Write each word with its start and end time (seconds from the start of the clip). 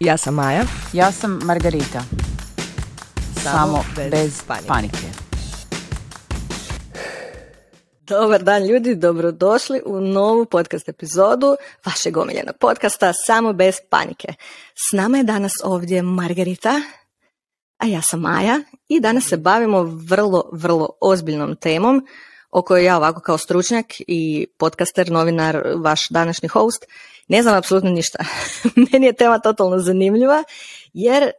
Ja 0.00 0.16
sam 0.16 0.34
Maja. 0.34 0.64
Ja 0.92 1.12
sam 1.12 1.40
Margarita. 1.44 2.02
Samo, 3.42 3.84
bez, 4.10 4.42
panike. 4.66 5.06
Dobar 8.00 8.42
dan 8.42 8.66
ljudi, 8.66 8.94
dobrodošli 8.94 9.82
u 9.86 10.00
novu 10.00 10.44
podcast 10.44 10.88
epizodu 10.88 11.56
vašeg 11.86 12.16
omiljenog 12.16 12.54
podcasta 12.60 13.12
Samo 13.26 13.52
bez 13.52 13.76
panike. 13.90 14.28
S 14.74 14.96
nama 14.96 15.18
je 15.18 15.24
danas 15.24 15.52
ovdje 15.64 16.02
Margarita, 16.02 16.82
a 17.78 17.86
ja 17.86 18.02
sam 18.02 18.20
Maja 18.20 18.60
i 18.88 19.00
danas 19.00 19.24
se 19.24 19.36
bavimo 19.36 19.82
vrlo, 19.82 20.50
vrlo 20.52 20.88
ozbiljnom 21.00 21.56
temom 21.56 22.06
o 22.50 22.62
kojoj 22.62 22.84
ja 22.84 22.96
ovako 22.96 23.20
kao 23.20 23.38
stručnjak 23.38 23.86
i 23.98 24.46
podcaster, 24.58 25.10
novinar, 25.10 25.62
vaš 25.76 26.08
današnji 26.10 26.48
host, 26.48 26.84
ne 27.28 27.42
znam 27.42 27.56
apsolutno 27.56 27.90
ništa. 27.90 28.18
Meni 28.92 29.06
je 29.06 29.12
tema 29.12 29.38
totalno 29.38 29.78
zanimljiva 29.78 30.44
jer 30.92 31.22
e, 31.22 31.32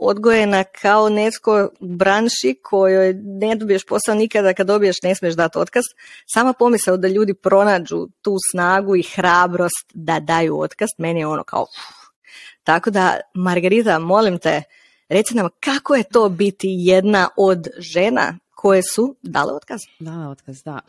odgojena 0.00 0.64
kao 0.64 1.08
netko 1.08 1.68
branši 1.80 2.58
kojoj 2.62 3.14
ne 3.14 3.54
dobiješ 3.54 3.84
posao 3.84 4.14
nikada, 4.14 4.54
kad 4.54 4.66
dobiješ 4.66 4.96
ne 5.02 5.14
smiješ 5.14 5.34
dati 5.34 5.58
otkaz. 5.58 5.82
Sama 6.34 6.52
pomisao 6.52 6.96
da 6.96 7.08
ljudi 7.08 7.34
pronađu 7.34 8.08
tu 8.22 8.36
snagu 8.50 8.96
i 8.96 9.02
hrabrost 9.02 9.90
da 9.94 10.20
daju 10.20 10.60
otkaz, 10.60 10.88
meni 10.98 11.20
je 11.20 11.26
ono 11.26 11.44
kao... 11.44 11.66
Tako 12.64 12.90
da, 12.90 13.20
Margarita, 13.34 13.98
molim 13.98 14.38
te, 14.38 14.62
reci 15.08 15.34
nam 15.34 15.48
kako 15.60 15.94
je 15.94 16.02
to 16.02 16.28
biti 16.28 16.68
jedna 16.70 17.28
od 17.36 17.66
žena 17.78 18.38
koje 18.54 18.82
su 18.82 19.16
dale 19.22 19.52
otkaz. 19.52 19.80
Da, 20.00 20.28
otkaz, 20.28 20.62
da. 20.64 20.80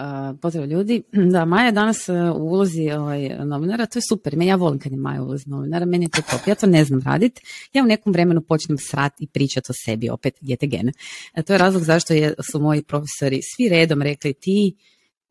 Pozdrav 0.41 0.66
ljudi. 0.66 1.04
Da, 1.34 1.45
Maja 1.45 1.71
danas 1.71 2.09
e, 2.09 2.13
u 2.13 2.48
ulozi 2.48 2.91
ovaj, 2.91 3.45
novinara, 3.45 3.85
to 3.85 3.99
je 3.99 4.04
super. 4.09 4.34
Ja 4.38 4.55
volim 4.55 4.80
kad 4.80 4.91
je 4.91 4.98
Maja 4.98 5.21
u 5.21 5.26
ulozi 5.26 5.49
novinara, 5.49 5.85
meni 5.85 6.05
je 6.05 6.09
to 6.09 6.21
top. 6.31 6.48
Ja 6.48 6.55
to 6.55 6.68
ne 6.68 6.85
znam 6.85 7.02
raditi. 7.02 7.41
Ja 7.74 7.84
u 7.84 7.87
nekom 7.87 8.13
vremenu 8.13 8.41
počnem 8.41 8.77
srat 8.77 9.13
i 9.20 9.27
pričati 9.27 9.71
o 9.71 9.74
sebi, 9.85 10.10
opet 10.10 10.34
jete 10.41 10.68
gene. 10.68 10.91
E, 11.34 11.43
to 11.43 11.54
je 11.54 11.57
razlog 11.57 11.84
zašto 11.84 12.13
je, 12.13 12.34
su 12.52 12.60
moji 12.60 12.84
profesori 12.84 13.40
svi 13.55 13.70
redom 13.70 14.02
rekli 14.02 14.34
ti 14.34 14.76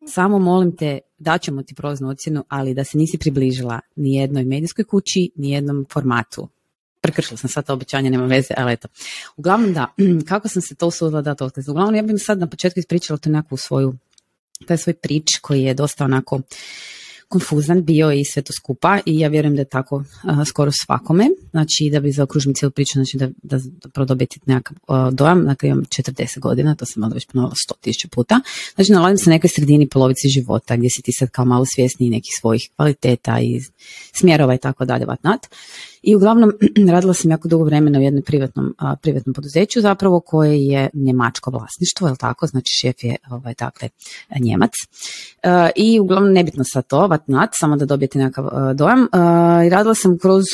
samo 0.06 0.39
molim 0.39 0.77
te, 0.77 0.99
daćemo 1.19 1.62
ti 1.62 1.75
prolaznu 1.75 2.09
ocjenu, 2.09 2.45
ali 2.49 2.75
da 2.75 2.84
se 2.84 2.99
nisi 2.99 3.19
približila 3.19 3.81
ni 3.97 4.15
jednoj 4.15 4.45
medijskoj 4.45 4.84
kući, 4.84 5.31
ni 5.37 5.51
jednom 5.51 5.87
formatu 5.93 6.49
prekršila 7.03 7.36
sam 7.36 7.50
sad 7.50 7.67
to 7.67 7.72
obećanje, 7.72 8.11
nema 8.11 8.27
veze, 8.27 8.55
ali 8.56 8.72
eto. 8.72 8.89
Uglavnom 9.36 9.72
da, 9.72 9.86
kako 10.28 10.48
sam 10.48 10.62
se 10.62 10.75
to 10.75 10.86
usudila 10.86 11.22
dati 11.22 11.44
otkaz? 11.44 11.69
Uglavnom 11.69 11.94
ja 11.94 12.03
bih 12.03 12.14
sad 12.19 12.39
na 12.39 12.47
početku 12.47 12.81
ispričala 12.81 13.19
to 13.19 13.31
nekakvu 13.31 13.56
svoju, 13.56 13.94
taj 14.67 14.78
svoj 14.78 14.94
prič 14.94 15.39
koji 15.41 15.62
je 15.62 15.75
dosta 15.75 16.05
onako 16.05 16.41
konfuzan 17.33 17.84
bio 17.84 18.12
i 18.12 18.25
sve 18.25 18.42
to 18.42 18.53
skupa 18.53 18.98
i 19.06 19.19
ja 19.19 19.28
vjerujem 19.28 19.55
da 19.56 19.61
je 19.62 19.69
tako 19.69 20.05
skoro 20.47 20.70
svakome, 20.72 21.28
znači 21.50 21.89
da 21.92 22.00
bi 22.00 22.12
zaokružili 22.12 22.55
cijelu 22.55 22.70
priču, 22.70 22.92
znači 22.94 23.16
da, 23.16 23.28
da, 23.42 23.59
da 23.94 24.05
dobiti 24.05 24.41
nekakav 24.47 24.77
uh, 24.89 25.14
dojam, 25.14 25.44
dakle 25.44 25.69
imam 25.69 25.84
40 25.84 26.39
godina, 26.39 26.75
to 26.75 26.87
sam 26.87 27.03
onda 27.03 27.14
već 27.14 27.27
ponovila 27.27 27.55
100.000 27.84 28.09
puta, 28.09 28.41
znači 28.75 28.92
nalazim 28.92 29.19
se 29.19 29.31
na 29.31 29.37
nekoj 29.37 29.48
sredini 29.48 29.89
polovici 29.89 30.28
života 30.28 30.77
gdje 30.77 30.91
si 30.91 31.03
ti 31.03 31.12
sad 31.12 31.31
kao 31.31 31.44
malo 31.44 31.64
svjesniji 31.75 32.11
nekih 32.11 32.31
svojih 32.41 32.70
kvaliteta 32.77 33.41
i 33.41 33.61
smjerova 34.12 34.55
i 34.55 34.59
tako 34.59 34.84
dalje, 34.84 35.06
vatnat. 35.06 35.47
I 36.03 36.17
uglavnom 36.17 36.53
radila 36.95 37.14
sam 37.14 37.31
jako 37.31 37.48
dugo 37.48 37.64
vremena 37.64 37.98
u 37.98 38.03
jednom 38.03 38.22
privatnom, 38.22 38.75
privatnom 39.03 39.34
poduzeću 39.34 39.81
zapravo 39.81 40.20
koje 40.20 40.67
je 40.67 40.91
njemačko 40.92 41.50
vlasništvo, 41.50 42.09
je 42.09 42.14
tako? 42.17 42.47
Znači 42.47 42.72
šef 42.81 43.05
je 43.05 43.17
ovaj, 43.31 43.55
dakle, 43.59 43.89
njemac. 44.41 44.70
E, 45.42 45.70
I 45.77 46.00
uglavnom 46.00 46.33
nebitno 46.33 46.64
sa 46.64 46.83
to, 46.83 47.06
vatnat, 47.06 47.50
samo 47.53 47.77
da 47.77 47.84
dobijete 47.84 48.19
nekakav 48.19 48.44
uh, 48.44 48.77
dojam. 48.77 49.03
E, 49.03 49.67
I 49.67 49.69
radila 49.69 49.94
sam 49.94 50.19
kroz 50.19 50.44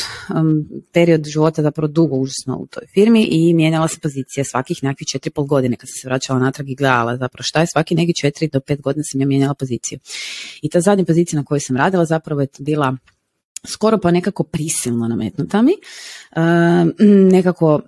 period 0.92 1.24
života 1.24 1.62
zapravo 1.62 1.88
dugo 1.88 2.16
užasno 2.16 2.56
u 2.56 2.66
toj 2.66 2.86
firmi 2.94 3.28
i 3.30 3.55
mijenjala 3.55 3.88
se 3.88 4.00
pozicije 4.00 4.44
svakih 4.44 4.78
nekakvih 4.83 5.08
četiri 5.08 5.30
pol 5.30 5.44
godine 5.44 5.77
kad 5.77 5.89
sam 5.89 6.00
se 6.02 6.08
vraćala 6.08 6.39
natrag 6.39 6.70
i 6.70 6.74
gledala 6.74 7.17
zapravo 7.17 7.42
šta 7.42 7.61
je 7.61 7.67
svaki 7.73 7.94
neki 7.94 8.14
četiri 8.14 8.48
do 8.48 8.61
pet 8.61 8.80
godina 8.80 9.02
sam 9.12 9.20
ja 9.20 9.27
mijenjala 9.27 9.55
poziciju. 9.55 9.98
I 10.62 10.68
ta 10.68 10.80
zadnja 10.80 11.05
pozicija 11.05 11.40
na 11.40 11.44
kojoj 11.44 11.61
sam 11.61 11.77
radila 11.77 12.05
zapravo 12.05 12.40
je 12.40 12.48
bila 12.58 12.96
skoro 13.67 13.98
pa 13.98 14.11
nekako 14.11 14.42
prisilno 14.42 15.08
nametnuta 15.08 15.63
mi. 15.63 15.73
E, 15.73 16.41
nekako 17.30 17.80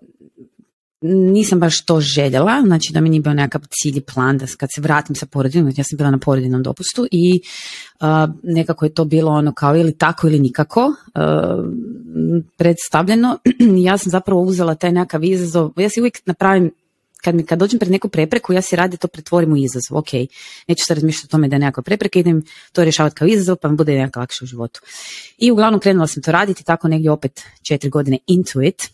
nisam 1.02 1.60
baš 1.60 1.84
to 1.84 2.00
željela, 2.00 2.62
znači 2.66 2.92
da 2.92 3.00
mi 3.00 3.08
nije 3.08 3.20
bio 3.20 3.34
nekakav 3.34 3.68
cilj 3.70 3.98
i 3.98 4.00
plan 4.00 4.38
da 4.38 4.46
kad 4.58 4.68
se 4.74 4.80
vratim 4.80 5.16
sa 5.16 5.26
porodinom, 5.26 5.66
znači 5.66 5.80
ja 5.80 5.84
sam 5.84 5.96
bila 5.96 6.10
na 6.10 6.18
porodinom 6.18 6.62
dopustu 6.62 7.06
i 7.10 7.40
nekako 8.42 8.84
je 8.84 8.94
to 8.94 9.04
bilo 9.04 9.32
ono 9.32 9.52
kao 9.52 9.76
ili 9.76 9.98
tako 9.98 10.26
ili 10.26 10.38
nikako 10.38 10.84
uh, 10.84 10.94
predstavljeno. 12.56 13.38
ja 13.88 13.98
sam 13.98 14.10
zapravo 14.10 14.42
uzela 14.42 14.74
taj 14.74 14.92
nekakav 14.92 15.24
izazov, 15.24 15.70
ja 15.76 15.88
si 15.88 16.00
uvijek 16.00 16.18
napravim 16.26 16.70
kad, 17.24 17.34
mi, 17.34 17.46
kad 17.46 17.58
dođem 17.58 17.78
pred 17.78 17.92
neku 17.92 18.08
prepreku, 18.08 18.52
ja 18.52 18.62
si 18.62 18.76
radi 18.76 18.96
to 18.96 19.08
pretvorim 19.08 19.52
u 19.52 19.56
izazov. 19.56 19.98
Ok, 19.98 20.12
neću 20.68 20.84
se 20.86 20.94
razmišljati 20.94 21.26
o 21.26 21.30
tome 21.30 21.48
da 21.48 21.56
je 21.56 21.60
nekakva 21.60 21.82
prepreka, 21.82 22.18
idem 22.18 22.42
to 22.72 22.84
rješavati 22.84 23.16
kao 23.16 23.28
izazov 23.28 23.56
pa 23.56 23.68
mi 23.68 23.76
bude 23.76 23.92
nekako 23.92 24.20
lakše 24.20 24.44
u 24.44 24.46
životu. 24.46 24.80
I 25.38 25.50
uglavnom 25.50 25.80
krenula 25.80 26.06
sam 26.06 26.22
to 26.22 26.32
raditi, 26.32 26.64
tako 26.64 26.88
negdje 26.88 27.10
opet 27.10 27.42
četiri 27.62 27.90
godine 27.90 28.18
into 28.26 28.62
it, 28.62 28.90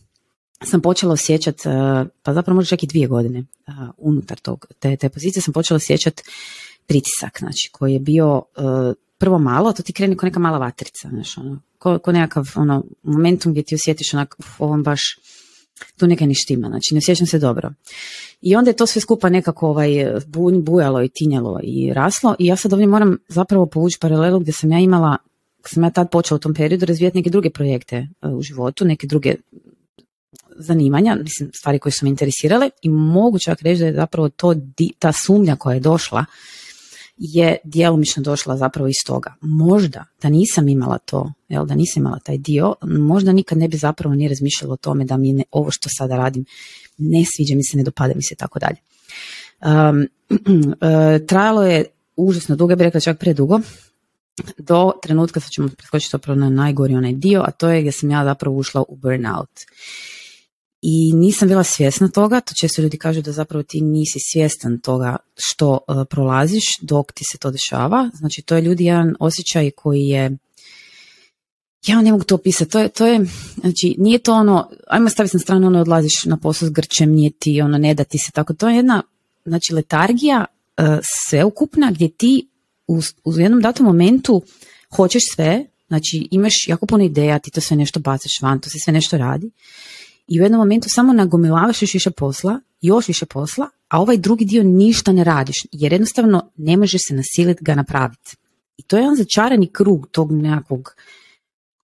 sam 0.65 0.81
počela 0.81 1.12
osjećati, 1.12 1.69
uh, 1.69 1.75
pa 2.22 2.34
zapravo 2.34 2.54
možda 2.54 2.69
čak 2.69 2.82
i 2.82 2.86
dvije 2.86 3.06
godine 3.06 3.38
uh, 3.41 3.75
unutar 3.98 4.38
tog, 4.38 4.66
te, 4.78 4.97
te 4.97 5.09
pozicije 5.09 5.42
sam 5.42 5.53
počela 5.53 5.76
osjećati 5.76 6.22
pritisak, 6.86 7.38
znači, 7.38 7.69
koji 7.72 7.92
je 7.92 8.00
bio 8.00 8.36
uh, 8.36 8.44
prvo 9.19 9.38
malo, 9.38 9.72
to 9.72 9.82
ti 9.82 9.92
krene 9.92 10.16
kao 10.16 10.26
neka 10.26 10.41
mala 10.41 10.59
vatrica, 10.59 11.09
znači, 11.09 11.41
ono, 11.41 11.60
ko, 11.78 11.98
ko 11.98 12.12
nekakav 12.12 12.53
ono, 12.54 12.84
momentum 13.03 13.53
gdje 13.53 13.62
ti 13.62 13.75
osjetiš 13.75 14.15
onak, 14.15 14.36
ovom 14.59 14.82
baš 14.82 15.00
tu 15.98 16.06
neka 16.06 16.26
štima, 16.34 16.69
znači 16.69 16.94
ne 16.94 17.00
sjećam 17.00 17.26
se 17.26 17.38
dobro. 17.38 17.72
I 18.41 18.56
onda 18.56 18.70
je 18.70 18.76
to 18.76 18.87
sve 18.87 19.00
skupa 19.00 19.28
nekako 19.28 19.69
ovaj, 19.69 19.91
bujalo 20.62 21.03
i 21.03 21.09
tinjalo 21.09 21.60
i 21.62 21.92
raslo 21.92 22.34
i 22.38 22.47
ja 22.47 22.56
sad 22.56 22.72
ovdje 22.72 22.87
moram 22.87 23.16
zapravo 23.28 23.66
povući 23.66 23.98
paralelu 24.00 24.41
gdje 24.41 24.53
sam 24.53 24.72
ja 24.72 24.78
imala, 24.78 25.16
kad 25.62 25.70
sam 25.70 25.84
ja 25.84 25.91
tad 25.91 26.10
počela 26.10 26.36
u 26.36 26.38
tom 26.38 26.54
periodu 26.54 26.86
razvijati 26.86 27.16
neke 27.16 27.31
druge 27.31 27.50
projekte 27.50 27.97
e, 27.97 28.28
u 28.28 28.42
životu, 28.42 28.84
neke 28.84 29.06
druge 29.06 29.34
zanimanja, 30.59 31.16
mislim 31.22 31.50
stvari 31.54 31.78
koje 31.78 31.92
su 31.92 32.06
me 32.06 32.10
interesirale 32.10 32.70
i 32.82 32.88
mogu 32.88 33.38
čak 33.38 33.62
reći 33.62 33.81
da 33.81 33.86
je 33.86 33.94
zapravo 33.94 34.28
to 34.28 34.54
ta 34.98 35.12
sumnja 35.12 35.56
koja 35.56 35.75
je 35.75 35.81
došla 35.81 36.25
je 37.16 37.56
djelomično 37.65 38.22
došla 38.22 38.56
zapravo 38.56 38.88
iz 38.88 39.06
toga. 39.06 39.34
Možda 39.41 40.04
da 40.22 40.28
nisam 40.28 40.69
imala 40.69 40.99
to, 40.99 41.32
jel, 41.49 41.66
da 41.66 41.75
nisam 41.75 42.00
imala 42.00 42.19
taj 42.19 42.38
dio, 42.38 42.75
možda 42.82 43.32
nikad 43.32 43.59
ne 43.59 43.69
bi 43.69 43.77
zapravo 43.77 44.15
ni 44.15 44.28
razmišljala 44.28 44.75
o 44.75 44.77
tome 44.77 45.04
da 45.04 45.16
mi 45.16 45.32
ne, 45.32 45.44
ovo 45.50 45.71
što 45.71 45.88
sada 45.99 46.16
radim 46.16 46.44
ne 46.99 47.25
sviđa 47.37 47.54
mi 47.54 47.65
se, 47.65 47.77
ne 47.77 47.82
dopada 47.82 48.15
mi 48.16 48.22
se 48.22 48.34
tako 48.34 48.59
dalje. 48.59 48.77
Um, 49.60 50.06
trajalo 51.28 51.62
je 51.62 51.84
užasno 52.16 52.56
dugo, 52.56 52.72
ja 52.72 52.77
bih 52.77 52.84
rekla 52.84 53.00
čak 53.00 53.19
predugo, 53.19 53.60
do 54.59 54.93
trenutka, 55.03 55.41
sad 55.41 55.50
ćemo 55.50 55.69
preskočiti 55.69 56.10
zapravo 56.12 56.41
na 56.41 56.50
najgori 56.50 56.94
onaj 56.94 57.12
dio, 57.12 57.43
a 57.47 57.50
to 57.50 57.69
je 57.69 57.81
gdje 57.81 57.93
sam 57.93 58.10
ja 58.10 58.25
zapravo 58.25 58.56
ušla 58.56 58.84
u 58.88 58.97
burnout 58.97 59.50
i 60.82 61.12
nisam 61.14 61.48
bila 61.48 61.64
svjesna 61.64 62.09
toga, 62.09 62.41
to 62.41 62.54
često 62.60 62.82
ljudi 62.82 62.98
kažu 62.98 63.22
da 63.22 63.32
zapravo 63.32 63.62
ti 63.62 63.81
nisi 63.81 64.19
svjestan 64.32 64.81
toga 64.81 65.16
što 65.37 65.70
uh, 65.70 65.97
prolaziš 66.10 66.64
dok 66.82 67.12
ti 67.12 67.25
se 67.32 67.38
to 67.38 67.50
dešava. 67.50 68.10
Znači 68.14 68.42
to 68.42 68.54
je 68.54 68.62
ljudi 68.62 68.84
jedan 68.84 69.15
osjećaj 69.20 69.70
koji 69.70 70.03
je 70.03 70.36
ja 71.86 72.03
ne 72.03 72.12
mogu 72.12 72.25
to 72.25 72.34
opisati, 72.34 72.70
to 72.70 72.78
je, 72.78 72.88
to 72.88 73.06
je, 73.06 73.26
znači 73.60 73.94
nije 73.98 74.19
to 74.19 74.34
ono, 74.34 74.70
ajmo 74.86 75.09
staviti 75.09 75.36
na 75.36 75.41
stranu 75.41 75.66
ono 75.66 75.81
odlaziš 75.81 76.25
na 76.25 76.36
posao 76.36 76.69
s 76.69 76.72
grčem, 76.72 77.12
nije 77.12 77.31
ti 77.31 77.60
ono, 77.60 77.78
ne 77.78 77.94
da 77.94 78.04
ti 78.04 78.19
se 78.19 78.32
tako, 78.32 78.54
to 78.54 78.69
je 78.69 78.76
jedna, 78.76 79.03
znači 79.44 79.75
letargija 79.75 80.44
uh, 80.78 80.84
sveukupna 81.28 81.91
gdje 81.91 82.09
ti 82.09 82.48
u, 82.86 83.00
u 83.25 83.38
jednom 83.38 83.60
datom 83.60 83.86
momentu 83.86 84.42
hoćeš 84.97 85.22
sve, 85.34 85.65
znači 85.89 86.28
imaš 86.30 86.54
jako 86.68 86.86
puno 86.86 87.04
ideja, 87.04 87.39
ti 87.39 87.50
to 87.50 87.60
sve 87.60 87.77
nešto 87.77 88.00
bacaš 88.00 88.33
van, 88.42 88.60
to 88.60 88.71
se 88.71 88.78
sve 88.84 88.92
nešto 88.92 89.18
radi 89.18 89.50
i 90.28 90.40
u 90.40 90.42
jednom 90.42 90.58
momentu 90.58 90.88
samo 90.88 91.12
nagomilavaš 91.12 91.82
još 91.82 91.94
više 91.94 92.10
posla, 92.10 92.60
još 92.80 93.08
više 93.08 93.26
posla, 93.26 93.68
a 93.88 94.00
ovaj 94.00 94.16
drugi 94.16 94.44
dio 94.44 94.62
ništa 94.62 95.12
ne 95.12 95.24
radiš, 95.24 95.56
jer 95.72 95.92
jednostavno 95.92 96.50
ne 96.56 96.76
možeš 96.76 97.00
se 97.08 97.14
nasiliti 97.14 97.64
ga 97.64 97.74
napraviti. 97.74 98.36
I 98.76 98.82
to 98.82 98.96
je 98.96 99.00
jedan 99.00 99.16
začarani 99.16 99.66
krug 99.66 100.08
tog 100.10 100.32
nekakvog 100.32 100.94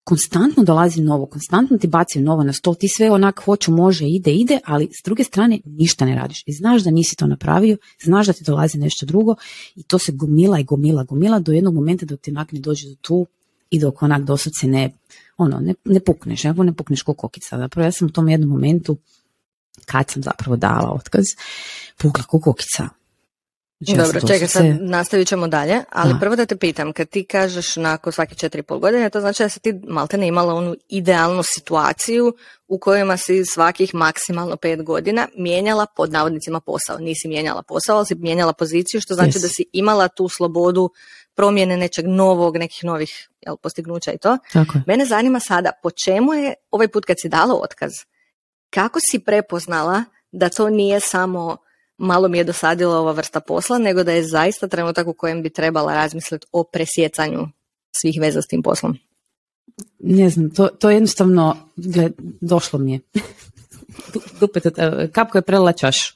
konstantno 0.04 0.64
dolazi 0.64 1.02
novo, 1.02 1.26
konstantno 1.26 1.78
ti 1.78 1.86
baci 1.86 2.20
novo 2.20 2.42
na 2.42 2.52
stol, 2.52 2.74
ti 2.74 2.88
sve 2.88 3.10
onak 3.10 3.40
hoću, 3.44 3.72
može, 3.72 4.06
ide, 4.06 4.32
ide, 4.32 4.58
ali 4.64 4.88
s 4.92 5.04
druge 5.04 5.24
strane 5.24 5.60
ništa 5.64 6.04
ne 6.04 6.14
radiš. 6.14 6.42
I 6.46 6.52
znaš 6.52 6.82
da 6.82 6.90
nisi 6.90 7.16
to 7.16 7.26
napravio, 7.26 7.76
znaš 8.02 8.26
da 8.26 8.32
ti 8.32 8.44
dolazi 8.44 8.78
nešto 8.78 9.06
drugo 9.06 9.34
i 9.74 9.82
to 9.82 9.98
se 9.98 10.12
gomila 10.12 10.58
i 10.58 10.64
gomila, 10.64 11.04
gomila 11.04 11.38
do 11.38 11.52
jednog 11.52 11.74
momenta 11.74 12.06
da 12.06 12.16
ti 12.16 12.30
onak 12.30 12.52
dođe 12.52 12.88
do 12.88 12.94
tu 13.00 13.26
i 13.72 13.80
dok 13.80 14.02
onak 14.02 14.22
doslovce 14.22 14.66
ne 14.66 14.90
ono, 15.36 15.60
ne, 15.60 15.74
ne 15.84 16.00
pukneš, 16.00 16.44
ne, 16.44 16.54
ne 16.56 16.72
pukneš 16.72 17.02
ko 17.02 17.14
kokica. 17.14 17.58
Zapravo 17.58 17.84
ja 17.84 17.92
sam 17.92 18.08
u 18.08 18.10
tom 18.10 18.28
jednom 18.28 18.50
momentu, 18.50 18.96
kad 19.86 20.10
sam 20.10 20.22
zapravo 20.22 20.56
dala 20.56 20.92
otkaz, 20.92 21.24
pukla 21.96 22.24
ko 22.24 22.40
kokica. 22.40 22.88
Znači, 23.80 23.98
ja 23.98 24.04
Dobro, 24.04 24.20
sam 24.20 24.28
čekaj, 24.28 24.48
sad 24.48 24.64
nastavit 24.80 25.28
ćemo 25.28 25.48
dalje, 25.48 25.80
ali 25.90 26.12
Da. 26.12 26.18
prvo 26.18 26.36
da 26.36 26.46
te 26.46 26.56
pitam, 26.56 26.92
kad 26.92 27.08
ti 27.08 27.24
kažeš 27.24 27.76
nakon 27.76 28.12
svake 28.12 28.34
četiri 28.34 28.62
pol 28.62 28.78
godine, 28.78 29.10
to 29.10 29.20
znači 29.20 29.42
da 29.42 29.48
si 29.48 29.60
ti 29.60 29.80
malte 29.88 30.18
ne 30.18 30.26
imala 30.28 30.54
onu 30.54 30.76
idealnu 30.88 31.42
situaciju 31.42 32.34
u 32.68 32.78
kojima 32.78 33.16
si 33.16 33.44
svakih 33.44 33.94
maksimalno 33.94 34.56
pet 34.56 34.82
godina 34.82 35.28
mijenjala 35.36 35.86
pod 35.96 36.12
navodnicima 36.12 36.60
posao. 36.60 36.98
Nisi 36.98 37.28
mijenjala 37.28 37.62
posao, 37.62 37.96
ali 37.96 38.06
si 38.06 38.14
mijenjala 38.14 38.52
poziciju, 38.52 39.00
što 39.00 39.14
znači 39.14 39.38
Yes. 39.38 39.42
da 39.42 39.48
si 39.48 39.64
imala 39.72 40.08
tu 40.08 40.28
slobodu 40.28 40.90
promjene 41.34 41.76
nečeg 41.76 42.06
novog, 42.06 42.56
nekih 42.56 42.84
novih 42.84 43.28
jel, 43.40 43.56
postignuća 43.56 44.12
i 44.12 44.18
to. 44.18 44.38
Tako 44.52 44.78
je. 44.78 44.84
Mene 44.86 45.04
zanima 45.04 45.40
sada, 45.40 45.72
po 45.82 45.90
čemu 45.90 46.34
je 46.34 46.54
ovaj 46.70 46.88
put 46.88 47.04
kad 47.04 47.16
si 47.20 47.28
dala 47.28 47.54
otkaz, 47.54 47.90
kako 48.70 48.98
si 49.10 49.18
prepoznala 49.18 50.04
da 50.32 50.48
to 50.48 50.70
nije 50.70 51.00
samo 51.00 51.56
malo 52.02 52.28
mi 52.28 52.38
je 52.38 52.44
dosadila 52.44 52.98
ova 52.98 53.12
vrsta 53.12 53.40
posla, 53.40 53.78
nego 53.78 54.04
da 54.04 54.12
je 54.12 54.28
zaista 54.28 54.68
trenutak 54.68 55.06
u 55.06 55.12
kojem 55.12 55.42
bi 55.42 55.50
trebala 55.50 55.94
razmisliti 55.94 56.46
o 56.52 56.64
presjecanju 56.64 57.48
svih 57.92 58.18
veza 58.20 58.42
s 58.42 58.46
tim 58.46 58.62
poslom. 58.62 58.98
Ne 59.98 60.30
znam, 60.30 60.50
to, 60.50 60.66
to 60.66 60.90
jednostavno, 60.90 61.56
gled, 61.76 62.12
došlo 62.40 62.78
mi 62.78 62.92
je. 62.92 63.00
Dupet, 64.40 64.64
kapko 65.12 65.38
je 65.38 65.42
prelila 65.42 65.72
čašu. 65.72 66.14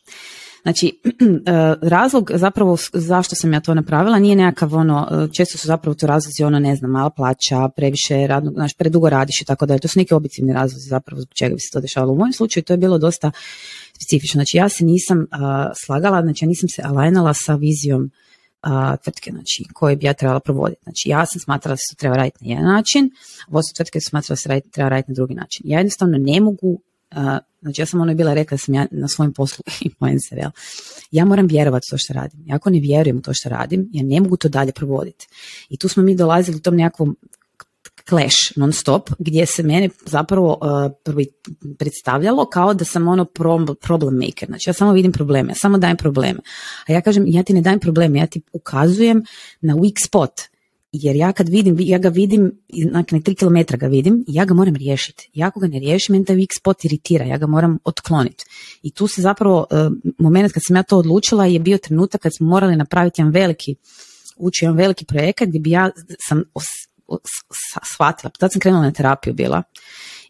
Znači, 0.67 0.87
e, 1.05 1.75
razlog 1.83 2.31
zapravo 2.35 2.77
zašto 2.93 3.35
sam 3.35 3.53
ja 3.53 3.61
to 3.61 3.75
napravila 3.75 4.19
nije 4.19 4.37
nekakav 4.37 4.75
ono, 4.75 5.09
e, 5.11 5.29
često 5.37 5.59
su 5.59 5.67
zapravo 5.67 5.95
to 5.95 6.07
razlozi 6.07 6.45
ono, 6.45 6.59
ne 6.59 6.77
znam, 6.77 6.91
mala 6.91 7.11
plaća, 7.11 7.69
previše 7.77 8.27
radnog, 8.27 8.55
znaš, 8.55 8.75
predugo 8.75 9.09
radiš 9.09 9.41
i 9.41 9.45
tako 9.45 9.67
dalje. 9.67 9.81
To 9.81 9.89
su 9.89 9.99
neki 9.99 10.15
objektivni 10.15 10.53
razlozi 10.53 10.89
zapravo 10.89 11.21
zbog 11.21 11.35
čega 11.35 11.55
bi 11.55 11.61
se 11.61 11.71
to 11.73 11.81
dešavalo. 11.81 12.13
U 12.13 12.17
mojem 12.17 12.33
slučaju 12.33 12.65
to 12.65 12.73
je 12.73 12.77
bilo 12.77 12.99
dosta 12.99 13.31
specifično. 13.95 14.39
Znači, 14.39 14.57
ja 14.57 14.69
se 14.69 14.85
nisam 14.85 15.27
a, 15.31 15.71
slagala, 15.75 16.23
znači 16.23 16.45
ja 16.45 16.49
nisam 16.49 16.69
se 16.69 16.83
alajnala 16.85 17.35
sa 17.35 17.55
vizijom 17.55 18.11
a, 18.62 18.97
tvrtke, 18.97 19.31
znači, 19.31 19.65
koje 19.75 19.97
bi 19.97 20.07
ja 20.07 20.12
trebala 20.12 20.41
provoditi. 20.41 20.83
Znači, 20.83 21.09
ja 21.09 21.27
sam 21.27 21.41
smatrala 21.41 21.73
da 21.73 21.77
se 21.77 21.95
to 21.95 21.99
treba 21.99 22.17
raditi 22.17 22.45
na 22.45 22.51
jedan 22.51 22.65
način, 22.65 23.11
vodstvo 23.49 23.75
tvrtke 23.77 24.01
smatrala 24.01 24.35
da 24.35 24.37
se 24.37 24.49
radi- 24.49 24.71
treba 24.71 24.89
raditi 24.89 25.11
na 25.11 25.15
drugi 25.15 25.35
način. 25.35 25.62
Ja 25.65 25.79
jednostavno 25.79 26.19
ne 26.19 26.41
mogu, 26.41 26.81
znači 27.61 27.82
ja 27.82 27.87
sam 27.87 28.00
ono 28.00 28.14
bila 28.14 28.35
rekla 28.35 28.55
da 28.55 28.58
sam 28.58 28.75
ja 28.75 28.87
na 28.91 29.08
svojem 29.08 29.32
poslu 29.32 29.64
influencer, 29.88 30.38
jel? 30.38 30.50
Ja 31.11 31.25
moram 31.25 31.47
vjerovati 31.47 31.87
u 31.88 31.91
to 31.91 31.99
što 31.99 32.12
radim. 32.12 32.41
Ja 32.47 32.56
ako 32.56 32.70
ne 32.70 32.81
vjerujem 32.81 33.19
u 33.19 33.23
to 33.23 33.35
što 33.35 33.49
radim, 33.49 33.88
ja 33.93 34.03
ne 34.05 34.20
mogu 34.20 34.37
to 34.37 34.49
dalje 34.49 34.73
provoditi. 34.73 35.26
I 35.69 35.76
tu 35.76 35.88
smo 35.88 36.03
mi 36.03 36.17
dolazili 36.17 36.56
u 36.56 36.61
tom 36.61 36.76
nekakvom 36.76 37.17
clash 38.08 38.37
non 38.56 38.73
stop, 38.73 39.11
gdje 39.19 39.47
se 39.47 39.62
mene 39.62 39.88
zapravo 40.06 40.58
uh, 40.61 41.14
predstavljalo 41.79 42.47
kao 42.47 42.75
da 42.75 42.85
sam 42.85 43.09
ono 43.09 43.25
problem 43.81 44.14
maker. 44.14 44.49
Znači 44.49 44.70
ja 44.70 44.75
samo 44.75 44.93
vidim 44.93 45.12
probleme, 45.12 45.50
ja 45.50 45.55
samo 45.55 45.79
dajem 45.79 45.97
probleme. 45.97 46.38
A 46.88 46.93
ja 46.93 47.00
kažem, 47.00 47.25
ja 47.26 47.43
ti 47.43 47.55
ne 47.55 47.61
dajem 47.61 47.81
probleme, 47.81 48.19
ja 48.19 48.26
ti 48.26 48.43
ukazujem 48.52 49.25
na 49.61 49.75
weak 49.75 50.06
spot. 50.06 50.32
Jer 51.03 51.17
ja 51.17 51.33
kad 51.33 51.49
vidim, 51.49 51.77
ja 51.81 51.99
ga 51.99 52.09
vidim, 52.09 52.53
dakle, 52.93 53.21
tri 53.21 53.35
kilometra 53.35 53.77
ga 53.77 53.87
vidim 53.87 54.25
ja 54.29 54.45
ga 54.45 54.55
moram 54.55 54.77
riješiti. 54.77 55.31
I 55.33 55.43
ako 55.43 55.61
ga 55.61 55.67
ne 55.67 55.79
riješim, 55.79 56.13
meni 56.13 56.25
taj 56.25 56.37
weak 56.37 56.57
spot 56.59 56.85
iritira, 56.85 57.25
ja 57.25 57.37
ga 57.39 57.47
moram 57.47 57.79
otkloniti. 57.85 58.45
I 58.83 58.91
tu 58.91 59.07
se 59.07 59.23
zapravo, 59.23 59.67
uh, 59.71 59.93
moment 60.19 60.53
kad 60.53 60.63
sam 60.67 60.77
ja 60.77 60.83
to 60.83 60.99
odlučila 60.99 61.47
je 61.47 61.59
bio 61.61 61.79
trenutak 61.79 62.21
kad 62.21 62.33
smo 62.37 62.47
morali 62.47 62.77
napraviti 62.77 63.21
jedan 63.21 63.33
veliki, 63.33 63.75
ući 64.37 64.65
jedan 64.65 64.77
veliki 64.77 65.05
projekat 65.05 65.49
gdje 65.49 65.61
bi 65.61 65.71
ja 65.71 65.91
sam 66.29 66.43
os- 66.55 66.89
os- 67.07 67.21
s- 67.53 67.95
shvatila, 67.95 68.31
tad 68.39 68.53
sam 68.53 68.61
krenula 68.61 68.83
na 68.83 68.93
terapiju 68.93 69.35
bila 69.35 69.63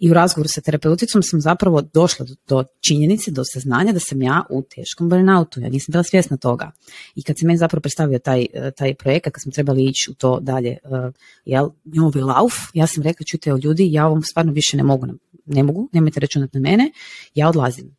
i 0.01 0.11
u 0.11 0.15
razgovoru 0.15 0.49
sa 0.49 0.61
terapeuticom 0.61 1.23
sam 1.23 1.41
zapravo 1.41 1.83
došla 1.83 2.27
do, 2.27 2.35
do 2.49 2.65
činjenice, 2.89 3.31
do 3.31 3.43
saznanja 3.45 3.93
da 3.93 4.01
sam 4.01 4.23
ja 4.23 4.45
u 4.51 4.63
teškom 4.63 5.09
burnoutu, 5.09 5.61
ja 5.61 5.69
nisam 5.69 5.93
bila 5.93 6.03
svjesna 6.03 6.37
toga. 6.37 6.71
I 7.15 7.23
kad 7.23 7.39
se 7.39 7.47
meni 7.47 7.59
zapravo 7.59 7.81
predstavio 7.81 8.19
taj, 8.19 8.47
eh, 8.55 8.71
taj 8.71 8.95
projekat, 8.95 9.33
kad 9.33 9.43
smo 9.43 9.53
trebali 9.53 9.85
ići 9.85 10.11
u 10.11 10.15
to 10.15 10.41
dalje, 10.41 10.71
eh, 10.71 11.11
jel, 11.45 11.69
novi 11.85 12.21
lauf, 12.21 12.55
ja 12.75 12.87
sam 12.87 13.03
rekla, 13.03 13.25
čujte 13.31 13.53
o 13.53 13.59
ljudi, 13.63 13.93
ja 13.93 14.07
ovom 14.07 14.23
stvarno 14.23 14.53
više 14.53 14.77
ne 14.77 14.83
mogu, 14.83 15.07
ne 15.47 15.63
mogu, 15.63 15.89
nemojte 15.93 16.21
računati 16.21 16.59
na 16.59 16.71
mene, 16.71 16.91
ja 17.35 17.49
odlazim. 17.49 17.97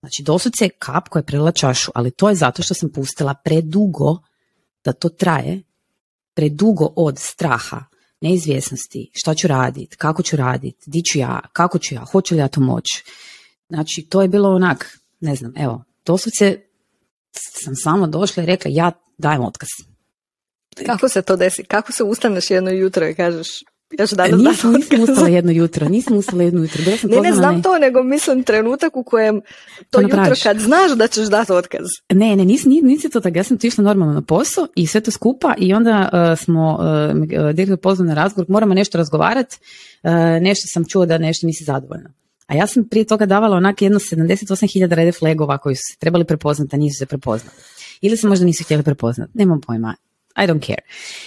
Znači, 0.00 0.22
doslovce 0.22 0.64
je 0.64 0.70
kap 0.78 1.08
koja 1.08 1.20
je 1.20 1.26
prelila 1.26 1.52
čašu, 1.52 1.90
ali 1.94 2.10
to 2.10 2.28
je 2.28 2.34
zato 2.34 2.62
što 2.62 2.74
sam 2.74 2.92
pustila 2.92 3.34
predugo 3.34 4.18
da 4.84 4.92
to 4.92 5.08
traje, 5.08 5.62
predugo 6.34 6.92
od 6.96 7.18
straha, 7.18 7.84
neizvjesnosti, 8.20 9.10
šta 9.14 9.34
ću 9.34 9.48
raditi, 9.48 9.96
kako 9.96 10.22
ću 10.22 10.36
raditi, 10.36 10.84
di 10.86 11.02
ću 11.02 11.18
ja, 11.18 11.40
kako 11.52 11.78
ću 11.78 11.94
ja, 11.94 12.04
hoću 12.12 12.34
li 12.34 12.40
ja 12.40 12.48
to 12.48 12.60
moći. 12.60 13.04
Znači, 13.68 14.06
to 14.10 14.22
je 14.22 14.28
bilo 14.28 14.48
onak, 14.48 14.98
ne 15.20 15.34
znam, 15.34 15.52
evo, 15.56 15.84
doslovce 16.04 16.60
sam 17.32 17.76
samo 17.76 18.06
došla 18.06 18.42
i 18.42 18.46
rekla, 18.46 18.70
ja 18.74 18.92
dajem 19.18 19.44
otkaz. 19.44 19.68
Kako 20.86 21.08
se 21.08 21.22
to 21.22 21.36
desi? 21.36 21.64
Kako 21.64 21.92
se 21.92 22.04
ustaneš 22.04 22.50
jedno 22.50 22.70
jutro 22.70 23.08
i 23.08 23.14
kažeš 23.14 23.48
ja 23.98 24.06
ću 24.06 24.16
danas 24.16 24.40
Nisam, 24.40 24.72
nisam 24.72 24.74
otkaz? 24.74 25.00
ustala 25.00 25.28
jedno 25.28 25.52
jutro, 25.52 25.88
nisam 25.88 26.16
ustala 26.22 26.42
jedno 26.42 26.60
jutro. 26.62 26.84
Bila 26.84 26.96
sam 26.96 27.10
Ne, 27.10 27.20
ne 27.20 27.32
znam 27.32 27.56
na- 27.56 27.62
to, 27.62 27.78
nego 27.78 28.02
mislim 28.02 28.42
trenutak 28.42 28.96
u 28.96 29.02
kojem 29.04 29.40
to 29.90 30.00
jutro 30.00 30.16
napraviš. 30.16 30.42
kad 30.42 30.58
znaš 30.58 30.92
da 30.92 31.06
ćeš 31.06 31.26
dati 31.26 31.52
otkaz. 31.52 31.86
Ne, 32.12 32.36
ne, 32.36 32.44
nisi, 32.44 32.68
nisi, 32.68 33.10
to 33.10 33.20
tako. 33.20 33.38
Ja 33.38 33.44
sam 33.44 33.58
tu 33.58 33.66
išla 33.66 33.84
normalno 33.84 34.14
na 34.14 34.22
posao 34.22 34.66
i 34.74 34.86
sve 34.86 35.00
to 35.00 35.10
skupa 35.10 35.54
i 35.58 35.74
onda 35.74 36.08
uh, 36.12 36.38
smo 36.38 36.78
uh, 36.80 37.54
direktor 37.54 37.76
pozvao 37.78 38.06
na 38.08 38.14
razgovor, 38.14 38.46
moramo 38.50 38.74
nešto 38.74 38.98
razgovarati, 38.98 39.56
uh, 40.02 40.10
nešto 40.42 40.64
sam 40.72 40.84
čuo 40.88 41.06
da 41.06 41.18
nešto 41.18 41.46
nisi 41.46 41.64
zadovoljna. 41.64 42.10
A 42.46 42.54
ja 42.54 42.66
sam 42.66 42.88
prije 42.88 43.04
toga 43.04 43.26
davala 43.26 43.56
onak 43.56 43.82
jedno 43.82 43.98
78.000 43.98 44.94
red 44.94 45.14
flagova 45.18 45.58
koji 45.58 45.74
su 45.76 45.82
se 45.92 45.98
trebali 45.98 46.24
prepoznati, 46.24 46.76
a 46.76 46.78
nisu 46.78 46.98
se 46.98 47.06
prepoznali. 47.06 47.56
Ili 48.00 48.16
se 48.16 48.26
možda 48.28 48.44
nisu 48.46 48.64
htjeli 48.64 48.82
prepoznati, 48.82 49.30
nemam 49.34 49.60
pojma. 49.60 49.94
I 50.36 50.46
don't 50.46 50.66
care. 50.66 50.82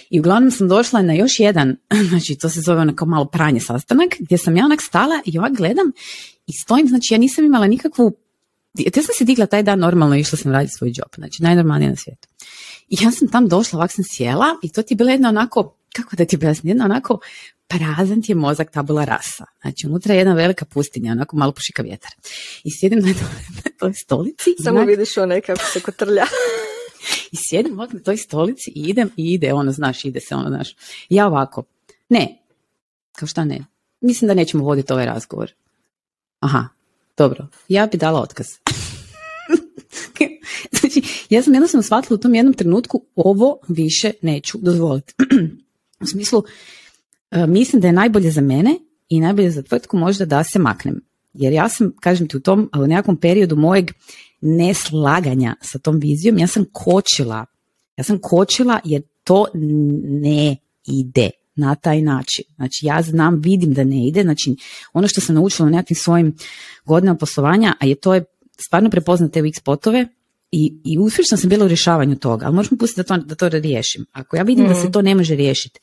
I 0.10 0.20
uglavnom 0.20 0.52
sam 0.52 0.68
došla 0.68 1.02
na 1.02 1.14
još 1.14 1.40
jedan, 1.40 1.76
znači 2.10 2.36
to 2.36 2.50
se 2.50 2.62
zove 2.62 2.82
onako 2.82 3.06
malo 3.06 3.26
pranje 3.26 3.60
sastanak, 3.60 4.10
gdje 4.20 4.38
sam 4.38 4.58
ja 4.58 4.66
onak 4.66 4.82
stala 4.82 5.22
i 5.26 5.40
ovak 5.40 5.52
gledam 5.54 5.92
i 6.48 6.52
stojim, 6.54 6.88
znači 6.88 7.14
ja 7.14 7.18
nisam 7.18 7.46
imala 7.46 7.68
nikakvu 7.68 8.16
ja 8.78 8.92
sam 9.04 9.16
se 9.18 9.26
digla 9.26 9.46
taj 9.46 9.64
dan 9.64 9.80
normalno 9.80 10.16
i 10.16 10.20
išla 10.20 10.38
sam 10.38 10.52
raditi 10.52 10.74
svoj 10.78 10.90
job, 10.90 11.10
znači 11.18 11.44
najnormalnije 11.44 11.90
na 11.90 11.96
svijetu. 11.96 12.28
I 12.90 12.98
ja 13.02 13.12
sam 13.12 13.28
tam 13.28 13.48
došla, 13.48 13.78
ovak 13.78 13.92
sam 13.92 14.04
sjela 14.08 14.46
i 14.64 14.72
to 14.72 14.82
ti 14.82 14.94
je 14.94 14.96
bila 14.96 15.12
jedna 15.12 15.30
onako, 15.30 15.76
kako 15.96 16.16
da 16.16 16.26
ti 16.26 16.36
objasnim, 16.36 16.70
jedna 16.70 16.86
onako 16.86 17.20
prazan 17.68 18.22
ti 18.22 18.32
je 18.32 18.36
mozak 18.36 18.72
tabula 18.72 19.06
rasa. 19.06 19.46
Znači 19.62 19.88
unutra 19.88 20.14
je 20.14 20.18
jedna 20.18 20.34
velika 20.34 20.66
pustinja, 20.66 21.12
onako 21.12 21.38
malo 21.38 21.52
pušika 21.52 21.82
vjetar. 21.84 22.12
I 22.64 22.72
sjedim 22.72 23.00
na, 23.00 23.08
toj- 23.08 23.56
na 23.66 23.72
toj 23.80 23.94
stolici 23.94 24.50
i, 24.60 24.64
Samo 24.64 24.80
onak- 24.80 24.88
vidiš 24.88 25.18
onaj 25.18 25.42
kako 25.42 25.66
se 25.74 25.80
kotrlja. 25.80 26.24
i 27.32 27.38
sjedim 27.50 27.80
ovak 27.80 27.94
na 27.94 28.00
toj 28.00 28.18
stolici 28.18 28.72
i 28.76 28.82
idem 28.82 29.10
i 29.18 29.34
ide, 29.34 29.54
ono, 29.54 29.72
znaš, 29.72 30.06
ide 30.06 30.20
se, 30.20 30.36
ono, 30.36 30.50
znaš. 30.50 30.76
Ja 31.10 31.28
ovako, 31.28 31.64
ne, 32.10 32.38
kao 33.12 33.28
šta 33.28 33.46
ne, 33.46 33.66
mislim 34.02 34.28
da 34.28 34.34
nećemo 34.34 34.64
voditi 34.64 34.94
ovaj 34.94 35.06
razgovor. 35.06 35.52
Aha, 36.40 36.68
dobro, 37.18 37.48
ja 37.68 37.88
bi 37.88 37.98
dala 37.98 38.22
otkaz. 38.22 38.48
znači, 40.80 41.02
ja 41.30 41.42
sam 41.42 41.54
jednostavno 41.54 41.84
shvatila 41.84 42.16
u 42.16 42.22
tom 42.22 42.36
jednom 42.36 42.54
trenutku, 42.54 43.04
ovo 43.16 43.60
više 43.68 44.12
neću 44.22 44.58
dozvoliti. 44.62 45.14
u 46.04 46.06
smislu, 46.06 46.44
e, 47.32 47.48
mislim 47.48 47.82
da 47.82 47.88
je 47.88 47.94
najbolje 47.94 48.32
za 48.32 48.42
mene 48.42 48.76
i 49.10 49.20
najbolje 49.20 49.52
za 49.52 49.62
tvrtku 49.62 49.98
možda 49.98 50.26
da 50.26 50.44
se 50.44 50.60
maknem. 50.60 51.02
Jer 51.34 51.54
ja 51.54 51.70
sam, 51.70 51.92
kažem 52.00 52.28
ti, 52.28 52.38
u 52.38 52.40
tom 52.40 52.70
u 52.78 52.88
nekakvom 52.88 53.18
periodu 53.18 53.56
mojeg 53.56 53.92
neslaganja 54.42 55.56
sa 55.62 55.80
tom 55.80 56.00
vizijom, 56.00 56.38
ja 56.38 56.48
sam 56.48 56.66
kočila. 56.72 57.46
Ja 57.98 58.04
sam 58.04 58.20
kočila 58.22 58.80
jer 58.84 59.02
to 59.24 59.46
ne 60.22 60.56
ide 60.88 61.30
na 61.56 61.76
taj 61.76 62.02
način. 62.02 62.46
Znači 62.56 62.86
ja 62.86 63.02
znam, 63.02 63.40
vidim 63.40 63.74
da 63.74 63.84
ne 63.84 64.08
ide, 64.08 64.24
znači 64.24 64.56
ono 64.94 65.08
što 65.08 65.22
sam 65.22 65.36
naučila 65.36 65.68
u 65.68 65.72
nekakvim 65.72 65.96
svojim 65.96 66.36
godinama 66.86 67.18
poslovanja, 67.18 67.74
a 67.80 67.86
je 67.86 67.96
to 67.96 68.14
je 68.14 68.24
stvarno 68.60 68.90
prepoznat 68.90 69.32
te 69.32 69.42
weak 69.42 69.60
spotove 69.60 70.08
i, 70.52 70.82
i 70.84 70.98
uspješna 70.98 71.38
sam 71.38 71.50
bila 71.50 71.66
u 71.66 71.68
rješavanju 71.68 72.16
toga, 72.16 72.46
ali 72.46 72.56
možemo 72.56 72.78
pustiti 72.78 73.00
da 73.00 73.04
to, 73.04 73.18
da 73.18 73.36
to 73.36 73.50
riješim. 73.50 74.06
Ako 74.12 74.38
ja 74.38 74.44
vidim 74.44 74.68
da 74.68 74.76
se 74.76 74.92
to 74.92 75.02
ne 75.02 75.16
može 75.16 75.36
riješiti, 75.36 75.80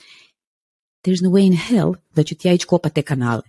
there's 1.05 1.25
no 1.25 1.31
way 1.31 1.47
in 1.47 1.57
hell 1.57 1.95
da 2.15 2.23
ću 2.23 2.35
ti 2.35 2.49
ja 2.49 2.55
ići 2.55 2.67
kopat 2.67 2.93
te 2.93 3.03
kanale. 3.03 3.43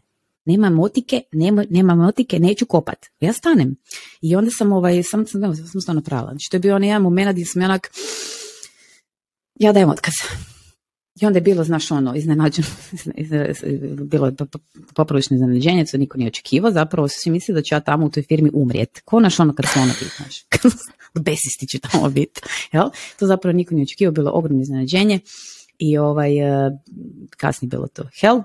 Nema 0.47 0.69
motike, 0.69 1.21
nema, 1.31 1.65
nema 1.69 1.95
motike, 1.95 2.39
neću 2.39 2.65
kopat. 2.65 3.05
Ja 3.19 3.33
stanem. 3.33 3.75
I 4.21 4.35
onda 4.35 4.51
sam 4.51 4.71
ovaj, 4.71 5.03
sam, 5.03 5.27
sam, 5.27 5.55
sam, 5.55 5.81
to 5.85 5.93
napravila. 5.93 6.31
Znači, 6.31 6.49
to 6.51 6.57
je 6.57 6.61
bio 6.61 6.75
onaj 6.75 6.89
jedan 6.89 7.01
moment 7.01 7.31
gdje 7.31 7.45
sam 7.45 7.63
onak, 7.63 7.91
ja 9.55 9.73
dajem 9.73 9.89
otkaz. 9.89 10.13
I 11.21 11.25
onda 11.25 11.37
je 11.37 11.41
bilo, 11.41 11.63
znaš, 11.63 11.91
ono, 11.91 12.15
iznenađeno, 12.15 12.67
bilo 14.11 14.25
je 14.27 14.35
poprilično 14.95 15.35
iznenađenje, 15.35 15.85
to 15.85 15.97
niko 15.97 16.17
nije 16.17 16.27
očekivao, 16.27 16.71
zapravo 16.71 17.07
svi 17.07 17.31
mislili 17.31 17.59
da 17.59 17.63
ću 17.63 17.75
ja 17.75 17.79
tamo 17.79 18.05
u 18.05 18.09
toj 18.09 18.23
firmi 18.23 18.49
umrijet. 18.53 19.01
Ko 19.05 19.19
naš 19.19 19.39
ono 19.39 19.53
kad 19.53 19.65
slona 19.65 19.93
biti, 19.99 20.15
znaš, 20.17 20.45
besisti 21.25 21.67
ću 21.67 21.79
tamo 21.79 22.09
biti, 22.09 22.41
jel? 22.71 22.89
To 23.19 23.27
zapravo 23.27 23.55
niko 23.57 23.75
nije 23.75 23.83
očekivao, 23.83 24.11
bilo 24.11 24.31
ogromno 24.33 24.61
iznenađenje 24.61 25.19
i 25.79 25.97
ovaj, 25.97 26.31
kasnije 27.37 27.69
bilo 27.69 27.87
to 27.87 28.03
hell, 28.21 28.41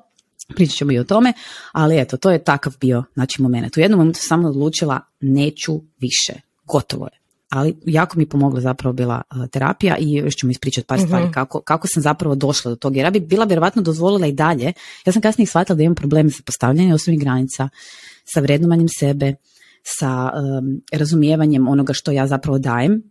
pričat 0.52 0.76
ćemo 0.76 0.92
i 0.92 0.99
o 0.99 1.04
tome, 1.04 1.32
ali 1.73 2.00
eto, 2.00 2.16
to 2.16 2.30
je 2.30 2.44
takav 2.44 2.76
bio, 2.80 3.04
znači, 3.14 3.42
moment. 3.42 3.76
U 3.76 3.80
jednom 3.80 3.99
momentu 4.00 4.21
sam 4.23 4.44
odlučila, 4.44 5.00
neću 5.21 5.80
više, 5.99 6.32
gotovo 6.64 7.06
je. 7.06 7.18
ali 7.49 7.76
jako 7.87 8.16
mi 8.18 8.23
je 8.23 8.28
pomogla 8.28 8.61
zapravo 8.61 8.92
bila 8.92 9.23
uh, 9.37 9.47
terapija 9.49 9.97
i 9.99 10.12
još 10.12 10.37
ću 10.37 10.47
mi 10.47 10.50
ispričati 10.50 10.87
par 10.87 11.00
stvari 11.00 11.25
Mhm. 11.25 11.32
kako, 11.32 11.61
kako 11.61 11.88
sam 11.88 12.02
zapravo 12.02 12.35
došla 12.35 12.68
do 12.68 12.76
toga. 12.76 12.97
Jer 12.97 13.04
ja 13.04 13.11
bi 13.11 13.21
bila 13.21 13.44
vjerovatno 13.44 13.82
dozvolila 13.82 14.26
i 14.26 14.32
dalje. 14.32 14.73
Ja 15.06 15.12
sam 15.12 15.23
kasnije 15.23 15.47
shvatila 15.47 15.76
da 15.76 15.82
imam 15.82 15.94
probleme 15.94 16.30
sa 16.30 16.42
postavljanjem 16.47 16.94
osobnih 16.94 17.21
granica, 17.21 17.68
sa 18.25 18.40
vrednovanjem 18.40 18.88
sebe, 18.99 19.35
sa 19.82 20.32
um, 20.35 20.80
razumijevanjem 20.92 21.68
onoga 21.68 21.92
što 21.92 22.12
ja 22.12 22.26
zapravo 22.26 22.59
dajem 22.59 23.02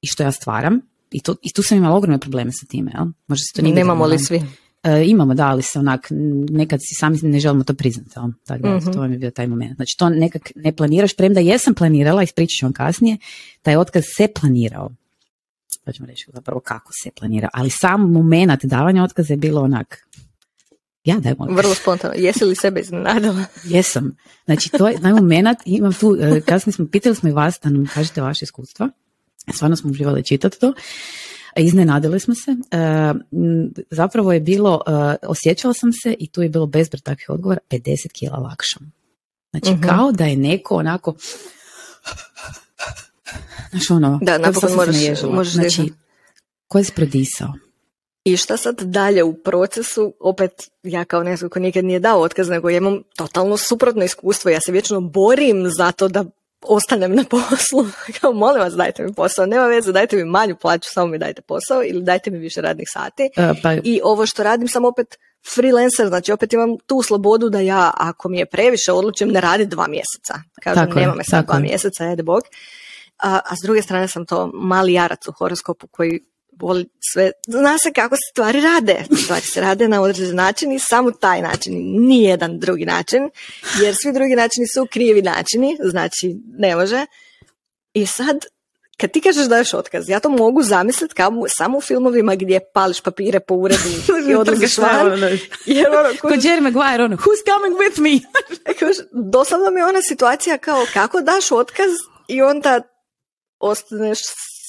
i 0.00 0.06
što 0.06 0.22
ja 0.22 0.32
stvaram. 0.32 0.80
I, 1.10 1.22
to, 1.22 1.34
i 1.42 1.52
tu 1.52 1.62
sam 1.62 1.78
imala 1.78 1.96
ogromne 1.96 2.18
probleme 2.18 2.52
sa 2.52 2.66
time. 2.66 2.90
Jel? 2.94 3.06
Možda 3.26 3.42
se 3.42 3.52
to 3.56 3.62
nije 3.62 3.74
Nemamo 3.74 4.06
li 4.06 4.18
svi? 4.18 4.42
E, 4.82 5.04
imamo, 5.06 5.34
da, 5.34 5.46
ali 5.46 5.62
se 5.62 5.78
onak, 5.78 6.06
nekad 6.50 6.80
si 6.82 6.94
sami 6.94 7.18
ne 7.22 7.40
želimo 7.40 7.64
to 7.64 7.74
priznati, 7.74 8.10
jel? 8.16 8.24
tako 8.46 8.62
da, 8.62 8.76
Mhm. 8.76 8.92
to 8.92 9.00
vam 9.00 9.12
je 9.12 9.18
bio 9.18 9.30
taj 9.30 9.46
moment. 9.46 9.76
Znači, 9.76 9.96
to 9.98 10.08
nekak 10.08 10.52
ne 10.54 10.76
planiraš, 10.76 11.16
premda 11.16 11.40
jesam 11.40 11.74
planirala, 11.74 12.22
ispričat 12.22 12.58
ću 12.58 12.66
vam 12.66 12.72
kasnije, 12.72 13.16
taj 13.62 13.76
otkaz 13.76 14.04
se 14.16 14.28
planirao. 14.40 14.90
To 15.84 15.92
ćemo 15.92 16.06
reći 16.06 16.30
zapravo 16.34 16.60
kako 16.60 16.92
se 17.02 17.10
planira, 17.10 17.48
ali 17.52 17.70
sam 17.70 18.12
moment 18.12 18.64
davanja 18.64 19.04
otkaza 19.04 19.32
je 19.32 19.36
bilo 19.36 19.60
onak, 19.62 20.08
ja 21.04 21.18
dajem 21.18 21.36
otkaz. 21.40 21.56
Vrlo 21.56 21.74
spontano. 21.74 22.14
Jesi 22.16 22.44
li 22.44 22.54
sebe 22.54 22.80
iznenadila? 22.80 23.44
Jesam. 23.64 24.16
Znači, 24.44 24.70
to 24.70 24.88
je 24.88 25.00
taj 25.00 25.12
moment, 25.12 25.58
imam 25.64 25.92
tu, 25.92 26.16
e, 26.20 26.40
kasnije 26.40 26.72
smo, 26.74 26.86
pitali 26.92 27.14
smo 27.14 27.28
i 27.28 27.32
vas 27.32 27.58
da 27.62 27.70
nam 27.70 27.86
kažete 27.94 28.22
vaše 28.22 28.44
iskustva. 28.44 28.88
Stvarno 29.54 29.76
smo 29.76 29.90
uživali 29.90 30.24
čitati 30.24 30.60
to. 30.60 30.72
E, 31.58 31.62
Iznenadili 31.62 32.20
smo 32.20 32.34
se. 32.34 32.50
E, 32.50 33.14
zapravo 33.90 34.32
je 34.32 34.40
bilo, 34.40 34.82
e, 34.86 34.90
osjećala 35.22 35.74
sam 35.74 35.90
se 35.92 36.14
i 36.18 36.28
tu 36.28 36.42
je 36.42 36.48
bilo 36.48 36.66
bezbroj 36.66 37.00
takvih 37.00 37.30
odgovora, 37.30 37.60
50 37.70 38.12
kila 38.12 38.36
lakšom. 38.38 38.92
Znači, 39.50 39.70
Mhm. 39.70 39.82
kao 39.82 40.12
da 40.12 40.24
je 40.24 40.36
neko 40.36 40.76
onako 40.76 41.14
Znaš 43.70 43.90
ono, 43.90 44.18
Da, 44.22 44.38
napokon 44.38 44.70
se 44.70 44.76
moraš- 44.76 45.22
možeš 45.24 45.52
Znači, 45.52 45.92
ko 46.68 46.78
je 46.78 46.84
prodisao? 46.94 47.52
I 48.24 48.36
šta 48.36 48.56
sad 48.56 48.80
dalje 48.80 49.22
u 49.22 49.34
procesu, 49.34 50.14
opet 50.20 50.50
ja 50.82 51.04
kao 51.04 51.22
netko 51.22 51.48
ko 51.48 51.58
nikad 51.58 51.84
nije 51.84 51.98
dao 52.00 52.20
otkaz, 52.20 52.48
nego 52.48 52.70
ja 52.70 52.76
imam 52.76 53.02
totalno 53.16 53.56
suprotno 53.56 54.04
iskustvo, 54.04 54.50
ja 54.50 54.60
se 54.60 54.72
vječno 54.72 55.00
borim 55.00 55.64
za 55.68 55.92
to 55.92 56.08
da 56.08 56.24
ostanem 56.62 57.14
na 57.14 57.24
poslu. 57.30 57.86
Kao, 58.20 58.32
molim 58.32 58.62
vas, 58.62 58.74
dajte 58.74 59.02
mi 59.02 59.14
posao, 59.14 59.46
nema 59.46 59.66
veze, 59.66 59.92
dajte 59.92 60.16
mi 60.16 60.24
manju 60.24 60.56
plaću, 60.56 60.90
samo 60.92 61.06
mi 61.06 61.18
dajte 61.18 61.42
posao 61.42 61.82
ili 61.84 62.02
dajte 62.02 62.30
mi 62.30 62.38
više 62.38 62.60
radnih 62.60 62.86
sati. 62.92 63.22
E, 63.22 63.52
pa, 63.62 63.72
I 63.72 64.00
ovo 64.04 64.26
što 64.26 64.42
radim 64.42 64.68
sam 64.68 64.84
opet 64.84 65.06
freelancer, 65.54 66.08
znači 66.08 66.32
opet 66.32 66.52
imam 66.52 66.76
tu 66.86 67.02
slobodu 67.02 67.48
da 67.48 67.60
ja, 67.60 67.90
ako 67.94 68.28
mi 68.28 68.38
je 68.38 68.46
previše, 68.46 68.92
odlučim 68.92 69.28
ne 69.28 69.40
raditi 69.40 69.70
dva 69.70 69.86
mjeseca. 69.88 70.34
Kažem, 70.62 70.86
Tako 70.86 70.98
nema 71.00 71.14
me 71.14 71.24
sad 71.24 71.46
dva 71.46 71.54
je. 71.54 71.62
mjeseca, 71.62 72.04
ajde 72.04 72.22
bog. 72.22 72.42
A, 73.18 73.40
a 73.44 73.56
s 73.56 73.58
druge 73.62 73.82
strane 73.82 74.08
sam 74.08 74.26
to 74.26 74.50
mali 74.54 74.92
jarac 74.92 75.28
u 75.28 75.32
horoskopu 75.32 75.86
koji 75.86 76.20
voli 76.60 76.86
sve, 77.12 77.30
zna 77.46 77.78
se 77.78 77.92
kako 77.92 78.16
se 78.16 78.22
stvari 78.30 78.60
rade. 78.60 79.04
Stvari 79.24 79.42
se 79.42 79.60
rade 79.60 79.88
na 79.88 80.02
određen 80.02 80.36
način 80.36 80.72
i 80.72 80.78
samo 80.78 81.10
taj 81.10 81.42
način, 81.42 81.72
nijedan 82.08 82.58
drugi 82.58 82.84
način, 82.84 83.30
jer 83.82 83.96
svi 84.02 84.12
drugi 84.12 84.36
načini 84.36 84.66
su 84.74 84.86
krivi 84.90 85.22
načini, 85.22 85.76
znači 85.84 86.36
ne 86.58 86.76
može. 86.76 87.06
I 87.92 88.06
sad, 88.06 88.36
kad 89.00 89.10
ti 89.10 89.20
kažeš 89.20 89.46
daješ 89.46 89.74
otkaz, 89.74 90.08
ja 90.08 90.20
to 90.20 90.28
mogu 90.28 90.62
zamisliti 90.62 91.14
kao 91.14 91.32
samo 91.48 91.78
u 91.78 91.80
filmovima 91.80 92.34
gdje 92.34 92.60
pališ 92.74 93.00
papire 93.00 93.40
po 93.40 93.54
uredu 93.54 93.88
i 94.30 94.34
odlaziš 94.34 94.78
van. 94.78 95.22
Jer 95.66 95.86
ono, 95.88 96.08
Ko 96.20 96.28
Jerry 96.28 96.60
Maguire, 96.60 97.04
ono, 97.04 97.16
who's 97.16 97.42
coming 97.44 97.78
with 97.78 98.00
me? 98.00 98.20
Doslovno 99.32 99.70
mi 99.70 99.80
je 99.80 99.86
ona 99.86 100.02
situacija 100.02 100.58
kao 100.58 100.86
kako 100.92 101.20
daš 101.20 101.52
otkaz 101.52 101.90
i 102.28 102.42
onda 102.42 102.80
ostaneš 103.58 104.18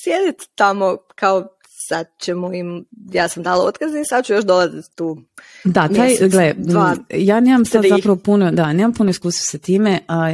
sjediti 0.03 0.48
tamo 0.55 0.98
kao 1.15 1.58
sad 1.89 2.08
ćemo 2.19 2.53
im, 2.53 2.86
ja 3.13 3.27
sam 3.27 3.43
dala 3.43 3.65
otkaz 3.65 3.91
i 3.96 4.05
sad 4.10 4.25
ću 4.25 4.34
još 4.34 4.46
dolaziti 4.46 4.96
tu. 4.96 5.17
Da, 5.63 5.88
taj, 5.88 6.08
Mjesec, 6.08 6.31
gle, 6.31 6.53
dva, 6.58 6.96
ja 7.10 7.39
nemam 7.39 7.65
sad 7.65 7.81
tri. 7.81 7.89
zapravo 7.89 8.15
puno, 8.15 8.51
da, 8.51 8.74
nemam 8.74 8.93
puno 8.93 9.10
iskustva 9.10 9.41
sa 9.41 9.58
time, 9.58 10.00
a 10.08 10.34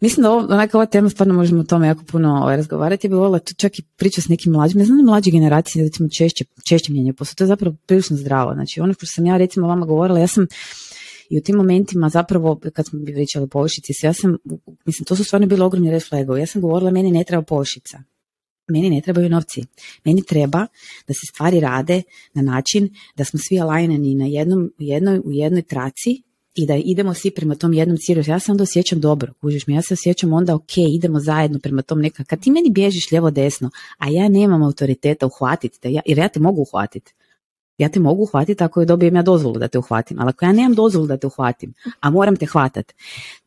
mislim 0.00 0.22
da 0.22 0.30
ovo, 0.30 0.40
onaka 0.40 0.78
ova 0.78 0.86
tema 0.86 1.10
stvarno 1.10 1.34
možemo 1.34 1.60
o 1.60 1.64
tome 1.64 1.86
jako 1.86 2.04
puno 2.04 2.36
ovaj, 2.42 2.56
razgovarati, 2.56 3.06
ja 3.06 3.08
bih 3.08 3.18
voljela 3.18 3.38
tu 3.38 3.54
čak 3.54 3.78
i 3.78 3.82
pričati 3.96 4.22
s 4.22 4.28
nekim 4.28 4.52
mlađim, 4.52 4.78
ne 4.78 4.84
znam 4.84 4.98
da 4.98 5.04
mlađe 5.04 5.30
generacije 5.30 5.84
recimo 5.84 6.08
češće, 6.18 6.44
češće 6.68 6.92
mijenjaju 6.92 7.14
posao, 7.14 7.34
to 7.34 7.44
je 7.44 7.48
zapravo 7.48 7.76
prilično 7.86 8.16
zdravo, 8.16 8.54
znači 8.54 8.80
ono 8.80 8.92
što 8.94 9.06
sam 9.06 9.26
ja 9.26 9.36
recimo 9.36 9.68
vama 9.68 9.86
govorila, 9.86 10.18
ja 10.18 10.26
sam 10.26 10.46
i 11.30 11.38
u 11.38 11.42
tim 11.42 11.56
momentima 11.56 12.08
zapravo, 12.08 12.60
kad 12.72 12.86
smo 12.86 12.98
bi 12.98 13.12
pričali 13.12 13.44
o 13.44 13.48
površici, 13.48 14.06
ja 14.06 14.12
sam, 14.12 14.36
mislim, 14.84 15.04
to 15.04 15.16
su 15.16 15.24
stvarno 15.24 15.46
bili 15.46 15.62
ogromni 15.62 15.90
red 15.90 16.02
flagovi. 16.08 16.40
Ja 16.40 16.46
sam 16.46 16.62
govorila, 16.62 16.90
meni 16.90 17.10
ne 17.10 17.24
treba 17.24 17.42
površica. 17.42 18.02
Meni 18.72 18.90
ne 18.90 19.00
trebaju 19.00 19.28
novci. 19.28 19.64
Meni 20.04 20.22
treba 20.22 20.66
da 21.08 21.14
se 21.14 21.26
stvari 21.34 21.60
rade 21.60 22.02
na 22.34 22.42
način 22.42 22.88
da 23.16 23.24
smo 23.24 23.38
svi 23.48 23.60
aligneni 23.60 24.14
na 24.14 24.26
jednom, 24.26 24.72
jednoj, 24.78 25.18
u 25.24 25.32
jednoj 25.32 25.62
traci 25.62 26.22
i 26.54 26.66
da 26.66 26.76
idemo 26.76 27.14
svi 27.14 27.30
prema 27.30 27.54
tom 27.54 27.72
jednom 27.72 27.96
cilju. 28.00 28.24
Ja 28.26 28.38
se 28.38 28.52
onda 28.52 28.62
osjećam 28.62 29.00
dobro, 29.00 29.32
kužiš 29.40 29.66
mi, 29.66 29.74
ja 29.74 29.82
se 29.82 29.94
osjećam 29.94 30.32
onda 30.32 30.54
ok, 30.54 30.76
idemo 30.78 31.20
zajedno 31.20 31.58
prema 31.58 31.82
tom 31.82 32.00
neka. 32.00 32.24
Kad 32.24 32.40
ti 32.40 32.50
meni 32.50 32.70
bježiš 32.70 33.10
lijevo 33.10 33.30
desno, 33.30 33.70
a 33.98 34.08
ja 34.08 34.28
nemam 34.28 34.62
autoriteta 34.62 35.26
uhvatiti 35.26 35.80
te, 35.80 35.92
ja, 35.92 36.00
jer 36.06 36.18
ja 36.18 36.28
te 36.28 36.40
mogu 36.40 36.62
uhvatiti. 36.62 37.12
Ja 37.78 37.88
te 37.88 38.00
mogu 38.00 38.22
uhvatiti 38.22 38.64
ako 38.64 38.80
je 38.80 38.86
dobijem 38.86 39.16
ja 39.16 39.22
dozvolu 39.22 39.58
da 39.58 39.68
te 39.68 39.78
uhvatim, 39.78 40.20
ali 40.20 40.28
ako 40.28 40.44
ja 40.44 40.52
nemam 40.52 40.74
dozvolu 40.74 41.06
da 41.06 41.16
te 41.16 41.26
uhvatim, 41.26 41.74
a 42.00 42.10
moram 42.10 42.36
te 42.36 42.46
hvatat, 42.46 42.92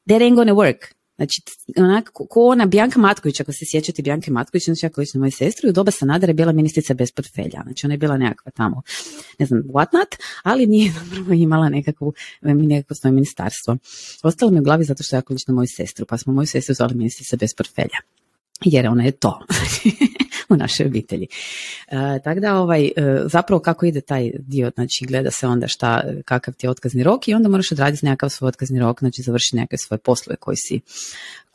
that 0.08 0.22
ain't 0.22 0.36
gonna 0.36 0.54
work. 0.54 0.95
Znači, 1.16 1.42
onak, 1.78 2.10
ko 2.14 2.48
ona 2.48 2.66
Bjanka 2.66 3.00
Matković, 3.00 3.40
ako 3.40 3.54
se 3.54 3.66
sjećate 3.66 4.02
Bjanke 4.02 4.32
Matković, 4.32 4.66
znači 4.66 4.86
jako 4.86 5.02
lično 5.02 5.20
moju 5.20 5.32
sestru, 5.32 5.70
u 5.70 5.72
doba 5.72 5.92
Sanadera 5.92 6.30
je 6.30 6.34
bila 6.34 6.52
ministrica 6.52 6.94
bez 6.94 7.12
portfelja. 7.12 7.62
Znači, 7.64 7.86
ona 7.86 7.94
je 7.94 7.98
bila 7.98 8.18
nekakva 8.18 8.52
tamo, 8.52 8.82
ne 9.40 9.46
znam, 9.46 9.64
what 9.64 9.88
not, 9.94 10.16
ali 10.44 10.68
nije 10.68 10.94
zapravo 11.04 11.34
imala 11.34 11.70
nekakvu, 11.70 12.14
nekakvo 12.42 12.96
svoje 12.96 13.12
ministarstvo. 13.12 13.78
Ostalo 14.24 14.52
mi 14.52 14.60
u 14.60 14.64
glavi 14.64 14.84
zato 14.84 15.04
što 15.04 15.16
je 15.16 15.18
jako 15.18 15.34
lično 15.34 15.54
moju 15.54 15.68
sestru, 15.68 16.06
pa 16.06 16.18
smo 16.18 16.34
moju 16.34 16.48
sestru 16.48 16.76
zvali 16.76 16.96
ministrica 16.96 17.38
bez 17.38 17.54
portfelja. 17.54 18.00
Jer 18.66 18.88
ona 18.88 19.04
je 19.04 19.12
to 19.12 19.40
u 20.54 20.56
našoj 20.56 20.86
obitelji. 20.86 21.28
E, 21.88 22.20
tako 22.24 22.40
da 22.40 22.56
ovaj, 22.56 22.86
e, 22.86 22.92
zapravo 23.26 23.60
kako 23.60 23.86
ide 23.86 24.02
taj 24.02 24.32
dio, 24.40 24.72
znači 24.76 25.06
gleda 25.06 25.32
se 25.32 25.48
onda 25.48 25.68
šta, 25.68 26.04
kakav 26.26 26.54
ti 26.54 26.66
je 26.66 26.70
otkazni 26.70 27.04
rok 27.04 27.28
i 27.28 27.34
onda 27.34 27.50
moraš 27.50 27.72
odraditi 27.72 28.06
nekakav 28.06 28.30
svoj 28.30 28.48
otkazni 28.48 28.80
rok, 28.80 29.00
znači 29.00 29.22
završiti 29.22 29.56
neke 29.56 29.78
svoje 29.78 30.00
poslove 30.00 30.36
koji 30.36 30.58
si, 30.58 30.82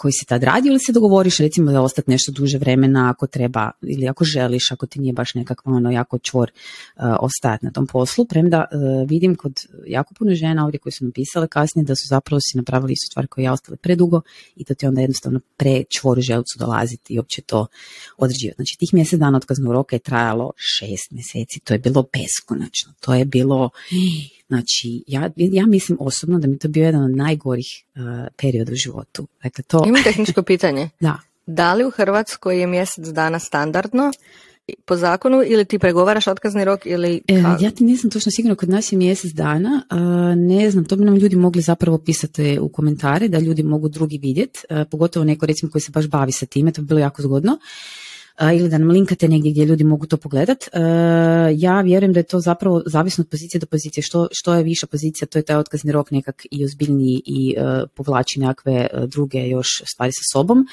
koji 0.00 0.12
si 0.12 0.26
tad 0.26 0.42
radio 0.42 0.70
ili 0.70 0.80
se 0.80 0.92
dogovoriš 0.92 1.38
recimo 1.38 1.72
da 1.72 1.82
ostati 1.82 2.10
nešto 2.10 2.32
duže 2.32 2.58
vremena 2.58 3.10
ako 3.10 3.26
treba 3.26 3.70
ili 3.82 4.08
ako 4.08 4.24
želiš, 4.24 4.70
ako 4.70 4.86
ti 4.86 5.00
nije 5.00 5.12
baš 5.12 5.34
nekakva 5.34 5.72
ono 5.72 5.90
jako 5.90 6.18
čvor 6.18 6.50
uh, 6.50 7.02
ostajati 7.20 7.64
na 7.64 7.72
tom 7.72 7.86
poslu, 7.86 8.24
premda 8.24 8.64
e, 8.64 8.76
vidim 9.06 9.34
kod 9.34 9.52
jako 9.86 10.14
puno 10.14 10.34
žena 10.34 10.64
ovdje 10.64 10.80
koji 10.80 10.92
su 10.92 11.04
napisale 11.04 11.48
kasnije 11.48 11.84
da 11.84 11.94
su 11.94 12.08
zapravo 12.08 12.40
si 12.40 12.56
napravili 12.56 12.92
istu 12.92 13.06
stvar 13.10 13.26
koju 13.26 13.44
ja 13.44 13.52
ostale 13.52 13.76
predugo 13.76 14.20
i 14.56 14.64
da 14.64 14.74
ti 14.74 14.86
onda 14.86 15.00
jednostavno 15.00 15.40
prečvor 15.56 16.18
u 16.18 16.22
želucu 16.22 16.58
dolaziti 16.58 17.14
i 17.14 17.18
uopće 17.18 17.42
to 17.42 17.66
određivati. 18.16 18.56
Znači 18.56 18.76
tih 18.78 18.94
mjesec 18.94 19.18
dana 19.18 19.36
otkaznog 19.38 19.72
roka 19.72 19.96
je 19.96 20.00
trajalo 20.00 20.52
šest 20.56 21.10
mjeseci, 21.10 21.60
to 21.64 21.74
je 21.74 21.78
bilo 21.78 22.04
beskonačno, 22.12 22.92
to 23.00 23.14
je 23.14 23.24
bilo, 23.24 23.70
znači 24.50 25.04
ja, 25.06 25.30
ja 25.36 25.66
mislim 25.66 25.98
osobno 26.00 26.38
da 26.38 26.48
mi 26.48 26.58
to 26.58 26.68
bio 26.68 26.84
jedan 26.84 27.04
od 27.04 27.16
najgorih 27.16 27.84
uh, 27.94 28.00
perioda 28.36 28.72
u 28.72 28.74
životu. 28.74 29.26
Dakle, 29.42 29.64
to, 29.64 29.84
Imam 29.86 30.02
tehničko 30.02 30.42
pitanje. 30.42 30.88
da, 31.00 31.18
Da 31.46 31.74
li 31.74 31.84
u 31.84 31.90
Hrvatskoj 31.90 32.60
je 32.60 32.66
mjesec 32.66 33.06
dana 33.06 33.38
standardno 33.38 34.12
po 34.84 34.96
zakonu 34.96 35.42
ili 35.46 35.64
ti 35.64 35.78
pregovaraš 35.78 36.26
otkazni 36.26 36.64
rok 36.64 36.80
ili 36.86 37.22
E, 37.28 37.42
ja 37.60 37.70
ti 37.70 37.84
nisam 37.84 38.10
točno 38.10 38.32
sigurno, 38.32 38.56
kod 38.56 38.68
nas 38.68 38.92
je 38.92 38.98
mjesec 38.98 39.32
dana, 39.32 39.82
a, 39.88 39.98
ne 40.34 40.70
znam, 40.70 40.84
to 40.84 40.96
bi 40.96 41.04
nam 41.04 41.16
ljudi 41.16 41.36
mogli 41.36 41.62
zapravo 41.62 41.98
pisati 41.98 42.58
u 42.60 42.68
komentare, 42.68 43.28
da 43.28 43.38
ljudi 43.38 43.62
mogu 43.62 43.88
drugi 43.88 44.18
vidjeti, 44.18 44.60
pogotovo 44.90 45.24
neko 45.24 45.46
recimo 45.46 45.72
koji 45.72 45.82
se 45.82 45.92
baš 45.92 46.08
bavi 46.08 46.32
sa 46.32 46.46
time, 46.46 46.72
to 46.72 46.82
bi 46.82 46.86
bilo 46.86 47.00
jako 47.00 47.22
zgodno, 47.22 47.58
ili 48.40 48.68
da 48.68 48.78
nam 48.78 48.90
linkate 48.90 49.28
negdje 49.28 49.50
gdje 49.50 49.64
ljudi 49.64 49.84
mogu 49.84 50.06
to 50.06 50.16
pogledat. 50.16 50.64
E, 50.72 50.80
ja 51.56 51.80
vjerujem 51.80 52.12
da 52.12 52.20
je 52.20 52.24
to 52.24 52.40
zapravo 52.40 52.82
zavisno 52.86 53.22
od 53.22 53.28
pozicije 53.28 53.58
do 53.58 53.66
pozicije, 53.66 54.02
što, 54.02 54.28
što 54.32 54.54
je 54.54 54.62
viša 54.62 54.86
pozicija, 54.86 55.28
to 55.28 55.38
je 55.38 55.42
taj 55.42 55.56
otkazni 55.56 55.92
rok 55.92 56.10
nekak 56.10 56.46
i 56.50 56.64
ozbiljniji 56.64 57.22
i 57.26 57.54
e, 57.58 57.86
povlači 57.94 58.40
nekakve 58.40 58.72
e, 58.72 58.88
druge 59.06 59.48
još 59.48 59.82
stvari 59.94 60.12
sa 60.12 60.38
sobom. 60.38 60.66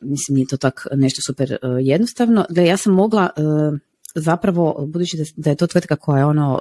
Mislim, 0.00 0.34
nije 0.34 0.46
to 0.46 0.56
tak 0.56 0.86
nešto 0.94 1.20
super 1.26 1.58
jednostavno. 1.80 2.44
Da 2.50 2.62
ja 2.62 2.76
sam 2.76 2.94
mogla 2.94 3.30
zapravo, 4.14 4.86
budući 4.86 5.16
da, 5.36 5.50
je 5.50 5.56
to 5.56 5.66
tvrtka 5.66 5.96
koja 5.96 6.18
je 6.18 6.24
ono, 6.24 6.60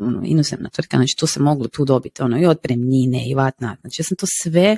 ono 0.00 0.22
inozemna 0.24 0.68
tvrtka, 0.68 0.96
znači 0.96 1.16
tu 1.18 1.26
se 1.26 1.40
moglo 1.40 1.68
tu 1.68 1.84
dobiti 1.84 2.22
ono 2.22 2.40
i 2.40 2.46
otpremnine 2.46 3.30
i 3.30 3.34
vatnat. 3.34 3.80
Znači 3.80 4.00
ja 4.00 4.04
sam 4.04 4.16
to 4.16 4.26
sve 4.42 4.76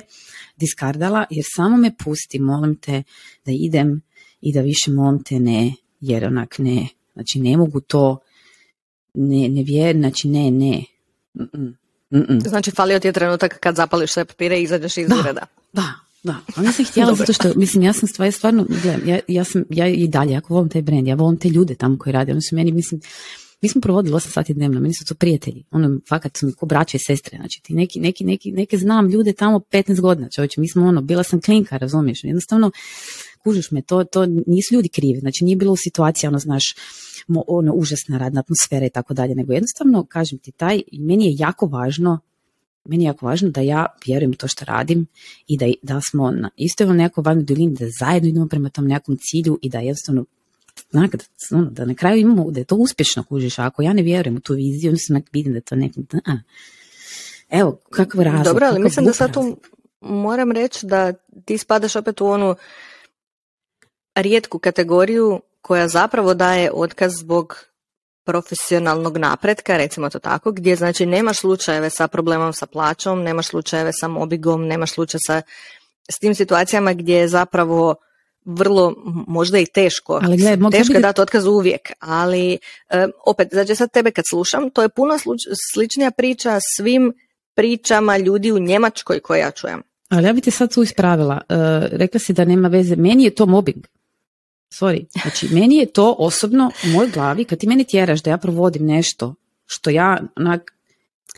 diskardala 0.57 1.25
jer 1.29 1.45
samo 1.55 1.77
me 1.77 1.91
pusti, 2.03 2.39
molim 2.39 2.75
te 2.75 3.03
da 3.45 3.51
idem 3.51 4.01
i 4.41 4.53
da 4.53 4.61
više 4.61 4.91
molim 4.91 5.23
te 5.23 5.39
ne, 5.39 5.73
jer 6.01 6.25
onak 6.25 6.55
ne, 6.57 6.87
znači 7.13 7.39
ne 7.39 7.57
mogu 7.57 7.81
to, 7.81 8.17
ne, 9.13 9.49
ne 9.49 9.93
znači 9.93 10.27
ne, 10.27 10.51
ne. 10.51 10.83
Mm-mm. 11.39 11.77
Mm-mm. 12.13 12.39
Znači, 12.39 12.71
falio 12.71 12.99
ti 12.99 13.07
je 13.07 13.11
trenutak 13.11 13.59
kad 13.59 13.75
zapališ 13.75 14.11
sve 14.11 14.25
papire 14.25 14.59
i 14.59 14.63
izađeš 14.63 14.97
iz 14.97 15.07
Da. 15.07 15.15
ureda. 15.15 15.45
Da, 15.73 15.93
Da, 16.25 16.35
ali 16.55 16.67
nisam 16.67 16.85
htjela 16.85 17.15
zato 17.15 17.33
što, 17.33 17.53
mislim, 17.55 17.83
ja 17.83 17.93
sam 17.93 18.07
stvarno, 18.07 18.31
stvarno 18.31 18.65
gledam, 18.83 19.07
ja, 19.07 19.19
ja, 19.27 19.43
sam, 19.43 19.63
ja 19.69 19.87
i 19.87 20.07
dalje, 20.07 20.31
jako 20.31 20.53
volim 20.53 20.69
taj 20.69 20.81
brand, 20.81 21.07
ja 21.07 21.15
volim 21.15 21.39
te 21.39 21.49
ljude 21.49 21.75
tamo 21.75 21.97
koji 21.97 22.13
rade, 22.13 22.31
oni 22.31 22.41
su 22.41 22.55
meni, 22.55 22.71
mislim, 22.71 23.01
mi 23.61 23.69
smo 23.69 23.81
provodili 23.81 24.15
8 24.15 24.19
sati 24.19 24.53
dnevno, 24.53 24.79
meni 24.79 24.93
su 24.93 25.05
to 25.05 25.15
prijatelji, 25.15 25.63
ono, 25.71 25.99
fakat 26.09 26.37
su 26.37 26.45
mi 26.45 26.53
ko 26.53 26.65
braće 26.65 26.97
i 26.97 26.99
sestre, 26.99 27.37
znači 27.37 27.61
ti 27.63 27.73
neki, 27.73 27.99
neki, 27.99 28.23
neki, 28.23 28.51
neke 28.51 28.77
znam 28.77 29.09
ljude 29.09 29.33
tamo 29.33 29.59
15 29.59 30.01
godina, 30.01 30.29
čovječe, 30.35 30.61
mi 30.61 30.69
smo 30.69 30.87
ono, 30.87 31.01
bila 31.01 31.23
sam 31.23 31.41
klinka, 31.41 31.77
razumiješ, 31.77 32.23
jednostavno, 32.23 32.71
kužiš 33.45 33.71
me, 33.71 33.81
to, 33.81 34.03
to 34.03 34.25
nisu 34.25 34.73
ljudi 34.75 34.89
krivi, 34.89 35.19
znači 35.19 35.45
nije 35.45 35.57
bilo 35.57 35.73
u 35.73 35.77
situaciji, 35.77 36.27
ono, 36.27 36.39
znaš, 36.39 36.63
ono, 37.27 37.73
užasna 37.73 38.17
radna 38.17 38.39
atmosfera 38.39 38.85
i 38.85 38.89
tako 38.89 39.13
dalje, 39.13 39.35
nego 39.35 39.53
jednostavno, 39.53 40.05
kažem 40.05 40.39
ti, 40.39 40.51
taj, 40.51 40.81
meni 40.91 41.25
je 41.25 41.35
jako 41.37 41.65
važno 41.65 42.19
meni 42.85 43.03
je 43.03 43.07
jako 43.07 43.25
važno 43.25 43.49
da 43.49 43.61
ja 43.61 43.85
vjerujem 44.05 44.33
to 44.33 44.47
što 44.47 44.65
radim 44.65 45.07
i 45.47 45.57
da, 45.57 45.65
da 45.81 46.01
smo 46.01 46.31
na 46.31 46.49
istoj 46.57 46.87
nekoj 46.87 47.21
valnoj 47.21 47.43
duljini, 47.43 47.75
da 47.79 47.85
zajedno 47.99 48.29
idemo 48.29 48.47
prema 48.47 48.69
tom 48.69 48.87
nekom 48.87 49.17
cilju 49.21 49.59
i 49.61 49.69
da 49.69 49.79
jednostavno 49.79 50.25
znak, 50.91 51.15
da, 51.15 51.23
ono, 51.57 51.69
da 51.69 51.85
na 51.85 51.95
kraju 51.95 52.19
imamo, 52.19 52.51
da 52.51 52.59
je 52.59 52.63
to 52.63 52.75
uspješno 52.75 53.23
kužiš, 53.23 53.59
ako 53.59 53.81
ja 53.81 53.93
ne 53.93 54.01
vjerujem 54.01 54.35
u 54.37 54.39
tu 54.39 54.53
viziju, 54.53 54.89
onda 54.89 54.99
sam 55.07 55.21
vidim 55.31 55.53
da 55.53 55.61
to 55.61 55.75
nekom, 55.75 56.07
da, 56.11 56.39
evo, 57.49 57.79
kakav 57.89 58.21
razlog. 58.21 58.45
Dobro, 58.45 58.67
ali 58.67 58.79
mislim 58.83 59.05
da 59.05 59.13
sad 59.13 59.33
tu 59.33 59.57
moram 60.01 60.51
reći 60.51 60.85
da 60.85 61.13
ti 61.45 61.57
spadaš 61.57 61.95
opet 61.95 62.21
u 62.21 62.25
onu 62.25 62.55
rijetku 64.15 64.59
kategoriju 64.59 65.41
koja 65.61 65.87
zapravo 65.87 66.33
daje 66.33 66.71
otkaz 66.73 67.13
zbog 67.19 67.65
profesionalnog 68.23 69.17
napretka, 69.17 69.77
recimo 69.77 70.09
to 70.09 70.19
tako, 70.19 70.51
gdje 70.51 70.75
znači 70.75 71.05
nemaš 71.05 71.37
slučajeve 71.37 71.89
sa 71.89 72.07
problemom 72.07 72.53
sa 72.53 72.65
plaćom, 72.65 73.23
nemaš 73.23 73.47
slučajeve 73.47 73.91
sa 73.93 74.07
mobigom, 74.07 74.67
nemaš 74.67 74.91
slučaj 74.91 75.19
sa 75.27 75.41
s 76.09 76.19
tim 76.19 76.35
situacijama 76.35 76.93
gdje 76.93 77.15
je 77.15 77.27
zapravo 77.27 77.95
vrlo 78.45 78.93
možda 79.27 79.59
i 79.59 79.65
teško. 79.65 80.19
Ali 80.23 80.37
gled, 80.37 80.59
teško 80.71 80.93
je 80.93 80.99
dati 80.99 81.21
otkaz 81.21 81.45
uvijek, 81.45 81.91
ali 81.99 82.57
opet, 83.25 83.47
znači 83.51 83.75
sad 83.75 83.91
tebe 83.91 84.11
kad 84.11 84.23
slušam, 84.29 84.69
to 84.69 84.81
je 84.81 84.89
puno 84.89 85.13
sličnija 85.73 86.11
priča 86.11 86.59
svim 86.77 87.13
pričama 87.55 88.17
ljudi 88.17 88.51
u 88.51 88.59
Njemačkoj 88.59 89.19
koje 89.19 89.39
ja 89.39 89.51
čujem. 89.51 89.83
Ali 90.09 90.27
ja 90.27 90.33
bi 90.33 90.41
te 90.41 90.51
sad 90.51 90.73
tu 90.73 90.83
ispravila. 90.83 91.41
Uh, 91.49 91.55
rekla 91.91 92.19
si 92.19 92.33
da 92.33 92.45
nema 92.45 92.67
veze. 92.67 92.95
Meni 92.95 93.23
je 93.23 93.35
to 93.35 93.45
mobbing. 93.45 93.87
Sorry. 94.71 95.05
Znači, 95.21 95.47
meni 95.51 95.77
je 95.77 95.85
to 95.85 96.15
osobno 96.19 96.71
u 96.85 96.87
mojoj 96.87 97.11
glavi, 97.11 97.45
kad 97.45 97.59
ti 97.59 97.67
meni 97.67 97.83
tjeraš 97.83 98.21
da 98.21 98.29
ja 98.29 98.37
provodim 98.37 98.85
nešto 98.85 99.35
što 99.65 99.89
ja 99.89 100.21
onak, 100.35 100.73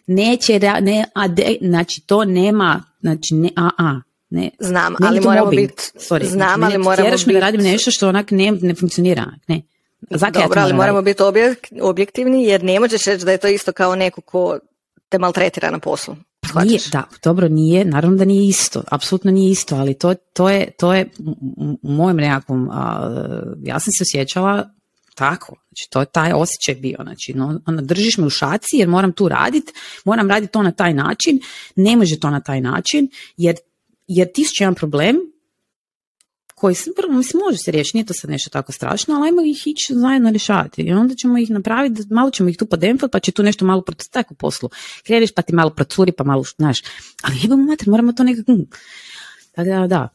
neće, 0.08 0.60
ne, 0.82 1.06
a 1.14 1.28
de, 1.28 1.58
znači 1.62 2.02
to 2.02 2.26
nema, 2.26 2.84
znači 3.02 3.36
ne, 3.36 3.50
a, 3.56 3.70
a, 3.78 4.02
ne. 4.30 4.50
Znam, 4.60 4.96
ali 5.00 5.22
moramo 5.22 5.52
biti, 5.52 5.84
Sorry, 5.96 6.26
znam, 6.26 6.60
znači, 6.60 6.76
ali 6.76 6.84
moramo 6.84 7.10
biti. 7.10 7.34
da 7.34 7.40
radim 7.40 7.62
nešto 7.62 7.92
što 7.92 8.10
onak 8.10 8.32
ne, 8.32 8.52
ne 8.52 8.76
funkcionira, 8.76 9.26
ne. 9.48 9.62
Zakaj 10.10 10.44
Dobro, 10.44 10.62
ali 10.62 10.74
moramo 10.74 11.02
biti 11.02 11.24
objektivni 11.82 12.44
jer 12.44 12.64
ne 12.64 12.80
možeš 12.80 13.06
reći 13.06 13.26
da 13.26 13.32
je 13.32 13.38
to 13.38 13.48
isto 13.48 13.72
kao 13.72 13.96
neko 13.96 14.22
ko 14.22 14.60
te 15.10 15.20
maltretira 15.20 15.72
na 15.72 15.80
poslu. 15.80 16.16
Nije, 16.66 16.80
da, 16.92 17.04
dobro, 17.24 17.48
nije, 17.48 17.86
naravno 17.86 18.18
da 18.18 18.26
nije 18.26 18.48
isto, 18.48 18.84
apsolutno 18.92 19.32
nije 19.32 19.52
isto, 19.52 19.76
ali 19.76 19.94
to, 19.94 20.14
to 20.14 20.50
je, 20.50 20.72
to 20.80 20.94
je 20.94 21.10
u 21.82 21.92
mojem 21.92 22.18
nekakvom, 22.18 22.70
ja 23.64 23.80
sam 23.80 23.94
se 23.94 24.04
osjećala 24.04 24.70
tako, 25.16 25.56
znači 25.68 25.90
to 25.90 26.00
je 26.00 26.06
taj 26.06 26.32
osjećaj 26.34 26.76
bio, 26.76 26.98
znači 27.04 27.34
no, 27.36 27.62
ono, 27.66 27.82
držiš 27.82 28.18
me 28.18 28.26
u 28.26 28.30
šaci 28.30 28.78
jer 28.78 28.88
moram 28.88 29.12
tu 29.12 29.30
raditi, 29.30 29.74
moram 30.06 30.30
raditi 30.30 30.54
to 30.54 30.64
na 30.64 30.72
taj 30.72 30.94
način, 30.94 31.40
ne 31.76 31.96
može 31.96 32.20
to 32.20 32.30
na 32.30 32.40
taj 32.40 32.62
način, 32.62 33.10
jer, 33.38 33.56
jer 34.08 34.28
ti 34.34 34.46
jedan 34.60 34.76
problem 34.76 35.18
koji 36.58 36.76
mislim, 37.10 37.42
može 37.46 37.58
se 37.58 37.72
riješiti, 37.72 37.98
nije 37.98 38.06
to 38.06 38.14
sad 38.14 38.30
nešto 38.30 38.50
tako 38.50 38.72
strašno, 38.72 39.16
ali 39.16 39.28
ajmo 39.28 39.42
ih 39.42 39.68
ići 39.68 39.94
zajedno 39.94 40.30
rješavati. 40.30 40.82
I 40.82 40.92
onda 40.92 41.16
ćemo 41.16 41.38
ih 41.38 41.50
napraviti, 41.50 42.02
malo 42.10 42.32
ćemo 42.32 42.50
ih 42.50 42.58
tu 42.58 42.66
podemfati, 42.66 43.12
pa 43.12 43.20
će 43.20 43.32
tu 43.32 43.44
nešto 43.44 43.66
malo 43.66 43.84
tako 44.12 44.34
u 44.34 44.38
poslu. 44.38 44.70
Kreneš 45.04 45.32
pa 45.32 45.42
ti 45.42 45.56
malo 45.56 45.70
procuri, 45.70 46.12
pa 46.12 46.24
malo, 46.24 46.44
znaš, 46.58 46.80
ali 47.22 47.36
jebamo 47.42 47.64
mater, 47.64 47.90
moramo 47.90 48.12
to 48.12 48.24
nekako... 48.24 48.54
Tako 49.52 49.70
da, 49.70 49.88
da, 49.88 50.10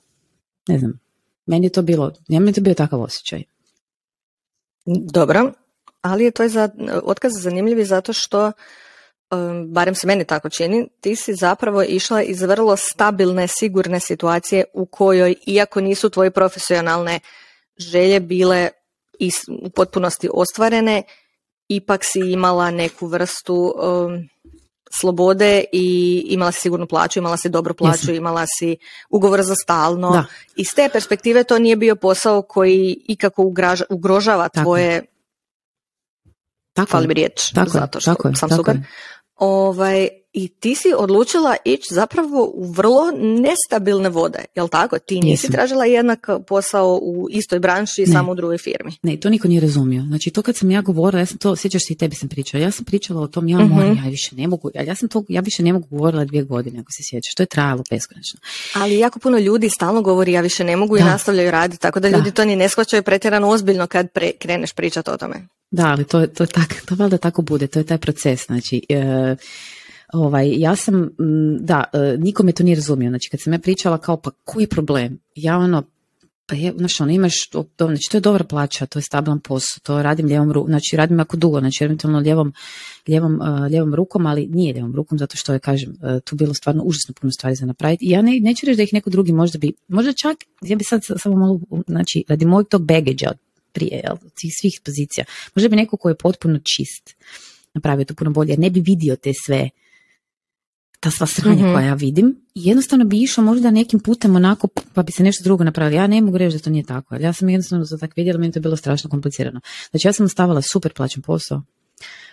ne 0.68 0.78
znam, 0.78 1.00
meni 1.46 1.66
je 1.66 1.70
to 1.70 1.82
bilo, 1.82 2.12
meni 2.28 2.48
je 2.48 2.52
to 2.52 2.60
bio 2.60 2.74
takav 2.74 3.00
osjećaj. 3.00 3.42
Dobro, 4.86 5.52
ali 6.00 6.24
je 6.24 6.30
to 6.30 6.48
za, 6.48 6.68
otkaz 7.02 7.32
zanimljivi 7.38 7.84
zato 7.84 8.12
što 8.12 8.52
barem 9.66 9.94
se 9.94 10.06
meni 10.06 10.24
tako 10.24 10.48
čini, 10.48 10.88
ti 11.00 11.16
si 11.16 11.34
zapravo 11.34 11.82
išla 11.82 12.22
iz 12.22 12.42
vrlo 12.42 12.76
stabilne, 12.76 13.48
sigurne 13.48 14.00
situacije 14.00 14.64
u 14.74 14.86
kojoj, 14.86 15.34
iako 15.46 15.80
nisu 15.80 16.10
tvoje 16.10 16.30
profesionalne 16.30 17.20
želje 17.76 18.20
bile 18.20 18.68
u 19.62 19.70
potpunosti 19.70 20.28
ostvarene, 20.34 21.02
ipak 21.68 22.00
si 22.04 22.20
imala 22.20 22.70
neku 22.70 23.06
vrstu 23.06 23.74
slobode 25.00 25.64
i 25.72 26.18
imala 26.28 26.52
si 26.52 26.60
sigurnu 26.60 26.86
plaću, 26.86 27.18
imala 27.18 27.36
si 27.36 27.48
dobru 27.48 27.74
plaću, 27.74 28.12
imala 28.12 28.46
si 28.46 28.76
ugovor 29.10 29.42
za 29.42 29.54
stalno. 29.54 30.10
Da. 30.10 30.24
Iz 30.56 30.74
te 30.74 30.88
perspektive 30.92 31.44
to 31.44 31.58
nije 31.58 31.76
bio 31.76 31.96
posao 31.96 32.42
koji 32.42 32.96
ikako 33.08 33.52
ugrožava 33.90 34.48
tvoje 34.48 35.02
tako 36.72 36.90
fali 36.90 37.14
riječ, 37.14 37.52
tako 37.54 37.70
zato 37.70 38.00
što 38.00 38.14
tako 38.14 38.34
sam 38.34 38.50
super. 38.50 38.76
Ovaj, 39.42 40.21
I 40.32 40.48
ti 40.48 40.74
si 40.74 40.92
odlučila 40.96 41.56
ići 41.64 41.94
zapravo 41.94 42.52
u 42.54 42.72
vrlo 42.72 43.10
nestabilne 43.20 44.08
vode, 44.08 44.44
jel 44.54 44.68
tako? 44.68 44.98
Ti 44.98 45.20
nisi 45.20 45.50
tražila 45.52 45.84
jednak 45.84 46.26
posao 46.46 46.98
u 47.02 47.26
istoj 47.30 47.58
branši, 47.58 48.00
ne. 48.06 48.12
samo 48.12 48.32
u 48.32 48.34
drugoj 48.34 48.58
firmi. 48.58 48.92
Ne, 49.02 49.16
to 49.16 49.30
niko 49.30 49.48
nije 49.48 49.60
razumio. 49.60 50.02
Znači 50.02 50.30
to 50.30 50.42
kad 50.42 50.56
sam 50.56 50.70
ja 50.70 50.80
govorila, 50.80 51.20
ja 51.20 51.26
sam 51.26 51.38
to, 51.38 51.56
sjećaš 51.56 51.82
se 51.86 51.92
i 51.92 51.96
tebi 51.96 52.16
sam 52.16 52.28
pričala, 52.28 52.62
ja 52.64 52.70
sam 52.70 52.84
pričala 52.84 53.20
o 53.20 53.26
tom, 53.26 53.48
ja 53.48 53.58
moram, 53.58 53.96
ja 54.04 54.10
više 54.10 54.36
ne 54.36 54.48
mogu, 54.48 54.70
ja, 54.74 54.94
sam 54.94 55.08
to, 55.08 55.24
ja 55.28 55.40
više 55.40 55.62
ne 55.62 55.72
mogu 55.72 55.86
govorila 55.90 56.24
dvije 56.24 56.42
godine, 56.42 56.80
ako 56.80 56.92
se 56.92 57.02
sjećaš, 57.10 57.34
to 57.34 57.42
je 57.42 57.46
trajalo 57.46 57.82
beskonačno. 57.90 58.40
Ali 58.74 58.98
jako 58.98 59.18
puno 59.18 59.38
ljudi 59.38 59.70
stalno 59.70 60.02
govori, 60.02 60.32
ja 60.32 60.40
više 60.40 60.64
ne 60.64 60.76
mogu 60.76 60.96
i 60.96 61.00
nastavljaju 61.00 61.50
raditi, 61.50 61.80
tako 61.80 62.00
da, 62.00 62.08
ljudi 62.08 62.30
to 62.30 62.44
ni 62.44 62.56
ne 62.56 62.68
shvaćaju 62.68 63.02
pretjerano 63.02 63.48
ozbiljno 63.48 63.86
kad 63.86 64.12
pre, 64.12 64.32
kreneš 64.38 64.72
pričati 64.72 65.10
o 65.10 65.16
tome. 65.16 65.48
Da, 65.70 65.86
ali 65.86 66.04
to, 66.04 66.26
to, 66.26 66.46
tak, 66.46 66.82
to 66.86 66.94
valjda 66.94 67.18
tako 67.18 67.42
bude, 67.42 67.66
to 67.66 67.78
je 67.78 67.86
taj 67.86 67.98
proces, 67.98 68.46
znači... 68.46 68.82
E, 68.88 69.36
Ovaj, 70.12 70.54
ja 70.56 70.76
sam, 70.76 71.10
da, 71.60 71.84
e, 71.92 72.16
niko 72.18 72.42
me 72.42 72.52
to 72.52 72.62
nije 72.62 72.74
razumio. 72.74 73.10
Znači, 73.10 73.30
kad 73.30 73.40
sam 73.40 73.52
ja 73.52 73.58
pričala 73.58 73.98
kao, 73.98 74.16
pa 74.16 74.30
koji 74.44 74.62
je 74.62 74.68
problem? 74.68 75.18
Ja 75.34 75.58
ono, 75.58 75.82
pa 76.46 76.54
je, 76.54 76.72
znaš, 76.76 77.00
ono, 77.00 77.12
imaš, 77.12 77.48
to, 77.50 77.66
znači, 77.78 78.10
to 78.10 78.16
je 78.16 78.20
dobra 78.20 78.44
plaća, 78.44 78.86
to 78.86 78.98
je 78.98 79.02
stabilan 79.02 79.40
posao, 79.40 79.80
to 79.82 80.02
radim 80.02 80.26
lijevom 80.26 80.52
rukom, 80.52 80.70
znači, 80.70 80.96
radim 80.96 81.18
jako 81.18 81.36
dugo, 81.36 81.60
znači, 81.60 81.84
eventualno 81.84 82.18
lijevom, 82.18 82.52
lijevom, 83.08 83.34
uh, 83.34 83.70
lijevom 83.70 83.94
rukom, 83.94 84.26
ali 84.26 84.46
nije 84.46 84.72
lijevom 84.72 84.94
rukom, 84.94 85.18
zato 85.18 85.36
što 85.36 85.52
je, 85.52 85.58
kažem, 85.58 85.90
uh, 85.90 86.20
tu 86.24 86.36
bilo 86.36 86.54
stvarno 86.54 86.82
užasno 86.82 87.14
puno 87.20 87.30
stvari 87.30 87.54
za 87.56 87.66
napraviti. 87.66 88.06
I 88.06 88.10
ja 88.10 88.22
ne, 88.22 88.40
neću 88.40 88.66
reći 88.66 88.76
da 88.76 88.82
ih 88.82 88.92
neko 88.92 89.10
drugi 89.10 89.32
možda 89.32 89.58
bi, 89.58 89.72
možda 89.88 90.12
čak, 90.12 90.36
ja 90.62 90.76
bi 90.76 90.84
sad 90.84 91.04
samo 91.04 91.36
malo, 91.36 91.60
znači, 91.86 92.24
radi 92.28 92.46
mojeg 92.46 92.68
tog 92.68 92.86
baggage 92.86 93.26
prije, 93.72 94.00
jel, 94.04 94.16
svih 94.60 94.80
pozicija, 94.84 95.24
možda 95.54 95.68
bi 95.68 95.76
neko 95.76 95.96
koji 95.96 96.10
je 96.10 96.16
potpuno 96.16 96.58
čist 96.58 97.16
napravio 97.74 98.04
to 98.04 98.14
puno 98.14 98.30
bolje, 98.30 98.56
ne 98.56 98.70
bi 98.70 98.82
vidio 98.86 99.16
te 99.16 99.32
sve 99.46 99.70
ta 101.02 101.10
sva 101.10 101.26
sranja 101.26 101.66
mm 101.66 101.72
koja 101.74 101.86
ja 101.86 101.94
vidim 101.94 102.36
i 102.54 102.60
jednostavno 102.64 103.04
bi 103.04 103.22
išao 103.22 103.44
možda 103.44 103.70
nekim 103.70 104.00
putem 104.00 104.36
onako 104.36 104.68
pa 104.94 105.02
bi 105.02 105.12
se 105.12 105.22
nešto 105.22 105.44
drugo 105.44 105.64
napravilo. 105.64 106.00
Ja 106.00 106.06
ne 106.06 106.20
mogu 106.20 106.38
reći 106.38 106.56
da 106.56 106.62
to 106.62 106.70
nije 106.70 106.84
tako, 106.84 107.14
ali 107.14 107.24
ja 107.24 107.32
sam 107.32 107.48
jednostavno 107.48 107.84
za 107.84 107.98
tak 107.98 108.16
vidjela, 108.16 108.38
meni 108.38 108.52
to 108.52 108.58
je 108.58 108.60
bilo 108.60 108.76
strašno 108.76 109.10
komplicirano. 109.10 109.60
Znači 109.90 110.08
ja 110.08 110.12
sam 110.12 110.26
ostavila 110.26 110.62
super 110.62 110.92
plaćen 110.92 111.22
posao 111.22 111.62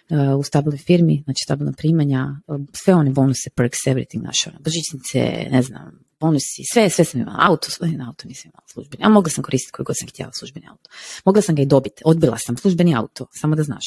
uh, 0.09 0.39
u 0.39 0.43
stabilnoj 0.43 0.77
firmi, 0.77 1.21
znači 1.23 1.43
stabilna 1.45 1.73
primanja, 1.77 2.25
uh, 2.47 2.61
sve 2.73 2.95
one 2.95 3.11
bonuse, 3.11 3.49
perks, 3.55 3.79
everything 3.87 4.21
naše, 4.23 4.49
ono, 4.49 4.59
božićnice, 4.59 5.49
ne 5.51 5.61
znam, 5.61 5.99
bonusi, 6.19 6.61
sve, 6.73 6.89
sve 6.89 7.05
sam 7.05 7.21
imala, 7.21 7.37
auto, 7.39 7.67
auto 8.07 8.27
nisam 8.27 8.51
imala 8.53 8.67
službeni, 8.73 9.03
a 9.03 9.09
mogla 9.09 9.29
sam 9.29 9.43
koristiti 9.43 9.71
koji 9.71 9.85
god 9.85 9.95
sam 9.99 10.07
htjela 10.07 10.31
službeni 10.39 10.67
auto. 10.69 10.89
Mogla 11.25 11.41
sam 11.41 11.55
ga 11.55 11.61
i 11.61 11.65
dobiti, 11.65 12.01
odbila 12.05 12.37
sam 12.37 12.57
službeni 12.57 12.95
auto, 12.95 13.27
samo 13.31 13.55
da 13.55 13.63
znaš, 13.63 13.85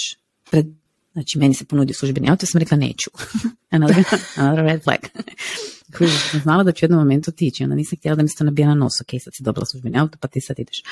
pred 0.50 0.66
Znači, 1.12 1.38
meni 1.38 1.54
se 1.54 1.64
ponudio 1.64 1.94
službeni 1.94 2.30
auto, 2.30 2.46
sam 2.46 2.58
rekla 2.58 2.76
neću. 2.76 3.10
another, 3.70 4.04
another 4.36 4.64
red 4.64 4.82
flag. 4.82 4.98
sam 6.30 6.40
znala 6.40 6.62
da 6.62 6.72
ću 6.72 6.84
u 6.84 6.86
jednom 6.86 7.00
momentu 7.00 7.30
otići, 7.30 7.64
onda 7.64 7.76
nisam 7.76 7.98
htjela 7.98 8.16
da 8.16 8.22
mi 8.22 8.28
se 8.28 8.36
to 8.38 8.44
nabija 8.44 8.68
na 8.68 8.74
nos, 8.74 9.00
ok, 9.00 9.10
sad 9.24 9.32
si 9.36 9.42
dobila 9.42 9.66
službeni 9.66 9.98
auto, 9.98 10.18
pa 10.20 10.28
ti 10.28 10.40
sad 10.40 10.58
ideš. 10.58 10.82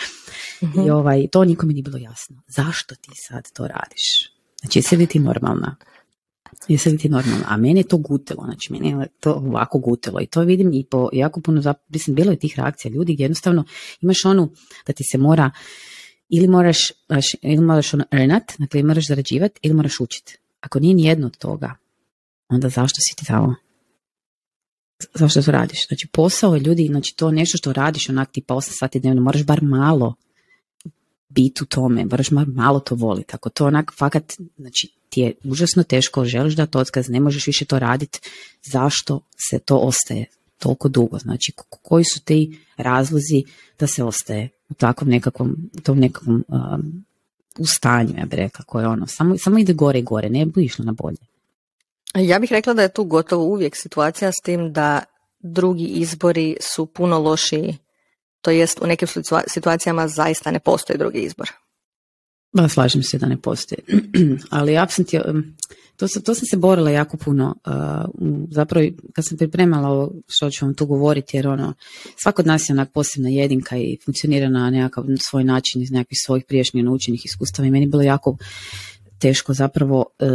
uh 0.61 0.87
I 0.87 0.90
ovaj, 0.90 1.26
to 1.33 1.44
nikome 1.44 1.72
nije 1.72 1.83
bilo 1.83 1.98
jasno. 1.98 2.42
Zašto 2.48 2.94
ti 2.94 3.11
sad 3.28 3.52
to 3.52 3.66
radiš? 3.66 4.33
Znači, 4.61 4.78
jesi 4.78 4.96
li 4.96 5.06
ti 5.06 5.18
normalna? 5.18 5.76
Jesi 6.68 6.90
li 6.90 6.98
ti 6.98 7.09
normalna? 7.09 7.44
A 7.48 7.56
mene 7.56 7.80
je 7.80 7.88
to 7.88 7.96
gutilo, 7.96 8.44
znači 8.44 8.72
mene 8.72 8.88
je 8.88 9.09
to 9.20 9.33
ovako 9.33 9.78
gutilo 9.78 10.20
i 10.20 10.26
to 10.26 10.40
vidim 10.40 10.72
i 10.72 10.85
po 10.90 11.09
jako 11.12 11.40
puno, 11.40 11.74
mislim, 11.88 12.16
bilo 12.16 12.30
je 12.30 12.38
tih 12.38 12.54
reakcija 12.56 12.92
ljudi 12.92 13.14
gdje 13.14 13.24
jednostavno 13.24 13.64
imaš 14.00 14.24
onu 14.24 14.52
da 14.87 14.92
ti 14.92 15.04
se 15.12 15.18
mora 15.18 15.50
ili 16.30 16.48
moraš, 16.48 16.92
ili 17.42 17.60
moraš 17.64 17.94
ono 17.94 18.04
earnat, 18.10 18.52
dakle 18.58 18.82
moraš 18.82 19.06
zarađivati 19.06 19.60
ili 19.62 19.74
moraš 19.74 20.00
učiti. 20.00 20.38
Ako 20.60 20.80
nije 20.80 20.94
ni 20.94 21.04
jedno 21.04 21.26
od 21.26 21.36
toga, 21.36 21.74
onda 22.48 22.68
zašto 22.68 22.96
si 23.00 23.16
ti 23.16 23.26
tamo? 23.26 23.54
zašto 25.14 25.42
to 25.42 25.50
radiš. 25.50 25.86
Znači 25.88 26.08
posao 26.12 26.54
je 26.54 26.60
ljudi, 26.60 26.86
znači 26.86 27.16
to 27.16 27.30
nešto 27.30 27.58
što 27.58 27.72
radiš 27.72 28.08
onak 28.08 28.32
tipa 28.32 28.54
8 28.54 28.78
sati 28.78 29.00
dnevno, 29.00 29.22
moraš 29.22 29.44
bar 29.44 29.62
malo 29.62 30.14
biti 31.28 31.62
u 31.62 31.66
tome, 31.66 32.04
moraš 32.04 32.30
bar 32.30 32.46
malo 32.46 32.80
to 32.80 32.94
voliti. 32.94 33.34
Ako 33.34 33.50
to 33.50 33.66
onak 33.66 33.92
fakat, 33.98 34.32
znači 34.56 34.88
ti 35.08 35.20
je 35.20 35.34
užasno 35.44 35.82
teško, 35.82 36.24
želiš 36.24 36.54
da 36.54 36.66
to 36.66 36.78
otkaz, 36.78 37.08
ne 37.08 37.20
možeš 37.20 37.46
više 37.46 37.64
to 37.64 37.78
raditi, 37.78 38.20
zašto 38.62 39.20
se 39.50 39.58
to 39.58 39.76
ostaje 39.76 40.26
toliko 40.61 40.88
dugo? 40.88 41.18
Znači 41.18 41.53
koji 41.83 42.05
su 42.05 42.25
ti 42.25 42.61
razlozi 42.77 43.44
da 43.79 43.87
se 43.87 44.05
ostaje 44.05 44.49
u 44.68 44.75
takvom 44.75 45.11
nekakvom, 45.11 45.70
u 45.79 45.81
tom 45.81 45.99
nekakvom 45.99 46.44
um, 46.49 47.05
u 47.59 47.66
stanju, 47.66 48.14
ja 48.18 48.25
bih 48.27 48.38
rekla, 48.38 48.64
koje 48.64 48.87
ono, 48.87 49.07
samo, 49.07 49.38
samo 49.38 49.59
ide 49.59 49.73
gore 49.73 49.99
i 49.99 50.03
gore, 50.03 50.31
ne 50.31 50.46
bi 50.46 50.64
išlo 50.64 50.85
na 50.85 50.92
bolje. 50.92 51.16
Ja 52.14 52.38
bih 52.38 52.53
rekla 52.53 52.75
da 52.75 52.83
je 52.83 52.92
tu 52.92 53.05
gotovo 53.05 53.44
uvijek 53.44 53.77
situacija 53.77 54.33
s 54.33 54.42
tim 54.44 54.73
da 54.73 55.01
drugi 55.38 55.85
izbori 55.85 56.57
su 56.61 56.87
puno 56.87 57.18
lošiji, 57.18 57.77
to 58.40 58.51
jest 58.51 58.83
u 58.83 58.87
nekim 58.87 59.09
situacijama 59.46 60.09
zaista 60.09 60.51
ne 60.51 60.61
postoji 60.61 60.99
drugi 60.99 61.18
izbor. 61.18 61.51
Ba, 62.52 62.68
slažem 62.68 63.02
se 63.02 63.18
da 63.18 63.26
ne 63.26 63.36
postoji, 63.40 63.80
ali 64.50 64.78
absent 64.78 65.12
je, 65.12 65.22
to, 65.96 66.06
to 66.08 66.34
sam 66.34 66.46
se 66.46 66.56
borila 66.56 66.90
jako 66.90 67.16
puno, 67.16 67.54
uh, 67.66 67.74
zapravo 68.50 68.86
kad 69.12 69.26
sam 69.26 69.38
pripremala 69.38 69.88
ovo 69.88 70.12
što 70.28 70.50
ću 70.50 70.64
vam 70.64 70.74
tu 70.74 70.86
govoriti, 70.86 71.36
jer 71.36 71.48
ono, 71.48 71.74
svako 72.22 72.42
od 72.42 72.46
nas 72.46 72.68
je 72.68 72.72
onak 72.72 72.92
posebna 72.92 73.28
jedinka 73.28 73.76
i 73.76 73.98
funkcionira 74.04 74.48
na 74.48 74.70
nekakav 74.70 75.04
svoj 75.30 75.44
način 75.44 75.82
iz 75.82 75.90
nekakvih 75.90 76.18
svojih 76.26 76.44
prijašnjih 76.48 76.84
naučenih 76.84 77.20
iskustava 77.24 77.68
i 77.68 77.70
meni 77.70 77.84
je 77.84 77.88
bilo 77.88 78.02
jako 78.02 78.36
teško 79.18 79.54
zapravo 79.54 79.98
uh, 79.98 80.28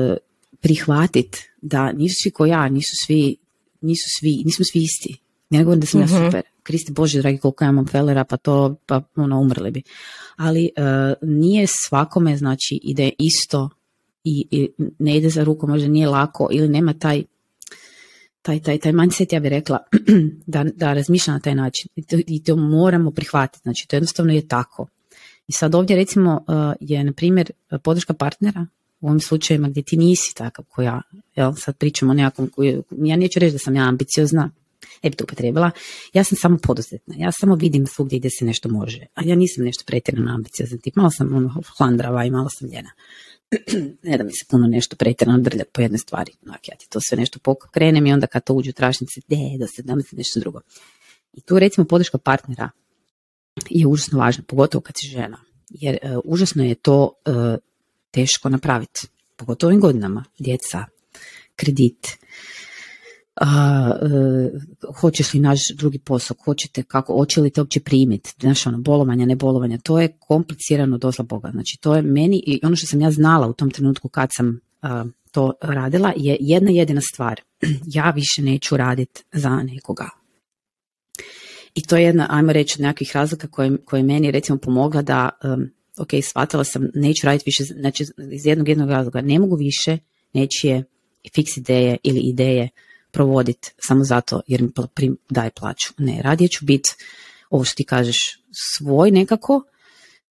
prihvatiti 0.59 1.49
da 1.61 1.91
nisu 1.91 2.15
svi 2.23 2.31
ko 2.31 2.45
ja, 2.45 2.69
nisu 2.69 2.91
svi, 3.05 3.35
nisu 3.81 4.05
svi, 4.19 4.41
nismo 4.45 4.65
svi 4.65 4.83
isti. 4.83 5.17
Ne 5.49 5.63
govorim 5.63 5.79
da 5.79 5.87
sam 5.87 6.01
ja 6.01 6.05
mhm. 6.05 6.25
super. 6.25 6.43
Kristi 6.65 6.91
Bože, 6.91 7.21
dragi, 7.21 7.37
koliko 7.37 7.63
ja 7.63 7.69
imam 7.69 7.87
felera, 7.87 8.23
pa 8.23 8.37
to, 8.37 8.75
pa 8.85 9.01
ono, 9.15 9.39
umrli 9.39 9.71
bi. 9.71 9.81
Ali 10.35 10.69
uh, 10.77 11.29
nije 11.29 11.67
svakome, 11.67 12.37
znači, 12.37 12.79
ide 12.83 13.11
isto 13.19 13.69
i, 14.23 14.47
i, 14.51 14.69
ne 14.99 15.17
ide 15.17 15.29
za 15.29 15.43
ruku, 15.43 15.67
možda 15.67 15.87
nije 15.87 16.07
lako 16.07 16.47
ili 16.51 16.69
nema 16.69 16.93
taj 16.93 17.23
taj, 18.41 18.59
taj, 18.59 18.77
taj 18.77 18.93
mindset, 18.93 19.33
ja 19.33 19.39
bih 19.39 19.49
rekla, 19.49 19.79
da, 20.53 20.63
da 20.63 20.93
razmišlja 20.93 21.33
na 21.33 21.39
taj 21.39 21.55
način. 21.55 21.87
I 21.95 22.05
to, 22.05 22.17
I 22.27 22.43
to 22.43 22.55
moramo 22.55 23.11
prihvatiti, 23.11 23.63
znači 23.63 23.87
to 23.87 23.95
jednostavno 23.95 24.33
je 24.33 24.47
tako. 24.47 24.87
I 25.47 25.51
sad 25.51 25.75
ovdje 25.75 25.95
recimo 25.95 26.45
uh, 26.47 26.55
je, 26.79 27.03
na 27.03 27.11
primjer, 27.13 27.51
podrška 27.83 28.13
partnera 28.13 28.65
u 28.99 29.07
ovim 29.07 29.19
slučajevima 29.19 29.69
gdje 29.69 29.83
ti 29.83 29.97
nisi 29.97 30.35
takav 30.35 30.65
ko 30.69 30.81
ja, 30.81 31.01
jel, 31.35 31.53
sad 31.53 31.77
pričamo 31.77 32.11
o 32.11 32.15
nekakvom, 32.15 32.49
ja 32.91 33.15
neću 33.15 33.39
reći 33.39 33.53
da 33.53 33.59
sam 33.59 33.75
ja 33.75 33.83
ambiciozna, 33.83 34.51
ne 35.05 35.09
bi 35.09 35.15
to 35.15 35.23
upotrebila, 35.23 35.71
ja 36.13 36.23
sam 36.23 36.37
samo 36.41 36.57
poduzetna, 36.57 37.15
ja 37.17 37.31
samo 37.31 37.55
vidim 37.55 37.87
svugdje 37.87 38.19
gdje 38.19 38.29
se 38.29 38.45
nešto 38.45 38.69
može, 38.69 39.05
a 39.15 39.21
ja 39.25 39.35
nisam 39.35 39.63
nešto 39.63 39.83
pretjerano 39.87 40.33
ambiciozna, 40.33 40.77
tip, 40.77 40.95
malo 40.95 41.11
sam 41.11 41.35
ono, 41.35 41.61
hlandrava 41.77 42.25
i 42.25 42.31
malo 42.31 42.49
sam 42.59 42.69
ljena. 42.69 42.91
ne 44.09 44.17
da 44.17 44.23
mi 44.23 44.31
se 44.31 44.45
puno 44.49 44.67
nešto 44.67 44.95
pretjerano 44.95 45.39
drljati 45.39 45.69
po 45.73 45.81
jednoj 45.81 45.97
stvari, 45.97 46.31
onak, 46.45 46.67
ja 46.67 46.75
ti 46.75 46.89
to 46.89 46.99
sve 47.01 47.17
nešto 47.17 47.39
pokrenem 47.39 48.05
i 48.05 48.13
onda 48.13 48.27
kad 48.27 48.43
to 48.43 48.53
uđe 48.53 48.69
u 48.69 48.73
tražnici, 48.73 49.21
de, 49.27 49.35
da 49.59 49.67
se 49.67 49.83
da 49.83 49.95
mi 49.95 50.03
se 50.03 50.15
nešto 50.15 50.39
drugo. 50.39 50.61
I 51.33 51.41
tu 51.41 51.59
recimo 51.59 51.87
podrška 51.87 52.17
partnera 52.17 52.69
je 53.69 53.87
užasno 53.87 54.19
važna, 54.19 54.43
pogotovo 54.47 54.81
kad 54.81 54.95
si 54.99 55.07
žena, 55.07 55.37
jer 55.69 55.97
uh, 56.03 56.19
užasno 56.23 56.63
je 56.63 56.75
to 56.75 57.03
uh, 57.03 57.35
teško 58.11 58.49
napraviti, 58.49 59.07
pogotovo 59.35 59.69
ovim 59.69 59.81
godinama, 59.81 60.25
djeca, 60.39 60.85
kredit, 61.55 62.17
a, 63.35 63.91
uh, 64.01 64.93
hoćeš 65.01 65.33
li 65.33 65.39
naš 65.39 65.59
drugi 65.73 65.99
posao, 65.99 66.37
hoćete 66.45 66.83
kako, 66.83 67.13
hoće 67.13 67.41
li 67.41 67.49
te 67.49 67.61
uopće 67.61 67.79
primiti, 67.79 68.33
znaš 68.39 68.67
ono, 68.67 68.77
bolovanja, 68.77 69.25
ne 69.25 69.35
bolovanja, 69.35 69.77
to 69.77 69.99
je 69.99 70.17
komplicirano 70.19 70.97
dozla 70.97 71.25
Boga, 71.25 71.49
znači 71.51 71.77
to 71.81 71.95
je 71.95 72.01
meni 72.01 72.43
i 72.47 72.59
ono 72.63 72.75
što 72.75 72.87
sam 72.87 73.01
ja 73.01 73.11
znala 73.11 73.47
u 73.47 73.53
tom 73.53 73.71
trenutku 73.71 74.09
kad 74.09 74.29
sam 74.31 74.59
to 75.31 75.53
radila 75.61 76.13
je 76.15 76.37
jedna 76.39 76.71
jedina 76.71 77.01
stvar, 77.01 77.41
ja 77.97 78.11
više 78.11 78.41
neću 78.41 78.77
raditi 78.77 79.23
za 79.31 79.49
nekoga. 79.49 80.09
I 81.75 81.81
to 81.81 81.97
je 81.97 82.03
jedna, 82.03 82.27
ajmo 82.29 82.53
reći, 82.53 82.75
od 82.77 82.81
nekakvih 82.81 83.11
razlika 83.15 83.47
koje, 83.47 83.77
koje 83.85 84.03
meni 84.03 84.31
recimo 84.31 84.57
pomogla 84.57 85.01
da 85.01 85.29
um, 85.43 85.69
ok, 85.97 86.09
shvatila 86.23 86.63
sam, 86.63 86.87
neću 86.93 87.25
raditi 87.25 87.43
više, 87.45 87.63
znači 87.63 88.03
iz 88.31 88.45
jednog 88.45 88.69
jednog 88.69 88.89
razloga, 88.89 89.21
ne 89.21 89.39
mogu 89.39 89.55
više 89.55 89.97
nečije 90.33 90.83
fiks 91.35 91.57
ideje 91.57 91.97
ili 92.03 92.19
ideje 92.19 92.69
provoditi 93.15 93.71
samo 93.79 94.03
zato 94.03 94.41
jer 94.47 94.61
mi 94.61 94.69
daje 95.29 95.49
plaću. 95.49 95.93
Ne, 95.97 96.21
radije 96.21 96.47
ću 96.47 96.65
biti, 96.65 96.89
ovo 97.49 97.63
što 97.63 97.75
ti 97.75 97.83
kažeš, 97.83 98.17
svoj 98.51 99.11
nekako, 99.11 99.63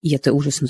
i 0.03 0.19
to 0.19 0.31
je 0.31 0.35
užasno 0.35 0.69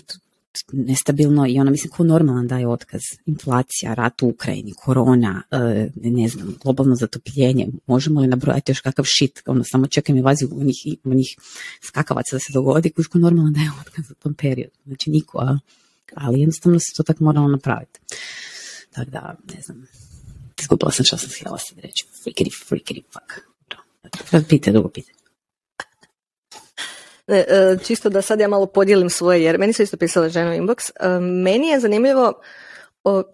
nestabilno 0.72 1.46
i 1.48 1.58
ona 1.58 1.70
mislim 1.70 1.90
ko 1.90 2.04
normalan 2.04 2.46
daje 2.48 2.68
otkaz. 2.68 3.00
Inflacija, 3.26 3.94
rat 3.94 4.22
u 4.22 4.28
Ukrajini, 4.28 4.72
korona, 4.72 5.42
e, 5.50 5.90
ne 5.96 6.28
znam, 6.28 6.54
globalno 6.62 6.94
zatopljenje, 6.94 7.68
možemo 7.86 8.20
li 8.20 8.26
nabrojati 8.26 8.72
još 8.72 8.80
kakav 8.80 9.04
shit, 9.04 9.42
ono 9.46 9.64
samo 9.64 9.86
čekaj 9.86 10.14
u 10.50 10.64
njih, 10.64 10.86
u 11.04 11.14
njih 11.14 11.36
skakavaca 11.82 12.36
da 12.36 12.40
se 12.40 12.52
dogodi, 12.52 12.90
ko 12.90 13.18
normalan 13.18 13.52
daje 13.52 13.70
otkaz 13.80 14.10
u 14.10 14.14
tom 14.14 14.34
periodu. 14.34 14.76
Znači 14.86 15.10
niko, 15.10 15.38
a, 15.38 15.58
ali 16.14 16.40
jednostavno 16.40 16.78
se 16.78 16.92
to 16.96 17.02
tako 17.02 17.24
moralo 17.24 17.48
napraviti. 17.48 18.00
Tako 18.90 19.10
da, 19.10 19.34
ne 19.54 19.60
znam, 19.62 19.86
izgubila 20.60 20.90
sam 20.90 21.04
što 21.04 21.18
sam 21.18 21.30
htjela 21.30 21.58
sad 21.58 21.78
reći. 21.78 22.06
Freaky, 22.24 22.64
freaky, 22.68 23.02
fuck. 23.12 24.48
Pite, 24.48 24.72
drugo 24.72 24.88
pite. 24.88 25.12
Ne, 27.26 27.44
e, 27.48 27.78
čisto 27.84 28.08
da 28.08 28.22
sad 28.22 28.40
ja 28.40 28.48
malo 28.48 28.66
podijelim 28.66 29.10
svoje, 29.10 29.42
jer 29.42 29.58
meni 29.58 29.72
se 29.72 29.82
isto 29.82 29.96
pisala 29.96 30.28
žena 30.28 30.50
u 30.50 30.54
inbox. 30.54 30.90
E, 31.00 31.20
meni 31.20 31.68
je 31.68 31.80
zanimljivo 31.80 32.40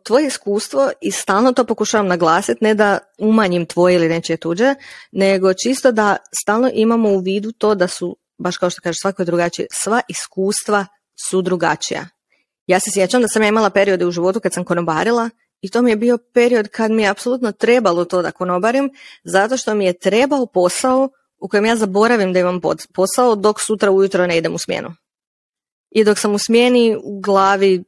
tvoje 0.02 0.26
iskustvo 0.26 0.90
i 1.00 1.10
stalno 1.10 1.52
to 1.52 1.64
pokušavam 1.64 2.06
naglasiti, 2.06 2.64
ne 2.64 2.74
da 2.74 2.98
umanjim 3.18 3.66
tvoje 3.66 3.94
ili 3.94 4.08
nečije 4.08 4.36
tuđe, 4.36 4.74
nego 5.12 5.54
čisto 5.54 5.92
da 5.92 6.16
stalno 6.42 6.70
imamo 6.74 7.08
u 7.08 7.18
vidu 7.18 7.52
to 7.52 7.74
da 7.74 7.88
su, 7.88 8.16
baš 8.38 8.56
kao 8.56 8.70
što 8.70 8.82
kažeš, 8.82 9.00
svako 9.00 9.22
je 9.22 9.26
drugačije, 9.26 9.66
sva 9.72 10.00
iskustva 10.08 10.86
su 11.28 11.42
drugačija. 11.42 12.06
Ja 12.66 12.80
se 12.80 12.90
sjećam 12.90 13.22
da 13.22 13.28
sam 13.28 13.42
ja 13.42 13.48
imala 13.48 13.70
periode 13.70 14.06
u 14.06 14.10
životu 14.10 14.40
kad 14.40 14.52
sam 14.52 14.64
konobarila 14.64 15.30
i 15.60 15.70
to 15.70 15.82
mi 15.82 15.90
je 15.90 15.96
bio 15.96 16.18
period 16.18 16.68
kad 16.68 16.90
mi 16.90 17.02
je 17.02 17.08
apsolutno 17.08 17.52
trebalo 17.52 18.04
to 18.04 18.22
da 18.22 18.32
konobarim, 18.32 18.90
zato 19.24 19.56
što 19.56 19.74
mi 19.74 19.84
je 19.84 19.92
trebao 19.92 20.46
posao 20.46 21.08
u 21.38 21.48
kojem 21.48 21.64
ja 21.64 21.76
zaboravim 21.76 22.32
da 22.32 22.38
imam 22.38 22.60
posao 22.94 23.34
dok 23.34 23.60
sutra 23.60 23.90
ujutro 23.90 24.26
ne 24.26 24.38
idem 24.38 24.54
u 24.54 24.58
smjenu. 24.58 24.94
I 25.90 26.04
dok 26.04 26.18
sam 26.18 26.34
u 26.34 26.38
smjeni 26.38 26.96
u 27.02 27.20
glavi 27.20 27.84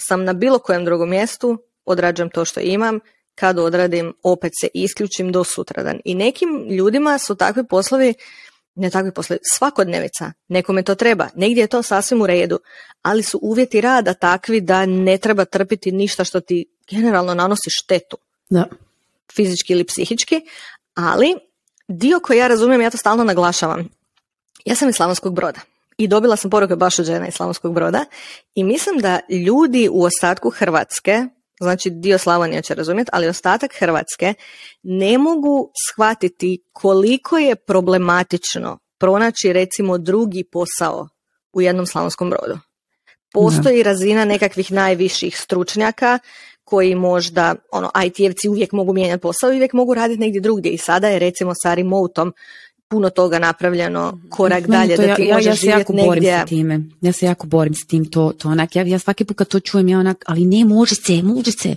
sam 0.00 0.24
na 0.24 0.32
bilo 0.32 0.58
kojem 0.58 0.84
drugom 0.84 1.10
mjestu, 1.10 1.58
odrađujem 1.84 2.30
to 2.30 2.44
što 2.44 2.60
imam, 2.60 3.00
kad 3.34 3.58
odradim 3.58 4.14
opet 4.22 4.52
se 4.60 4.68
isključim 4.74 5.32
do 5.32 5.44
sutradan. 5.44 6.00
I 6.04 6.14
nekim 6.14 6.66
ljudima 6.70 7.18
su 7.18 7.34
takvi 7.34 7.66
poslovi, 7.66 8.14
ne 8.74 8.90
takvi 8.90 9.12
poslovi, 9.12 9.40
svakodnevica, 9.42 10.32
nekome 10.48 10.82
to 10.82 10.94
treba, 10.94 11.28
negdje 11.34 11.60
je 11.60 11.66
to 11.66 11.82
sasvim 11.82 12.22
u 12.22 12.26
redu, 12.26 12.58
ali 13.02 13.22
su 13.22 13.38
uvjeti 13.42 13.80
rada 13.80 14.14
takvi 14.14 14.60
da 14.60 14.86
ne 14.86 15.18
treba 15.18 15.44
trpiti 15.44 15.92
ništa 15.92 16.24
što 16.24 16.40
ti 16.40 16.77
generalno 16.90 17.34
nanosi 17.34 17.70
štetu. 17.70 18.16
Da. 18.50 18.64
Fizički 19.36 19.72
ili 19.72 19.84
psihički, 19.84 20.40
ali 20.94 21.34
dio 21.88 22.20
koji 22.20 22.38
ja 22.38 22.48
razumijem, 22.48 22.80
ja 22.80 22.90
to 22.90 22.96
stalno 22.96 23.24
naglašavam. 23.24 23.88
Ja 24.64 24.74
sam 24.74 24.88
iz 24.88 24.96
Slavonskog 24.96 25.34
broda 25.34 25.60
i 25.98 26.08
dobila 26.08 26.36
sam 26.36 26.50
poruke 26.50 26.76
baš 26.76 26.98
od 26.98 27.06
žena 27.06 27.28
iz 27.28 27.34
Slavonskog 27.34 27.74
broda 27.74 28.04
i 28.54 28.64
mislim 28.64 28.98
da 28.98 29.20
ljudi 29.28 29.88
u 29.92 30.02
ostatku 30.02 30.50
Hrvatske, 30.50 31.24
znači 31.60 31.90
dio 31.90 32.18
Slavonija 32.18 32.62
će 32.62 32.74
razumjeti, 32.74 33.10
ali 33.12 33.28
ostatak 33.28 33.74
Hrvatske 33.78 34.34
ne 34.82 35.18
mogu 35.18 35.70
shvatiti 35.90 36.62
koliko 36.72 37.38
je 37.38 37.56
problematično 37.56 38.78
pronaći 38.98 39.52
recimo 39.52 39.98
drugi 39.98 40.44
posao 40.44 41.08
u 41.52 41.60
jednom 41.60 41.86
Slavonskom 41.86 42.30
brodu. 42.30 42.58
Postoji 43.32 43.82
razina 43.82 44.24
nekakvih 44.24 44.72
najviših 44.72 45.40
stručnjaka 45.40 46.18
koji 46.68 46.94
možda, 46.94 47.54
ono, 47.72 47.90
IT-evci 47.94 48.48
uvijek 48.48 48.72
mogu 48.72 48.92
mijenjati 48.92 49.20
posao 49.20 49.52
i 49.52 49.56
uvijek 49.56 49.72
mogu 49.72 49.94
raditi 49.94 50.20
negdje 50.20 50.40
drugdje 50.40 50.72
i 50.72 50.78
sada 50.78 51.08
je 51.08 51.18
recimo 51.18 51.52
sa 51.62 51.74
remotom 51.74 52.32
puno 52.88 53.10
toga 53.10 53.38
napravljeno 53.38 54.20
korak 54.30 54.66
dalje 54.66 54.96
da 54.96 55.14
ti 55.14 55.22
ja, 55.22 55.34
možeš 55.34 55.46
ja, 55.46 55.56
se 55.56 55.66
jako 55.66 55.92
borim 55.92 56.24
s 56.24 56.48
time. 56.48 56.80
Ja 57.00 57.12
se 57.12 57.26
jako 57.26 57.46
borim 57.46 57.74
s 57.74 57.86
tim 57.86 58.10
to, 58.10 58.32
to 58.38 58.48
onak, 58.48 58.76
ja, 58.76 58.82
ja 58.82 58.98
svaki 58.98 59.24
put 59.24 59.36
kad 59.36 59.48
to 59.48 59.60
čujem 59.60 59.88
ja 59.88 59.98
onak, 59.98 60.24
ali 60.26 60.44
ne 60.44 60.64
može 60.64 60.94
se, 60.94 61.22
može 61.22 61.52
se. 61.52 61.76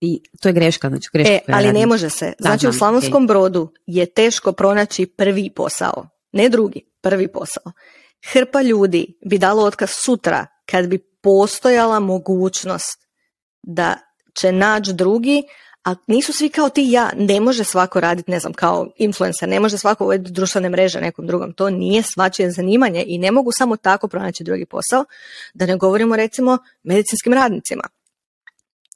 I 0.00 0.22
to 0.40 0.48
je 0.48 0.52
greška, 0.52 0.88
znači 0.88 1.08
greška. 1.12 1.32
E, 1.32 1.40
ali 1.46 1.72
ne 1.72 1.86
može 1.86 2.10
se. 2.10 2.32
Znači 2.38 2.68
u 2.68 2.72
Slavonskom 2.72 3.26
brodu 3.26 3.72
je 3.86 4.06
teško 4.06 4.52
pronaći 4.52 5.06
prvi 5.06 5.50
posao, 5.56 6.08
ne 6.32 6.48
drugi, 6.48 6.80
prvi 7.00 7.28
posao. 7.28 7.72
Hrpa 8.32 8.62
ljudi 8.62 9.18
bi 9.26 9.38
dalo 9.38 9.64
otkaz 9.64 9.90
sutra 9.90 10.46
kad 10.70 10.88
bi 10.88 10.98
postojala 11.22 12.00
mogućnost 12.00 12.98
da 13.62 13.96
će 14.34 14.52
naći 14.52 14.92
drugi, 14.92 15.42
a 15.84 15.94
nisu 16.06 16.32
svi 16.32 16.48
kao 16.48 16.68
ti 16.68 16.86
ja, 16.90 17.10
ne 17.16 17.40
može 17.40 17.64
svako 17.64 18.00
raditi, 18.00 18.30
ne 18.30 18.38
znam, 18.40 18.52
kao 18.52 18.90
influencer, 18.96 19.48
ne 19.48 19.60
može 19.60 19.78
svako 19.78 20.04
voditi 20.04 20.32
društvene 20.32 20.68
mreže 20.68 21.00
nekom 21.00 21.26
drugom, 21.26 21.52
to 21.52 21.70
nije 21.70 22.02
svačije 22.02 22.50
zanimanje 22.50 23.04
i 23.06 23.18
ne 23.18 23.30
mogu 23.30 23.50
samo 23.52 23.76
tako 23.76 24.08
pronaći 24.08 24.44
drugi 24.44 24.66
posao, 24.66 25.04
da 25.54 25.66
ne 25.66 25.76
govorimo 25.76 26.16
recimo 26.16 26.58
medicinskim 26.82 27.32
radnicima, 27.32 27.84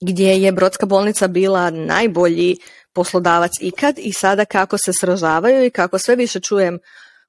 gdje 0.01 0.29
je 0.29 0.53
Brodska 0.53 0.87
bolnica 0.87 1.29
bila 1.29 1.71
najbolji 1.71 2.57
poslodavac 2.93 3.53
ikad 3.61 3.99
i 3.99 4.13
sada 4.13 4.45
kako 4.45 4.79
se 4.79 4.93
sražavaju 5.01 5.65
i 5.65 5.71
kako 5.71 5.99
sve 5.99 6.17
više 6.17 6.41
čujem 6.41 6.79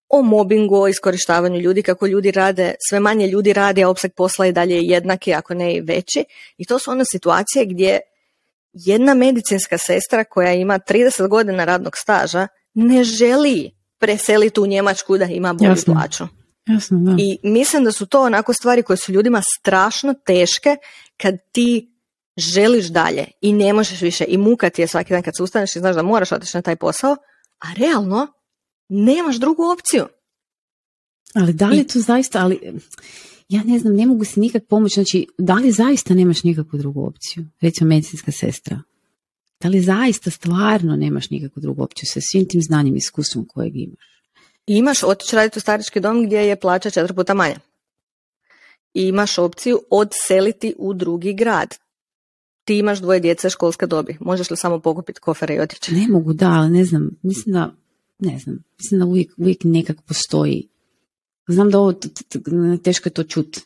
o 0.10 0.22
mobingu, 0.22 0.76
o 0.76 0.88
iskorištavanju 0.88 1.60
ljudi, 1.60 1.84
kako 1.84 2.08
ljudi 2.08 2.32
rade, 2.32 2.74
sve 2.90 3.00
manje 3.00 3.28
ljudi 3.28 3.54
radi, 3.54 3.84
a 3.84 3.90
opseg 3.90 4.14
posla 4.14 4.46
i 4.46 4.52
dalje 4.52 4.76
je 4.76 4.82
jednaki, 4.82 5.34
ako 5.34 5.54
ne 5.54 5.76
i 5.76 5.82
veći. 5.82 6.24
I 6.58 6.66
to 6.66 6.80
su 6.80 6.92
one 6.92 7.04
situacije 7.06 7.66
gdje 7.66 8.00
jedna 8.74 9.14
medicinska 9.14 9.78
sestra 9.78 10.24
koja 10.24 10.54
ima 10.54 10.80
30 10.80 11.28
godina 11.28 11.66
radnog 11.66 11.98
staža 11.98 12.48
ne 12.74 13.04
želi 13.04 13.72
preseliti 14.00 14.60
u 14.60 14.66
Njemačku 14.66 15.18
da 15.18 15.26
ima 15.26 15.54
bolju 15.54 15.70
Jasno. 15.70 15.94
plaću. 15.94 16.24
Jasno, 16.66 16.98
da. 17.02 17.16
I 17.18 17.40
mislim 17.44 17.84
da 17.84 17.92
su 17.92 18.06
to 18.06 18.22
onako 18.22 18.54
stvari 18.54 18.84
koje 18.84 18.98
su 18.98 19.12
ljudima 19.12 19.42
strašno 19.60 20.14
teške 20.26 20.76
kad 21.18 21.36
ti 21.52 21.92
želiš 22.38 22.86
dalje 22.86 23.26
i 23.42 23.54
ne 23.54 23.74
možeš 23.74 24.02
više 24.02 24.26
i 24.28 24.38
muka 24.38 24.70
ti 24.70 24.82
je 24.82 24.88
svaki 24.88 25.14
dan 25.14 25.24
kad 25.24 25.34
se 25.38 25.44
ustaneš 25.44 25.76
i 25.76 25.80
znaš 25.80 25.96
da 25.96 26.02
moraš 26.02 26.32
otići 26.32 26.58
na 26.58 26.62
taj 26.62 26.76
posao, 26.76 27.12
a 27.60 27.68
realno 27.78 28.28
nemaš 28.90 29.36
drugu 29.36 29.64
opciju. 29.64 30.06
Ali 31.34 31.54
da 31.54 31.68
li 31.68 31.78
je 31.78 31.88
to 31.88 32.00
zaista, 32.00 32.40
ali 32.40 32.80
ja 33.50 33.64
ne 33.64 33.80
znam, 33.80 33.96
ne 33.96 34.06
mogu 34.06 34.26
si 34.26 34.40
nikak 34.40 34.64
pomoći, 34.68 34.94
znači 34.94 35.28
da 35.38 35.54
li 35.54 35.72
zaista 35.72 36.14
nemaš 36.14 36.44
nikakvu 36.44 36.80
drugu 36.80 37.06
opciju, 37.06 37.46
recimo 37.62 37.88
medicinska 37.88 38.32
sestra, 38.32 38.82
da 39.62 39.70
li 39.70 39.82
zaista 39.82 40.32
stvarno 40.32 40.96
nemaš 40.96 41.30
nikakvu 41.30 41.62
drugu 41.62 41.84
opciju 41.84 42.08
sa 42.14 42.20
svim 42.32 42.48
tim 42.48 42.62
znanjem 42.62 42.96
i 42.96 42.98
iskustvom 42.98 43.46
kojeg 43.48 43.76
imaš? 43.76 44.06
I 44.68 44.78
imaš 44.78 45.04
otići 45.04 45.36
raditi 45.36 45.60
u 45.60 45.62
starički 45.62 46.00
dom 46.00 46.26
gdje 46.26 46.38
je 46.38 46.60
plaća 46.60 46.90
četiri 46.90 47.16
puta 47.16 47.34
manja. 47.34 47.60
I 48.94 49.02
imaš 49.02 49.38
opciju 49.38 49.80
odseliti 49.90 50.74
u 50.78 50.94
drugi 50.94 51.34
grad. 51.34 51.76
Ti 52.64 52.78
imaš 52.78 53.00
dvoje 53.00 53.20
djece 53.20 53.50
školske 53.50 53.88
dobi. 53.88 54.18
Možeš 54.20 54.50
li 54.50 54.58
samo 54.58 54.80
pokupiti 54.80 55.20
kofere 55.20 55.56
i 55.56 55.60
otići? 55.60 55.94
Ne 55.94 56.08
mogu, 56.08 56.34
da, 56.34 56.50
ali 56.50 56.70
ne 56.70 56.86
znam, 56.86 57.10
mislim 57.24 57.54
da, 57.54 57.76
ne 58.20 58.40
znam, 58.40 58.64
mislim 58.78 59.00
da 59.00 59.06
uvijek, 59.06 59.32
uvijek 59.38 59.64
nekak 59.64 60.02
postoji. 60.02 60.68
Znam 61.48 61.70
da 61.70 61.80
ovo, 61.80 61.94
teško 62.84 63.10
je 63.10 63.14
to 63.14 63.24
čut. 63.24 63.60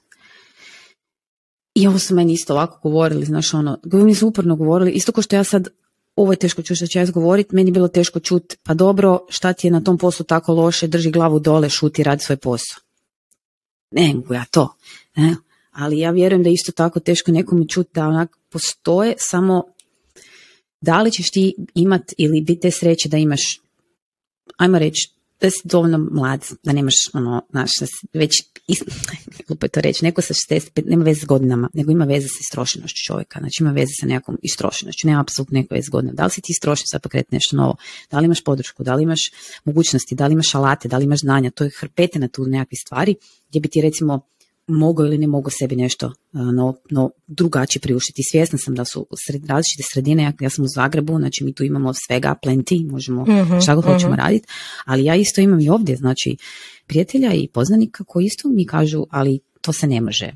I 1.75 1.87
ovo 1.87 1.99
su 1.99 2.15
meni 2.15 2.33
isto 2.33 2.53
ovako 2.53 2.89
govorili, 2.89 3.25
znaš 3.25 3.53
ono, 3.53 3.79
mi 3.93 4.15
su 4.15 4.27
uporno 4.27 4.55
govorili, 4.55 4.91
isto 4.91 5.11
kao 5.11 5.21
što 5.21 5.35
ja 5.35 5.43
sad, 5.43 5.67
ovo 6.15 6.33
je 6.33 6.37
teško 6.37 6.61
čuti 6.61 6.75
što 6.75 6.87
ću 6.87 6.99
ja 6.99 7.05
govoriti, 7.05 7.55
meni 7.55 7.69
je 7.69 7.73
bilo 7.73 7.87
teško 7.87 8.19
čut, 8.19 8.55
pa 8.63 8.73
dobro, 8.73 9.25
šta 9.29 9.53
ti 9.53 9.67
je 9.67 9.71
na 9.71 9.81
tom 9.81 9.97
poslu 9.97 10.25
tako 10.25 10.53
loše, 10.53 10.87
drži 10.87 11.11
glavu 11.11 11.39
dole, 11.39 11.69
šuti, 11.69 12.03
radi 12.03 12.23
svoj 12.23 12.37
posao. 12.37 12.81
Ne 13.91 14.13
mogu 14.13 14.33
ja 14.33 14.45
to, 14.51 14.75
ne? 15.15 15.35
ali 15.71 15.99
ja 15.99 16.11
vjerujem 16.11 16.43
da 16.43 16.49
je 16.49 16.53
isto 16.53 16.71
tako 16.71 16.99
teško 16.99 17.31
nekome 17.31 17.67
čuti 17.67 17.89
da 17.93 18.07
onak 18.07 18.37
postoje 18.49 19.13
samo 19.17 19.63
da 20.81 21.01
li 21.01 21.11
ćeš 21.11 21.31
ti 21.31 21.55
imat 21.75 22.13
ili 22.17 22.41
biti 22.41 22.61
te 22.61 22.71
sreće 22.71 23.09
da 23.09 23.17
imaš, 23.17 23.61
ajmo 24.57 24.79
reći, 24.79 25.09
da 25.41 25.49
si 25.49 25.61
dovoljno 25.63 25.97
mlad, 26.11 26.45
da 26.63 26.73
nemaš 26.73 26.95
ono, 27.13 27.41
znaš, 27.49 27.71
da 27.79 27.85
si 27.85 28.07
već, 28.13 28.31
glupo 29.47 29.65
je 29.65 29.69
to 29.69 29.81
reći, 29.81 30.05
neko 30.05 30.21
sa 30.21 30.33
65, 30.33 30.69
nema 30.85 31.03
veze 31.03 31.21
s 31.21 31.25
godinama, 31.25 31.69
nego 31.73 31.91
ima 31.91 32.05
veze 32.05 32.27
sa 32.27 32.37
istrošenošću 32.41 33.03
čovjeka, 33.07 33.39
znači 33.39 33.63
ima 33.63 33.71
veze 33.71 33.91
sa 33.99 34.05
nekakvom 34.05 34.37
istrošenošću, 34.41 35.07
nema 35.07 35.21
apsolutno 35.21 35.55
nekakve 35.55 35.75
veze 35.75 35.85
s 35.85 35.89
godinama. 35.89 36.15
Da 36.15 36.25
li 36.25 36.31
si 36.31 36.41
ti 36.41 36.51
istrošen 36.51 36.85
sad 36.91 37.01
pokrenuti 37.01 37.35
nešto 37.35 37.55
novo, 37.55 37.75
da 38.11 38.19
li 38.19 38.25
imaš 38.25 38.43
podršku, 38.43 38.83
da 38.83 38.95
li 38.95 39.03
imaš 39.03 39.19
mogućnosti, 39.65 40.15
da 40.15 40.27
li 40.27 40.33
imaš 40.33 40.55
alate, 40.55 40.87
da 40.87 40.97
li 40.97 41.03
imaš 41.03 41.19
znanja, 41.19 41.51
to 41.51 41.63
je 41.63 41.71
hrpetina 41.79 42.27
tu 42.27 42.45
nekakvih 42.45 42.79
stvari, 42.85 43.15
gdje 43.49 43.59
bi 43.59 43.67
ti 43.67 43.81
recimo 43.81 44.21
mogao 44.69 45.05
ili 45.05 45.17
ne 45.17 45.27
mogao 45.27 45.49
sebi 45.49 45.75
nešto 45.75 46.07
uh, 46.07 46.41
no, 46.41 46.75
no, 46.89 47.09
drugačije 47.27 47.81
priuštiti. 47.81 48.21
Svjesna 48.31 48.57
sam 48.57 48.75
da 48.75 48.85
su 48.85 49.07
sred, 49.25 49.45
različite 49.45 49.83
sredine, 49.93 50.23
ja, 50.23 50.33
ja 50.39 50.49
sam 50.49 50.65
u 50.65 50.67
Zagrebu, 50.75 51.17
znači 51.17 51.43
mi 51.43 51.53
tu 51.53 51.63
imamo 51.63 51.93
svega 52.07 52.35
plenty, 52.45 52.91
možemo 52.91 53.21
Mhm, 53.21 53.59
šta 53.59 53.75
god 53.75 53.83
mhm. 53.85 53.93
hoćemo 53.93 54.15
raditi, 54.15 54.47
ali 54.85 55.05
ja 55.05 55.15
isto 55.15 55.41
imam 55.41 55.59
i 55.59 55.69
ovdje, 55.69 55.95
znači 55.95 56.37
prijatelja 56.87 57.33
i 57.33 57.47
poznanika 57.47 58.03
koji 58.03 58.25
isto 58.25 58.49
mi 58.49 58.65
kažu, 58.65 59.05
ali 59.09 59.39
to 59.61 59.73
se 59.73 59.87
ne 59.87 60.01
može. 60.01 60.31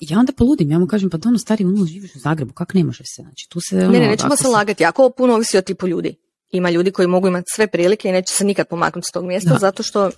Ja 0.00 0.18
onda 0.18 0.32
poludim, 0.32 0.70
ja 0.70 0.78
mu 0.78 0.86
kažem, 0.86 1.10
pa 1.10 1.16
dono 1.16 1.38
stari, 1.38 1.64
ono 1.64 1.86
živiš 1.86 2.14
u 2.14 2.18
Zagrebu, 2.18 2.52
kak 2.52 2.74
ne 2.74 2.84
može 2.84 3.04
se, 3.04 3.22
znači 3.22 3.48
tu 3.48 3.60
se... 3.60 3.76
Ne, 3.76 3.84
ono, 3.84 3.98
ne, 3.98 4.08
nećemo 4.08 4.26
ako 4.26 4.36
se 4.36 4.48
lagati. 4.48 4.82
Jako 4.82 5.10
puno 5.10 5.34
ovisi 5.34 5.58
o 5.58 5.62
tipu 5.62 5.88
ljudi. 5.88 6.14
Ima 6.50 6.70
ljudi 6.70 6.90
koji 6.90 7.08
mogu 7.08 7.28
imati 7.28 7.44
sve 7.54 7.66
prilike 7.66 8.08
i 8.08 8.12
neće 8.12 8.34
se 8.34 8.44
nikad 8.44 8.68
pomaknuti 8.68 9.06
s 9.10 9.12
tog 9.12 9.24
mjesta 9.24 9.50
Da. 9.50 9.58
zato 9.58 9.82
što 9.82 10.10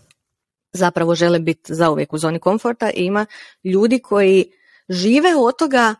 zapravo 0.76 1.14
žele 1.14 1.38
biti 1.38 1.74
zauvijek 1.74 2.12
u 2.12 2.18
zoni 2.18 2.38
komforta 2.38 2.90
i 2.90 3.04
ima 3.04 3.26
ljudi 3.64 3.98
koji 3.98 4.44
žive 4.88 5.36
od 5.36 5.58
toga 5.58 5.94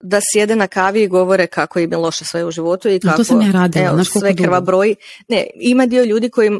da 0.00 0.20
sjede 0.32 0.56
na 0.56 0.66
kavi 0.66 1.02
i 1.02 1.08
govore 1.08 1.46
kako 1.46 1.78
im 1.78 1.92
je 1.92 1.98
loše 1.98 2.24
sve 2.24 2.44
u 2.44 2.50
životu 2.50 2.88
i 2.88 2.98
to 2.98 3.08
kako 3.08 3.24
sam 3.24 3.42
ja 3.42 3.52
radila, 3.52 3.86
evo, 3.86 4.04
sve 4.04 4.36
krva 4.36 4.60
broji. 4.60 4.96
Ne, 5.28 5.46
ima 5.54 5.86
dio 5.86 6.04
ljudi 6.04 6.30
koji 6.30 6.50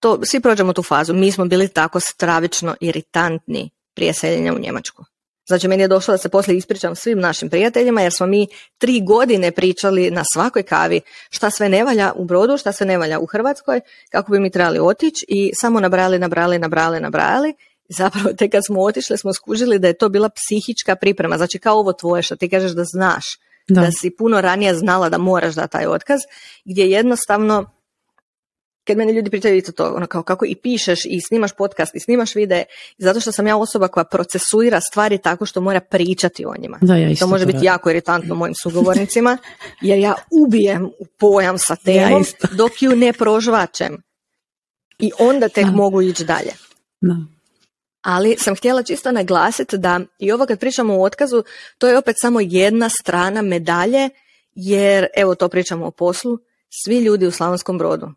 to, 0.00 0.24
svi 0.24 0.40
prođemo 0.40 0.72
tu 0.72 0.82
fazu. 0.82 1.14
Mi 1.14 1.32
smo 1.32 1.44
bili 1.44 1.68
tako 1.68 2.00
stravično 2.00 2.76
iritantni 2.80 3.70
prije 3.94 4.12
seljenja 4.12 4.54
u 4.54 4.58
Njemačku. 4.58 5.04
Znači, 5.48 5.68
meni 5.68 5.82
je 5.82 5.88
došlo 5.88 6.12
da 6.12 6.18
se 6.18 6.28
poslije 6.28 6.56
ispričam 6.56 6.96
svim 6.96 7.18
našim 7.18 7.50
prijateljima, 7.50 8.02
jer 8.02 8.12
smo 8.12 8.26
mi 8.26 8.46
tri 8.78 9.00
godine 9.00 9.52
pričali 9.52 10.10
na 10.10 10.24
svakoj 10.32 10.62
kavi 10.62 11.00
šta 11.30 11.50
sve 11.50 11.68
ne 11.68 11.84
valja 11.84 12.12
u 12.16 12.24
Brodu, 12.24 12.56
šta 12.56 12.72
sve 12.72 12.86
ne 12.86 12.98
valja 12.98 13.18
u 13.18 13.26
Hrvatskoj, 13.26 13.80
kako 14.10 14.32
bi 14.32 14.40
mi 14.40 14.50
trebali 14.50 14.78
otići 14.78 15.26
i 15.28 15.50
samo 15.60 15.80
nabrali, 15.80 16.18
nabrali, 16.18 16.58
nabrali, 16.58 17.00
nabrali. 17.00 17.54
I 17.88 17.94
zapravo, 17.94 18.32
tek 18.38 18.52
kad 18.52 18.62
smo 18.66 18.80
otišli, 18.82 19.18
smo 19.18 19.32
skužili 19.32 19.78
da 19.78 19.88
je 19.88 19.98
to 19.98 20.08
bila 20.08 20.28
psihička 20.28 20.96
priprema. 20.96 21.36
Znači, 21.36 21.58
kao 21.58 21.78
ovo 21.78 21.92
tvoje, 21.92 22.22
što 22.22 22.36
ti 22.36 22.48
kažeš 22.48 22.72
da 22.72 22.84
znaš, 22.84 23.24
Da. 23.68 23.80
da 23.80 23.90
si 23.90 24.10
puno 24.18 24.40
ranije 24.40 24.74
znala 24.74 25.08
da 25.08 25.18
moraš 25.18 25.54
dati 25.54 25.72
taj 25.72 25.86
otkaz, 25.86 26.20
gdje 26.64 26.90
jednostavno 26.90 27.77
kad 28.88 28.96
meni 28.96 29.12
ljudi 29.12 29.30
pričaju 29.30 29.56
isto 29.56 29.72
to, 29.72 29.92
ono 29.92 30.06
kao 30.06 30.22
kako 30.22 30.44
i 30.44 30.54
pišeš 30.54 31.04
i 31.04 31.20
snimaš 31.20 31.52
podcast 31.52 31.94
i 31.94 32.00
snimaš 32.00 32.34
videe, 32.34 32.64
zato 32.98 33.20
što 33.20 33.32
sam 33.32 33.46
ja 33.46 33.56
osoba 33.56 33.88
koja 33.88 34.04
procesuira 34.04 34.80
stvari 34.80 35.18
tako 35.18 35.46
što 35.46 35.60
mora 35.60 35.80
pričati 35.80 36.44
o 36.46 36.54
njima. 36.58 36.78
Da, 36.82 36.96
ja 36.96 37.10
isto 37.10 37.24
To 37.24 37.28
može 37.30 37.46
biti 37.46 37.56
radim. 37.56 37.66
jako 37.66 37.90
iritantno 37.90 38.34
mojim 38.34 38.54
sugovornicima, 38.62 39.38
jer 39.80 39.98
ja 39.98 40.14
ubijem 40.46 40.84
u 40.84 41.06
pojam 41.18 41.58
sa 41.58 41.72
Ja 41.74 41.76
temom 42.06 42.22
isto. 42.22 42.48
dok 42.52 42.82
ju 42.82 42.96
ne 42.96 43.12
prožvačem. 43.12 44.02
I 44.98 45.10
onda 45.18 45.48
tek 45.48 45.64
Da. 45.64 45.70
mogu 45.70 46.02
ići 46.02 46.24
dalje. 46.24 46.52
Da. 47.00 47.16
Ali 48.02 48.36
sam 48.38 48.56
htjela 48.56 48.82
čisto 48.82 49.12
naglasiti 49.12 49.78
da 49.78 50.00
i 50.18 50.32
ovo 50.32 50.46
kad 50.46 50.60
pričamo 50.60 50.94
o 50.94 51.02
otkazu, 51.02 51.42
to 51.78 51.88
je 51.88 51.98
opet 51.98 52.16
samo 52.20 52.40
jedna 52.40 52.88
strana 52.88 53.42
medalje, 53.42 54.08
jer 54.54 55.06
evo 55.16 55.34
to 55.34 55.48
pričamo 55.48 55.86
o 55.86 55.90
poslu, 55.90 56.38
svi 56.84 56.98
ljudi 56.98 57.26
u 57.26 57.30
Slavonskom 57.30 57.78
brodu, 57.78 58.08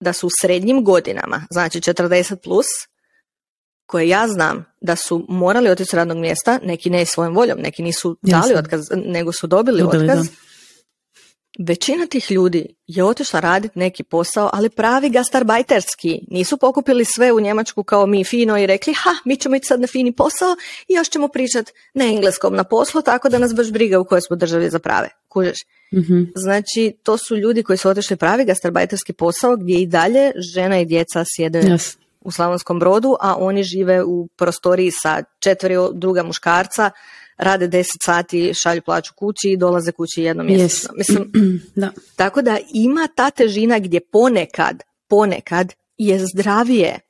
da 0.00 0.12
su 0.12 0.26
u 0.26 0.30
srednjim 0.40 0.84
godinama, 0.84 1.46
znači 1.50 1.80
40 1.80 2.36
plus, 2.36 2.66
koje 3.86 4.08
ja 4.08 4.28
znam 4.28 4.64
da 4.80 4.96
su 4.96 5.26
morali 5.28 5.70
otići 5.70 5.90
s 5.90 5.94
radnog 5.94 6.18
mjesta, 6.18 6.60
neki 6.62 6.90
ne 6.90 7.04
svojom 7.06 7.34
voljom, 7.34 7.58
neki 7.58 7.82
nisu 7.82 8.16
dali 8.22 8.50
Jasno. 8.50 8.58
otkaz, 8.58 8.80
nego 8.94 9.32
su 9.32 9.46
dobili, 9.46 9.82
Dobili, 9.82 10.04
otkaz. 10.04 10.26
da. 10.26 10.34
Većina 11.58 12.06
tih 12.06 12.30
ljudi 12.30 12.66
je 12.86 13.04
otišla 13.04 13.40
raditi 13.40 13.78
neki 13.78 14.02
posao, 14.02 14.50
ali 14.52 14.70
pravi 14.70 15.10
gastarbajterski. 15.10 16.20
Nisu 16.30 16.56
pokupili 16.56 17.04
sve 17.04 17.32
u 17.32 17.40
Njemačku 17.40 17.82
kao 17.82 18.06
mi 18.06 18.24
fino 18.24 18.58
i 18.58 18.66
rekli, 18.66 18.94
ha, 18.94 19.10
mi 19.24 19.36
ćemo 19.36 19.56
ići 19.56 19.66
sad 19.66 19.80
na 19.80 19.86
fini 19.86 20.12
posao 20.12 20.56
i 20.88 20.94
još 20.94 21.08
ćemo 21.08 21.28
pričati 21.28 21.72
na 21.94 22.04
engleskom 22.04 22.54
na 22.54 22.64
poslu, 22.64 23.02
tako 23.02 23.28
da 23.28 23.38
nas 23.38 23.54
baš 23.54 23.72
briga 23.72 23.98
u 23.98 24.04
kojoj 24.04 24.20
smo 24.20 24.36
državi 24.36 24.70
zaprave. 24.70 25.08
Kužeš? 25.28 25.58
Mhm. 25.94 26.22
Znači, 26.34 26.96
to 27.02 27.18
su 27.18 27.36
ljudi 27.36 27.62
koji 27.62 27.76
su 27.76 27.88
otišli 27.88 28.16
pravi 28.16 28.44
gastarbajterski 28.44 29.12
posao 29.12 29.56
gdje 29.56 29.80
i 29.80 29.86
dalje 29.86 30.32
žena 30.54 30.80
i 30.80 30.84
djeca 30.84 31.24
sjede 31.36 31.60
Jas. 31.68 31.96
u 32.20 32.30
Slavonskom 32.30 32.78
brodu, 32.78 33.16
a 33.20 33.36
oni 33.38 33.62
žive 33.62 34.04
u 34.04 34.28
prostoriji 34.36 34.90
sa 34.90 35.22
četveri 35.38 35.74
druga 35.92 36.22
muškarca, 36.22 36.90
rade 37.38 37.68
10 37.68 37.84
sati, 38.04 38.52
šalju 38.54 38.82
plaću 38.82 39.12
kući 39.16 39.50
i 39.50 39.56
dolaze 39.56 39.92
kući 39.92 40.22
jednom 40.22 40.46
mjesečno. 40.46 40.88
Yes. 40.94 40.96
Mislim, 40.98 41.32
Da. 41.74 41.90
tako 42.16 42.42
da 42.42 42.58
ima 42.74 43.08
ta 43.16 43.30
težina 43.30 43.78
gdje 43.78 44.00
ponekad, 44.00 44.82
ponekad 45.08 45.74
je 45.96 46.18
zdravije 46.34 47.00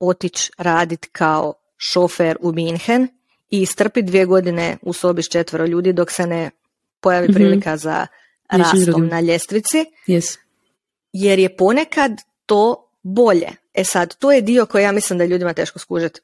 otići 0.00 0.50
radit 0.58 1.06
kao 1.12 1.54
šofer 1.76 2.36
u 2.40 2.52
Minhen 2.52 3.08
i 3.50 3.62
istrpiti 3.62 4.06
dvije 4.06 4.24
godine 4.26 4.76
u 4.82 4.92
sobi 4.92 5.22
s 5.22 5.28
četvero 5.28 5.66
ljudi 5.66 5.92
dok 5.92 6.10
se 6.10 6.26
ne 6.26 6.50
pojavi 7.00 7.28
Mhm. 7.28 7.34
prilika 7.34 7.76
za 7.76 8.06
rastom 8.50 9.06
na 9.06 9.20
ljestvici, 9.20 9.84
Yes. 10.08 10.38
jer 11.12 11.38
je 11.38 11.56
ponekad 11.56 12.12
to 12.46 12.90
bolje. 13.02 13.48
E 13.74 13.84
sad, 13.84 14.16
to 14.16 14.32
je 14.32 14.40
dio 14.42 14.66
koji 14.66 14.82
ja 14.82 14.92
mislim 14.92 15.18
da 15.18 15.24
je 15.24 15.28
ljudima 15.28 15.54
teško 15.54 15.78
skužiti. 15.78 16.20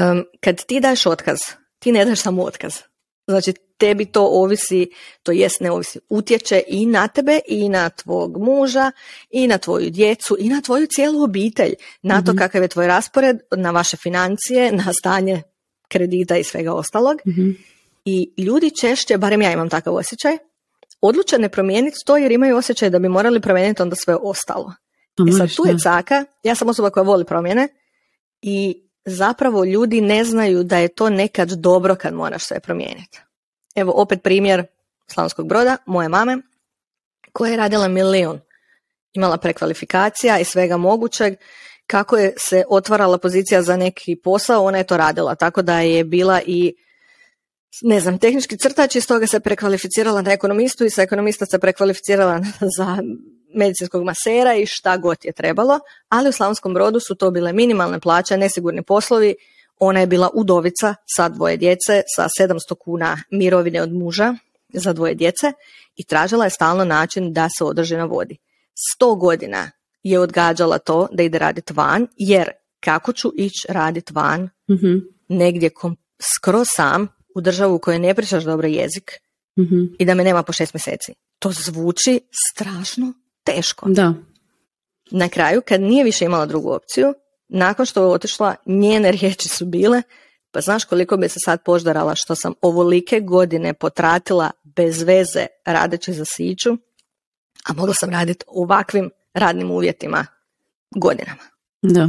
Um, 0.00 0.24
kad 0.40 0.64
ti 0.64 0.80
daš 0.80 1.06
otkaz, 1.06 1.38
ti 1.82 1.92
ne 1.92 2.04
daš 2.04 2.20
samo 2.20 2.42
otkaz. 2.42 2.74
Znači, 3.26 3.52
tebi 3.78 4.04
to 4.04 4.26
ovisi, 4.26 4.90
to 5.22 5.32
jest 5.32 5.60
ne 5.60 5.70
ovisi, 5.70 5.98
utječe 6.08 6.62
i 6.68 6.86
na 6.86 7.08
tebe 7.08 7.40
i 7.48 7.68
na 7.68 7.90
tvog 7.90 8.38
muža 8.38 8.92
i 9.30 9.46
na 9.46 9.58
tvoju 9.58 9.90
djecu 9.90 10.36
i 10.40 10.48
na 10.48 10.60
tvoju 10.60 10.86
cijelu 10.86 11.22
obitelj, 11.22 11.74
na 12.02 12.24
to 12.24 12.34
kakav 12.38 12.62
je 12.62 12.68
tvoj 12.68 12.86
raspored, 12.86 13.36
na 13.56 13.70
vaše 13.70 13.96
financije, 13.96 14.72
na 14.72 14.92
stanje 14.92 15.42
kredita 15.88 16.36
i 16.36 16.44
svega 16.44 16.72
ostalog. 16.72 17.16
Mhm. 17.26 17.50
I 18.04 18.32
ljudi 18.38 18.70
češće, 18.80 19.18
barem 19.18 19.42
ja 19.42 19.52
imam 19.52 19.68
takav 19.68 19.94
osjećaj, 19.94 20.38
odluče 21.00 21.38
ne 21.38 21.48
promijeniti 21.48 21.96
to 22.06 22.16
jer 22.16 22.32
imaju 22.32 22.56
osjećaj 22.56 22.90
da 22.90 22.98
bi 22.98 23.08
morali 23.08 23.40
promijeniti 23.40 23.82
onda 23.82 23.96
sve 23.96 24.16
ostalo. 24.16 24.74
Pa 25.16 25.24
E 25.28 25.32
sad, 25.32 25.56
tu 25.56 25.62
je 25.66 25.78
caka, 25.78 26.24
ja 26.42 26.54
sam 26.54 26.68
osoba 26.68 26.90
koja 26.90 27.04
voli 27.04 27.24
promjene 27.24 27.68
i 28.42 28.82
zapravo 29.04 29.64
ljudi 29.64 30.00
ne 30.00 30.24
znaju 30.24 30.62
da 30.62 30.78
je 30.78 30.88
to 30.88 31.10
nekad 31.10 31.48
dobro 31.48 31.94
kad 31.94 32.14
moraš 32.14 32.44
sve 32.44 32.60
promijeniti. 32.60 33.20
Evo 33.74 33.92
opet 33.96 34.22
primjer 34.22 34.66
Slavonskog 35.06 35.48
broda, 35.48 35.76
moje 35.86 36.08
mame, 36.08 36.38
koja 37.32 37.50
je 37.50 37.56
radila 37.56 37.88
milion. 37.88 38.40
Imala 39.12 39.36
prekvalifikacija 39.36 40.38
i 40.38 40.44
svega 40.44 40.76
mogućeg. 40.76 41.34
Kako 41.86 42.16
je 42.16 42.34
se 42.38 42.64
otvarala 42.68 43.18
pozicija 43.18 43.62
za 43.62 43.76
neki 43.76 44.16
posao, 44.16 44.64
ona 44.64 44.78
je 44.78 44.86
to 44.86 44.96
radila. 44.96 45.34
Tako 45.34 45.62
da 45.62 45.80
je 45.80 46.04
bila 46.04 46.40
i 46.46 46.74
ne 47.82 48.00
znam, 48.00 48.18
tehnički 48.18 48.56
crtač 48.56 48.96
i 48.96 49.00
stoga 49.00 49.26
se 49.26 49.40
prekvalificirala 49.40 50.22
na 50.22 50.32
ekonomistu 50.32 50.84
i 50.84 50.90
sa 50.90 51.02
ekonomista 51.02 51.46
se 51.46 51.58
prekvalificirala 51.58 52.40
za 52.78 52.98
medicinskog 53.54 54.04
masera 54.04 54.54
i 54.54 54.66
šta 54.66 54.96
god 54.96 55.16
je 55.24 55.32
trebalo, 55.32 55.80
ali 56.08 56.28
u 56.28 56.32
Slavonskom 56.32 56.74
brodu 56.74 57.00
su 57.00 57.14
to 57.14 57.30
bile 57.30 57.52
minimalne 57.52 58.00
plaće, 58.00 58.36
nesigurni 58.36 58.82
poslovi, 58.82 59.34
ona 59.78 60.00
je 60.00 60.06
bila 60.06 60.30
udovica 60.34 60.94
sa 61.16 61.28
dvoje 61.28 61.56
djece, 61.56 62.02
sa 62.16 62.28
700 62.40 62.74
kuna 62.78 63.18
mirovine 63.30 63.82
od 63.82 63.92
muža 63.92 64.34
za 64.72 64.92
dvoje 64.92 65.14
djece 65.14 65.52
i 65.96 66.04
tražila 66.04 66.44
je 66.44 66.50
stalno 66.50 66.84
način 66.84 67.32
da 67.32 67.48
se 67.58 67.64
održi 67.64 67.96
na 67.96 68.04
vodi. 68.04 68.36
Sto 68.74 69.14
godina 69.14 69.70
je 70.02 70.18
odgađala 70.18 70.78
to 70.78 71.08
da 71.12 71.22
ide 71.22 71.38
raditi 71.38 71.72
van, 71.72 72.06
jer 72.16 72.50
kako 72.80 73.12
ću 73.12 73.32
ići 73.36 73.66
raditi 73.68 74.12
van 74.12 74.48
Mhm, 74.70 74.98
negdje 75.28 75.70
kom, 75.70 75.96
skroz 76.36 76.66
sam 76.76 77.08
u 77.34 77.40
državu 77.40 77.74
u 77.74 77.78
kojoj 77.78 77.98
ne 77.98 78.14
pričaš 78.14 78.44
dobro 78.44 78.68
jezik 78.68 79.12
mhm. 79.58 79.84
i 79.98 80.04
da 80.04 80.14
me 80.14 80.24
nema 80.24 80.42
po 80.42 80.52
šest 80.52 80.74
mjeseci. 80.74 81.14
To 81.38 81.52
zvuči 81.52 82.20
strašno 82.52 83.12
teško. 83.44 83.88
Da, 83.88 84.14
Na 85.10 85.28
kraju, 85.28 85.62
kad 85.68 85.80
nije 85.80 86.04
više 86.04 86.24
imala 86.24 86.46
drugu 86.46 86.72
opciju, 86.72 87.14
nakon 87.48 87.86
što 87.86 88.00
je 88.00 88.06
otišla, 88.06 88.54
njene 88.66 89.10
riječi 89.12 89.48
su 89.48 89.64
bile, 89.66 90.02
pa 90.50 90.60
znaš 90.60 90.84
koliko 90.84 91.16
bi 91.16 91.28
se 91.28 91.38
sad 91.44 91.62
poždarala 91.62 92.14
što 92.14 92.34
sam 92.34 92.54
ovolike 92.62 93.20
godine 93.20 93.74
potratila 93.74 94.50
bez 94.64 95.02
veze 95.02 95.46
radeći 95.64 96.12
za 96.12 96.24
siću, 96.26 96.70
a 97.64 97.72
mogla 97.72 97.94
sam 97.94 98.10
raditi 98.10 98.44
u 98.48 98.62
ovakvim 98.62 99.10
radnim 99.34 99.70
uvjetima 99.70 100.26
godinama. 100.90 101.42
da. 101.82 102.08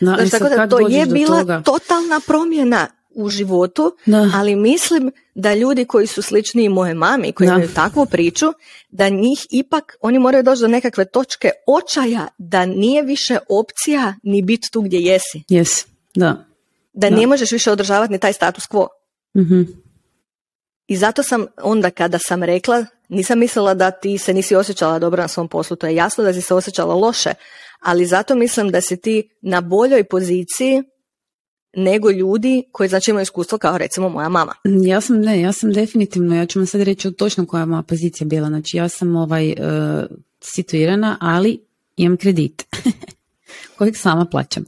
Da, 0.00 0.16
Znaš, 0.16 0.30
tako 0.30 0.48
da 0.48 0.68
to 0.68 0.88
je 0.88 1.06
bila 1.06 1.38
toga- 1.38 1.62
totalna 1.62 2.20
promjena 2.26 2.88
u 3.14 3.28
životu, 3.28 3.96
Da. 4.06 4.30
ali 4.34 4.56
mislim 4.56 5.12
da 5.34 5.54
ljudi 5.54 5.84
koji 5.84 6.06
su 6.06 6.22
slični 6.22 6.68
moje 6.68 6.94
mami, 6.94 7.32
koji 7.32 7.46
Da. 7.46 7.52
imaju 7.54 7.68
takvu 7.74 8.06
priču, 8.06 8.46
da 8.90 9.08
njih 9.08 9.46
ipak, 9.50 9.96
oni 10.00 10.18
moraju 10.18 10.42
doći 10.42 10.60
do 10.60 10.68
nekakve 10.68 11.04
točke 11.04 11.50
očaja 11.66 12.28
da 12.38 12.66
nije 12.66 13.02
više 13.02 13.38
opcija 13.48 14.14
ni 14.22 14.42
biti 14.42 14.70
tu 14.72 14.80
gdje 14.80 14.98
jesi. 14.98 15.42
Jes, 15.48 15.86
da. 16.14 16.44
Da, 16.92 17.10
Da. 17.10 17.16
ne 17.16 17.26
možeš 17.26 17.52
više 17.52 17.70
održavati 17.70 18.12
ni 18.12 18.18
taj 18.18 18.32
status 18.32 18.64
quo. 18.68 18.86
Mhm. 19.36 19.62
I 20.86 20.96
zato 20.96 21.22
sam 21.22 21.46
onda 21.62 21.90
kada 21.90 22.18
sam 22.18 22.42
rekla, 22.42 22.84
nisam 23.08 23.38
mislila 23.38 23.74
da 23.74 23.90
ti 23.90 24.18
se 24.18 24.34
nisi 24.34 24.54
osjećala 24.56 24.98
dobro 24.98 25.22
na 25.22 25.28
svom 25.28 25.48
poslu, 25.48 25.76
to 25.76 25.86
je 25.86 25.94
jasno 25.94 26.24
da 26.24 26.32
si 26.32 26.40
se 26.40 26.54
osjećala 26.54 26.94
loše, 26.94 27.30
ali 27.80 28.06
zato 28.06 28.34
mislim 28.34 28.70
da 28.70 28.80
si 28.80 28.96
ti 28.96 29.28
na 29.42 29.60
boljoj 29.60 30.04
poziciji 30.04 30.82
nego 31.76 32.10
ljudi 32.10 32.62
koji 32.72 32.88
znači 32.88 33.10
imaju 33.10 33.22
iskustvo 33.22 33.58
kao 33.58 33.78
recimo 33.78 34.08
moja 34.08 34.28
mama. 34.28 34.52
Ja 34.84 35.00
sam, 35.00 35.20
ne, 35.20 35.40
ja 35.40 35.52
sam 35.52 35.72
definitivno, 35.72 36.36
ja 36.36 36.46
ću 36.46 36.58
vam 36.58 36.66
sad 36.66 36.80
reći 36.80 37.12
točno 37.12 37.46
koja 37.46 37.60
je 37.60 37.66
moja 37.66 37.82
pozicija 37.82 38.26
bila. 38.26 38.48
Znači 38.48 38.76
ja 38.76 38.88
sam 38.88 39.16
ovaj, 39.16 39.50
e, 39.50 39.56
situirana, 40.40 41.16
ali 41.20 41.60
imam 41.96 42.16
kredit 42.16 42.66
kojeg 43.78 43.96
sama 43.96 44.24
plaćam. 44.24 44.64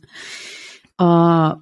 A, 0.99 1.55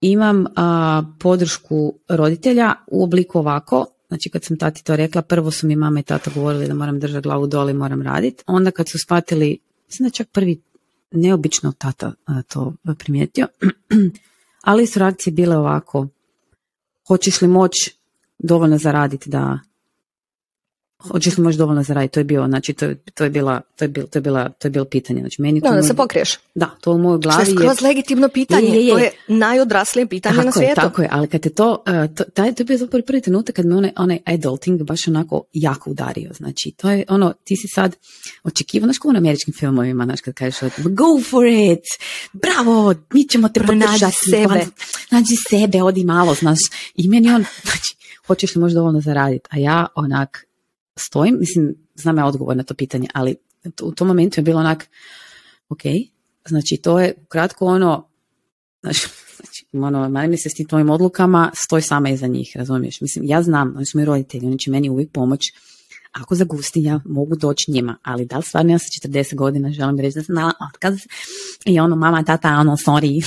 imam 0.00 0.46
a, 0.56 1.02
podršku 1.20 1.98
roditelja 2.08 2.74
u 2.86 3.04
obliku 3.04 3.38
ovako, 3.38 3.86
znači 4.08 4.30
kad 4.30 4.44
sam 4.44 4.58
tati 4.58 4.84
to 4.84 4.96
rekla, 4.96 5.22
prvo 5.22 5.50
su 5.50 5.66
mi 5.66 5.76
mama 5.76 6.00
i 6.00 6.02
tata 6.02 6.30
govorili 6.34 6.66
da 6.66 6.74
moram 6.74 7.00
držati 7.00 7.22
glavu 7.22 7.46
dole 7.46 7.70
i 7.70 7.74
moram 7.74 8.02
raditi. 8.02 8.44
Onda 8.46 8.70
kad 8.70 8.88
su 8.88 8.98
shvatili, 8.98 9.58
mislim 9.86 10.08
da 10.08 10.10
čak 10.12 10.28
prvi 10.32 10.60
neobično 11.10 11.72
tata 11.78 12.12
a, 12.26 12.42
to 12.42 12.74
primijetio, 12.98 13.46
ali 14.66 14.86
su 14.86 14.98
reakcije 14.98 15.32
bile 15.32 15.56
ovako, 15.56 16.06
hoćeš 17.08 17.40
li 17.40 17.48
moći 17.48 17.96
dovoljno 18.38 18.78
zaraditi 18.78 19.30
da 19.30 19.58
hoćeš 20.98 21.38
li 21.38 21.44
moći 21.44 21.58
dovoljno 21.58 21.82
zaraditi, 21.82 22.14
to 22.14 22.20
je 22.20 22.24
bio, 22.24 22.46
znači 22.46 22.72
to 22.72 22.84
je, 22.84 22.96
to 23.14 23.24
je 23.24 23.30
bila, 23.30 23.60
to 23.76 23.84
je 23.84 23.88
bilo, 23.88 24.06
to 24.06 24.18
je 24.18 24.20
bila, 24.22 24.48
to 24.48 24.66
je 24.68 24.70
bilo 24.70 24.84
pitanje, 24.84 25.20
znači 25.20 25.42
meni 25.42 25.60
to 25.60 25.68
Da, 25.68 25.72
u 25.72 25.76
da 25.76 25.82
se 25.82 25.94
pokriješ. 25.94 26.38
da, 26.54 26.70
to 26.80 26.92
u 26.92 26.98
mojoj 26.98 27.18
Što 27.20 27.30
je 27.30 27.34
glavi 27.34 27.50
je, 27.50 27.56
skroz 27.56 27.80
legitimno 27.80 28.28
pitanje. 28.28 28.68
Je, 28.68 28.74
je, 28.74 28.86
je. 28.86 28.92
To 28.92 28.98
je 28.98 29.10
najodraslije 29.28 30.06
pitanje 30.06 30.36
na 30.36 30.42
tako 30.42 30.58
je, 30.58 30.64
svijetu. 30.64 30.80
tako 30.80 31.02
je, 31.02 31.08
ali 31.12 31.28
kad 31.28 31.44
je 31.44 31.54
to, 31.54 31.70
uh, 31.86 32.14
to, 32.16 32.24
taj, 32.24 32.54
to 32.54 32.60
je 32.60 32.64
bio 32.64 32.78
zapravo 32.78 33.02
prvi 33.06 33.20
trenutak 33.20 33.56
kad 33.56 33.66
me 33.66 33.76
onaj, 33.76 33.90
onaj 33.96 34.18
adulting 34.26 34.82
baš 34.82 35.08
onako 35.08 35.44
jako 35.52 35.90
udario, 35.90 36.30
znači 36.32 36.72
to 36.76 36.90
je 36.90 37.04
ono, 37.08 37.32
ti 37.44 37.56
si 37.56 37.68
sad 37.68 37.96
očekivao, 38.44 38.86
znaš 38.86 38.96
u 39.04 39.16
američkim 39.16 39.54
filmovima, 39.54 40.04
znaš 40.04 40.20
kad 40.20 40.34
kažeš 40.34 40.72
go 40.76 41.20
for 41.30 41.46
it, 41.46 41.84
bravo, 42.32 42.94
mi 43.12 43.24
ćemo 43.24 43.48
te 43.48 43.60
podržati, 43.60 44.16
sebe. 44.30 44.66
nađi 45.10 45.36
sebe, 45.50 45.82
odi 45.82 46.04
malo, 46.04 46.34
znaš, 46.34 46.58
i 46.94 47.08
meni 47.08 47.30
on, 47.30 47.44
znači, 47.64 47.96
hoćeš 48.26 48.54
li 48.54 48.60
možda 48.60 48.78
dovoljno 48.78 49.00
zaraditi, 49.00 49.48
a 49.50 49.58
ja 49.58 49.86
onak 49.94 50.46
stojim, 50.96 51.36
mislim, 51.40 51.74
znam 51.94 52.18
ja 52.18 52.26
odgovor 52.26 52.56
na 52.56 52.62
to 52.62 52.74
pitanje, 52.74 53.08
ali 53.14 53.36
u 53.82 53.92
tom 53.92 54.08
momentu 54.08 54.40
je 54.40 54.44
bilo 54.44 54.60
onak, 54.60 54.88
ok, 55.68 55.80
znači 56.48 56.76
to 56.76 57.00
je 57.00 57.14
kratko 57.28 57.66
ono, 57.66 58.08
znači, 58.80 59.08
znači 59.36 59.66
ono, 59.72 60.08
mani 60.08 60.28
mi 60.28 60.38
se 60.38 60.50
s 60.50 60.54
tim 60.54 60.68
tvojim 60.68 60.90
odlukama, 60.90 61.50
stoj 61.54 61.82
sama 61.82 62.10
iza 62.10 62.26
njih, 62.26 62.52
razumiješ? 62.54 63.00
Mislim, 63.00 63.24
ja 63.24 63.42
znam, 63.42 63.74
oni 63.76 63.86
su 63.86 63.98
moji 63.98 64.06
roditelji, 64.06 64.46
oni 64.46 64.58
će 64.58 64.70
meni 64.70 64.90
uvijek 64.90 65.12
pomoć, 65.12 65.52
ako 66.12 66.34
zagustim, 66.34 66.84
ja 66.84 67.00
mogu 67.04 67.36
doći 67.36 67.70
njima, 67.70 67.98
ali 68.02 68.26
da 68.26 68.36
li 68.36 68.42
stvarno 68.42 68.72
ja 68.72 68.78
sa 68.78 69.08
40 69.08 69.34
godina 69.34 69.72
želim 69.72 70.00
reći 70.00 70.18
da 70.18 70.24
sam 70.24 70.34
dala 70.34 70.52
otkaz 70.68 70.98
i 71.64 71.80
ono, 71.80 71.96
mama, 71.96 72.24
tata, 72.24 72.48
ono, 72.48 72.76
sorry, 72.76 73.24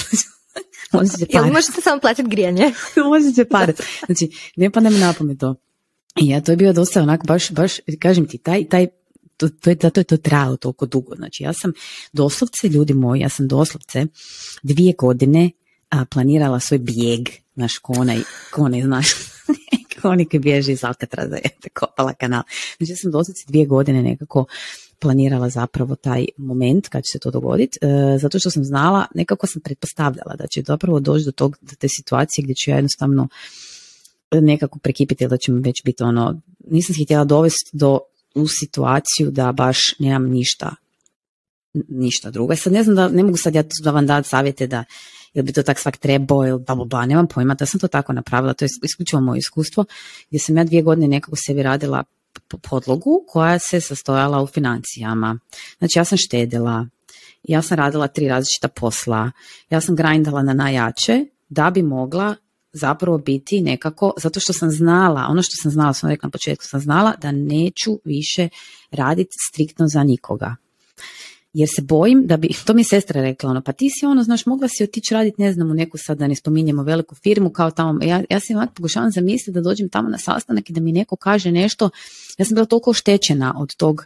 možete 0.94 1.26
Jel 1.30 1.46
možete 1.46 1.82
samo 1.82 2.02
platiti 2.02 2.30
grijanje? 2.30 2.74
možete 3.10 3.46
parat. 3.46 3.82
Znači, 4.06 4.52
ne 4.56 4.70
pada 4.70 4.90
mi 4.90 5.00
na 5.00 5.14
pamet 5.18 5.40
to. 5.40 5.56
Ja, 6.22 6.42
to 6.42 6.52
je 6.52 6.56
bio 6.56 6.74
dosta 6.74 7.02
onako, 7.02 7.28
baš, 7.28 7.52
baš, 7.52 7.74
kažem 8.00 8.28
ti, 8.28 8.38
taj, 8.38 8.66
taj, 8.70 8.88
to, 9.38 9.50
to 9.50 9.70
je, 9.70 9.78
zato 9.82 10.00
je 10.00 10.04
to 10.04 10.18
trajalo 10.18 10.58
toliko 10.58 10.86
dugo. 10.86 11.16
Znači, 11.16 11.44
ja 11.44 11.54
sam 11.54 11.72
doslovce, 12.14 12.68
ljudi 12.68 12.94
moji, 12.94 13.22
ja 13.22 13.30
sam 13.30 13.48
doslovce 13.48 14.06
dvije 14.64 14.94
godine 14.98 15.52
a, 15.90 16.06
planirala 16.06 16.60
svoj 16.60 16.80
bijeg, 16.80 17.30
znaš, 17.56 17.78
ko 17.78 17.94
onaj, 17.94 18.20
ko 18.52 18.62
onaj, 18.62 18.82
znaš, 18.82 19.08
onaj 20.04 20.26
koji 20.26 20.40
bježi 20.40 20.72
iz 20.72 20.84
Alcatraza, 20.84 21.36
je 21.36 21.50
kopala 21.74 22.14
kanal. 22.14 22.44
Znači, 22.78 22.92
ja 22.92 22.96
sam 22.96 23.12
doslovce 23.12 23.44
dvije 23.48 23.66
godine 23.66 24.04
nekako 24.04 24.46
planirala 25.00 25.50
zapravo 25.50 25.96
taj 25.96 26.26
moment 26.38 26.88
kad 26.88 27.04
će 27.04 27.12
se 27.12 27.20
to 27.20 27.32
dogoditi, 27.32 27.80
e, 27.82 28.18
zato 28.18 28.40
što 28.40 28.50
sam 28.50 28.64
znala, 28.64 29.06
nekako 29.16 29.48
sam 29.48 29.62
pretpostavljala 29.62 30.36
da 30.36 30.48
će 30.48 30.64
zapravo 30.68 31.00
doći 31.00 31.26
do, 31.26 31.32
tog, 31.32 31.58
do 31.62 31.76
te 31.80 31.88
situacije 31.90 32.44
gdje 32.44 32.56
ću 32.56 32.72
ja 32.72 32.76
jednostavno 32.76 33.28
nekako 34.32 34.80
prekipiti 34.80 35.28
da 35.28 35.38
će 35.38 35.52
već 35.52 35.84
biti 35.86 36.04
ono, 36.04 36.42
nisam 36.68 36.96
se 36.96 37.04
htjela 37.04 37.24
dovesti 37.24 37.70
do 37.74 38.00
u 38.36 38.48
situaciju 38.48 39.32
da 39.32 39.52
baš 39.52 39.80
nemam 40.00 40.30
ništa 40.30 40.76
ništa 41.74 42.32
drugo. 42.32 42.54
E 42.54 42.56
sad 42.56 42.74
ne 42.74 42.84
znam 42.84 42.96
da, 42.96 43.08
ne 43.08 43.24
mogu 43.24 43.38
sad 43.38 43.56
ja 43.56 43.64
da 43.84 43.92
vam 43.92 44.08
dati 44.08 44.30
savjete 44.30 44.68
da 44.68 44.84
ili 45.34 45.44
bi 45.44 45.54
to 45.54 45.64
tak 45.64 45.80
svak 45.80 45.98
trebao 45.98 46.48
ili 46.48 46.60
bla 46.60 46.76
bla 46.76 46.86
bla, 46.86 47.06
nemam 47.06 47.28
pojma 47.28 47.54
da 47.54 47.66
sam 47.66 47.80
to 47.80 47.88
tako 47.88 48.14
napravila, 48.14 48.54
to 48.54 48.66
je 48.66 48.70
isključivo 48.84 49.22
moje 49.22 49.40
iskustvo 49.40 49.86
gdje 50.28 50.40
sam 50.40 50.58
ja 50.58 50.64
dvije 50.64 50.82
godine 50.82 51.08
nekako 51.08 51.36
sebi 51.36 51.64
radila 51.64 52.04
podlogu 52.70 53.24
koja 53.28 53.60
se 53.60 53.82
sastojala 53.82 54.42
u 54.42 54.48
financijama. 54.48 55.40
Znači 55.78 56.00
ja 56.00 56.06
sam 56.06 56.18
štedila, 56.18 56.88
ja 57.44 57.62
sam 57.62 57.78
radila 57.78 58.08
tri 58.08 58.28
različita 58.28 58.68
posla, 58.68 59.32
ja 59.70 59.82
sam 59.82 59.96
grindala 59.96 60.44
na 60.44 60.54
najjače 60.54 61.26
da 61.50 61.70
bi 61.70 61.82
mogla 61.82 62.36
zapravo 62.74 63.18
biti 63.18 63.62
nekako, 63.62 64.14
zato 64.18 64.40
što 64.40 64.54
sam 64.54 64.72
znala, 64.72 65.26
ono 65.30 65.42
što 65.42 65.56
sam 65.62 65.72
znala, 65.72 65.94
sam 65.94 66.10
rekla 66.10 66.28
na 66.28 66.32
početku, 66.32 66.66
sam 66.66 66.80
znala 66.80 67.14
da 67.22 67.32
neću 67.32 68.00
više 68.04 68.50
raditi 68.92 69.36
striktno 69.50 69.88
za 69.88 70.04
nikoga. 70.04 70.56
jer 71.54 71.70
se 71.76 71.82
bojim 71.82 72.28
da 72.28 72.38
bi, 72.38 72.50
to 72.66 72.74
mi 72.74 72.84
sestra 72.84 73.22
rekla, 73.22 73.50
ono, 73.50 73.62
pa 73.62 73.72
ti 73.72 73.90
si 73.90 74.06
ono, 74.06 74.24
znaš, 74.24 74.46
mogla 74.46 74.68
si 74.68 74.84
otići 74.84 75.14
raditi, 75.14 75.42
ne 75.42 75.54
znam, 75.54 75.72
u 75.72 75.74
neku 75.74 75.98
sad 75.98 76.18
da 76.18 76.28
ne 76.28 76.36
spominjemo 76.36 76.84
veliku 76.84 77.16
firmu 77.16 77.50
kao 77.50 77.72
tamo, 77.72 78.04
ja, 78.04 78.24
ja 78.30 78.40
si 78.40 78.56
ovak 78.56 78.70
pokušavam 78.74 79.12
zamisliti 79.12 79.52
da 79.52 79.62
dođem 79.62 79.90
tamo 79.90 80.10
na 80.10 80.18
sastanak 80.18 80.70
i 80.70 80.74
da 80.74 80.82
mi 80.82 80.92
neko 80.92 81.16
kaže 81.16 81.52
nešto, 81.52 81.90
ja 82.38 82.46
sam 82.46 82.56
bila 82.56 82.66
toliko 82.66 82.90
oštećena 82.90 83.54
od 83.58 83.76
tog 83.76 84.06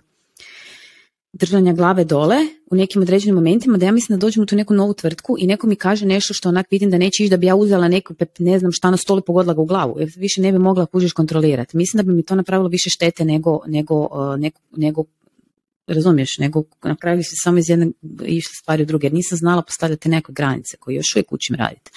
držanja 1.33 1.73
glave 1.73 2.03
dole 2.03 2.37
u 2.71 2.75
nekim 2.75 3.01
određenim 3.01 3.35
momentima 3.35 3.77
da 3.77 3.85
ja 3.85 3.91
mislim 3.91 4.19
da 4.19 4.21
dođem 4.25 4.43
u 4.43 4.45
tu 4.45 4.55
neku 4.55 4.73
novu 4.73 4.93
tvrtku 4.93 5.35
i 5.39 5.47
neko 5.47 5.67
mi 5.67 5.75
kaže 5.75 6.05
nešto 6.05 6.33
što 6.33 6.49
onak 6.49 6.65
vidim 6.71 6.91
da 6.91 6.97
neće 6.97 7.23
ići 7.23 7.29
da 7.29 7.37
bi 7.37 7.45
ja 7.45 7.55
uzela 7.55 7.87
neku 7.87 8.13
ne 8.39 8.59
znam 8.59 8.71
šta 8.71 8.91
na 8.91 8.97
stolu 8.97 9.21
pogodila 9.21 9.53
ga 9.53 9.61
u 9.61 9.65
glavu. 9.65 9.99
Jer 9.99 10.11
više 10.15 10.41
ne 10.41 10.51
bi 10.51 10.59
mogla 10.59 10.85
kužiš 10.85 11.13
kontrolirati. 11.13 11.77
Mislim 11.77 11.97
da 11.97 12.03
bi 12.03 12.15
mi 12.15 12.23
to 12.23 12.35
napravilo 12.35 12.69
više 12.69 12.89
štete 12.89 13.25
nego, 13.25 13.59
nego, 13.67 13.95
uh, 13.95 14.39
nego, 14.39 14.59
nego 14.77 15.03
razumiješ, 15.87 16.37
nego 16.39 16.63
na 16.83 16.95
kraju 16.95 17.23
se 17.23 17.35
samo 17.43 17.57
iz 17.57 17.69
jedne 17.69 17.91
išle 18.25 18.51
stvari 18.61 18.83
u 18.83 18.85
druge, 18.85 19.05
jer 19.05 19.13
nisam 19.13 19.37
znala 19.37 19.61
postavljati 19.61 20.09
neke 20.09 20.31
granice 20.33 20.77
koje 20.77 20.95
još 20.95 21.15
uvijek 21.15 21.31
učim 21.31 21.55
raditi. 21.55 21.91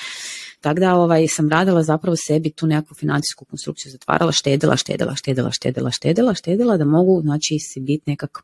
Tako 0.60 0.80
da 0.80 0.94
ovaj, 0.94 1.28
sam 1.28 1.48
radila 1.48 1.82
zapravo 1.82 2.16
sebi 2.16 2.50
tu 2.50 2.66
nekakvu 2.66 2.94
financijsku 2.94 3.44
konstrukciju, 3.44 3.92
zatvarala, 3.92 4.32
štedila, 4.32 4.76
štedila, 4.76 5.14
štedila, 5.16 5.50
štedila, 5.50 5.90
štedila, 5.90 6.34
štedila, 6.34 6.76
da 6.76 6.84
mogu 6.84 7.20
znači 7.20 7.56
si 7.60 7.80
biti 7.80 8.10
nekak 8.10 8.42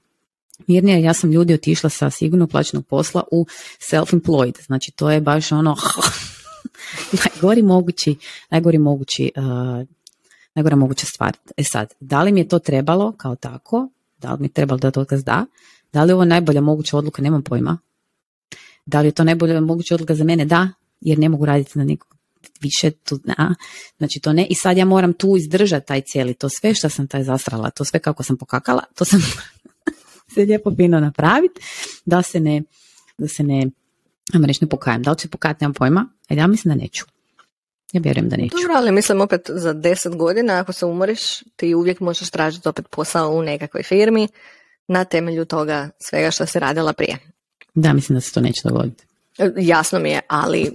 mirnija. 0.67 0.99
Ja 0.99 1.15
sam 1.15 1.33
ljudi 1.33 1.55
otišla 1.55 1.91
sa 1.91 2.11
sigurno 2.11 2.47
plaćenog 2.47 2.87
posla 2.87 3.23
u 3.31 3.47
self-employed, 3.91 4.67
znači 4.67 4.93
to 4.97 5.11
je 5.11 5.21
baš 5.21 5.53
ono 5.53 5.77
najgori 7.25 7.63
mogući, 7.63 8.17
najgori 8.51 8.79
mogući 8.79 9.33
uh, 9.37 9.87
najgora 10.55 10.77
moguća 10.77 11.07
stvar. 11.07 11.37
E 11.57 11.65
sad, 11.65 11.95
da 12.01 12.23
li 12.23 12.33
mi 12.33 12.41
je 12.41 12.49
to 12.49 12.59
trebalo 12.59 13.13
kao 13.17 13.37
tako? 13.37 13.89
Da 14.19 14.33
li 14.33 14.41
mi 14.41 14.47
je 14.47 14.53
trebalo 14.53 14.79
da 14.79 15.01
otkaz 15.01 15.25
da? 15.25 15.47
Da 15.93 16.05
li 16.05 16.11
je 16.11 16.15
ovo 16.15 16.25
najbolja 16.25 16.61
moguća 16.61 16.97
odluka? 16.97 17.23
Nemam 17.23 17.43
pojma. 17.43 17.79
Da 18.87 19.01
li 19.01 19.09
je 19.09 19.13
to 19.13 19.25
najbolja 19.25 19.61
moguća 19.61 19.95
odluka 19.95 20.15
za 20.15 20.25
mene? 20.25 20.45
Da, 20.45 20.69
jer 21.01 21.19
ne 21.19 21.29
mogu 21.29 21.45
raditi 21.45 21.79
na 21.79 21.85
nikog 21.85 22.13
više 22.61 22.91
tu, 22.91 23.19
na, 23.25 23.55
znači 23.99 24.21
to 24.21 24.33
ne, 24.33 24.47
i 24.47 24.55
sad 24.55 24.77
ja 24.77 24.85
moram 24.85 25.13
tu 25.13 25.37
izdržati 25.37 25.87
taj 25.87 26.01
cijeli, 26.01 26.35
to 26.35 26.49
sve 26.49 26.75
što 26.75 26.89
sam 26.89 27.07
taj 27.07 27.25
zasrala, 27.25 27.71
to 27.71 27.85
sve 27.85 28.01
kako 28.01 28.23
sam 28.23 28.37
pokakala, 28.37 28.83
to 28.95 29.05
sam 29.05 29.21
se 30.35 30.41
lijepo 30.41 30.73
fino 30.77 31.01
napraviti, 31.01 31.61
da 32.05 32.23
se 32.23 32.41
ne, 32.41 32.63
da 33.19 33.29
se 33.29 33.43
ne, 33.43 33.67
ajmo 34.35 34.47
reći, 34.47 34.65
ne 34.65 34.69
pokajem. 34.69 35.03
Da 35.03 35.11
li 35.11 35.17
ću 35.17 35.23
se 35.23 35.31
pokajati, 35.31 35.65
nemam 35.65 35.75
pojma, 35.75 36.09
ali 36.29 36.41
ja 36.41 36.47
mislim 36.47 36.75
da 36.75 36.83
neću. 36.83 37.05
Ja 37.93 38.01
vjerujem 38.01 38.29
da 38.29 38.37
neću. 38.37 38.57
Dobro, 38.57 38.75
ali 38.77 38.93
mislim 38.93 39.21
opet 39.21 39.51
za 39.55 39.73
deset 39.73 40.17
godina, 40.17 40.59
ako 40.59 40.73
se 40.73 40.87
umoriš, 40.87 41.41
ti 41.57 41.75
uvijek 41.75 42.01
možeš 42.01 42.31
tražiti 42.31 42.69
opet 42.69 42.87
posao 42.91 43.31
u 43.31 43.43
nekakvoj 43.43 43.83
firmi 43.83 44.29
na 44.89 45.05
temelju 45.05 45.45
toga 45.45 45.91
svega 45.99 46.31
što 46.31 46.47
se 46.47 46.61
radila 46.61 46.93
prije. 46.93 47.19
Da, 47.75 47.93
mislim 47.93 48.17
da 48.17 48.21
se 48.21 48.33
to 48.33 48.41
neće 48.41 48.61
dogoditi. 48.65 49.05
Jasno 49.57 49.99
mi 49.99 50.11
je, 50.11 50.21
ali 50.29 50.71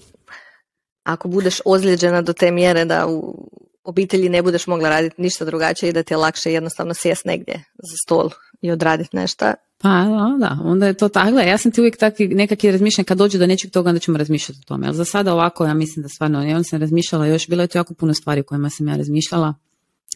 ako 1.03 1.27
budeš 1.27 1.61
ozlijeđena 1.65 2.21
do 2.21 2.33
te 2.33 2.51
mjere 2.51 2.85
da 2.85 3.07
u 3.07 3.49
obitelji 3.87 4.29
ne 4.29 4.41
budeš 4.41 4.67
mogla 4.67 4.89
raditi 4.89 5.21
ništa 5.21 5.45
drugačije 5.45 5.89
i 5.89 5.93
da 5.93 6.03
ti 6.03 6.13
je 6.13 6.17
lakše 6.17 6.51
jednostavno 6.53 6.93
sjest 6.93 7.25
negdje 7.25 7.63
za 7.73 7.95
stol 8.05 8.29
i 8.61 8.71
odraditi 8.71 9.15
nešto. 9.15 9.53
Pa 9.77 9.89
da, 9.89 10.35
da, 10.39 10.57
onda 10.63 10.87
je 10.87 10.93
to 10.93 11.09
tako. 11.09 11.39
Ja 11.39 11.57
sam 11.57 11.71
ti 11.71 11.81
uvijek 11.81 11.97
takvi 11.97 12.27
nekakvi 12.27 12.71
razmišljam 12.71 13.05
kad 13.05 13.17
dođe 13.17 13.37
do 13.37 13.47
nečeg 13.47 13.71
toga 13.71 13.89
onda 13.89 13.99
ćemo 13.99 14.17
razmišljati 14.17 14.59
o 14.63 14.67
tome. 14.67 14.87
Ali 14.87 14.95
za 14.95 15.05
sada 15.05 15.33
ovako 15.33 15.65
ja 15.65 15.73
mislim 15.73 16.03
da 16.03 16.09
stvarno, 16.09 16.43
ja 16.43 16.63
sam 16.63 16.79
razmišljala 16.79 17.27
još, 17.27 17.47
bilo 17.47 17.61
je 17.61 17.67
to 17.67 17.77
jako 17.77 17.93
puno 17.93 18.13
stvari 18.13 18.41
o 18.41 18.43
kojima 18.43 18.69
sam 18.69 18.87
ja 18.87 18.97
razmišljala. 18.97 19.53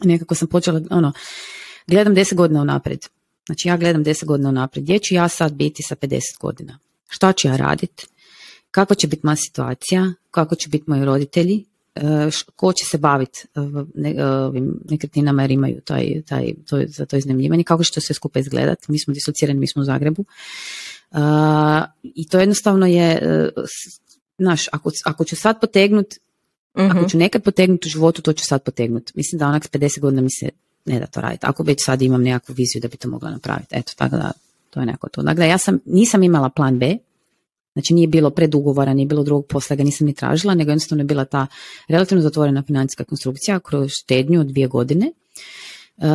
Nekako 0.04 0.36
sam 0.36 0.48
počela, 0.48 0.82
ono, 0.90 1.14
gledam 1.88 2.14
deset 2.14 2.38
godina 2.38 2.62
unaprijed. 2.62 3.06
Znači 3.46 3.68
ja 3.68 3.78
gledam 3.78 4.04
deset 4.04 4.28
godina 4.28 4.50
unaprijed. 4.50 4.84
Gdje 4.84 5.00
ću 5.00 5.16
ja 5.16 5.28
sad 5.28 5.54
biti 5.54 5.84
sa 5.84 5.96
50 5.96 6.20
godina? 6.40 6.80
Šta 7.10 7.34
ću 7.34 7.48
ja 7.48 7.56
raditi? 7.56 8.08
Kako 8.72 8.96
će 8.96 9.08
biti 9.08 9.22
moja 9.26 9.36
situacija? 9.36 10.14
Kako 10.32 10.56
će 10.56 10.70
biti 10.70 10.84
moji 10.88 11.06
roditelji? 11.06 11.66
E, 11.96 12.30
ko 12.56 12.74
će 12.74 12.86
se 12.86 12.98
baviti 12.98 13.48
e, 14.16 14.26
ovim 14.26 14.80
nekretninama 14.90 15.44
jer 15.44 15.52
imaju 15.52 15.82
taj, 15.82 16.22
taj, 16.28 16.54
to, 16.70 16.82
za 16.88 17.06
to 17.06 17.18
iznajmljivanje, 17.18 17.64
kako 17.64 17.84
će 17.84 17.94
to 17.94 18.02
sve 18.02 18.16
skupa 18.16 18.40
izgledati. 18.40 18.92
Mi 18.92 19.00
smo 19.00 19.14
dislocirani, 19.14 19.60
mi 19.60 19.68
smo 19.68 19.82
u 19.82 19.86
Zagrebu. 19.86 20.26
I 22.04 22.28
to 22.28 22.40
jednostavno 22.40 22.86
je, 22.86 23.20
znaš, 24.38 24.68
ako, 24.72 24.92
ako 25.06 25.26
ću 25.26 25.36
sad 25.36 25.62
potegnut, 25.62 26.16
Ako 26.74 26.98
mhm. 26.98 27.08
ću 27.08 27.18
nekad 27.18 27.44
potegnuti 27.44 27.88
u 27.88 27.90
životu, 27.90 28.22
to 28.22 28.34
ću 28.34 28.46
sad 28.46 28.64
potegnuti. 28.64 29.14
Mislim 29.16 29.40
da 29.40 29.48
onak 29.48 29.66
s 29.66 29.70
50 29.70 30.00
godina 30.00 30.22
mi 30.22 30.32
se 30.40 30.50
ne 30.86 31.00
da 31.00 31.06
to 31.06 31.22
raditi. 31.22 31.46
Ako 31.46 31.64
već 31.64 31.84
sad 31.84 32.02
imam 32.02 32.24
nekakvu 32.24 32.54
viziju 32.54 32.82
da 32.82 32.88
bi 32.88 32.98
to 32.98 33.10
mogla 33.10 33.30
napraviti. 33.32 33.76
Eto, 33.76 33.94
tako 33.96 34.16
da, 34.16 34.32
to 34.70 34.80
je 34.80 34.86
neko 34.86 35.10
to. 35.10 35.22
Dakle, 35.22 35.48
ja 35.48 35.58
sam, 35.58 35.80
nisam 35.86 36.24
imala 36.24 36.50
plan 36.50 36.80
B, 36.80 36.98
Znači 37.74 37.94
nije 37.94 38.08
bilo 38.08 38.30
predugovora, 38.30 38.94
nije 38.94 39.06
bilo 39.06 39.24
drugog 39.24 39.46
posla, 39.48 39.76
ga 39.76 39.84
nisam 39.84 40.08
ni 40.08 40.14
tražila, 40.14 40.54
nego 40.54 40.72
jednostavno 40.72 41.02
je 41.02 41.06
bila 41.06 41.26
ta 41.26 41.48
relativno 41.88 42.22
zatvorena 42.22 42.64
financijska 42.64 43.04
konstrukcija 43.04 43.60
kroz 43.60 43.92
štednju 43.92 44.40
od 44.40 44.48
dvije 44.48 44.68
godine. 44.68 45.12
Uh, 45.98 46.08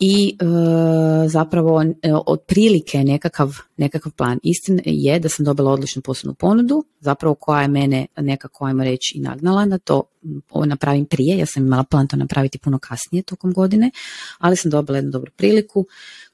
I 0.00 0.36
uh, 0.42 1.30
zapravo 1.30 1.76
uh, 1.76 1.84
otprilike 2.26 2.98
nekakav, 2.98 3.56
nekakav 3.76 4.12
plan. 4.12 4.38
Istina 4.42 4.82
je 4.84 5.18
da 5.18 5.28
sam 5.28 5.44
dobila 5.44 5.72
odličnu 5.72 6.02
poslovnu 6.02 6.34
ponudu, 6.34 6.84
zapravo 7.00 7.34
koja 7.34 7.62
je 7.62 7.68
mene 7.68 8.06
nekako, 8.16 8.64
ajmo 8.64 8.84
reći, 8.84 9.18
i 9.18 9.20
nagnala 9.20 9.64
na 9.64 9.78
to 9.78 10.02
ovo 10.50 10.64
napravim 10.66 11.04
prije. 11.06 11.38
Ja 11.38 11.46
sam 11.46 11.66
imala 11.66 11.84
plan 11.84 12.08
to 12.08 12.16
napraviti 12.16 12.58
puno 12.58 12.78
kasnije 12.78 13.22
tokom 13.22 13.52
godine, 13.52 13.90
ali 14.38 14.56
sam 14.56 14.70
dobila 14.70 14.98
jednu 14.98 15.10
dobru 15.10 15.30
priliku 15.36 15.86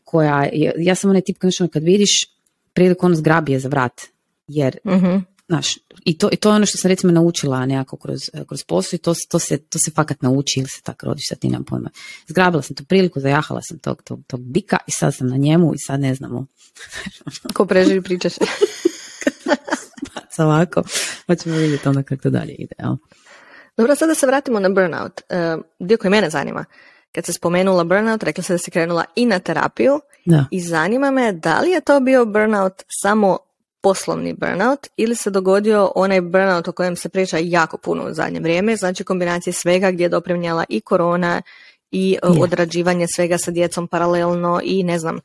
koja, 0.05 0.45
je, 0.53 0.73
ja 0.79 0.95
sam 0.95 1.11
onaj 1.11 1.23
tip 1.23 1.37
kad 1.73 1.83
vidiš 1.83 2.11
priliku 2.73 3.07
ono 3.07 3.15
zgrabije 3.15 3.61
za 3.61 3.69
vrat 3.69 4.01
jer 4.49 4.79
mm 4.85 5.39
Znaš, 5.49 5.75
i 6.05 6.19
to, 6.19 6.29
i 6.33 6.37
to 6.37 6.49
je 6.49 6.55
ono 6.55 6.67
što 6.67 6.79
sam 6.79 6.89
recimo 6.89 7.13
naučila 7.13 7.67
nekako 7.67 7.97
kroz, 7.97 8.21
kroz 8.49 8.65
posao 8.65 8.97
i 8.97 8.99
to, 8.99 9.15
to, 9.29 9.39
se, 9.39 9.59
to 9.59 9.79
se 9.79 9.91
fakat 9.91 10.23
nauči 10.23 10.61
ili 10.61 10.69
se 10.69 10.83
tako 10.83 11.07
rodiš, 11.07 11.29
sad 11.29 11.39
ti 11.39 11.49
nemam 11.49 11.65
pojma. 11.65 11.91
Zgrabila 12.27 12.63
sam 12.63 12.77
tu 12.77 12.85
priliku, 12.85 13.21
zajahala 13.21 13.61
sam 13.63 13.79
tog, 13.79 14.03
tog, 14.03 14.21
tog 14.27 14.41
bika 14.41 14.77
i 14.87 14.91
sad 14.91 15.15
sam 15.15 15.27
na 15.27 15.37
njemu 15.37 15.75
i 15.75 15.79
sad 15.79 16.01
ne 16.01 16.15
znamo. 16.15 16.47
Ko 17.55 17.67
preživi 17.67 18.03
priča 18.03 18.29
se. 18.29 18.41
pa 20.37 20.45
ovako, 20.45 20.83
pa 21.27 21.35
ćemo 21.35 21.57
vidjeti 21.57 21.89
onda 21.89 22.03
kako 22.03 22.23
to 22.23 22.31
dalje 22.31 22.53
ide. 22.53 22.75
Jel? 22.79 22.97
Dobro, 23.77 23.97
sada 23.97 24.15
se 24.15 24.27
vratimo 24.27 24.61
na 24.61 24.69
burnout. 24.69 25.21
Uh, 25.31 25.65
dio 25.79 25.97
koji 25.97 26.11
mene 26.11 26.31
zanima. 26.31 26.65
Kad 27.13 27.25
se 27.25 27.33
spomenula 27.33 27.85
burnout, 27.85 28.23
rekla 28.23 28.45
se 28.45 28.53
da 28.53 28.59
se 28.59 28.71
krenula 28.71 29.05
i 29.17 29.27
na 29.27 29.39
terapiju 29.39 30.01
da. 30.27 30.45
i 30.51 30.61
zanima 30.61 31.11
me 31.11 31.33
da 31.33 31.61
li 31.61 31.71
je 31.71 31.81
to 31.81 32.01
bio 32.01 32.25
burnout 32.25 32.83
samo 32.89 33.39
poslovni 33.81 34.33
burnout 34.33 34.87
ili 34.97 35.17
se 35.17 35.31
dogodio 35.31 35.93
onaj 35.95 36.21
burnout 36.21 36.69
o 36.69 36.73
kojem 36.73 36.97
se 36.97 37.09
priča 37.09 37.39
jako 37.41 37.79
puno 37.79 38.05
u 38.05 38.15
zadnje 38.15 38.41
vrijeme, 38.41 38.77
znači 38.77 39.05
kombinacije 39.05 39.53
svega 39.53 39.91
gdje 39.91 40.05
je 40.05 40.09
doprinjala 40.09 40.65
i 40.69 40.81
korona 40.81 41.43
i 41.91 42.17
e, 42.23 42.27
odrađivanje 42.27 43.07
svega 43.15 43.39
sa 43.39 43.51
djecom 43.51 43.89
paralelno 43.89 44.61
i 44.65 44.83
ne 44.83 44.99
znam, 44.99 45.21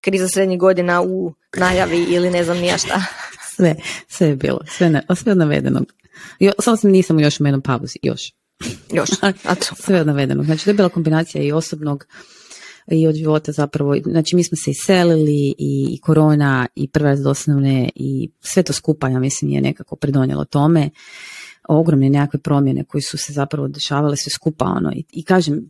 kriza 0.00 0.28
srednjih 0.28 0.58
godina 0.58 1.02
u 1.02 1.34
najavi 1.56 2.06
ili 2.08 2.30
ne 2.30 2.44
znam 2.44 2.58
nija 2.58 2.78
šta. 2.78 3.02
sve, 3.54 3.74
sve 4.08 4.28
je 4.28 4.36
bilo, 4.36 4.60
sve, 4.68 4.90
ne, 4.90 5.06
sve 5.16 5.32
od 5.32 5.38
navedenog. 5.38 5.92
Jo, 6.38 6.52
samo 6.58 6.76
sam 6.76 6.90
nisam 6.90 7.20
još 7.20 7.40
u 7.40 7.44
jednom 7.44 7.62
pauzi, 7.62 7.98
još. 8.02 8.32
Još, 8.92 9.10
a 9.22 9.54
to. 9.54 9.74
sve 9.84 10.00
od 10.00 10.06
navedenog. 10.06 10.44
Znači 10.44 10.64
to 10.64 10.70
je 10.70 10.74
bila 10.74 10.88
kombinacija 10.88 11.44
i 11.44 11.52
osobnog 11.52 12.06
i 12.90 13.06
od 13.06 13.14
života 13.14 13.52
zapravo, 13.52 13.96
znači 14.04 14.36
mi 14.36 14.44
smo 14.44 14.56
se 14.56 14.70
iselili 14.70 15.54
i, 15.58 16.00
korona 16.02 16.66
i 16.74 16.88
prva 16.88 17.16
doslovne 17.16 17.90
i 17.94 18.30
sve 18.40 18.62
to 18.62 18.72
skupa 18.72 19.08
ja 19.08 19.18
mislim 19.18 19.50
je 19.50 19.60
nekako 19.60 19.96
pridonijelo 19.96 20.44
tome. 20.44 20.90
Ogromne 21.68 22.10
nekakve 22.10 22.40
promjene 22.40 22.84
koje 22.84 23.02
su 23.02 23.18
se 23.18 23.32
zapravo 23.32 23.68
dešavale 23.68 24.16
sve 24.16 24.30
skupa 24.30 24.64
ono 24.64 24.92
i, 24.92 25.04
i 25.12 25.22
kažem 25.22 25.68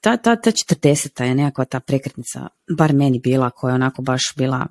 ta, 0.00 0.16
ta, 0.16 0.36
ta 0.36 0.50
40 0.50 1.22
je 1.22 1.34
nekakva 1.34 1.64
ta 1.64 1.80
prekretnica 1.80 2.48
bar 2.76 2.92
meni 2.92 3.18
bila 3.18 3.50
koja 3.50 3.70
je 3.70 3.74
onako 3.74 4.02
baš 4.02 4.22
bila 4.36 4.66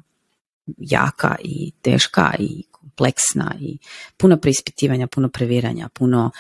jaka 0.78 1.36
i 1.44 1.72
teška 1.82 2.34
i 2.40 2.64
kompleksna 2.72 3.56
i 3.60 3.78
puno 4.18 4.38
preispitivanja, 4.38 5.08
puno 5.08 5.30
previranja, 5.30 5.90
puno 5.94 6.32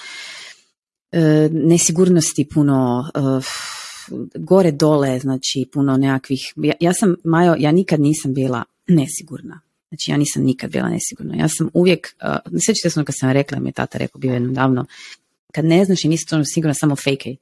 e, 1.12 1.50
nesigurnosti, 1.52 2.50
puno 2.54 3.10
e, 3.16 3.20
gore 4.36 4.72
dole, 4.72 5.20
znači 5.20 5.66
puno 5.74 5.97
nekakvih, 5.97 6.53
ja, 6.55 6.74
ja 6.80 6.93
sam, 6.93 7.16
Majo, 7.24 7.55
ja 7.60 7.72
nikad 7.72 7.99
nisam 7.99 8.34
bila 8.34 8.64
nesigurna. 8.88 9.60
Znači 9.89 10.12
ja 10.12 10.18
nisam 10.18 10.43
nikad 10.43 10.72
bila 10.72 10.89
nesigurna. 10.89 11.36
Ja 11.36 11.47
sam 11.49 11.70
uvijek, 11.74 12.16
uh, 12.22 12.51
ne 12.51 12.60
sjećate 12.66 12.89
se 12.89 12.99
ono 12.99 13.05
kad 13.05 13.16
sam 13.18 13.32
rekla, 13.32 13.60
mi 13.60 13.70
je 13.70 13.74
tata 13.74 13.97
rekao 13.97 14.20
bio 14.20 14.34
jednom 14.34 14.53
davno, 14.53 14.86
kad 15.53 15.66
ne 15.66 15.86
znaš 15.86 16.03
i 16.03 16.07
nisi 16.07 16.26
to 16.26 16.41
sigurna, 16.45 16.74
samo 16.74 16.95
fake 16.95 17.36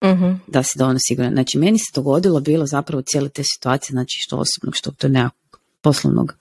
uh 0.00 0.36
da 0.46 0.62
si 0.62 0.78
dovoljno 0.78 0.98
sigurna. 1.08 1.30
Znači 1.30 1.58
meni 1.58 1.78
se 1.78 1.92
dogodilo 1.94 2.40
bilo 2.40 2.66
zapravo 2.66 3.02
cijele 3.02 3.28
te 3.28 3.42
situacije, 3.44 3.92
znači 3.92 4.16
što 4.20 4.36
osobnog, 4.36 4.76
što 4.76 4.90
to 4.90 5.08
nekakvog 5.08 5.60
poslovnog 5.80 6.36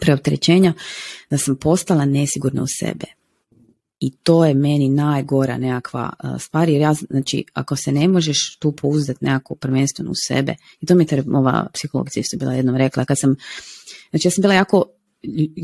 preopterećenja, 0.00 0.72
da 1.30 1.38
sam 1.38 1.56
postala 1.56 2.04
nesigurna 2.04 2.62
u 2.62 2.66
sebe. 2.80 3.19
I 4.00 4.10
to 4.10 4.44
je 4.44 4.54
meni 4.54 4.88
najgora 4.88 5.58
nekakva 5.58 6.12
stvar, 6.38 6.68
jer 6.68 6.80
ja, 6.80 6.94
znači, 6.94 7.44
ako 7.54 7.76
se 7.76 7.92
ne 7.92 8.08
možeš 8.08 8.56
tu 8.56 8.72
pouzdati 8.72 9.24
nekako 9.24 9.54
prvenstveno 9.54 10.10
u 10.10 10.14
sebe, 10.28 10.54
i 10.80 10.86
to 10.86 10.94
mi 10.94 11.06
je 11.10 11.24
ova 11.34 11.66
psihologica 11.74 12.20
isto 12.20 12.36
bila 12.36 12.54
jednom 12.54 12.76
rekla, 12.76 13.04
kad 13.04 13.18
sam, 13.18 13.36
znači 14.10 14.26
ja 14.28 14.30
sam 14.30 14.42
bila 14.42 14.54
jako 14.54 14.84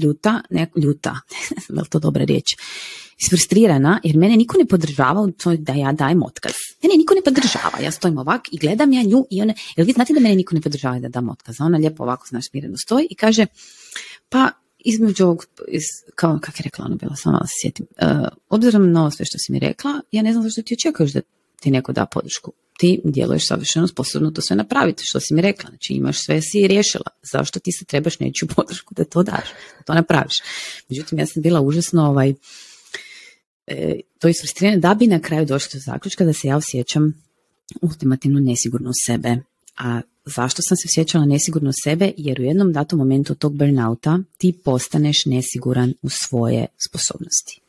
ljuta, 0.02 0.40
ne, 0.50 0.70
ljuta, 0.76 1.16
ne 1.68 1.82
to 1.90 1.98
dobra 1.98 2.24
riječ, 2.24 2.54
isfrustrirana 3.18 4.00
jer 4.04 4.16
mene 4.16 4.36
niko 4.36 4.58
ne 4.58 4.66
podržava 4.66 5.20
u 5.20 5.30
to 5.30 5.56
da 5.56 5.72
ja 5.72 5.92
dajem 5.92 6.22
otkaz. 6.22 6.52
Mene 6.82 6.94
niko 6.96 7.14
ne 7.14 7.22
podržava, 7.22 7.78
ja 7.82 7.90
stojim 7.90 8.18
ovak 8.18 8.52
i 8.52 8.58
gledam 8.58 8.92
ja 8.92 9.02
nju 9.02 9.26
i 9.30 9.42
ona, 9.42 9.54
jel 9.76 9.86
vi 9.86 9.92
znate 9.92 10.14
da 10.14 10.20
mene 10.20 10.34
niko 10.34 10.54
ne 10.54 10.60
podržava 10.60 10.98
da 10.98 11.08
dam 11.08 11.28
otkaz? 11.28 11.60
Ona 11.60 11.78
lijepo 11.78 12.02
ovako, 12.02 12.26
znaš, 12.28 12.44
mireno 12.52 12.76
stoji 12.76 13.06
i 13.10 13.14
kaže, 13.14 13.46
pa 14.28 14.50
između 14.86 15.24
ovog, 15.24 15.46
iz, 15.68 15.82
kao 16.14 16.38
kak 16.42 16.60
je 16.60 16.62
rekla 16.64 16.84
ona 16.84 16.96
bila, 16.96 17.16
samo 17.16 17.38
da 17.38 17.46
se 17.46 17.52
sjetim, 17.62 17.86
uh, 18.02 18.28
obzirom 18.48 18.92
na 18.92 19.00
ovo 19.00 19.10
sve 19.10 19.26
što 19.26 19.38
si 19.38 19.52
mi 19.52 19.58
rekla, 19.58 20.00
ja 20.12 20.22
ne 20.22 20.32
znam 20.32 20.42
zašto 20.42 20.62
ti 20.62 20.74
očekuješ 20.74 21.12
da 21.12 21.20
ti 21.60 21.70
neko 21.70 21.92
da 21.92 22.06
podršku. 22.06 22.52
Ti 22.78 23.00
djeluješ 23.04 23.46
savršeno 23.46 23.88
sposobno 23.88 24.30
to 24.30 24.42
sve 24.42 24.56
napraviti, 24.56 25.04
što 25.06 25.20
si 25.20 25.34
mi 25.34 25.42
rekla. 25.42 25.70
Znači 25.70 25.92
imaš 25.92 26.24
sve 26.24 26.42
si 26.42 26.66
riješila. 26.66 27.10
Zašto 27.32 27.60
ti 27.60 27.72
se 27.72 27.84
trebaš 27.84 28.18
neću 28.18 28.46
podršku 28.46 28.94
da 28.94 29.04
to 29.04 29.22
daš, 29.22 29.48
da 29.78 29.82
to 29.86 29.94
napraviš. 29.94 30.34
Međutim, 30.88 31.18
ja 31.18 31.26
sam 31.26 31.42
bila 31.42 31.60
užasno 31.60 32.08
ovaj, 32.08 32.34
e, 33.66 34.00
to 34.18 34.28
isfrustrirana 34.28 34.78
da 34.78 34.94
bi 34.94 35.06
na 35.06 35.20
kraju 35.20 35.46
došli 35.46 35.78
do 35.78 35.82
zaključka 35.86 36.24
da 36.24 36.32
se 36.32 36.48
ja 36.48 36.56
osjećam 36.56 37.22
ultimativno 37.82 38.40
nesigurno 38.40 38.90
u 38.90 38.98
sebe. 39.06 39.36
A 39.78 40.00
zašto 40.24 40.62
sam 40.62 40.76
se 40.76 40.86
osjećala 40.86 41.24
nesigurno 41.24 41.70
sebe? 41.84 42.12
Jer 42.16 42.40
u 42.40 42.44
jednom 42.44 42.72
datom 42.72 42.98
momentu 42.98 43.34
tog 43.34 43.56
burnouta 43.56 44.18
ti 44.38 44.58
postaneš 44.64 45.24
nesiguran 45.24 45.94
u 46.02 46.08
svoje 46.08 46.66
sposobnosti. 46.88 47.60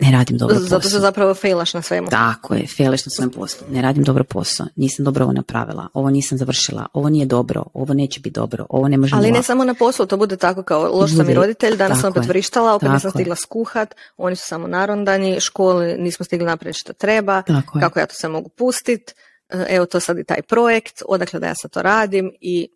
Ne 0.00 0.12
radim 0.12 0.38
dobro 0.38 0.54
posao. 0.54 0.68
Zato 0.68 0.88
se 0.88 0.98
zapravo 0.98 1.34
failaš 1.34 1.74
na 1.74 1.82
svemu. 1.82 2.08
Tako 2.10 2.54
je, 2.54 2.66
failaš 2.76 3.06
na 3.06 3.10
svojem 3.10 3.30
poslu. 3.30 3.66
Ne 3.70 3.82
radim 3.82 4.04
dobro 4.04 4.24
posao, 4.24 4.66
nisam 4.76 5.04
dobro 5.04 5.24
ovo 5.24 5.32
napravila, 5.32 5.88
ovo 5.94 6.10
nisam 6.10 6.38
završila, 6.38 6.86
ovo 6.92 7.08
nije 7.08 7.26
dobro, 7.26 7.64
ovo 7.74 7.94
neće 7.94 8.20
biti 8.20 8.34
dobro, 8.34 8.66
ovo 8.68 8.88
ne 8.88 8.96
može 8.96 9.16
Ali 9.16 9.32
ne 9.32 9.42
samo 9.42 9.64
na 9.64 9.74
poslu, 9.74 10.06
to 10.06 10.16
bude 10.16 10.36
tako 10.36 10.62
kao 10.62 10.82
loš 10.82 11.16
sam 11.16 11.30
i 11.30 11.34
roditelj, 11.34 11.76
danas 11.76 12.00
sam 12.00 12.10
opet 12.10 12.26
vrištala, 12.26 12.74
opet 12.74 12.90
nisam 12.90 13.10
stigla 13.10 13.36
skuhat, 13.36 13.94
oni 14.16 14.36
su 14.36 14.44
samo 14.46 14.66
narondani, 14.66 15.40
školi 15.40 15.96
nismo 15.98 16.24
stigli 16.24 16.46
napraviti 16.46 16.78
što 16.78 16.92
treba, 16.92 17.42
kako 17.80 17.98
ja 17.98 18.06
to 18.06 18.14
sve 18.14 18.28
mogu 18.28 18.48
pustit, 18.48 19.10
e, 19.10 19.14
evo 19.68 19.86
to 19.86 20.00
sad 20.00 20.18
i 20.18 20.24
taj 20.24 20.42
projekt, 20.42 21.02
odakle 21.08 21.40
da 21.40 21.46
ja 21.46 21.54
sad 21.54 21.70
to 21.70 21.82
radim 21.82 22.32
i 22.40 22.68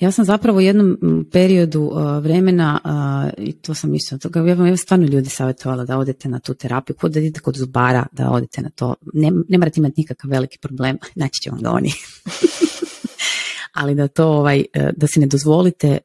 ja 0.00 0.10
sam 0.10 0.24
zapravo 0.24 0.58
u 0.58 0.60
jednom 0.60 0.98
periodu 1.32 1.82
uh, 1.82 2.22
vremena, 2.22 2.80
uh, 2.84 3.44
i 3.44 3.52
to 3.52 3.74
sam 3.74 3.94
isto, 3.94 4.18
toga, 4.18 4.40
ja 4.40 4.54
vam 4.54 4.76
stvarno 4.76 5.06
ljudi 5.06 5.28
savjetovala 5.28 5.84
da 5.84 5.98
odete 5.98 6.28
na 6.28 6.38
tu 6.38 6.54
terapiju, 6.54 6.96
kod 6.96 7.12
da 7.12 7.20
idete 7.20 7.40
kod 7.40 7.56
zubara, 7.56 8.06
da 8.12 8.30
odete 8.30 8.62
na 8.62 8.70
to. 8.70 8.94
Ne, 9.12 9.32
ne 9.48 9.58
morate 9.58 9.80
imati 9.80 9.94
nikakav 9.96 10.30
veliki 10.30 10.58
problem, 10.58 10.98
naći 11.14 11.40
će 11.40 11.50
vam 11.50 11.62
ga 11.62 11.70
oni. 11.70 11.92
Ali 13.72 13.94
da 13.94 14.08
to 14.08 14.26
ovaj, 14.26 14.64
da 14.96 15.06
se 15.06 15.20
ne 15.20 15.26
dozvolite 15.26 15.98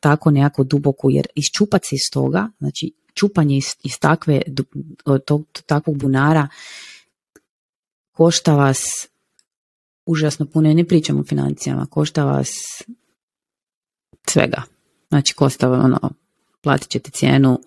tako 0.00 0.30
nekako 0.30 0.64
duboku, 0.64 1.10
jer 1.10 1.26
iščupat 1.34 1.84
se 1.84 1.94
iz 1.94 2.10
toga, 2.12 2.48
znači 2.58 2.92
čupanje 3.14 3.56
iz, 3.56 3.64
iz 3.84 3.98
takve, 3.98 4.42
tog, 5.26 5.46
takvog 5.66 5.98
bunara 5.98 6.48
košta 8.12 8.54
vas 8.54 9.08
užasno 10.06 10.46
puno, 10.46 10.68
ja 10.68 10.74
ne 10.74 10.84
pričam 10.84 11.20
o 11.20 11.24
financijama, 11.24 11.86
košta 11.86 12.24
vas 12.24 12.50
svega. 14.28 14.62
Znači, 15.08 15.34
kosta, 15.34 15.70
ono, 15.70 16.10
platit 16.60 16.88
ćete 16.88 17.10
cijenu 17.10 17.60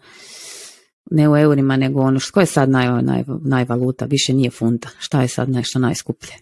ne 1.11 1.29
u 1.29 1.37
eurima, 1.37 1.77
nego 1.77 2.01
ono, 2.01 2.19
što 2.19 2.39
je 2.39 2.45
sad 2.45 2.69
naj, 2.69 3.03
naj, 3.03 3.23
najvaluta, 3.27 4.05
više 4.05 4.33
nije 4.33 4.49
funta. 4.49 4.89
Šta 4.99 5.21
je 5.21 5.27
sad 5.27 5.49
nešto 5.49 5.79
najskuplje? 5.79 6.33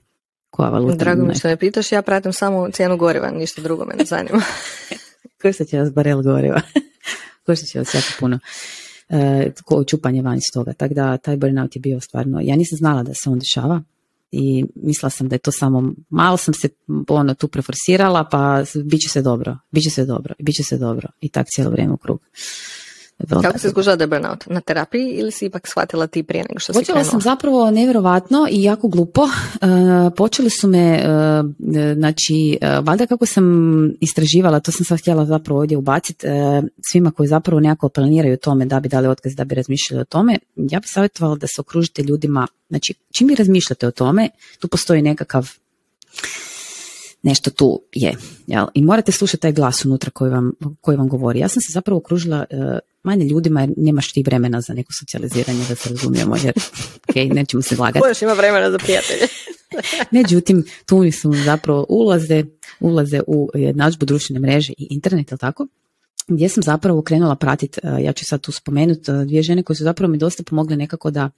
Koja 0.49 0.69
valuta? 0.69 0.95
Drago 0.95 1.25
mi 1.25 1.35
što 1.35 1.47
me 1.47 1.57
pitaš, 1.57 1.91
ja 1.91 2.01
pratim 2.01 2.33
samo 2.33 2.69
cijenu 2.71 2.97
goriva, 2.97 3.31
ništa 3.31 3.61
drugo 3.61 3.85
me 3.85 3.95
ne 3.95 4.05
zanima. 4.05 4.41
Košta 5.41 5.65
će 5.65 5.79
vas 5.79 5.93
barel 5.93 6.21
goriva. 6.21 6.61
Košta 7.45 7.65
će 7.65 7.79
vas 7.79 7.93
jako 7.93 8.07
puno. 8.19 8.39
E, 9.09 9.51
čupanje 9.87 10.21
van 10.21 10.37
iz 10.37 10.53
toga. 10.53 10.73
Tako 10.73 10.93
da 10.93 11.17
taj 11.17 11.37
burnout 11.37 11.75
je 11.75 11.79
bio 11.79 11.99
stvarno, 11.99 12.39
ja 12.43 12.55
nisam 12.55 12.77
znala 12.77 13.03
da 13.03 13.13
se 13.13 13.29
on 13.29 13.39
dešava, 13.39 13.81
i 14.35 14.65
mislila 14.75 15.09
sam 15.09 15.29
da 15.29 15.35
je 15.35 15.39
to 15.39 15.51
samo, 15.51 15.93
malo 16.09 16.37
sam 16.37 16.53
se 16.53 16.69
ono 17.07 17.33
tu 17.33 17.47
preforsirala 17.47 18.27
pa 18.31 18.63
bit 18.85 19.01
će 19.01 19.09
se 19.09 19.21
dobro, 19.21 19.57
bit 19.71 19.83
će 19.83 19.89
se 19.89 20.05
dobro, 20.05 20.33
bit 20.39 20.55
će 20.55 20.63
se 20.63 20.77
dobro 20.77 21.09
i 21.21 21.29
tak 21.29 21.47
cijelo 21.49 21.71
vrijeme 21.71 21.93
u 21.93 21.97
krug. 21.97 22.19
Kako 23.41 23.59
se 23.59 23.69
skužila 23.69 23.95
da 23.95 24.03
je 24.03 24.07
burnout? 24.07 24.43
Na 24.47 24.61
terapiji 24.61 25.09
ili 25.09 25.31
si 25.31 25.45
ipak 25.45 25.67
shvatila 25.67 26.07
ti 26.07 26.23
prije 26.23 26.45
nego 26.49 26.59
što 26.59 26.73
si 26.73 26.79
Počela 26.79 27.03
sam 27.03 27.21
zapravo 27.21 27.71
nevjerovatno 27.71 28.47
i 28.51 28.63
jako 28.63 28.87
glupo. 28.87 29.21
Uh, 29.21 29.29
počeli 30.17 30.49
su 30.49 30.67
me, 30.67 31.03
uh, 31.05 31.45
znači, 31.95 32.57
uh, 32.61 32.85
valjda 32.85 33.05
kako 33.05 33.25
sam 33.25 33.45
istraživala, 34.01 34.59
to 34.59 34.71
sam 34.71 34.85
sad 34.85 34.99
htjela 34.99 35.25
zapravo 35.25 35.59
ovdje 35.59 35.77
ubaciti, 35.77 36.27
svima 36.91 37.11
koji 37.11 37.27
zapravo 37.27 37.59
nekako 37.59 37.89
planiraju 37.89 38.37
tome 38.37 38.65
da 38.65 38.79
bi 38.79 38.89
dali 38.89 39.07
otkaz, 39.07 39.35
da 39.35 39.43
bi 39.43 39.55
razmišljali 39.55 40.01
o 40.01 40.05
tome, 40.05 40.39
ja 40.55 40.79
bih 40.79 40.89
savjetovala 40.89 41.35
da 41.35 41.47
se 41.47 41.61
okružite 41.61 42.03
ljudima, 42.03 42.47
znači, 42.69 42.93
čim 43.11 43.27
vi 43.27 43.35
razmišljate 43.35 43.87
o 43.87 43.91
tome, 43.91 44.29
tu 44.59 44.67
postoji 44.67 45.01
nekakav 45.01 45.49
nešto 47.23 47.51
tu 47.51 47.81
je. 47.93 48.13
Jel? 48.47 48.65
I 48.73 48.81
morate 48.81 49.11
slušati 49.11 49.41
taj 49.41 49.51
glas 49.51 49.85
unutra 49.85 50.11
koji 50.11 50.31
vam, 50.31 50.51
koji 50.81 50.97
vam 50.97 51.09
govori. 51.09 51.39
Ja 51.39 51.47
sam 51.47 51.61
se 51.61 51.71
zapravo 51.73 51.97
okružila 51.97 52.45
uh, 52.49 52.77
manje 53.03 53.25
ljudima 53.25 53.61
jer 53.61 53.73
nemaš 53.77 54.11
ti 54.11 54.23
vremena 54.25 54.61
za 54.61 54.73
neko 54.73 54.93
socijaliziranje 54.99 55.65
da 55.69 55.75
se 55.75 55.89
razumijemo 55.89 56.35
jer 56.43 56.53
ok, 57.09 57.15
nećemo 57.15 57.61
se 57.61 57.75
lagati. 57.79 57.99
Ko 57.99 58.25
ima 58.25 58.33
vremena 58.33 58.71
za 58.71 58.77
prijatelje? 58.77 59.27
Međutim, 60.11 60.63
tu 60.85 61.11
su 61.11 61.33
zapravo 61.45 61.85
ulaze, 61.89 62.43
ulaze 62.79 63.21
u 63.27 63.49
jednadžbu 63.53 64.05
društvene 64.05 64.39
mreže 64.39 64.73
i 64.77 64.87
internet, 64.89 65.31
jel 65.31 65.37
tako? 65.37 65.67
gdje 66.27 66.49
sam 66.49 66.63
zapravo 66.63 67.01
krenula 67.01 67.35
pratiti, 67.35 67.79
e, 67.83 68.03
ja 68.03 68.13
ću 68.13 68.25
sad 68.25 68.41
tu 68.41 68.51
spomenuti, 68.51 69.11
e, 69.11 69.25
dvije 69.25 69.43
žene 69.43 69.63
koje 69.63 69.77
su 69.77 69.83
zapravo 69.83 70.11
mi 70.11 70.17
dosta 70.17 70.43
pomogle 70.43 70.77
nekako 70.77 71.11
da 71.11 71.29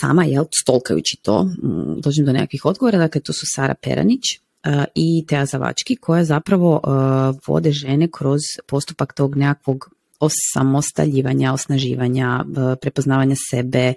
sama, 0.00 0.24
jel, 0.24 0.44
stolkajući 0.60 1.16
to, 1.22 1.50
dođem 1.98 2.26
do 2.26 2.32
nekakvih 2.32 2.64
odgovora, 2.64 2.98
dakle 2.98 3.20
to 3.20 3.32
su 3.32 3.46
Sara 3.54 3.74
Peranić, 3.74 4.20
i 4.94 5.24
Teja 5.28 5.46
Zavački 5.46 5.96
koja 5.96 6.24
zapravo 6.24 6.80
vode 7.46 7.72
žene 7.72 8.08
kroz 8.12 8.40
postupak 8.66 9.12
tog 9.12 9.36
nekakvog 9.36 9.90
osamostaljivanja, 10.20 11.52
osnaživanja, 11.52 12.44
prepoznavanja 12.80 13.34
sebe, 13.50 13.94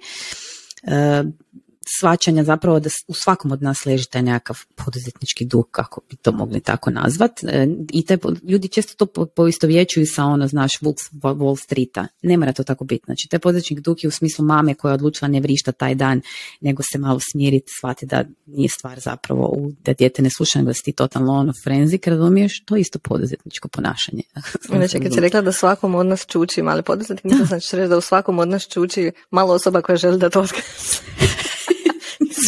svačanja 2.00 2.44
zapravo 2.44 2.80
da 2.80 2.90
u 3.08 3.14
svakom 3.14 3.52
od 3.52 3.62
nas 3.62 3.86
leži 3.86 4.08
taj 4.10 4.22
nekakav 4.22 4.56
poduzetnički 4.74 5.44
duh, 5.44 5.64
kako 5.70 6.00
bi 6.10 6.16
to 6.16 6.32
mogli 6.32 6.60
tako 6.60 6.90
nazvat. 6.90 7.44
E, 7.44 7.66
I 7.92 8.06
te, 8.06 8.18
ljudi 8.42 8.68
često 8.68 9.06
to 9.06 9.26
poistovjećuju 9.26 10.06
sa 10.06 10.24
ono, 10.24 10.48
znaš, 10.48 10.80
Wall 10.80 11.62
Streeta. 11.62 12.06
Ne 12.22 12.36
mora 12.36 12.52
to 12.52 12.64
tako 12.64 12.84
biti. 12.84 13.04
Znači, 13.04 13.28
taj 13.28 13.38
poduzetnički 13.38 13.82
duh 13.82 14.04
je 14.04 14.08
u 14.08 14.10
smislu 14.10 14.44
mame 14.44 14.74
koja 14.74 14.90
je 14.90 14.94
odlučila 14.94 15.28
ne 15.28 15.40
vrišta 15.40 15.72
taj 15.72 15.94
dan, 15.94 16.20
nego 16.60 16.82
se 16.92 16.98
malo 16.98 17.20
smiriti, 17.32 17.72
shvati 17.78 18.06
da 18.06 18.24
nije 18.46 18.68
stvar 18.68 19.00
zapravo 19.00 19.46
u, 19.46 19.72
da 19.84 19.92
dijete 19.92 20.22
ne 20.22 20.30
sluša, 20.30 20.58
nego 20.58 20.68
da 20.68 20.74
si 20.74 20.82
ti 20.82 20.92
totalno 20.92 21.32
ono 21.32 21.52
frenzik, 21.64 22.06
razumiješ? 22.06 22.64
To 22.64 22.76
je 22.76 22.80
isto 22.80 22.98
poduzetničko 22.98 23.68
ponašanje. 23.68 24.22
Znači, 24.68 25.00
kad 25.00 25.14
si 25.14 25.20
rekla 25.20 25.40
da 25.40 25.52
svakom 25.52 25.94
od 25.94 26.06
nas 26.06 26.26
čuči 26.26 26.62
mali 26.62 26.82
poduzetnik, 26.82 27.34
znači 27.48 27.76
reći 27.76 27.88
da 27.88 27.96
u 27.96 28.00
svakom 28.00 28.38
od 28.38 28.48
nas 28.48 28.68
čuči 28.68 29.12
malo 29.30 29.54
osoba 29.54 29.82
koja 29.82 29.96
želi 29.96 30.18
da 30.18 30.30
to. 30.30 30.46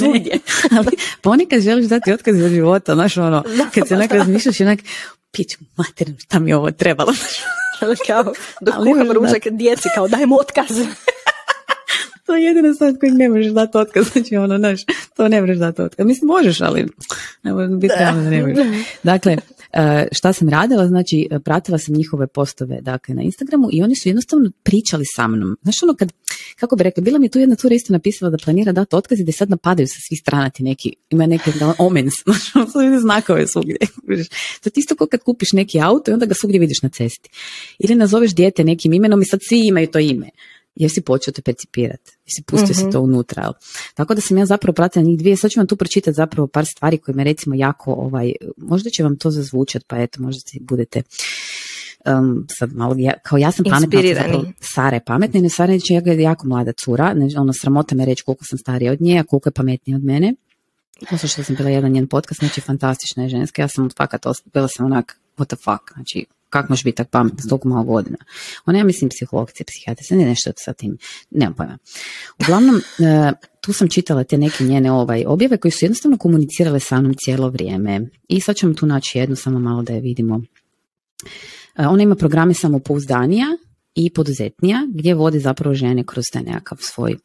svugdje. 0.00 0.38
Ali 0.76 0.90
ponekad 1.20 1.60
želiš 1.60 1.86
dati 1.86 2.12
otkaz 2.12 2.36
za 2.36 2.48
života, 2.48 2.94
znaš 2.94 3.16
ono, 3.16 3.42
kad 3.74 3.88
se 3.88 3.94
onak 3.94 4.12
razmišljaš 4.12 4.60
i 4.60 4.64
onak, 4.64 4.80
piću 5.32 5.58
materinu, 5.76 6.18
šta 6.18 6.38
mi 6.38 6.50
je 6.50 6.56
ovo 6.56 6.70
trebalo. 6.70 7.12
Ali 7.80 7.96
kao, 8.06 8.32
dok 8.60 8.74
kuham 8.74 9.10
ručak 9.10 9.48
djeci, 9.50 9.88
kao 9.94 10.08
dajem 10.08 10.32
otkaz. 10.32 10.86
to 12.26 12.36
je 12.36 12.44
jedina 12.44 12.74
stvar 12.74 12.92
kojeg 13.00 13.14
ne 13.14 13.28
možeš 13.28 13.52
dati 13.52 13.78
otkaz, 13.78 14.06
znači 14.12 14.36
ono, 14.36 14.58
znaš, 14.58 14.80
to 15.16 15.28
ne 15.28 15.40
možeš 15.40 15.58
dati 15.58 15.82
otkaz. 15.82 16.06
Mislim, 16.06 16.26
možeš, 16.26 16.60
ali 16.60 16.86
ne 17.42 17.52
možeš 17.52 17.70
biti 17.80 17.94
da 17.98 18.12
ne 18.12 18.42
možeš. 18.42 18.66
Dakle, 19.02 19.36
e, 19.72 20.08
šta 20.12 20.32
sam 20.32 20.48
radila, 20.48 20.86
znači, 20.86 21.28
pratila 21.44 21.78
sam 21.78 21.94
njihove 21.94 22.26
postove, 22.26 22.80
dakle, 22.80 23.14
na 23.14 23.22
Instagramu 23.22 23.68
i 23.72 23.82
oni 23.82 23.96
su 23.96 24.08
jednostavno 24.08 24.50
pričali 24.62 25.04
sa 25.16 25.28
mnom. 25.28 25.56
Znaš, 25.62 25.82
ono, 25.82 25.94
kad, 25.94 26.12
kako 26.56 26.76
bi 26.76 26.82
rekla, 26.82 27.00
bila 27.00 27.18
mi 27.18 27.28
tu 27.28 27.38
jedna 27.38 27.56
cura 27.56 27.74
isto 27.74 27.92
napisala 27.92 28.30
da 28.30 28.38
planira 28.44 28.72
dati 28.72 28.96
otkaz 28.96 29.20
i 29.20 29.24
da 29.24 29.32
sad 29.32 29.50
napadaju 29.50 29.88
sa 29.88 30.00
svih 30.08 30.20
strana 30.20 30.50
ti 30.50 30.62
neki, 30.62 30.92
ima 31.10 31.26
neke 31.26 31.52
omens, 31.78 32.14
znači, 32.24 33.00
znakove 33.00 33.46
svugdje. 33.46 33.76
To 34.62 34.68
je 34.68 34.72
isto 34.74 34.96
kao 34.96 35.06
kad 35.06 35.22
kupiš 35.22 35.52
neki 35.52 35.80
auto 35.80 36.10
i 36.10 36.14
onda 36.14 36.26
ga 36.26 36.34
svugdje 36.34 36.60
vidiš 36.60 36.82
na 36.82 36.88
cesti. 36.88 37.30
Ili 37.78 37.94
nazoveš 37.94 38.34
dijete 38.34 38.64
nekim 38.64 38.92
imenom 38.92 39.22
i 39.22 39.24
sad 39.24 39.40
svi 39.42 39.66
imaju 39.66 39.86
to 39.86 39.98
ime 39.98 40.30
jesi 40.74 41.00
počeo 41.00 41.32
te 41.32 41.42
percipirati, 41.42 42.10
jesi 42.26 42.42
pustio 42.42 42.74
se 42.74 42.82
mhm. 42.82 42.92
to 42.92 43.00
unutra. 43.00 43.52
Tako 43.94 44.14
da 44.14 44.20
sam 44.20 44.38
ja 44.38 44.46
zapravo 44.46 44.74
pratila 44.74 45.04
njih 45.04 45.18
dvije, 45.18 45.36
sad 45.36 45.50
ću 45.50 45.60
vam 45.60 45.66
tu 45.66 45.76
pročitati 45.76 46.14
zapravo 46.14 46.46
par 46.46 46.66
stvari 46.66 46.98
koje 46.98 47.14
me 47.14 47.24
recimo 47.24 47.54
jako, 47.54 47.92
ovaj, 47.92 48.32
možda 48.56 48.90
će 48.90 49.02
vam 49.02 49.16
to 49.16 49.30
zazvučati, 49.30 49.84
pa 49.88 49.98
eto, 49.98 50.22
možda 50.22 50.42
budete 50.60 51.02
um, 52.06 52.46
sad 52.58 52.72
malo, 52.76 52.94
ja, 52.98 53.12
kao 53.22 53.38
ja 53.38 53.52
sam 53.52 53.64
pametna, 53.64 53.98
Inspirirani. 54.00 54.52
Sara 54.60 54.96
je 54.96 55.04
pametna 55.04 55.38
i 55.38 55.42
ne 55.42 55.48
Sara 55.48 55.72
je 55.72 55.80
ja 55.88 56.02
je 56.04 56.22
jako 56.22 56.46
mlada 56.46 56.72
cura, 56.72 57.14
ne, 57.14 57.28
ono 57.36 57.52
sramota 57.52 57.94
me 57.94 58.04
reći 58.04 58.22
koliko 58.22 58.44
sam 58.44 58.58
starija 58.58 58.92
od 58.92 59.00
nje, 59.00 59.18
a 59.18 59.24
koliko 59.24 59.48
je 59.48 59.52
pametnija 59.52 59.96
od 59.96 60.04
mene. 60.04 60.34
Poslušala 61.10 61.44
sam 61.44 61.56
bila 61.56 61.70
jedan 61.70 61.92
njen 61.92 62.08
podcast, 62.08 62.40
znači 62.40 62.60
fantastična 62.60 63.22
je 63.22 63.28
ženska, 63.28 63.62
ja 63.62 63.68
sam 63.68 63.90
fakat 63.96 64.26
bila 64.52 64.68
sam 64.68 64.86
onak, 64.86 65.20
what 65.36 65.46
the 65.46 65.56
fuck, 65.56 65.92
znači 65.94 66.26
kako 66.50 66.72
može 66.72 66.84
biti 66.84 66.96
tako 66.96 67.10
pametna 67.10 67.42
s 67.42 67.48
toliko 67.48 67.68
malo 67.68 67.84
godina. 67.84 68.16
Ona 68.66 68.78
ja 68.78 68.84
mislim 68.84 69.10
psihologcija, 69.10 69.64
psihijatrica, 69.64 70.14
ne 70.14 70.24
nešto 70.24 70.50
sa 70.56 70.72
tim, 70.72 70.98
nemam 71.30 71.54
pojma. 71.54 71.78
Uglavnom, 72.38 72.76
e, 72.98 73.32
tu 73.60 73.72
sam 73.72 73.88
čitala 73.88 74.24
te 74.24 74.38
neke 74.38 74.64
njene 74.64 74.92
ovaj 74.92 75.24
objave 75.26 75.56
koji 75.56 75.72
su 75.72 75.84
jednostavno 75.84 76.18
komunicirale 76.18 76.80
sa 76.80 77.00
mnom 77.00 77.14
cijelo 77.24 77.48
vrijeme. 77.48 78.00
I 78.28 78.40
sad 78.40 78.56
ćemo 78.56 78.74
tu 78.74 78.86
naći 78.86 79.18
jednu, 79.18 79.36
samo 79.36 79.58
malo 79.58 79.82
da 79.82 79.92
je 79.92 80.00
vidimo. 80.00 80.40
E, 81.76 81.86
ona 81.86 82.02
ima 82.02 82.14
programe 82.14 82.54
samopouzdanija 82.54 83.46
i 83.94 84.12
poduzetnija, 84.12 84.86
gdje 84.94 85.14
vodi 85.14 85.38
zapravo 85.38 85.74
žene 85.74 86.04
kroz 86.06 86.24
taj 86.32 86.42
nekakav 86.42 86.78
svoj 86.80 87.16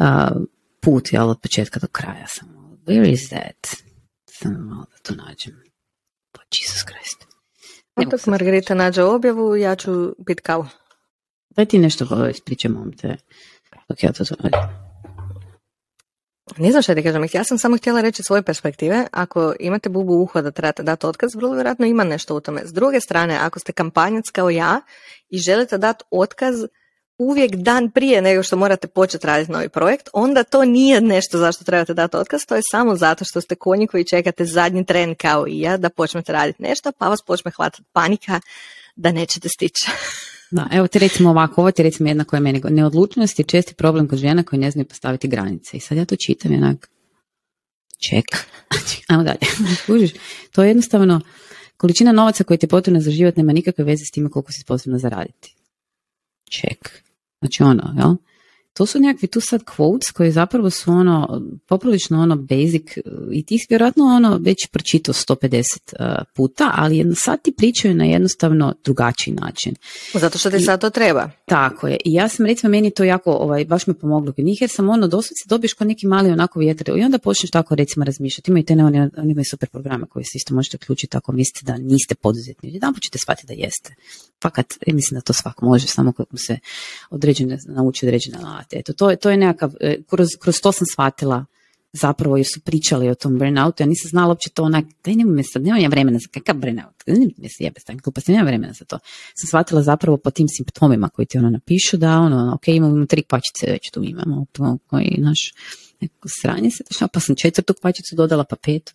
uh, 0.00 0.42
put, 0.80 1.12
jel, 1.12 1.28
od 1.28 1.40
početka 1.40 1.80
do 1.80 1.86
kraja. 1.86 2.26
Samo, 2.26 2.78
where 2.86 3.12
is 3.12 3.28
that? 3.28 3.82
Samo 4.30 4.58
malo 4.58 4.84
da 4.90 4.98
to 5.02 5.14
nađem. 5.14 5.62
Pa 6.32 6.40
Jesus 6.52 6.84
Christ. 6.84 7.26
Dok 8.10 8.26
Margarita 8.26 8.74
nađe 8.74 9.02
objavu, 9.02 9.56
ja 9.56 9.76
ću 9.76 10.14
pit 10.26 10.40
kavu. 10.40 10.66
Daj 11.50 11.66
ti 11.66 11.78
nešto 11.78 12.28
ispričam 12.30 12.92
te, 13.00 13.16
dok 13.88 14.02
ja 14.02 14.12
to 14.12 14.24
to 14.24 14.34
ne 16.56 16.70
znam 16.70 16.82
što 16.82 16.94
ti 16.94 17.02
kažem, 17.02 17.26
ja 17.32 17.44
sam 17.44 17.58
samo 17.58 17.76
htjela 17.76 18.00
reći 18.00 18.22
svoje 18.22 18.42
perspektive. 18.42 19.06
Ako 19.12 19.54
imate 19.60 19.88
bubu 19.88 20.12
uho 20.12 20.42
da 20.42 20.50
trebate 20.50 20.82
dati 20.82 21.06
otkaz, 21.06 21.34
vrlo 21.34 21.54
vjerojatno 21.54 21.86
ima 21.86 22.04
nešto 22.04 22.36
u 22.36 22.40
tome. 22.40 22.62
S 22.64 22.72
druge 22.72 23.00
strane, 23.00 23.38
ako 23.40 23.58
ste 23.58 23.72
kampanjac 23.72 24.30
kao 24.32 24.50
ja 24.50 24.80
i 25.28 25.38
želite 25.38 25.78
dati 25.78 26.04
otkaz 26.10 26.54
uvijek 27.18 27.54
dan 27.54 27.90
prije 27.90 28.22
nego 28.22 28.42
što 28.42 28.56
morate 28.56 28.86
početi 28.86 29.26
raditi 29.26 29.52
novi 29.52 29.68
projekt, 29.68 30.08
onda 30.12 30.44
to 30.44 30.64
nije 30.64 31.00
nešto 31.00 31.38
zašto 31.38 31.64
trebate 31.64 31.94
dati 31.94 32.16
otkaz, 32.16 32.46
to 32.46 32.56
je 32.56 32.62
samo 32.70 32.96
zato 32.96 33.24
što 33.24 33.40
ste 33.40 33.54
konji 33.54 33.86
koji 33.86 34.04
čekate 34.04 34.44
zadnji 34.44 34.86
tren 34.86 35.14
kao 35.14 35.46
i 35.48 35.60
ja 35.60 35.76
da 35.76 35.88
počnete 35.88 36.32
raditi 36.32 36.62
nešto, 36.62 36.92
pa 36.92 37.08
vas 37.08 37.22
počne 37.26 37.50
hvatati 37.50 37.82
panika 37.92 38.40
da 38.96 39.12
nećete 39.12 39.48
stići. 39.48 39.90
Da, 40.50 40.68
evo 40.72 40.86
ti 40.86 40.98
recimo 40.98 41.30
ovako, 41.30 41.60
ovo 41.60 41.70
ti 41.70 41.82
recimo 41.82 42.08
jedna 42.08 42.24
koja 42.24 42.38
je 42.38 42.42
meni, 42.42 42.60
neodlučnost 42.70 43.38
je 43.38 43.44
česti 43.44 43.74
problem 43.74 44.08
kod 44.08 44.18
žena 44.18 44.42
koji 44.42 44.60
ne 44.60 44.70
znaju 44.70 44.84
postaviti 44.84 45.28
granice. 45.28 45.76
I 45.76 45.80
sad 45.80 45.98
ja 45.98 46.04
to 46.04 46.16
čitam 46.16 46.52
jednak, 46.52 46.90
ček, 47.98 48.24
ajmo 49.08 49.22
dalje, 49.22 49.38
to 50.52 50.62
je 50.62 50.68
jednostavno, 50.68 51.20
količina 51.76 52.12
novaca 52.12 52.44
koja 52.44 52.56
ti 52.56 52.64
je 52.64 52.68
potrebna 52.68 53.00
za 53.00 53.10
život 53.10 53.36
nema 53.36 53.52
nikakve 53.52 53.84
veze 53.84 54.04
s 54.04 54.10
time 54.10 54.30
koliko 54.30 54.52
si 54.52 54.60
sposobna 54.60 54.98
zaraditi. 54.98 55.54
Ček. 56.50 57.02
Znači 57.40 57.62
ono, 57.62 57.94
jel? 57.98 58.14
To 58.80 58.86
su 58.86 59.00
nekakvi 59.00 59.28
tu 59.28 59.40
sad 59.40 59.64
quotes 59.64 60.12
koji 60.12 60.32
zapravo 60.32 60.70
su 60.70 60.90
ono 60.90 61.42
poprilično 61.66 62.20
ono 62.22 62.36
basic 62.36 62.82
i 63.32 63.44
ti 63.44 63.66
vjerojatno 63.68 64.04
ono 64.04 64.38
već 64.38 64.66
pročitao 64.72 65.14
150 65.14 65.62
uh, 65.92 66.06
puta, 66.34 66.70
ali 66.74 67.14
sad 67.16 67.42
ti 67.42 67.52
pričaju 67.56 67.94
na 67.94 68.04
jednostavno 68.04 68.74
drugačiji 68.84 69.34
način. 69.34 69.74
Zato 70.14 70.38
što 70.38 70.50
ti 70.50 70.60
sad 70.60 70.80
to 70.80 70.90
treba. 70.90 71.30
Tako 71.44 71.88
je. 71.88 71.96
I 72.04 72.12
ja 72.12 72.28
sam 72.28 72.46
recimo 72.46 72.70
meni 72.70 72.90
to 72.90 73.04
jako 73.04 73.32
ovaj, 73.32 73.64
baš 73.64 73.86
me 73.86 73.94
pomoglo 73.94 74.32
kod 74.32 74.44
njih 74.44 74.60
jer 74.60 74.70
sam 74.70 74.88
ono 74.88 75.06
doslovce 75.06 75.44
dobiješ 75.46 75.72
kao 75.72 75.86
neki 75.86 76.06
mali 76.06 76.30
onako 76.30 76.60
vjetar 76.60 76.98
i 76.98 77.02
onda 77.02 77.18
počneš 77.18 77.50
tako 77.50 77.74
recimo 77.74 78.04
razmišljati. 78.04 78.50
Imaju 78.50 78.64
te 78.64 78.76
ne, 78.76 78.84
oni, 78.84 78.98
oni 78.98 79.32
imaju 79.32 79.44
super 79.50 79.68
programe 79.68 80.06
koje 80.06 80.24
se 80.24 80.32
isto 80.34 80.54
možete 80.54 80.76
uključiti 80.76 81.16
ako 81.16 81.32
mislite 81.32 81.72
da 81.72 81.78
niste 81.78 82.14
poduzetni. 82.14 82.72
Jedan 82.72 82.94
ćete 82.94 83.18
shvatiti 83.18 83.46
da 83.46 83.52
jeste. 83.52 83.94
Fakat, 84.42 84.74
mislim 84.86 85.18
da 85.18 85.20
to 85.20 85.32
svak 85.32 85.62
može, 85.62 85.86
samo 85.86 86.12
kako 86.12 86.36
se 86.36 86.58
određene, 87.10 87.58
nauči 87.66 88.06
određene 88.06 88.38
alate. 88.70 88.78
Eto, 88.78 88.92
to 88.92 89.16
to 89.16 89.30
je 89.30 89.36
nekakav, 89.36 89.70
e, 89.80 90.02
kroz, 90.10 90.28
kroz 90.40 90.60
to 90.60 90.72
sam 90.72 90.86
shvatila 90.86 91.44
zapravo 91.92 92.36
jer 92.36 92.46
su 92.46 92.60
pričali 92.60 93.08
o 93.08 93.14
tom 93.14 93.38
burnoutu, 93.38 93.82
ja 93.82 93.86
nisam 93.86 94.08
znala 94.08 94.28
uopće 94.28 94.50
to 94.50 94.62
onak, 94.62 94.84
daj 95.04 95.14
nema 95.14 95.32
me 95.32 95.42
sad, 95.42 95.62
nemam 95.62 95.80
ja 95.80 95.88
vremena 95.88 96.18
za 96.18 96.28
kakav 96.34 96.56
burnout, 96.56 96.94
ne 97.06 97.48
se 97.48 97.64
jebe 97.64 97.80
gluposti, 98.02 98.32
nemam 98.32 98.46
vremena 98.46 98.72
za 98.72 98.84
to. 98.84 98.98
Sam 99.34 99.46
shvatila 99.46 99.82
zapravo 99.82 100.16
po 100.16 100.30
tim 100.30 100.46
simptomima 100.48 101.08
koji 101.08 101.26
ti 101.26 101.38
ono 101.38 101.50
napišu 101.50 101.96
da 101.96 102.18
ono, 102.18 102.54
ok, 102.54 102.68
imamo 102.68 103.06
tri 103.06 103.22
kvačice 103.22 103.70
već 103.70 103.90
tu 103.90 104.02
imamo, 104.04 104.46
koji 104.86 105.16
naš 105.18 105.52
neko 106.00 106.28
sranje 106.42 106.70
se 106.70 106.84
pa 107.12 107.20
sam 107.20 107.36
četvrtu 107.36 107.74
kvačicu 107.80 108.16
dodala, 108.16 108.44
pa 108.44 108.56
petu. 108.56 108.92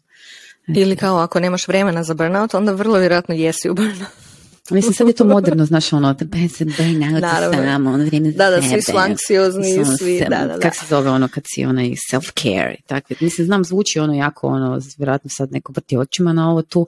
Ili 0.67 0.95
kao 0.95 1.17
ako 1.17 1.39
nemaš 1.39 1.67
vremena 1.67 2.03
za 2.03 2.13
burnout, 2.13 2.53
onda 2.53 2.71
vrlo 2.71 2.99
vjerojatno 2.99 3.35
jesi 3.35 3.69
u 3.69 3.73
burnout. 3.73 4.24
Mislim, 4.69 4.93
sad 4.93 5.07
je 5.07 5.13
to 5.13 5.25
moderno, 5.25 5.65
znaš, 5.65 5.93
ono, 5.93 6.13
da 6.13 6.25
se 6.49 6.65
burnout 6.65 7.23
samo, 7.53 7.89
ono 7.89 8.05
vrijeme 8.05 8.31
Da, 8.31 8.49
da, 8.49 8.61
svi 8.61 8.81
su 8.81 8.97
anksiozni, 8.97 9.85
svi, 9.99 10.19
da, 10.19 10.37
da, 10.37 10.45
da. 10.45 10.59
Kak 10.59 10.75
se 10.75 10.85
zove 10.89 11.09
ono 11.09 11.27
kad 11.27 11.43
si 11.47 11.65
onaj 11.65 11.85
self-care 12.11 12.75
i 12.79 12.81
takve. 12.81 13.15
Mislim, 13.19 13.45
znam, 13.45 13.63
zvuči 13.63 13.99
ono 13.99 14.13
jako, 14.13 14.47
ono, 14.47 14.81
vjerojatno 14.97 15.29
sad 15.33 15.51
neko 15.51 15.73
vrti 15.75 15.97
očima 15.97 16.33
na 16.33 16.51
ovo 16.51 16.61
tu, 16.61 16.87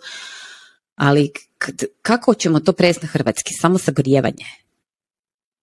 ali 0.95 1.31
kako 2.01 2.33
ćemo 2.33 2.59
to 2.59 2.73
prevesti 2.73 3.05
na 3.05 3.09
hrvatski? 3.11 3.53
Samo 3.61 3.77
sagrijevanje. 3.77 4.45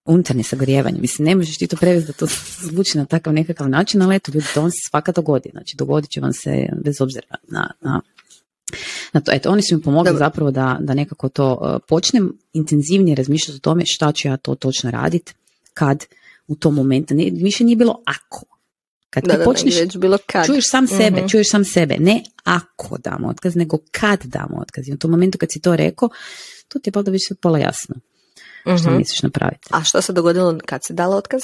Unutarnje 0.05 0.43
sagrijevanje. 0.43 1.01
Mislim, 1.01 1.27
ne 1.27 1.35
možeš 1.35 1.59
ti 1.59 1.67
to 1.67 1.77
prevesti 1.77 2.07
da 2.07 2.13
to 2.13 2.27
zvuči 2.71 2.99
na 2.99 3.05
takav 3.05 3.33
nekakav 3.33 3.69
način, 3.69 4.03
ali 4.03 4.17
eto, 4.17 4.33
ljudi, 4.35 4.47
to 4.55 4.61
vam 4.61 4.71
se 4.71 4.79
svaka 4.91 5.13
dogodi. 5.13 5.49
Znači, 5.53 5.77
dogodit 5.77 6.11
će 6.11 6.21
vam 6.21 6.33
se 6.33 6.69
bez 6.85 7.01
obzira 7.01 7.27
na, 7.49 7.71
na 7.81 8.01
na 9.15 9.21
to, 9.21 9.33
eto, 9.33 9.51
oni 9.51 9.63
su 9.63 9.77
mi 9.77 9.83
pomogli 9.83 10.17
zapravo 10.19 10.51
da, 10.51 10.79
da 10.81 10.95
nekako 10.95 11.29
to 11.29 11.53
uh, 11.53 11.83
počnem 11.89 12.39
intenzivnije 12.53 13.15
razmišljati 13.15 13.57
o 13.57 13.61
tome 13.61 13.83
šta 13.87 14.13
ću 14.13 14.29
ja 14.29 14.37
to 14.37 14.55
točno 14.55 14.91
raditi 14.91 15.35
kad 15.75 16.05
u 16.47 16.55
tom 16.55 16.75
momentu, 16.75 17.15
ne, 17.15 17.31
više 17.33 17.65
nije 17.65 17.77
bilo 17.77 18.03
ako. 18.07 18.45
Kad 19.11 19.25
da, 19.25 19.33
ti 19.33 19.45
počneš, 19.45 19.81
već 19.81 19.97
bilo 19.97 20.19
kad. 20.27 20.47
čuješ 20.47 20.71
sam 20.71 20.87
sebe, 20.87 21.23
mm 21.23 21.29
čuješ 21.29 21.51
sam 21.51 21.65
sebe, 21.65 21.97
ne 21.99 22.23
ako 22.45 22.99
damo 22.99 23.29
otkaz, 23.29 23.57
nego 23.57 23.79
kad 23.91 24.25
damo 24.25 24.59
otkaz. 24.61 24.89
I 24.89 24.93
u 24.93 24.99
tom 24.99 25.11
momentu 25.11 25.39
kad 25.39 25.53
si 25.53 25.61
to 25.61 25.77
rekao, 25.77 26.09
to 26.69 26.79
ti 26.79 26.91
je 26.95 27.03
da 27.03 27.11
više 27.11 27.35
pola 27.35 27.59
jasno 27.59 27.95
što 28.79 28.89
mhm. 28.89 28.99
misliš 28.99 29.23
napraviti. 29.23 29.69
A 29.71 29.85
što 29.85 30.03
se 30.03 30.13
dogodilo 30.13 30.59
kad 30.67 30.81
si 30.85 30.93
dala 30.93 31.17
otkaz? 31.17 31.43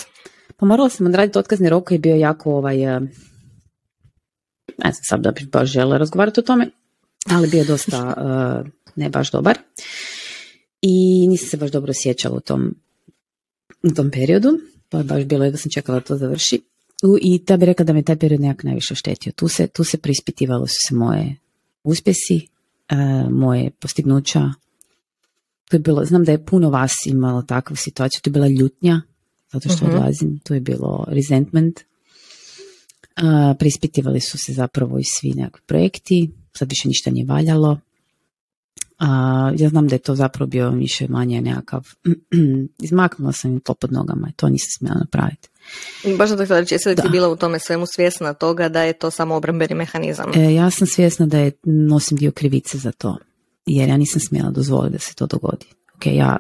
Pa 0.57 0.67
morala 0.67 0.89
sam 0.89 1.07
odraditi 1.07 1.39
otkazni 1.39 1.69
rok 1.69 1.91
i 1.91 1.99
bio 1.99 2.17
jako 2.17 2.55
ovaj, 2.55 2.97
uh, 2.97 3.03
ne 4.79 4.93
znam 4.93 5.03
sad 5.09 5.21
da 5.21 5.31
bih 5.31 5.49
baš 5.51 5.69
žela 5.69 5.99
razgovarati 5.99 6.41
o 6.41 6.43
tome, 6.43 6.71
ali 7.27 7.49
bio 7.49 7.65
dosta 7.65 8.15
uh, 8.17 8.71
ne 9.03 9.09
baš 9.09 9.31
dobar. 9.31 9.59
I 10.83 11.27
nisam 11.29 11.49
se 11.49 11.57
baš 11.57 11.71
dobro 11.71 11.91
osjećala 11.91 12.37
u 12.37 12.41
tom, 12.41 12.75
u 13.83 13.95
tom 13.95 14.11
periodu, 14.11 14.49
pa 14.89 14.99
je 14.99 15.05
baš 15.05 15.25
bilo 15.25 15.51
da 15.51 15.57
sam 15.57 15.71
čekala 15.71 15.99
da 15.99 16.05
to 16.05 16.17
završi. 16.17 16.61
I 17.23 17.45
ta 17.45 17.57
bi 17.57 17.67
rekla 17.67 17.85
da 17.85 17.93
me 17.93 18.03
taj 18.03 18.17
period 18.17 18.41
nekako 18.41 18.67
najviše 18.67 18.95
oštetio. 18.95 19.33
Tu 19.33 19.49
se, 19.49 19.67
tu 19.67 19.85
se 19.85 19.99
prispitivalo 19.99 20.67
su 20.67 20.77
se 20.89 20.95
moje 20.95 21.37
uspjesi, 21.85 22.49
uh, 22.93 23.33
moje 23.33 23.71
postignuća. 23.71 24.53
To 25.69 25.77
je 25.77 25.81
bilo, 25.81 26.05
znam 26.05 26.25
da 26.25 26.33
je 26.33 26.45
puno 26.45 26.71
vas 26.71 27.07
imalo 27.07 27.43
takvu 27.43 27.77
situaciju, 27.77 28.21
to 28.23 28.31
je 28.31 28.33
bila 28.33 28.49
ljutnja, 28.49 29.03
zato 29.53 29.69
što 29.69 29.85
uh 29.85 29.91
odlazim, 29.91 30.39
to 30.45 30.55
je 30.55 30.61
bilo 30.61 31.05
resentment. 31.09 31.81
Uh, 31.81 33.57
prispitivali 33.59 34.21
su 34.21 34.39
se 34.39 34.53
zapravo 34.53 34.99
i 34.99 35.05
svi 35.05 35.33
nekakvi 35.35 35.63
projekti, 35.67 36.31
sad 36.53 36.71
više 36.71 36.89
ništa 36.89 37.11
nije 37.11 37.27
valjalo. 37.27 37.81
A, 38.99 39.53
ja 39.59 39.69
znam 39.69 39.89
da 39.89 39.95
je 39.95 39.99
to 39.99 40.15
zapravo 40.15 40.47
bio 40.47 40.71
više 40.71 41.09
manje 41.09 41.41
nekakav, 41.41 41.87
izmaknula 42.83 43.33
sam 43.33 43.51
im 43.51 43.61
to 43.61 43.75
pod 43.75 43.93
nogama 43.93 44.29
i 44.31 44.33
to 44.33 44.49
nisam 44.49 44.69
smjela 44.79 44.97
napraviti. 44.99 45.49
Baš 46.19 46.31
da 46.31 46.61
reći, 46.61 46.75
jesi 46.75 46.89
li 46.89 46.97
ti 46.97 47.09
bila 47.13 47.29
u 47.29 47.37
tome 47.37 47.59
svemu 47.59 47.87
svjesna 47.87 48.35
toga 48.35 48.69
da 48.69 48.83
je 48.83 48.93
to 48.93 49.11
samo 49.11 49.35
obrambeni 49.35 49.75
mehanizam? 49.75 50.31
E, 50.35 50.55
ja 50.55 50.71
sam 50.71 50.87
svjesna 50.87 51.27
da 51.27 51.39
je, 51.39 51.53
nosim 51.65 52.19
dio 52.19 52.31
krivice 52.31 52.79
za 52.79 52.93
to, 52.93 53.19
jer 53.67 53.89
ja 53.89 53.97
nisam 53.97 54.21
smjela 54.21 54.51
dozvoliti 54.51 54.93
da 54.93 54.99
se 54.99 55.15
to 55.15 55.27
dogodi. 55.27 55.67
Ok, 55.97 56.07
ja 56.07 56.37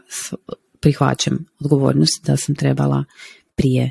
prihvaćam 0.80 1.46
odgovornost 1.60 2.24
da 2.24 2.36
sam 2.36 2.54
trebala 2.54 3.04
prije 3.54 3.90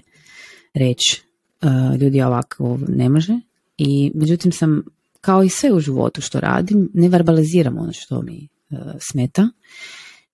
reći 0.74 1.22
uh, 1.62 2.02
ljudi 2.02 2.22
ovako 2.22 2.80
ne 2.88 3.10
može 3.10 3.40
i 3.78 4.12
međutim 4.16 4.52
sam 4.52 4.84
kao 5.22 5.44
i 5.44 5.50
sve 5.50 5.72
u 5.74 5.80
životu 5.80 6.22
što 6.22 6.40
radim, 6.40 6.90
ne 6.94 7.10
verbaliziram 7.10 7.78
ono 7.78 7.94
što 7.94 8.22
mi 8.22 8.48
e, 8.70 8.76
smeta, 9.00 9.50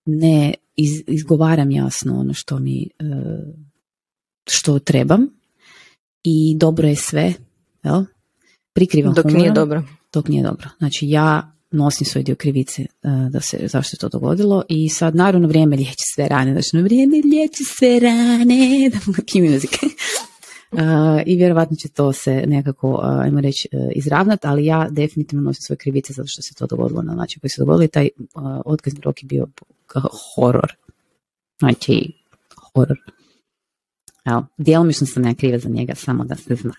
ne 0.06 0.54
izgovaram 1.08 1.72
jasno 1.72 2.20
ono 2.20 2.34
što 2.34 2.60
mi 2.60 2.84
e, 2.84 3.06
što 4.48 4.80
trebam 4.80 5.28
i 6.24 6.58
dobro 6.58 6.88
je 6.88 6.96
sve, 6.96 7.34
jel? 7.84 8.04
Prikrivam 8.74 9.14
Dok 9.14 9.26
nije 9.26 9.52
dobro. 9.52 9.84
Dok 10.14 10.28
nije 10.28 10.44
dobro. 10.44 10.70
Znači 10.78 11.08
ja 11.08 11.56
nosim 11.72 12.06
svoj 12.06 12.24
dio 12.24 12.36
krivice 12.36 12.82
e, 12.82 12.88
da 13.30 13.42
se, 13.42 13.68
zašto 13.68 13.96
je 13.96 14.00
to 14.00 14.10
dogodilo 14.10 14.64
i 14.70 14.90
sad 14.90 15.16
naravno 15.16 15.48
vrijeme 15.48 15.76
liječi 15.76 16.04
sve 16.16 16.28
rane, 16.28 16.52
znači 16.52 16.84
vrijeme 16.84 17.18
liječi 17.18 17.64
sve 17.64 18.00
rane, 18.00 18.90
da 18.94 18.98
mu 19.06 19.14
muzike. 19.52 19.78
I 21.26 21.36
vjerovatno 21.36 21.76
će 21.76 21.90
to 21.90 22.14
se 22.14 22.44
nekako, 22.48 23.00
ajmo 23.04 23.42
reći, 23.42 23.70
izravnat, 23.96 24.46
ali 24.46 24.66
ja 24.66 24.88
definitivno 24.90 25.44
nosim 25.44 25.62
svoje 25.62 25.78
krivice 25.78 26.14
zato 26.14 26.28
što 26.28 26.42
se 26.42 26.54
to 26.54 26.68
dogodilo 26.68 27.02
na 27.02 27.14
način 27.14 27.40
koji 27.40 27.50
se 27.50 27.62
dogodilo 27.62 27.84
i 27.84 27.88
taj 27.88 28.10
otkazni 28.66 29.02
rok 29.04 29.24
je 29.24 29.28
bio 29.28 29.48
horor. 30.36 30.76
Znači, 31.60 32.14
horor. 32.74 32.98
Evo, 34.26 34.46
djelomično 34.58 35.08
sam 35.08 35.26
ja 35.26 35.34
kriva 35.34 35.58
za 35.58 35.70
njega, 35.70 35.96
samo 35.96 36.24
da 36.24 36.36
se 36.36 36.56
zna. 36.56 36.74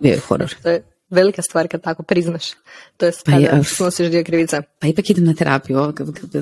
Bio 0.00 0.12
je 0.12 0.20
horor. 0.20 0.54
Velika 1.12 1.42
stvar 1.42 1.68
kad 1.68 1.82
tako 1.82 2.02
priznaš. 2.02 2.44
To 2.96 3.06
je 3.06 3.12
kada 3.24 3.50
pa 3.50 3.64
snosiš 3.64 4.10
dio 4.10 4.24
krivica. 4.24 4.62
Pa 4.78 4.86
ipak 4.86 5.10
idem 5.10 5.24
na 5.24 5.34
terapiju, 5.34 5.78
ovo, 5.78 5.92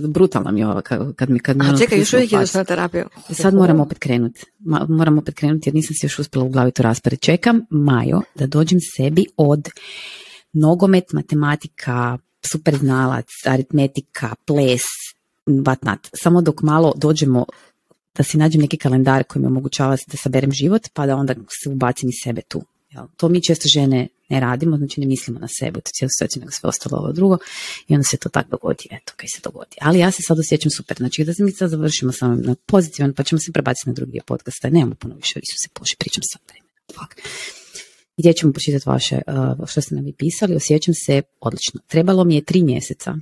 brutalna 0.08 0.50
mi 0.50 0.60
je 0.60 0.66
ova 0.66 0.82
kad, 0.82 1.30
mi 1.30 1.38
kad 1.38 1.56
A 1.60 1.64
ono 1.64 1.78
čekaj, 1.78 1.98
još 1.98 2.12
uvijek 2.12 2.32
ideš 2.32 2.54
na 2.54 2.64
terapiju. 2.64 3.04
Sad 3.30 3.54
moram 3.54 3.80
opet 3.80 3.98
krenuti. 3.98 4.44
Moram 4.88 5.18
opet 5.18 5.34
krenuti 5.34 5.68
jer 5.68 5.74
nisam 5.74 5.94
se 6.00 6.06
još 6.06 6.18
uspjela 6.18 6.46
u 6.46 6.48
glavi 6.48 6.70
to 6.70 6.82
raspred. 6.82 7.20
Čekam 7.20 7.60
Majo 7.70 8.22
da 8.34 8.46
dođem 8.46 8.78
sebi 8.96 9.26
od 9.36 9.68
nogomet, 10.52 11.12
matematika, 11.12 12.18
super 12.42 12.76
znalac, 12.76 13.26
aritmetika, 13.46 14.34
ples, 14.44 14.82
vatnat. 15.64 16.08
Samo 16.14 16.42
dok 16.42 16.62
malo 16.62 16.92
dođemo 16.96 17.46
da 18.14 18.22
si 18.22 18.38
nađem 18.38 18.60
neki 18.60 18.76
kalendar 18.76 19.24
koji 19.24 19.40
mi 19.40 19.46
omogućava 19.46 19.96
da 20.06 20.16
saberem 20.16 20.52
život, 20.52 20.82
pa 20.92 21.06
da 21.06 21.16
onda 21.16 21.34
se 21.34 21.68
ubacim 21.68 22.08
i 22.08 22.12
sebe 22.24 22.40
tu. 22.40 22.62
Jel? 22.90 23.04
To 23.16 23.28
mi 23.28 23.42
često 23.42 23.68
žene 23.68 24.08
ne 24.28 24.40
radimo, 24.40 24.76
znači 24.76 25.00
ne 25.00 25.06
mislimo 25.06 25.40
na 25.40 25.48
sebe 25.58 25.78
u 25.78 25.82
cijelu 25.84 26.10
situaciju, 26.18 26.40
nego 26.40 26.52
sve 26.52 26.68
ostalo 26.68 26.98
ovo 27.02 27.12
drugo 27.12 27.38
i 27.88 27.94
onda 27.94 28.04
se 28.04 28.16
to 28.16 28.28
tako 28.28 28.50
dogodi, 28.50 28.84
eto, 28.90 29.12
kaj 29.16 29.28
se 29.34 29.40
dogodi. 29.44 29.76
Ali 29.80 29.98
ja 29.98 30.10
se 30.10 30.22
sad 30.22 30.38
osjećam 30.38 30.70
super, 30.70 30.96
znači 30.96 31.24
da 31.24 31.34
se 31.34 31.44
mi 31.44 31.52
sad 31.52 31.70
završimo 31.70 32.12
samo 32.12 32.34
na 32.34 32.54
pozitivan, 32.66 33.14
pa 33.14 33.22
ćemo 33.22 33.38
se 33.38 33.52
prebaciti 33.52 33.88
na 33.88 33.92
drugi 33.92 34.20
podcasta, 34.26 34.70
nemamo 34.70 34.94
puno 34.94 35.14
više, 35.14 35.34
su 35.34 35.56
se 35.64 35.68
poši, 35.74 35.96
pričam 35.98 36.22
sad 36.32 36.42
vremena. 36.48 36.70
Fuck. 36.94 37.28
Gdje 38.16 38.32
ćemo 38.32 38.52
počitati 38.52 38.88
vaše, 38.88 39.20
uh, 39.58 39.68
što 39.68 39.80
ste 39.80 39.94
nam 39.94 40.04
vi 40.04 40.12
pisali, 40.12 40.56
osjećam 40.56 40.94
se 40.94 41.22
odlično. 41.40 41.80
Trebalo 41.86 42.24
mi 42.24 42.34
je 42.34 42.44
tri 42.44 42.62
mjeseca, 42.62 43.14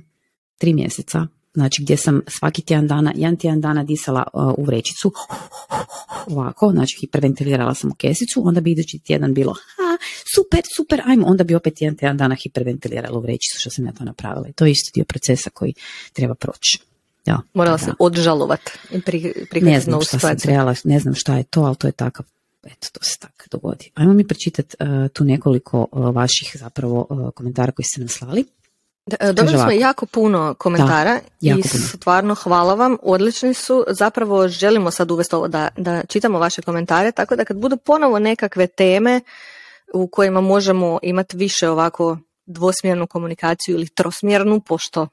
tri 0.57 0.73
mjeseca 0.73 1.27
znači 1.59 1.83
gdje 1.83 1.97
sam 1.97 2.21
svaki 2.27 2.61
tjedan 2.61 2.87
dana, 2.87 3.13
jedan 3.15 3.37
tjedan 3.37 3.61
dana 3.61 3.83
disala 3.83 4.23
uh, 4.33 4.53
u 4.57 4.63
vrećicu, 4.63 5.11
ovako, 6.27 6.71
znači 6.71 6.97
hiperventilirala 7.01 7.73
sam 7.75 7.91
u 7.91 7.95
kesicu, 7.95 8.47
onda 8.47 8.61
bi 8.61 8.71
idući 8.71 8.99
tjedan 8.99 9.33
bilo, 9.33 9.53
ha, 9.53 9.97
super, 10.35 10.61
super, 10.75 11.01
ajmo, 11.05 11.27
onda 11.27 11.43
bi 11.43 11.55
opet 11.55 11.81
jedan 11.81 11.97
tjedan 11.97 12.17
dana 12.17 12.35
hiperventilirala 12.43 13.17
u 13.17 13.21
vrećicu, 13.21 13.59
što 13.59 13.69
sam 13.69 13.85
ja 13.85 13.91
to 13.91 14.03
napravila. 14.03 14.47
I 14.47 14.53
to 14.53 14.65
je 14.65 14.71
isto 14.71 14.91
dio 14.93 15.05
procesa 15.05 15.49
koji 15.49 15.73
treba 16.13 16.35
proći. 16.35 16.79
Ja, 17.25 17.41
Morala 17.53 17.77
sam 17.77 17.93
odžalovat 17.99 18.59
pri, 19.05 19.33
ne 19.61 19.79
znam 19.79 20.01
šta 20.01 20.19
sam 20.19 20.37
trebala, 20.37 20.75
ne 20.83 20.99
znam 20.99 21.15
šta 21.15 21.37
je 21.37 21.43
to, 21.43 21.61
ali 21.61 21.75
to 21.75 21.87
je 21.87 21.91
takav 21.91 22.25
eto, 22.63 22.87
to 22.91 22.99
se 23.03 23.19
tako 23.19 23.45
dogodi. 23.51 23.91
Ajmo 23.93 24.13
mi 24.13 24.27
pročitati 24.27 24.75
uh, 24.79 24.87
tu 25.13 25.23
nekoliko 25.23 25.87
uh, 25.91 26.15
vaših 26.15 26.55
zapravo 26.59 27.07
uh, 27.09 27.31
komentara 27.33 27.71
koji 27.71 27.85
ste 27.85 28.01
nam 28.01 28.07
slali. 28.07 28.45
E, 29.19 29.33
dobili 29.33 29.57
smo 29.57 29.71
jako 29.71 30.05
puno 30.05 30.55
komentara 30.57 31.19
i 31.41 31.63
stvarno 31.63 32.35
hvala 32.35 32.73
vam, 32.73 32.97
odlični 33.01 33.53
su. 33.53 33.85
Zapravo 33.87 34.47
želimo 34.47 34.91
sad 34.91 35.11
uvesti 35.11 35.35
ovo 35.35 35.47
da, 35.47 35.67
da 35.77 36.03
čitamo 36.05 36.39
vaše 36.39 36.61
komentare, 36.61 37.11
tako 37.11 37.35
da 37.35 37.45
kad 37.45 37.57
budu 37.57 37.77
ponovo 37.77 38.19
nekakve 38.19 38.67
teme 38.67 39.21
u 39.93 40.07
kojima 40.07 40.41
možemo 40.41 40.99
imati 41.01 41.37
više 41.37 41.69
ovako 41.69 42.17
dvosmjernu 42.45 43.07
komunikaciju 43.07 43.75
ili 43.75 43.87
trosmjernu, 43.87 44.59
pošto 44.59 45.07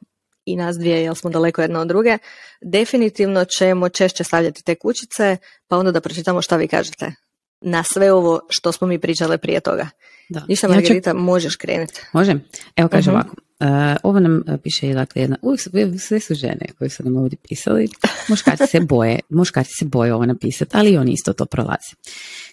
i 0.44 0.57
nas 0.57 0.76
dvije, 0.76 1.03
jer 1.03 1.16
smo 1.16 1.30
daleko 1.30 1.62
jedna 1.62 1.80
od 1.80 1.88
druge, 1.88 2.18
definitivno 2.61 3.44
ćemo 3.44 3.88
češće 3.88 4.24
stavljati 4.24 4.64
te 4.64 4.74
kućice, 4.74 5.36
pa 5.68 5.76
onda 5.76 5.92
da 5.92 6.01
pročitamo 6.01 6.42
šta 6.42 6.57
vi 6.57 6.68
kažete 6.68 7.12
na 7.61 7.82
sve 7.82 8.12
ovo 8.12 8.40
što 8.49 8.72
smo 8.72 8.86
mi 8.86 8.99
pričale 8.99 9.38
prije 9.38 9.61
toga. 9.61 9.88
Da. 10.28 10.42
Ništa, 10.49 10.68
Margarita, 10.68 11.14
možeš 11.14 11.57
krenuti. 11.57 12.01
Može. 12.12 12.34
Evo 12.76 12.88
kaže 12.88 13.11
uh 13.11 13.14
ovako. 13.14 13.45
Uh, 13.61 13.68
ovo 14.02 14.20
nam 14.20 14.42
e, 14.46 14.59
piše 14.62 14.94
dakle 14.94 15.22
jedna, 15.22 15.36
uvijek 15.42 15.61
su, 15.61 15.70
sve 15.98 16.20
su 16.20 16.34
žene 16.34 16.66
koje 16.78 16.90
su 16.90 17.04
nam 17.04 17.16
ovdje 17.16 17.38
pisali, 17.48 17.88
muškarci 18.28 18.66
se 18.66 18.80
boje, 18.80 19.20
muškarci 19.28 19.72
se 19.78 19.84
boje 19.84 20.14
ovo 20.14 20.26
napisati, 20.26 20.70
ali 20.74 20.90
i 20.90 20.96
oni 20.96 21.12
isto 21.12 21.32
to 21.32 21.46
prolaze. 21.46 21.94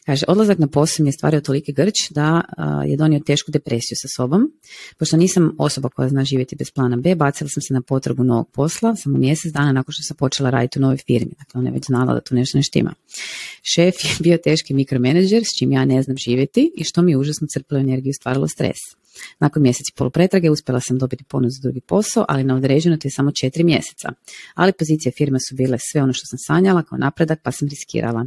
Kaže, 0.05 0.25
odlazak 0.27 0.57
na 0.57 0.67
posao 0.67 1.03
mi 1.03 1.09
je 1.09 1.13
stvario 1.13 1.41
toliki 1.41 1.73
grč 1.73 1.95
da 2.09 2.41
je 2.87 2.97
donio 2.97 3.19
tešku 3.19 3.51
depresiju 3.51 3.95
sa 4.01 4.07
sobom. 4.15 4.51
Pošto 4.97 5.17
nisam 5.17 5.55
osoba 5.57 5.89
koja 5.89 6.09
zna 6.09 6.23
živjeti 6.25 6.55
bez 6.55 6.71
plana 6.71 6.97
B, 6.97 7.15
bacila 7.15 7.49
sam 7.49 7.61
se 7.61 7.73
na 7.73 7.81
potragu 7.81 8.23
novog 8.23 8.51
posla 8.51 8.95
samo 8.95 9.17
mjesec 9.17 9.51
dana 9.51 9.71
nakon 9.71 9.93
što 9.93 10.03
sam 10.03 10.17
počela 10.17 10.49
raditi 10.49 10.79
u 10.79 10.81
novoj 10.81 10.97
firmi. 10.97 11.31
Dakle, 11.39 11.59
ona 11.59 11.69
je 11.69 11.73
već 11.73 11.85
znala 11.85 12.13
da 12.13 12.21
tu 12.21 12.35
nešto 12.35 12.57
ne 12.57 12.63
štima. 12.63 12.93
Šef 13.61 13.95
je 14.03 14.09
bio 14.19 14.37
teški 14.37 14.73
mikromenadžer 14.73 15.43
s 15.43 15.57
čim 15.59 15.71
ja 15.71 15.85
ne 15.85 16.03
znam 16.03 16.17
živjeti 16.17 16.71
i 16.75 16.83
što 16.83 17.01
mi 17.01 17.11
je 17.11 17.17
užasno 17.17 17.47
crpilo 17.47 17.79
energiju 17.79 18.13
stvaralo 18.13 18.47
stres. 18.47 18.77
Nakon 19.39 19.63
mjeseci 19.63 19.91
polu 19.95 20.09
pretrage 20.09 20.49
uspjela 20.51 20.79
sam 20.79 20.97
dobiti 20.97 21.23
ponud 21.23 21.51
za 21.51 21.61
drugi 21.61 21.81
posao, 21.81 22.25
ali 22.29 22.43
na 22.43 22.55
određeno 22.55 22.97
to 22.97 23.07
je 23.07 23.11
samo 23.11 23.31
četiri 23.31 23.63
mjeseca. 23.63 24.09
Ali 24.55 24.73
pozicije 24.73 25.11
firme 25.17 25.39
su 25.39 25.55
bile 25.55 25.77
sve 25.91 26.03
ono 26.03 26.13
što 26.13 26.25
sam 26.25 26.39
sanjala 26.47 26.83
kao 26.83 26.97
napredak, 26.97 27.39
pa 27.43 27.51
sam 27.51 27.67
riskirala. 27.67 28.25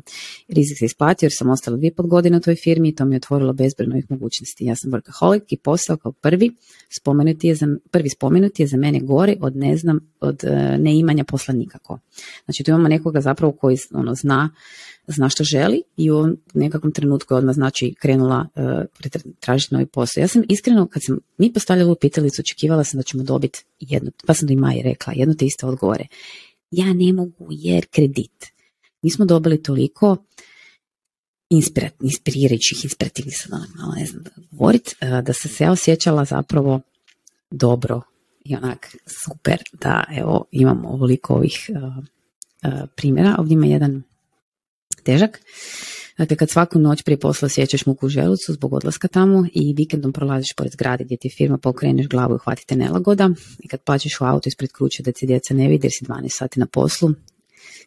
Rizik 0.49 0.79
se 0.79 0.85
isplatio 0.85 1.27
jer 1.27 1.33
sam 1.35 1.51
ostala 1.51 1.77
dvije 1.77 1.95
pod 1.95 2.07
godine 2.07 2.37
u 2.37 2.41
toj 2.41 2.57
firmi 2.57 2.89
i 2.89 2.95
to 2.95 3.05
mi 3.05 3.15
je 3.15 3.17
otvorilo 3.17 3.53
bezbroj 3.53 3.89
novih 3.89 4.07
mogućnosti. 4.09 4.65
Ja 4.65 4.77
sam 4.77 4.91
workaholic 4.91 5.45
i 5.49 5.57
posao 5.57 5.97
kao 5.97 6.13
prvi 6.13 6.57
spomenuti 7.01 7.47
je 7.47 7.55
za, 7.55 7.67
prvi 7.91 8.09
spomenuti 8.11 8.63
je 8.63 8.67
za 8.67 8.77
mene 8.77 9.01
gori 9.01 9.37
od 9.41 9.57
ne 9.57 9.77
znam, 9.77 9.99
od 10.21 10.45
uh, 10.45 10.81
neimanja 10.81 11.25
posla 11.25 11.55
nikako. 11.55 11.99
Znači 12.45 12.65
tu 12.65 12.71
imamo 12.71 12.89
nekoga 12.89 13.21
zapravo 13.21 13.53
koji 13.53 13.77
ono, 13.93 14.15
zna 14.15 14.51
zna 15.09 15.29
što 15.29 15.45
želi 15.45 15.83
i 15.97 16.11
u 16.11 16.37
nekakvom 16.55 16.93
trenutku 16.93 17.35
je 17.35 17.39
odmah 17.39 17.55
znači 17.55 17.95
krenula 18.01 18.49
uh, 18.55 18.65
tražiti 19.41 19.75
novi 19.75 19.87
posao. 19.87 20.21
Ja 20.21 20.29
sam 20.29 20.43
iskreno, 20.49 20.76
kad 20.85 21.03
sam 21.05 21.19
mi 21.39 21.53
postavljala 21.53 21.93
u 21.93 21.97
pitalicu, 21.97 22.43
očekivala 22.43 22.85
sam 22.85 22.99
da 22.99 23.03
ćemo 23.03 23.23
dobiti 23.23 23.65
jedno, 23.81 24.11
pa 24.27 24.35
sam 24.35 24.49
do 24.49 24.53
i 24.53 24.57
Maji 24.57 24.83
rekla, 24.83 25.13
jedno 25.17 25.35
te 25.35 25.47
isto 25.47 25.69
odgovore. 25.69 26.07
Ja 26.71 26.93
ne 26.93 27.13
mogu 27.13 27.49
jer 27.51 27.87
kredit. 27.91 28.47
Mi 29.03 29.11
smo 29.11 29.25
dobili 29.25 29.63
toliko 29.63 30.17
inspirat, 31.51 31.95
inspirirajućih, 32.03 32.85
inspirativnih, 32.85 33.37
sad 33.39 33.51
malo 33.77 33.95
ne 33.95 34.07
znam 34.07 34.23
da 34.23 34.31
govorit, 34.51 34.95
uh, 35.03 35.25
da 35.25 35.33
sam 35.33 35.51
se 35.51 35.65
ja 35.65 35.73
osjećala 35.73 36.25
zapravo 36.25 36.81
dobro 37.51 38.03
i 38.45 38.57
onak 38.57 38.97
super 39.07 39.59
da 39.73 40.05
evo 40.17 40.45
imamo 40.51 40.89
ovoliko 40.89 41.35
ovih 41.35 41.71
uh, 41.71 42.05
uh, 42.73 42.89
primjera. 42.97 43.37
Ovdje 43.39 43.53
ima 43.55 43.67
jedan 43.67 44.03
težak. 45.03 45.41
Dakle, 46.19 46.37
kad 46.37 46.51
svaku 46.51 46.79
noć 46.79 47.03
prije 47.03 47.21
posla 47.21 47.47
osjećaš 47.47 47.87
muku 47.87 48.07
u 48.07 48.09
želucu 48.09 48.53
zbog 48.53 48.73
odlaska 48.73 49.09
tamo 49.09 49.47
i 49.53 49.75
vikendom 49.77 50.13
prolaziš 50.13 50.53
pored 50.57 50.73
zgrade 50.73 51.05
gdje 51.05 51.17
ti 51.17 51.31
firma 51.37 51.59
pa 51.59 51.69
okreneš 51.69 52.09
glavu 52.09 52.33
i 52.33 52.35
uhvatite 52.35 52.77
nelagoda 52.77 53.31
i 53.59 53.69
kad 53.69 53.81
plaćeš 53.81 54.21
u 54.21 54.25
auto 54.25 54.49
ispred 54.49 54.73
kuće 54.73 55.03
da 55.03 55.13
ti 55.13 55.27
djeca 55.27 55.55
ne 55.55 55.69
vidi 55.69 55.87
jer 55.87 55.93
si 55.99 56.05
12 56.05 56.29
sati 56.29 56.61
na 56.61 56.67
poslu, 56.67 57.11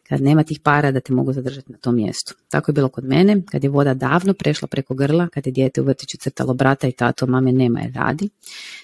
kad 0.08 0.22
nema 0.22 0.42
tih 0.42 0.60
para 0.60 0.90
da 0.90 1.00
te 1.00 1.12
mogu 1.12 1.32
zadržati 1.32 1.72
na 1.72 1.78
tom 1.78 1.96
mjestu. 1.96 2.34
Tako 2.48 2.70
je 2.70 2.72
bilo 2.72 2.88
kod 2.88 3.04
mene, 3.04 3.42
kad 3.50 3.64
je 3.64 3.70
voda 3.70 3.94
davno 3.94 4.34
prešla 4.34 4.68
preko 4.68 4.94
grla, 4.94 5.28
kad 5.28 5.46
je 5.46 5.52
dijete 5.52 5.80
u 5.80 5.84
vrtiću 5.84 6.16
crtalo 6.18 6.54
brata 6.54 6.88
i 6.88 6.92
tato, 6.92 7.26
mame 7.26 7.52
nema 7.52 7.80
jer 7.80 7.92
radi. 7.94 8.28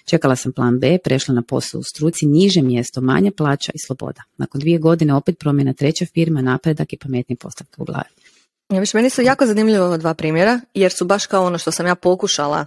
Čekala 0.04 0.36
sam 0.36 0.52
plan 0.52 0.78
B, 0.78 0.98
prešla 1.04 1.34
na 1.34 1.42
posao 1.42 1.80
u 1.80 1.82
struci, 1.82 2.26
niže 2.26 2.62
mjesto, 2.62 3.00
manja 3.00 3.30
plaća 3.36 3.72
i 3.74 3.78
sloboda. 3.86 4.22
Nakon 4.36 4.60
dvije 4.60 4.78
godine 4.78 5.14
opet 5.14 5.38
promjena 5.38 5.72
treća 5.72 6.06
firma, 6.14 6.42
napredak 6.42 6.92
i 6.92 6.98
pametni 6.98 7.36
postavke 7.36 7.82
u 7.82 7.84
glavi. 7.84 8.25
Ja, 8.68 8.80
viš, 8.80 8.94
meni 8.94 9.10
su 9.10 9.22
jako 9.22 9.46
zanimljiva 9.46 9.86
ova 9.86 9.96
dva 9.96 10.14
primjera, 10.14 10.60
jer 10.74 10.92
su 10.92 11.04
baš 11.04 11.26
kao 11.26 11.44
ono 11.44 11.58
što 11.58 11.70
sam 11.70 11.86
ja 11.86 11.94
pokušala 11.94 12.66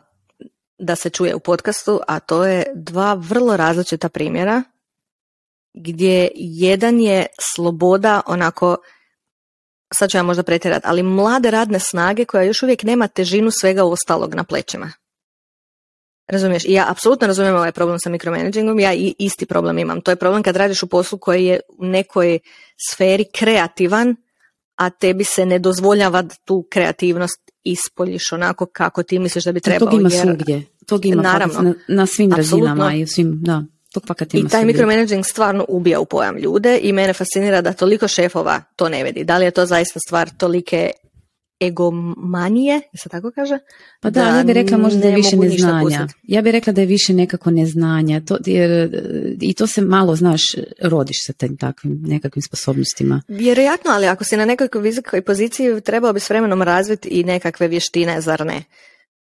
da 0.78 0.95
se 0.95 1.10
čuje 1.10 1.36
u 1.36 1.39
podcastu, 1.39 2.00
a 2.08 2.20
to 2.20 2.45
je 2.45 2.64
dva 2.76 3.14
vrlo 3.14 3.58
različita 3.58 4.10
primjera, 4.10 4.64
gdje 5.74 6.32
jedan 6.36 7.00
je 7.00 7.26
sloboda 7.39 8.22
onako, 8.26 8.78
sad 9.93 10.10
ću 10.10 10.18
ja 10.18 10.24
možda 10.24 10.43
pretjerati, 10.43 10.86
ali 10.88 11.04
mlade 11.04 11.52
radne 11.52 11.80
snage 11.80 12.26
koja 12.26 12.43
još 12.43 12.64
uvijek 12.64 12.84
nema 12.84 13.08
težinu 13.08 13.52
svega 13.52 13.84
ostalog 13.84 14.36
na 14.36 14.43
plećima. 14.43 14.91
Razumiješ? 16.28 16.66
I 16.66 16.74
ja 16.74 16.86
apsolutno 16.89 17.28
razumijem 17.28 17.56
ovaj 17.56 17.72
problem 17.72 18.00
sa 18.00 18.10
mikromanagingom, 18.10 18.80
ja 18.80 18.93
i 18.93 19.16
isti 19.20 19.45
problem 19.45 19.78
imam. 19.78 20.02
To 20.02 20.12
je 20.12 20.16
problem 20.16 20.43
kad 20.43 20.56
radiš 20.56 20.84
u 20.84 20.88
poslu 20.88 21.18
koji 21.18 21.45
je 21.45 21.60
u 21.70 21.86
nekoj 21.86 22.39
sferi 22.89 23.26
kreativan, 23.34 24.16
a 24.80 24.89
tebi 24.89 25.23
se 25.23 25.45
ne 25.45 25.59
dozvoljava 25.59 26.21
da 26.21 26.36
tu 26.45 26.67
kreativnost 26.69 27.51
ispoljiš 27.63 28.32
onako 28.32 28.65
kako 28.65 29.03
ti 29.03 29.19
misliš 29.19 29.43
da 29.43 29.51
bi 29.51 29.59
trebalo. 29.59 29.91
Tog 29.91 29.99
ima 29.99 30.09
jer, 30.13 30.21
svugdje. 30.21 30.63
Tog 30.86 31.05
ima 31.05 31.21
naravno, 31.21 31.61
na, 31.61 31.73
na 31.88 32.05
svim 32.05 32.32
razinama 32.32 32.93
i 32.93 33.07
svim, 33.07 33.39
da. 33.41 33.63
Tog 33.93 34.03
pakat 34.07 34.34
ima 34.34 34.47
I 34.47 34.51
taj 34.51 34.65
micromanaging 34.65 35.25
stvarno 35.25 35.65
ubija 35.69 35.99
u 35.99 36.05
pojam 36.05 36.38
ljude 36.38 36.80
i 36.82 36.93
mene 36.93 37.13
fascinira 37.13 37.61
da 37.61 37.73
toliko 37.73 38.07
šefova 38.07 38.61
to 38.75 38.89
ne 38.89 39.03
vidi. 39.03 39.23
Da 39.23 39.38
li 39.38 39.45
je 39.45 39.51
to 39.51 39.65
zaista 39.65 39.99
stvar 40.07 40.30
tolike 40.38 40.91
egomanije, 41.60 42.82
se 43.03 43.10
tako 43.10 43.32
kaže? 43.32 43.60
Pa 44.01 44.10
da, 44.10 44.38
ja 44.38 44.43
bih 44.43 44.55
rekla 44.55 44.78
možda 44.78 44.99
da 44.99 45.07
je 45.07 45.16
više 45.16 45.38
neznanja. 45.38 46.07
Ja 46.24 46.41
bih 46.41 46.51
rekla 46.51 46.74
da 46.74 46.82
je 46.82 46.88
više 46.88 47.14
nekako 47.14 47.51
neznanja. 47.51 48.22
To, 48.26 48.38
jer, 48.45 49.01
I 49.41 49.53
to 49.53 49.68
se 49.68 49.82
malo, 49.82 50.16
znaš, 50.16 50.41
rodiš 50.82 51.18
sa 51.26 51.34
tim 51.34 51.57
takvim 51.57 52.01
nekakvim 52.05 52.41
sposobnostima. 52.41 53.22
Vjerojatno, 53.28 53.91
ali 53.91 54.07
ako 54.07 54.24
si 54.24 54.38
na 54.38 54.45
nekakvoj 54.45 54.82
visokoj 54.82 55.22
poziciji, 55.22 55.82
trebao 55.82 56.14
bi 56.14 56.20
s 56.20 56.30
vremenom 56.30 56.62
razviti 56.62 57.10
i 57.10 57.24
nekakve 57.24 57.68
vještine, 57.68 58.22
zar 58.22 58.45
ne? 58.45 58.64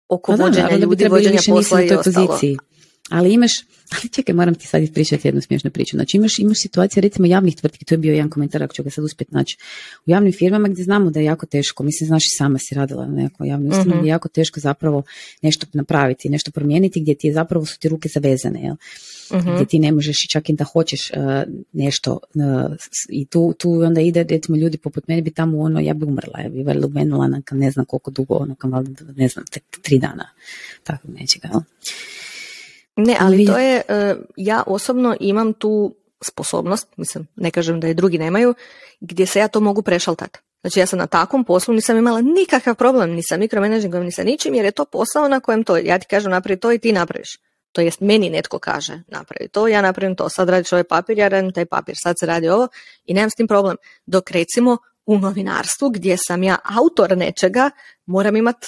Oko 0.08 0.36
pa 0.36 0.44
vođenja 0.44 0.76
ljudi, 0.76 1.08
vođenja 1.08 1.40
posla 1.48 1.82
i 1.82 1.90
ostalo. 1.94 2.26
Poziciji. 2.26 2.56
Ali 3.08 3.32
imaš, 3.32 3.52
ali 3.90 4.08
čekaj, 4.08 4.34
moram 4.34 4.54
ti 4.54 4.66
sad 4.66 4.82
ispričati 4.82 5.28
jednu 5.28 5.40
smiješnu 5.40 5.70
priču. 5.70 5.96
Znači 5.96 6.16
imaš, 6.16 6.38
imaš 6.38 6.56
situacije 6.62 7.00
recimo 7.00 7.26
javnih 7.26 7.56
tvrtki, 7.56 7.84
to 7.84 7.94
je 7.94 7.98
bio 7.98 8.12
jedan 8.12 8.30
komentar 8.30 8.62
ako 8.62 8.74
ću 8.74 8.82
ga 8.82 8.90
sad 8.90 9.04
uspjeti 9.04 9.34
naći. 9.34 9.56
U 10.06 10.10
javnim 10.10 10.32
firmama 10.32 10.68
gdje 10.68 10.84
znamo 10.84 11.10
da 11.10 11.20
je 11.20 11.24
jako 11.24 11.46
teško, 11.46 11.82
mislim 11.82 12.06
znaš 12.08 12.24
i 12.24 12.36
sama 12.38 12.58
si 12.58 12.74
radila 12.74 13.06
na 13.06 13.22
nekoj 13.22 13.48
javnoj 13.48 13.68
ustanovi, 13.68 13.90
mm-hmm. 13.90 14.06
je 14.06 14.10
jako 14.10 14.28
teško 14.28 14.60
zapravo 14.60 15.02
nešto 15.42 15.66
napraviti, 15.72 16.28
nešto 16.28 16.50
promijeniti 16.50 17.00
gdje 17.00 17.14
ti 17.14 17.26
je 17.26 17.32
zapravo 17.32 17.66
su 17.66 17.78
ti 17.78 17.88
ruke 17.88 18.08
zavezane, 18.08 18.62
jel? 18.62 18.74
mm 18.74 19.54
gdje 19.54 19.66
ti 19.66 19.78
ne 19.78 19.92
možeš 19.92 20.16
čak 20.32 20.48
i 20.48 20.52
da 20.52 20.64
hoćeš 20.64 21.10
uh, 21.10 21.52
nešto 21.72 22.12
uh, 22.12 22.76
i 23.08 23.26
tu, 23.26 23.54
tu 23.58 23.70
onda 23.70 24.00
ide 24.00 24.22
recimo 24.22 24.56
ljudi 24.56 24.78
poput 24.78 25.08
mene 25.08 25.22
bi 25.22 25.30
tamo 25.30 25.58
ono 25.58 25.80
ja 25.80 25.94
bi 25.94 26.04
umrla, 26.04 26.40
ja 26.40 26.48
bi 26.48 26.62
valjda 26.62 26.86
umenula 26.86 27.28
nakon 27.28 27.58
ne 27.58 27.70
znam 27.70 27.84
koliko 27.84 28.10
dugo, 28.10 28.34
ono 28.34 28.56
ne 29.16 29.28
znam, 29.28 29.44
tek 29.50 29.62
tri 29.82 29.98
dana 29.98 30.28
tako 30.84 31.08
nečega. 31.08 31.48
Jel? 31.48 31.60
Ne, 32.98 33.16
ali 33.20 33.46
to 33.46 33.58
je, 33.58 33.82
e, 33.88 34.14
ja 34.36 34.62
osobno 34.66 35.16
imam 35.20 35.52
tu 35.52 35.94
sposobnost, 36.20 36.88
mislim, 36.96 37.26
ne 37.36 37.50
kažem 37.50 37.80
da 37.80 37.86
je 37.86 37.94
drugi 37.94 38.18
nemaju, 38.18 38.54
gdje 39.00 39.26
se 39.26 39.38
ja 39.38 39.48
to 39.48 39.60
mogu 39.60 39.82
prešaltati. 39.82 40.38
Znači 40.60 40.80
ja 40.80 40.86
sam 40.86 40.98
na 40.98 41.06
takvom 41.06 41.44
poslu 41.44 41.74
nisam 41.74 41.96
imala 41.96 42.20
nikakav 42.20 42.74
problem 42.74 43.10
ni 43.10 43.22
sa 43.22 43.36
mikromenadžingom, 43.36 44.04
ni 44.04 44.12
sa 44.12 44.24
ničim, 44.24 44.54
jer 44.54 44.64
je 44.64 44.70
to 44.70 44.84
posao 44.84 45.28
na 45.28 45.40
kojem 45.40 45.64
to, 45.64 45.76
ja 45.76 45.98
ti 45.98 46.06
kažem 46.10 46.30
napravi 46.30 46.60
to 46.60 46.72
i 46.72 46.78
ti 46.78 46.92
napraviš. 46.92 47.28
To 47.72 47.80
jest 47.80 48.00
meni 48.00 48.30
netko 48.30 48.58
kaže 48.58 49.02
napravi 49.08 49.48
to, 49.48 49.68
ja 49.68 49.82
napravim 49.82 50.16
to, 50.16 50.28
sad 50.28 50.48
radiš 50.48 50.72
ovaj 50.72 50.84
papir, 50.84 51.18
ja 51.18 51.28
radim 51.28 51.52
taj 51.52 51.66
papir, 51.66 51.94
sad 52.02 52.16
se 52.20 52.26
radi 52.26 52.48
ovo 52.48 52.68
i 53.04 53.14
nemam 53.14 53.30
s 53.30 53.34
tim 53.34 53.48
problem. 53.48 53.76
Dok 54.06 54.30
recimo 54.30 54.78
u 55.06 55.18
novinarstvu 55.18 55.90
gdje 55.90 56.16
sam 56.28 56.42
ja 56.42 56.56
autor 56.78 57.16
nečega, 57.16 57.70
moram 58.06 58.36
imati 58.36 58.66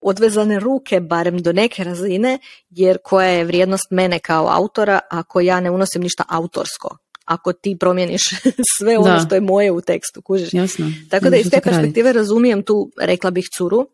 odvezane 0.00 0.60
ruke, 0.60 1.00
barem 1.00 1.38
do 1.38 1.52
neke 1.52 1.84
razine, 1.84 2.38
jer 2.70 2.98
koja 3.04 3.28
je 3.28 3.44
vrijednost 3.44 3.90
mene 3.90 4.18
kao 4.18 4.48
autora 4.48 5.00
ako 5.10 5.40
ja 5.40 5.60
ne 5.60 5.70
unosim 5.70 6.02
ništa 6.02 6.24
autorsko? 6.28 6.96
Ako 7.24 7.52
ti 7.52 7.76
promijeniš 7.80 8.22
sve 8.78 8.98
ono 8.98 9.20
što 9.20 9.34
je 9.34 9.40
moje 9.40 9.72
u 9.72 9.80
tekstu, 9.80 10.22
kužiš? 10.22 10.54
Jasno. 10.54 10.86
Tako 11.10 11.30
da 11.30 11.36
iz 11.36 11.50
te 11.50 11.60
perspektive 11.60 12.12
razumijem 12.12 12.62
tu, 12.62 12.90
rekla 13.00 13.30
bih, 13.30 13.48
curu, 13.56 13.88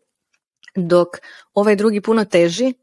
dok 0.75 1.07
ovaj 1.53 1.75
drugi 1.75 2.01
puno 2.01 2.25
teži 2.25 2.73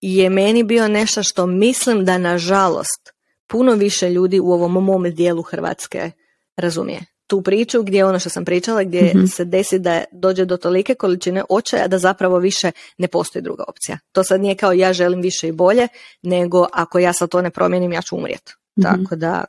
je 0.00 0.30
meni 0.30 0.62
bio 0.62 0.88
nešto 0.88 1.22
što 1.22 1.46
mislim 1.46 2.04
da 2.04 2.18
nažalost 2.18 3.12
puno 3.46 3.74
više 3.74 4.10
ljudi 4.10 4.40
u 4.40 4.52
ovom 4.52 4.84
mom 4.84 5.14
dijelu 5.14 5.42
Hrvatske 5.42 6.10
razumije 6.56 7.00
tu 7.30 7.42
priču 7.42 7.82
gdje 7.82 8.04
ono 8.04 8.18
što 8.18 8.30
sam 8.30 8.44
pričala, 8.44 8.82
gdje 8.82 9.12
mm 9.14 9.26
se 9.26 9.44
desi 9.44 9.78
da 9.78 10.04
dođe 10.12 10.44
do 10.44 10.56
tolike 10.56 10.94
količine 10.94 11.44
očaja 11.48 11.88
da 11.88 11.98
zapravo 11.98 12.38
više 12.38 12.70
ne 12.98 13.08
postoji 13.08 13.42
druga 13.42 13.64
opcija. 13.68 13.98
To 14.12 14.24
sad 14.24 14.40
nije 14.40 14.54
kao 14.54 14.72
ja 14.72 14.92
želim 14.92 15.20
više 15.20 15.48
i 15.48 15.52
bolje, 15.52 15.88
nego 16.22 16.66
ako 16.72 16.98
ja 16.98 17.12
sad 17.12 17.28
to 17.28 17.42
ne 17.42 17.50
promijenim, 17.50 17.92
ja 17.92 18.02
ću 18.02 18.16
umrijeti. 18.16 18.52
mm 18.78 18.82
Tako 18.82 19.16
da, 19.16 19.44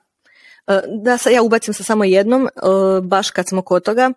e, 0.68 0.82
da 1.04 1.18
se 1.18 1.32
ja 1.32 1.42
ubacim 1.42 1.74
sa 1.74 1.84
samo 1.84 2.04
jednom, 2.04 2.46
e, 2.46 2.50
baš 3.02 3.32
kad 3.32 3.48
smo 3.48 3.62
kod 3.62 3.84
toga, 3.84 4.12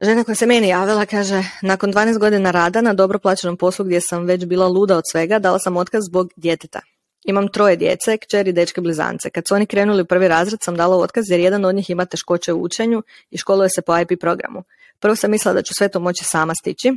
Žena 0.00 0.24
koja 0.24 0.34
se 0.34 0.46
meni 0.46 0.68
javila 0.68 1.06
kaže, 1.06 1.42
nakon 1.62 1.92
12 1.92 2.18
godina 2.18 2.50
rada 2.50 2.80
na 2.80 2.92
dobro 2.92 3.18
plaćenom 3.18 3.56
poslu 3.56 3.84
gdje 3.84 4.00
sam 4.00 4.24
već 4.24 4.44
bila 4.44 4.68
luda 4.68 4.96
od 4.96 5.02
svega, 5.12 5.38
dala 5.38 5.58
sam 5.58 5.76
otkaz 5.76 6.04
zbog 6.04 6.32
djeteta. 6.36 6.80
Imam 7.24 7.48
troje 7.48 7.76
djece, 7.76 8.16
kćeri 8.16 8.50
i 8.50 8.52
dečke 8.52 8.80
blizance. 8.80 9.30
Kad 9.30 9.44
su 9.48 9.54
oni 9.54 9.66
krenuli 9.66 10.02
u 10.02 10.06
prvi 10.06 10.28
razred 10.28 10.58
sam 10.62 10.76
dala 10.76 10.96
otkaz 10.96 11.30
jer 11.30 11.40
jedan 11.40 11.64
od 11.64 11.74
njih 11.74 11.90
ima 11.90 12.04
teškoće 12.04 12.52
u 12.52 12.62
učenju 12.62 13.02
i 13.30 13.38
školuje 13.38 13.68
se 13.70 13.82
po 13.82 13.98
IP 13.98 14.20
programu. 14.20 14.62
Prvo 14.98 15.16
sam 15.16 15.30
mislila 15.30 15.54
da 15.54 15.62
ću 15.62 15.74
sve 15.78 15.88
to 15.88 16.00
moći 16.00 16.24
sama 16.24 16.52
stići. 16.54 16.92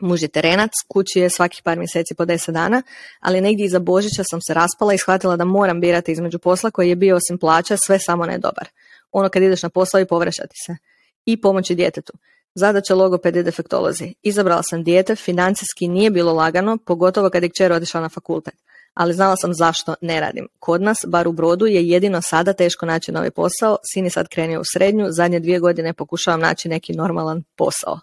Muž 0.00 0.22
je 0.22 0.28
terenac, 0.28 0.70
kući 0.88 1.20
je 1.20 1.30
svakih 1.30 1.62
par 1.64 1.78
mjeseci 1.78 2.14
po 2.14 2.24
deset 2.24 2.54
dana, 2.54 2.82
ali 3.20 3.40
negdje 3.40 3.66
iza 3.66 3.78
Božića 3.78 4.22
sam 4.30 4.40
se 4.40 4.54
raspala 4.54 4.94
i 4.94 4.98
shvatila 4.98 5.36
da 5.36 5.44
moram 5.44 5.80
birati 5.80 6.12
između 6.12 6.38
posla 6.38 6.70
koji 6.70 6.88
je 6.88 6.96
bio 6.96 7.16
osim 7.16 7.38
plaća 7.38 7.76
sve 7.86 7.98
samo 7.98 8.26
ne 8.26 8.38
dobar. 8.38 8.68
Ono 9.12 9.28
kad 9.28 9.42
ideš 9.42 9.62
na 9.62 9.68
posao 9.68 10.00
i 10.00 10.06
povrešati 10.06 10.54
se. 10.66 10.76
I 11.24 11.40
pomoći 11.40 11.74
djetetu. 11.74 12.12
Zadaća 12.54 12.94
logopedi 12.94 13.42
defektolozi. 13.42 14.14
Izabrala 14.22 14.62
sam 14.70 14.84
dijete, 14.84 15.16
financijski 15.16 15.88
nije 15.88 16.10
bilo 16.10 16.32
lagano, 16.32 16.78
pogotovo 16.86 17.30
kad 17.30 17.42
je 17.42 17.48
kćer 17.48 17.72
otišla 17.72 18.00
na 18.00 18.08
fakultet 18.08 18.54
ali 19.00 19.14
znala 19.14 19.36
sam 19.36 19.54
zašto 19.54 19.94
ne 20.00 20.20
radim. 20.20 20.48
Kod 20.58 20.82
nas, 20.82 20.98
bar 21.06 21.28
u 21.28 21.32
Brodu, 21.32 21.66
je 21.66 21.88
jedino 21.88 22.22
sada 22.22 22.52
teško 22.52 22.86
naći 22.86 23.12
novi 23.12 23.30
posao, 23.30 23.76
sin 23.92 24.04
je 24.04 24.10
sad 24.10 24.28
krenio 24.28 24.60
u 24.60 24.64
srednju, 24.72 25.06
zadnje 25.10 25.40
dvije 25.40 25.58
godine 25.58 25.92
pokušavam 25.92 26.40
naći 26.40 26.68
neki 26.68 26.92
normalan 26.92 27.42
posao. 27.56 28.00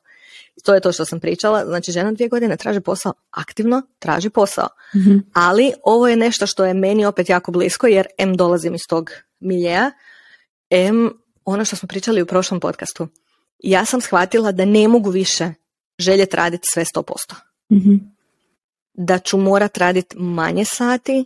To 0.63 0.73
je 0.73 0.79
to 0.79 0.91
što 0.91 1.05
sam 1.05 1.19
pričala, 1.19 1.65
znači 1.65 1.91
žena 1.91 2.11
dvije 2.11 2.27
godine 2.27 2.57
traži 2.57 2.79
posao, 2.79 3.13
aktivno 3.31 3.81
traži 3.99 4.29
posao. 4.29 4.67
Mhm. 4.95 5.17
Ali 5.33 5.73
ovo 5.83 6.07
je 6.07 6.15
nešto 6.15 6.47
što 6.47 6.65
je 6.65 6.73
meni 6.73 7.05
opet 7.05 7.29
jako 7.29 7.51
blisko, 7.51 7.87
jer 7.87 8.07
M 8.17 8.37
dolazim 8.37 8.75
iz 8.75 8.81
tog 8.89 9.11
miljeja, 9.39 9.91
M 10.69 11.09
ono 11.45 11.65
što 11.65 11.75
smo 11.75 11.87
pričali 11.87 12.21
u 12.21 12.25
prošlom 12.25 12.59
podcastu. 12.59 13.07
Ja 13.59 13.85
sam 13.85 14.01
shvatila 14.01 14.51
da 14.51 14.65
ne 14.65 14.87
mogu 14.87 15.09
više 15.09 15.53
željeti 15.99 16.35
raditi 16.35 16.67
sve 16.73 16.83
100%. 16.85 17.35
mm 17.71 18.16
da 18.97 19.19
ću 19.19 19.37
morat 19.37 19.77
raditi 19.77 20.17
manje 20.17 20.65
sati 20.65 21.25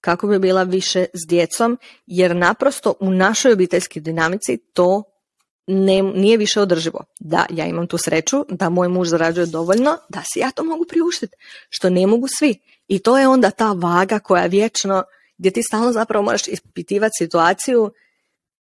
kako 0.00 0.26
bi 0.26 0.38
bila 0.38 0.62
više 0.62 1.04
s 1.12 1.28
djecom, 1.28 1.78
jer 2.06 2.36
naprosto 2.36 2.94
u 3.00 3.10
našoj 3.10 3.52
obiteljskoj 3.52 4.02
dinamici 4.02 4.58
to 4.72 5.02
ne, 5.66 6.02
nije 6.02 6.36
više 6.36 6.60
održivo. 6.60 7.04
Da, 7.20 7.46
ja 7.50 7.66
imam 7.66 7.86
tu 7.86 7.98
sreću 7.98 8.44
da 8.48 8.68
moj 8.68 8.88
muž 8.88 9.08
zarađuje 9.08 9.46
dovoljno 9.46 9.96
da 10.08 10.22
si 10.32 10.38
ja 10.38 10.50
to 10.50 10.64
mogu 10.64 10.84
priuštiti, 10.88 11.36
što 11.68 11.90
ne 11.90 12.06
mogu 12.06 12.26
svi. 12.38 12.58
I 12.88 12.98
to 12.98 13.18
je 13.18 13.28
onda 13.28 13.50
ta 13.50 13.72
vaga 13.72 14.18
koja 14.18 14.46
vječno, 14.46 15.04
gdje 15.38 15.50
ti 15.50 15.62
stalno 15.62 15.92
zapravo 15.92 16.24
moraš 16.24 16.48
ispitivati 16.48 17.12
situaciju 17.18 17.92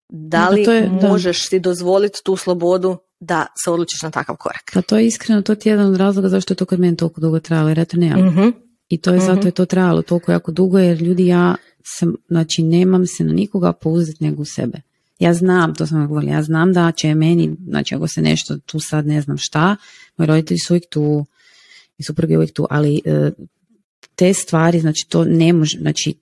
da 0.08 0.48
li 0.48 0.62
je, 0.62 0.90
možeš 1.02 1.48
si 1.48 1.60
dozvoliti 1.60 2.20
tu 2.24 2.36
slobodu 2.36 2.96
da 3.20 3.46
se 3.64 3.70
odlučiš 3.70 4.02
na 4.02 4.10
takav 4.10 4.36
korak. 4.36 4.70
Pa 4.72 4.82
to 4.82 4.98
je 4.98 5.06
iskreno, 5.06 5.42
to 5.42 5.54
ti 5.54 5.68
je 5.68 5.70
jedan 5.70 5.86
od 5.86 5.96
razloga 5.96 6.28
zašto 6.28 6.52
je 6.52 6.56
to 6.56 6.64
kod 6.64 6.80
mene 6.80 6.96
toliko 6.96 7.20
dugo 7.20 7.40
trajalo, 7.40 7.68
jer 7.68 7.78
ja 7.78 7.84
to 7.84 7.96
nemam. 7.96 8.26
Mhm. 8.26 8.48
I 8.88 8.98
to 8.98 9.10
je 9.10 9.20
zato 9.20 9.38
mhm. 9.38 9.46
je 9.46 9.50
to 9.50 9.66
trajalo 9.66 10.02
toliko 10.02 10.32
jako 10.32 10.52
dugo, 10.52 10.78
jer 10.78 11.02
ljudi 11.02 11.26
ja 11.26 11.54
sam, 11.84 12.14
znači 12.28 12.62
nemam 12.62 13.06
se 13.06 13.24
na 13.24 13.32
nikoga 13.32 13.72
pouzeti 13.72 14.24
nego 14.24 14.42
u 14.42 14.44
sebe. 14.44 14.80
Ja 15.18 15.34
znam, 15.34 15.74
to 15.74 15.86
sam 15.86 16.08
govorila, 16.08 16.32
ja 16.32 16.42
znam 16.42 16.72
da 16.72 16.92
će 16.92 17.14
meni, 17.14 17.56
znači 17.68 17.94
ako 17.94 18.08
se 18.08 18.22
nešto 18.22 18.58
tu 18.58 18.80
sad 18.80 19.06
ne 19.06 19.20
znam 19.20 19.36
šta, 19.38 19.76
moji 20.16 20.26
roditelji 20.26 20.58
su 20.58 20.72
uvijek 20.72 20.88
tu 20.88 21.26
i 21.98 22.04
supruge 22.04 22.36
uvijek 22.36 22.52
tu, 22.52 22.66
ali 22.70 23.00
e, 23.04 23.30
te 24.14 24.34
stvari, 24.34 24.80
znači 24.80 25.06
to 25.08 25.24
ne 25.24 25.52
može, 25.52 25.78
znači 25.78 26.14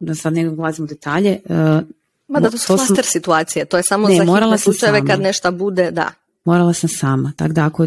da 0.00 0.14
sad 0.14 0.32
ne 0.32 0.50
ulazim 0.50 0.84
u 0.84 0.88
detalje, 0.88 1.40
e, 1.48 1.80
Ma 2.28 2.40
da, 2.40 2.50
to 2.50 2.58
su 2.58 2.66
klaster 2.66 3.04
situacije, 3.04 3.64
to 3.64 3.76
je 3.76 3.82
samo 3.82 4.08
ne, 4.08 4.16
za 4.16 4.24
hitne 4.24 4.58
slučajeve 4.58 5.06
kad 5.06 5.20
nešto 5.20 5.52
bude, 5.52 5.90
da 5.90 6.12
morala 6.44 6.72
sam 6.72 6.88
sama. 6.88 7.32
Tako 7.36 7.52
da 7.52 7.66
ako, 7.66 7.86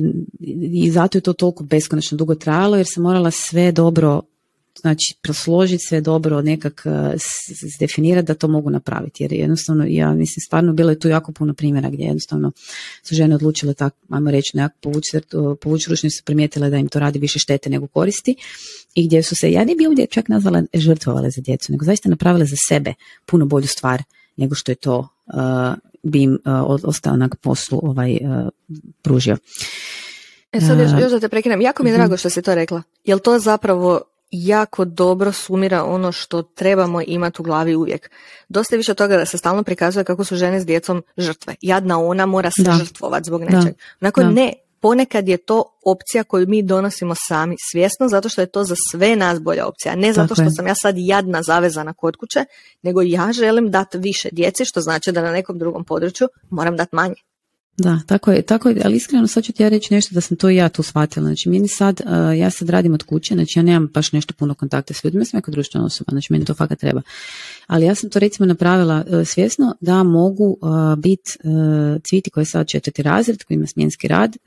i 0.74 0.92
zato 0.92 1.18
je 1.18 1.22
to 1.22 1.34
toliko 1.34 1.64
beskonačno 1.64 2.18
dugo 2.18 2.36
trajalo 2.36 2.78
jer 2.78 2.86
sam 2.90 3.04
morala 3.04 3.32
sve 3.32 3.72
dobro 3.72 4.22
znači 4.82 5.16
prosložiti 5.22 5.86
sve 5.88 6.02
dobro, 6.02 6.42
nekak 6.42 6.84
uh, 6.86 7.22
definirati 7.80 8.28
da 8.28 8.34
to 8.34 8.48
mogu 8.48 8.70
napraviti. 8.70 9.24
Jer 9.24 9.34
jednostavno, 9.34 9.86
ja 9.88 10.14
mislim, 10.14 10.42
stvarno 10.42 10.74
bilo 10.74 10.90
je 10.90 11.00
tu 11.00 11.08
jako 11.08 11.32
puno 11.32 11.54
primjera 11.54 11.90
gdje 11.90 12.04
jednostavno 12.04 12.52
su 13.04 13.16
žene 13.16 13.36
odlučile 13.36 13.74
tako, 13.74 13.98
ajmo 14.10 14.32
reći, 14.32 14.58
nekako 14.58 14.80
povući, 14.82 15.20
povući 15.62 15.90
ručnje 15.90 16.10
su 16.10 16.24
primijetile 16.24 16.70
da 16.70 16.78
im 16.78 16.88
to 16.88 17.00
radi 17.00 17.20
više 17.20 17.40
štete 17.40 17.70
nego 17.70 17.88
koristi 17.88 18.36
i 18.96 19.08
gdje 19.08 19.24
su 19.24 19.36
se, 19.36 19.52
ja 19.52 19.66
ne 19.66 19.76
bi 19.76 19.88
ovdje 19.88 20.08
čak 20.08 20.28
nazvala 20.28 20.64
žrtvovale 20.74 21.30
za 21.30 21.42
djecu, 21.42 21.72
nego 21.72 21.86
zaista 21.86 22.10
napravile 22.10 22.46
za 22.46 22.56
sebe 22.68 22.94
puno 23.26 23.46
bolju 23.46 23.68
stvar 23.68 24.04
nego 24.38 24.56
što 24.56 24.72
je 24.72 24.76
to 24.76 25.15
bi 26.04 26.24
im 26.24 26.38
ostanak 26.84 27.36
poslu 27.36 27.80
ovaj, 27.84 28.18
pružio. 29.02 29.38
E 30.52 30.62
sad 30.62 30.80
još, 30.80 30.92
još 31.02 31.12
da 31.12 31.20
te 31.20 31.30
prekinem, 31.30 31.62
jako 31.62 31.84
mi 31.84 31.90
je 31.90 31.94
drago 31.94 32.14
mhm. 32.14 32.18
što 32.18 32.30
si 32.30 32.42
to 32.42 32.56
rekla. 32.56 32.84
Jel 33.04 33.20
to 33.20 33.40
zapravo 33.40 34.02
jako 34.32 34.86
dobro 34.86 35.32
sumira 35.32 35.84
ono 35.84 36.12
što 36.12 36.42
trebamo 36.42 37.02
imati 37.08 37.42
u 37.42 37.44
glavi 37.44 37.76
uvijek. 37.76 38.12
Dosta 38.50 38.76
je 38.76 38.78
više 38.78 38.92
od 38.92 38.98
toga 38.98 39.18
da 39.18 39.26
se 39.26 39.38
stalno 39.38 39.64
prikazuje 39.64 40.04
kako 40.04 40.24
su 40.24 40.36
žene 40.36 40.60
s 40.60 40.66
djecom 40.66 41.04
žrtve. 41.18 41.56
Jadna 41.62 42.00
ona 42.00 42.26
mora 42.26 42.52
se 42.52 42.64
žrtvovati 42.80 43.26
zbog 43.26 43.42
nečeg. 43.42 43.74
Onako 44.02 44.24
ne, 44.24 44.54
ponekad 44.86 45.28
je 45.28 45.38
to 45.38 45.64
opcija 45.86 46.24
koju 46.24 46.48
mi 46.48 46.64
donosimo 46.64 47.14
sami 47.28 47.56
svjesno 47.72 48.08
zato 48.08 48.30
što 48.30 48.42
je 48.42 48.48
to 48.48 48.64
za 48.64 48.76
sve 48.92 49.16
nas 49.16 49.42
bolja 49.42 49.68
opcija. 49.68 49.96
Ne 49.96 50.14
zato 50.14 50.36
što 50.36 50.50
sam 50.50 50.68
ja 50.68 50.76
sad 50.76 50.96
jadna 50.98 51.44
zavezana 51.44 51.94
kod 51.94 52.16
kuće, 52.16 52.46
nego 52.82 53.02
ja 53.02 53.32
želim 53.34 53.72
dati 53.72 53.98
više 53.98 54.30
djeci, 54.32 54.66
što 54.66 54.82
znači 54.82 55.12
da 55.12 55.22
na 55.22 55.32
nekom 55.32 55.60
drugom 55.60 55.84
području 55.84 56.28
moram 56.50 56.78
dati 56.78 56.96
manje. 56.96 57.16
Da, 57.78 58.00
tako 58.08 58.32
je, 58.32 58.42
tako 58.42 58.70
je, 58.70 58.82
ali 58.86 58.96
iskreno 58.96 59.28
sad 59.28 59.44
ću 59.44 59.54
ti 59.54 59.64
ja 59.64 59.70
reći 59.70 59.94
nešto 59.94 60.16
da 60.16 60.22
sam 60.22 60.38
to 60.38 60.50
i 60.50 60.56
ja 60.56 60.70
tu 60.70 60.84
shvatila. 60.84 61.26
Znači, 61.26 61.50
meni 61.50 61.68
sad, 61.68 62.02
uh, 62.06 62.40
ja 62.40 62.50
sad 62.50 62.70
radim 62.70 62.94
od 62.94 63.04
kuće, 63.04 63.34
znači 63.34 63.60
ja 63.60 63.64
nemam 63.64 63.90
baš 63.94 64.12
nešto 64.12 64.34
puno 64.34 64.54
kontakta 64.54 64.94
s 64.94 65.04
ljudima, 65.04 65.26
sam 65.26 65.38
neka 65.38 65.52
društvena 65.52 65.86
osoba, 65.86 66.10
znači 66.12 66.34
meni 66.34 66.46
to 66.46 66.54
fakat 66.54 66.80
treba. 66.80 67.02
Ali 67.68 67.86
ja 67.86 67.96
sam 67.96 68.10
to 68.10 68.20
recimo 68.20 68.46
napravila 68.46 69.04
uh, 69.08 69.28
svjesno 69.28 69.76
da 69.82 70.04
mogu 70.04 70.58
uh, 70.62 71.00
biti 71.00 71.32
cviti 72.10 72.30
koji 72.30 72.42
je 72.42 72.46
sad 72.46 72.68
četvrti 72.68 73.04
razred, 73.04 73.44
koji 73.44 73.56
ima 73.56 73.68
smjenski 73.68 74.08
rad, 74.08 74.38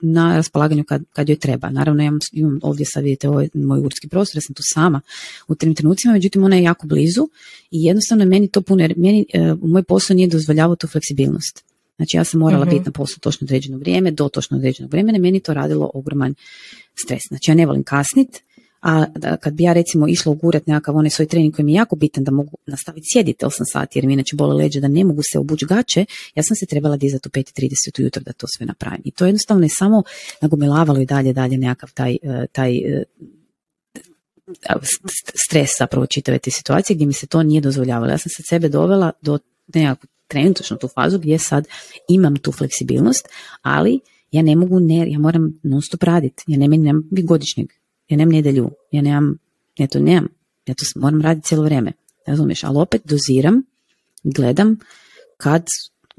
na 0.00 0.36
raspolaganju 0.36 0.84
kad, 0.84 1.02
kad 1.12 1.28
joj 1.28 1.38
treba. 1.38 1.70
Naravno, 1.70 2.02
ja 2.02 2.06
imam, 2.06 2.18
imam 2.32 2.58
ovdje 2.62 2.86
sad 2.86 3.04
vidite 3.04 3.28
ovaj 3.28 3.48
moj 3.54 3.80
urski 3.80 4.08
prostor, 4.08 4.36
ja 4.36 4.40
sam 4.40 4.54
tu 4.54 4.62
sama 4.74 5.00
u 5.48 5.54
tim 5.54 5.74
trenucima, 5.74 6.12
međutim 6.12 6.44
ona 6.44 6.56
je 6.56 6.62
jako 6.62 6.86
blizu 6.86 7.28
i 7.70 7.84
jednostavno 7.84 8.24
meni 8.24 8.48
to 8.48 8.60
puno, 8.60 8.82
jer 8.82 8.94
meni 8.96 9.26
moj 9.62 9.82
posao 9.82 10.14
nije 10.14 10.28
dozvoljavao 10.28 10.76
tu 10.76 10.86
fleksibilnost. 10.86 11.69
Znači 12.00 12.16
ja 12.16 12.24
sam 12.24 12.40
morala 12.40 12.64
mhm. 12.64 12.74
biti 12.74 12.84
na 12.86 12.92
poslu 12.92 13.20
točno 13.20 13.44
određeno 13.44 13.78
vrijeme, 13.78 14.10
do 14.10 14.28
točno 14.28 14.56
određenog 14.56 14.90
vremena, 14.90 15.18
meni 15.18 15.40
to 15.40 15.54
radilo 15.54 15.90
ogroman 15.94 16.34
stres. 17.04 17.22
Znači 17.28 17.50
ja 17.50 17.54
ne 17.54 17.66
volim 17.66 17.82
kasnit, 17.82 18.42
a 18.80 19.06
kad 19.40 19.54
bi 19.54 19.62
ja 19.62 19.72
recimo 19.72 20.08
išla 20.08 20.32
ugurat 20.32 20.66
nekakav 20.66 20.96
onaj 20.96 21.10
svoj 21.10 21.26
trening 21.26 21.54
koji 21.54 21.66
mi 21.66 21.72
je 21.72 21.76
jako 21.76 21.96
bitan 21.96 22.24
da 22.24 22.30
mogu 22.30 22.56
nastaviti 22.66 23.06
sjediti 23.12 23.44
8 23.44 23.50
sati 23.72 23.98
jer 23.98 24.06
mi 24.06 24.12
inače 24.12 24.36
bole 24.36 24.54
leđe 24.54 24.80
da 24.80 24.88
ne 24.88 25.04
mogu 25.04 25.22
se 25.32 25.38
obući 25.38 25.66
gače, 25.66 26.04
ja 26.34 26.42
sam 26.42 26.56
se 26.56 26.66
trebala 26.66 26.96
dizati 26.96 27.28
u 27.28 27.30
5.30 27.30 28.00
ujutro 28.00 28.22
da 28.22 28.32
to 28.32 28.46
sve 28.56 28.66
napravim. 28.66 29.02
I 29.04 29.10
to 29.10 29.26
jednostavno 29.26 29.64
je 29.64 29.68
samo 29.68 30.02
nagomilavalo 30.40 31.00
i 31.00 31.06
dalje, 31.06 31.32
dalje 31.32 31.58
nekakav 31.58 31.92
taj, 31.94 32.12
e, 32.22 32.46
taj 32.52 32.76
e, 32.76 33.04
stres 35.46 35.70
zapravo 35.78 36.06
čitave 36.06 36.38
te 36.38 36.50
situacije 36.50 36.94
gdje 36.94 37.06
mi 37.06 37.12
se 37.12 37.26
to 37.26 37.42
nije 37.42 37.60
dozvoljavalo. 37.60 38.10
Ja 38.12 38.18
sam 38.18 38.30
se 38.36 38.42
sebe 38.48 38.68
dovela 38.68 39.12
do 39.22 39.38
nekakvog 39.74 40.10
trenutačno 40.30 40.76
tu 40.76 40.88
fazu 40.88 41.18
gdje 41.18 41.38
sad 41.38 41.68
imam 42.08 42.36
tu 42.36 42.52
fleksibilnost, 42.52 43.28
ali 43.62 44.00
ja 44.30 44.42
ne 44.42 44.56
mogu, 44.56 44.80
ne, 44.80 45.10
ja 45.10 45.18
moram 45.18 45.60
non 45.62 45.82
stop 45.82 46.02
raditi, 46.02 46.44
ja 46.46 46.58
nemam, 46.58 46.82
nemam 46.82 47.08
godišnjeg, 47.10 47.72
ja 48.08 48.16
nemam 48.16 48.32
nedjelju, 48.32 48.70
ja 48.92 49.02
nemam, 49.02 49.38
ja 49.78 49.86
to 49.86 49.98
nemam, 49.98 50.28
ja 50.66 50.74
to 50.74 50.84
moram 50.96 51.22
raditi 51.22 51.46
cijelo 51.46 51.64
vrijeme, 51.64 51.92
razumiješ, 52.26 52.64
ali 52.64 52.78
opet 52.78 53.02
doziram, 53.04 53.62
gledam 54.22 54.78
kad, 55.36 55.64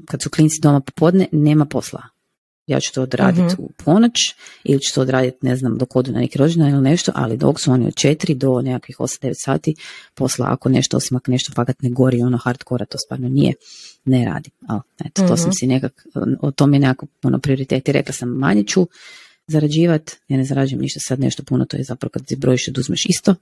kad 0.06 0.22
su 0.22 0.30
klinci 0.30 0.60
doma 0.60 0.80
popodne, 0.80 1.28
nema 1.32 1.64
posla. 1.64 2.02
Ja 2.66 2.80
ću 2.80 2.92
to 2.92 3.02
odraditi 3.02 3.54
uh 3.58 3.58
u 3.58 3.70
ponoć 3.84 4.12
ili 4.64 4.80
ću 4.80 4.94
to 4.94 5.00
odraditi, 5.00 5.38
ne 5.42 5.56
znam, 5.56 5.78
dok 5.78 5.96
odu 5.96 6.12
na 6.12 6.20
neki 6.20 6.38
rođendan 6.38 6.70
ili 6.70 6.82
nešto, 6.82 7.12
ali 7.14 7.36
dok 7.36 7.60
su 7.60 7.72
oni 7.72 7.86
od 7.86 7.94
četiri 7.94 8.34
do 8.34 8.60
nekakvih 8.60 8.96
8-9 8.98 9.32
sati 9.44 9.74
posla, 10.14 10.46
ako 10.50 10.68
nešto, 10.68 10.96
osim 10.96 11.16
ako 11.16 11.30
nešto 11.30 11.52
fakat 11.52 11.82
ne 11.82 11.90
gori, 11.90 12.22
ono 12.22 12.38
hardkora, 12.38 12.84
to 12.84 12.98
stvarno 12.98 13.28
nije 13.28 13.54
ne 14.04 14.24
radi. 14.24 14.50
Ali, 14.66 14.80
eto, 15.04 15.28
to 15.28 15.36
sam 15.36 15.48
mhm. 15.48 15.54
si 15.54 15.66
nekak, 15.66 16.06
o 16.40 16.50
tom 16.50 16.74
je 16.74 16.80
nekako 16.80 17.06
puno 17.20 17.38
prioriteti. 17.38 17.92
Rekla 17.92 18.12
sam, 18.12 18.28
manje 18.28 18.64
ću 18.64 18.88
zarađivat, 19.46 20.10
ja 20.28 20.36
ne 20.36 20.44
zarađujem 20.44 20.80
ništa 20.80 21.00
sad 21.00 21.20
nešto 21.20 21.42
puno, 21.42 21.64
to 21.64 21.76
je 21.76 21.84
zapravo 21.84 22.10
kad 22.10 22.26
ti 22.26 22.36
brojiš 22.36 22.68
oduzmeš 22.68 23.06
isto. 23.08 23.34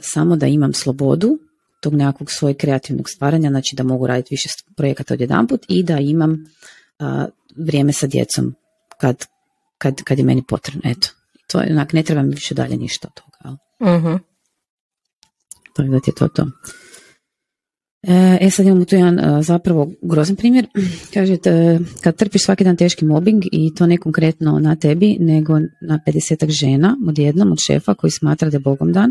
samo 0.00 0.36
da 0.36 0.46
imam 0.46 0.72
slobodu 0.72 1.38
tog 1.80 1.94
nekakvog 1.94 2.30
svojeg 2.30 2.56
kreativnog 2.56 3.10
stvaranja, 3.10 3.50
znači 3.50 3.76
da 3.76 3.82
mogu 3.82 4.06
raditi 4.06 4.28
više 4.30 4.48
projekata 4.76 5.14
odjedanput 5.14 5.64
i 5.68 5.82
da 5.82 5.98
imam 5.98 6.44
vrijeme 7.56 7.92
sa 7.92 8.06
djecom 8.06 8.54
kad, 9.00 9.26
kad, 9.78 10.02
kad 10.02 10.18
je 10.18 10.24
meni 10.24 10.42
potrebno. 10.48 10.90
Eto, 10.90 11.08
to 11.46 11.60
je 11.60 11.72
onak, 11.72 11.92
ne 11.92 12.02
treba 12.02 12.22
mi 12.22 12.34
više 12.34 12.54
dalje 12.54 12.76
ništa 12.76 13.08
od 13.08 13.14
toga. 13.14 13.56
uh 13.80 14.20
Tako 15.72 15.88
da 15.88 16.00
ti 16.00 16.10
je 16.10 16.14
to 16.14 16.28
to. 16.28 16.46
E, 18.08 18.38
e 18.40 18.50
sad 18.50 18.66
imamo 18.66 18.84
tu 18.84 18.96
jedan 18.96 19.18
e, 19.18 19.42
zapravo 19.42 19.90
grozan 20.02 20.36
primjer. 20.36 20.66
Kažete, 21.14 21.78
kad 22.00 22.16
trpiš 22.16 22.42
svaki 22.42 22.64
dan 22.64 22.76
teški 22.76 23.04
mobbing 23.04 23.42
i 23.52 23.74
to 23.74 23.86
ne 23.86 23.96
konkretno 23.96 24.58
na 24.58 24.76
tebi, 24.76 25.16
nego 25.20 25.58
na 25.80 25.98
50 26.06 26.50
žena 26.50 26.96
odjednom 27.08 27.52
od 27.52 27.58
šefa 27.66 27.94
koji 27.94 28.10
smatra 28.10 28.50
da 28.50 28.56
je 28.56 28.60
bogom 28.60 28.92
dan, 28.92 29.10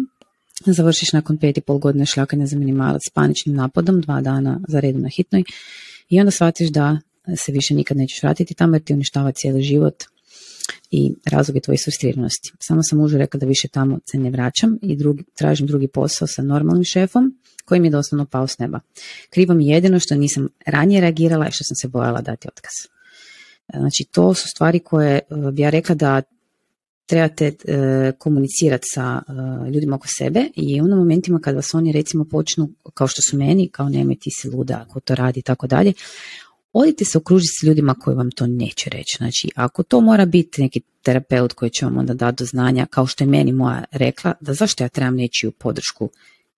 završiš 0.66 1.14
nakon 1.14 1.38
pet 1.38 1.58
i 1.58 1.62
pol 1.62 1.78
godine 1.78 2.06
šljakanja 2.06 2.46
za 2.46 2.58
minimalac 2.58 3.02
s 3.10 3.14
paničnim 3.14 3.56
napadom, 3.56 4.02
dva 4.02 4.22
dana 4.22 4.60
za 4.68 4.80
redom 4.80 5.02
na 5.02 5.10
hitnoj 5.10 5.44
i 6.10 6.20
onda 6.20 6.32
shvatiš 6.32 6.70
da 6.70 7.00
se 7.38 7.52
više 7.52 7.74
nikad 7.74 7.98
nećeš 7.98 8.24
vratiti 8.24 8.54
tamo 8.54 8.76
jer 8.76 8.84
ti 8.84 8.94
uništava 8.94 9.32
cijeli 9.32 9.62
život 9.62 10.04
i 10.92 11.14
razlog 11.26 11.56
je 11.56 11.62
tvoje 11.62 11.78
frustriranosti. 11.84 12.52
Samo 12.60 12.84
sam 12.84 13.00
mužu 13.00 13.18
rekla 13.18 13.38
da 13.38 13.46
više 13.46 13.68
tamo 13.68 14.00
se 14.12 14.18
ne 14.18 14.30
vraćam 14.30 14.78
i 14.82 14.96
drugi, 14.96 15.24
tražim 15.36 15.68
drugi 15.68 15.88
posao 15.88 16.28
sa 16.28 16.42
normalnim 16.42 16.84
šefom 16.84 17.38
koji 17.66 17.82
mi 17.82 17.88
je 17.88 17.92
doslovno 17.92 18.26
pao 18.26 18.48
s 18.48 18.60
neba. 18.60 18.80
Krivo 19.30 19.54
mi 19.54 19.68
je 19.68 19.74
jedino 19.74 20.00
što 20.00 20.16
nisam 20.16 20.48
ranije 20.66 21.02
reagirala 21.02 21.48
i 21.48 21.52
što 21.52 21.64
sam 21.64 21.76
se 21.76 21.88
bojala 21.88 22.22
dati 22.22 22.48
otkaz. 22.48 22.74
Znači 23.74 24.06
to 24.12 24.34
su 24.34 24.48
stvari 24.48 24.80
koje 24.80 25.16
e, 25.16 25.22
bi 25.52 25.62
ja 25.62 25.70
rekla 25.70 25.96
da 25.96 26.22
trebate 27.06 27.46
e, 27.48 28.12
komunicirati 28.18 28.88
sa 28.94 29.22
e, 29.28 29.70
ljudima 29.72 29.96
oko 29.96 30.08
sebe 30.08 30.46
i 30.56 30.82
u 30.82 30.84
onom 30.84 31.00
momentima 31.00 31.40
kad 31.40 31.56
vas 31.56 31.74
oni 31.74 31.92
recimo 31.92 32.26
počnu, 32.26 32.70
kao 32.94 33.08
što 33.08 33.22
su 33.22 33.38
meni, 33.38 33.70
kao 33.70 33.90
nemoj 33.90 34.16
ti 34.16 34.30
si 34.32 34.50
luda 34.50 34.86
ako 34.90 35.00
to 35.00 35.16
radi 35.16 35.40
i 35.40 35.44
tako 35.44 35.68
dalje, 35.68 35.94
odite 36.80 37.06
se 37.06 37.18
okružiti 37.18 37.54
s 37.60 37.64
ljudima 37.64 37.94
koji 37.94 38.16
vam 38.16 38.32
to 38.32 38.48
neće 38.48 38.90
reći. 38.90 39.18
Znači, 39.18 39.50
ako 39.56 39.84
to 39.84 40.02
mora 40.02 40.26
biti 40.26 40.62
neki 40.62 40.82
terapeut 41.02 41.54
koji 41.54 41.72
će 41.72 41.86
vam 41.86 41.98
onda 41.98 42.14
dati 42.14 42.36
do 42.44 42.46
znanja, 42.46 42.86
kao 42.86 43.08
što 43.08 43.24
je 43.24 43.28
meni 43.28 43.52
moja 43.52 43.84
rekla, 43.92 44.34
da 44.42 44.54
zašto 44.54 44.84
ja 44.84 44.88
trebam 44.90 45.16
nečiju 45.16 45.52
podršku 45.52 46.10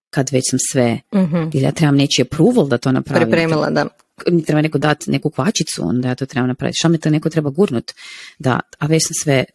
kad 0.10 0.30
već 0.32 0.44
sam 0.50 0.60
sve, 0.72 1.00
mm 1.14 1.50
ili 1.54 1.64
ja 1.64 1.72
trebam 1.72 1.96
nečiji 1.96 2.24
approval 2.24 2.68
da 2.68 2.78
to 2.78 2.92
napravim. 2.92 3.28
Pripremila, 3.28 3.70
da. 3.70 3.88
Mi 4.28 4.44
treba 4.44 4.62
neko 4.62 4.78
dati 4.78 5.12
neku 5.12 5.30
kvačicu, 5.30 5.84
onda 5.84 6.08
ja 6.08 6.16
to 6.16 6.26
trebam 6.26 6.48
napraviti. 6.48 6.78
Šta 6.78 6.88
me 6.88 6.98
to 6.98 7.10
neko 7.10 7.30
treba 7.30 7.50
gurnut? 7.50 7.92
Da, 8.40 8.60
a 8.80 8.86
već 8.86 9.08
sam 9.08 9.14
sve, 9.24 9.46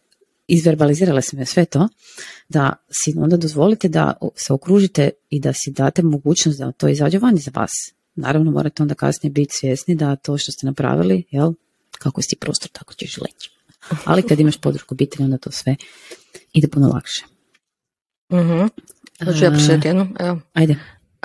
izverbalizirala 0.47 1.21
sam 1.21 1.45
sve 1.45 1.65
to, 1.65 1.87
da 2.49 2.73
si 2.91 3.13
onda 3.17 3.37
dozvolite 3.37 3.87
da 3.87 4.13
se 4.35 4.53
okružite 4.53 5.09
i 5.29 5.39
da 5.39 5.53
si 5.53 5.71
date 5.71 6.01
mogućnost 6.03 6.59
da 6.59 6.71
to 6.71 6.87
izađe 6.87 7.17
van 7.17 7.37
za 7.37 7.51
vas. 7.53 7.71
Naravno 8.15 8.51
morate 8.51 8.83
onda 8.83 8.95
kasnije 8.95 9.31
biti 9.31 9.53
svjesni 9.53 9.95
da 9.95 10.15
to 10.15 10.37
što 10.37 10.51
ste 10.51 10.65
napravili, 10.65 11.23
jel, 11.31 11.53
kako 11.99 12.21
si 12.21 12.35
prostor, 12.35 12.69
tako 12.71 12.93
ćeš 12.93 13.17
leći. 13.17 13.51
Ali 14.05 14.23
kad 14.23 14.39
imaš 14.39 14.57
podršku 14.57 14.93
obitelji, 14.93 15.25
onda 15.25 15.37
to 15.37 15.51
sve 15.51 15.75
ide 16.53 16.67
puno 16.67 16.87
lakše. 16.87 17.25
Mhm. 18.33 18.67
Hoću 19.25 19.43
ja 19.43 19.51
jednu? 19.85 20.07
Evo. 20.19 20.39
Ajde. 20.53 20.75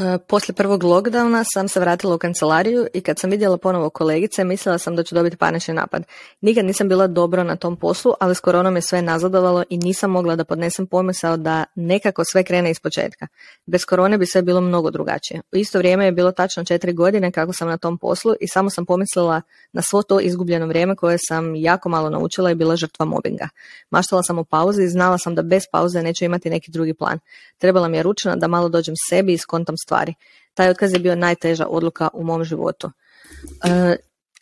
E, 0.01 0.19
poslije 0.19 0.55
prvog 0.55 0.85
lockdowna 0.85 1.45
sam 1.55 1.69
se 1.69 1.81
vratila 1.81 2.15
u 2.15 2.19
kancelariju 2.19 2.87
i 2.95 3.01
kad 3.01 3.19
sam 3.19 3.31
vidjela 3.31 3.57
ponovo 3.57 3.91
kolegice, 3.91 4.45
mislila 4.45 4.79
sam 4.79 4.97
da 4.97 5.03
ću 5.03 5.15
dobiti 5.15 5.37
panični 5.37 5.75
napad. 5.75 6.05
Nikad 6.41 6.65
nisam 6.65 6.89
bila 6.89 7.07
dobro 7.07 7.45
na 7.45 7.57
tom 7.57 7.77
poslu, 7.77 8.13
ali 8.21 8.35
s 8.35 8.41
koronom 8.41 8.77
je 8.77 8.83
sve 8.83 9.03
nazadovalo 9.03 9.65
i 9.71 9.79
nisam 9.79 10.11
mogla 10.11 10.37
da 10.37 10.45
podnesem 10.45 10.87
pomisao 10.87 11.37
da 11.37 11.65
nekako 11.75 12.25
sve 12.25 12.45
krene 12.45 12.71
iz 12.71 12.81
početka. 12.81 13.27
Bez 13.67 13.85
korone 13.85 14.19
bi 14.19 14.27
sve 14.27 14.43
bilo 14.43 14.61
mnogo 14.61 14.91
drugačije. 14.91 15.41
U 15.53 15.57
isto 15.57 15.79
vrijeme 15.79 16.05
je 16.05 16.13
bilo 16.13 16.33
tačno 16.33 16.65
četiri 16.65 16.93
godine 16.93 17.33
kako 17.33 17.53
sam 17.53 17.69
na 17.69 17.77
tom 17.77 17.99
poslu 17.99 18.35
i 18.41 18.49
samo 18.49 18.71
sam 18.71 18.87
pomislila 18.87 19.43
na 19.73 19.83
svo 19.83 20.03
to 20.03 20.21
izgubljeno 20.21 20.67
vrijeme 20.67 20.97
koje 20.97 21.19
sam 21.29 21.55
jako 21.57 21.89
malo 21.89 22.11
naučila 22.11 22.51
i 22.51 22.55
bila 22.55 22.77
žrtva 22.77 23.07
mobinga. 23.07 23.49
Maštala 23.91 24.23
sam 24.23 24.39
u 24.39 24.45
pauzi 24.45 24.83
i 24.83 24.89
znala 24.89 25.19
sam 25.19 25.35
da 25.35 25.43
bez 25.43 25.63
pauze 25.73 26.03
neću 26.03 26.25
imati 26.25 26.51
neki 26.51 26.71
drugi 26.71 26.95
plan. 26.95 27.19
Trebala 27.59 27.89
mi 27.89 27.97
je 27.97 28.03
ručna 28.03 28.37
da 28.37 28.49
malo 28.49 28.69
dođem 28.69 28.95
sebi 29.09 29.33
i 29.33 29.39
skontam 29.39 29.75
stvari. 29.91 30.15
Taj 30.55 30.71
otkaz 30.71 30.93
je 30.93 30.99
bio 30.99 31.15
najteža 31.15 31.67
odluka 31.67 32.09
u 32.13 32.25
mom 32.25 32.45
životu. 32.45 32.91
E, 33.65 33.97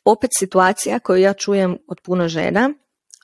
opet 0.04 0.30
situacija 0.38 0.98
koju 0.98 1.22
ja 1.22 1.32
čujem 1.32 1.78
od 1.88 2.00
puno 2.04 2.28
žena, 2.28 2.70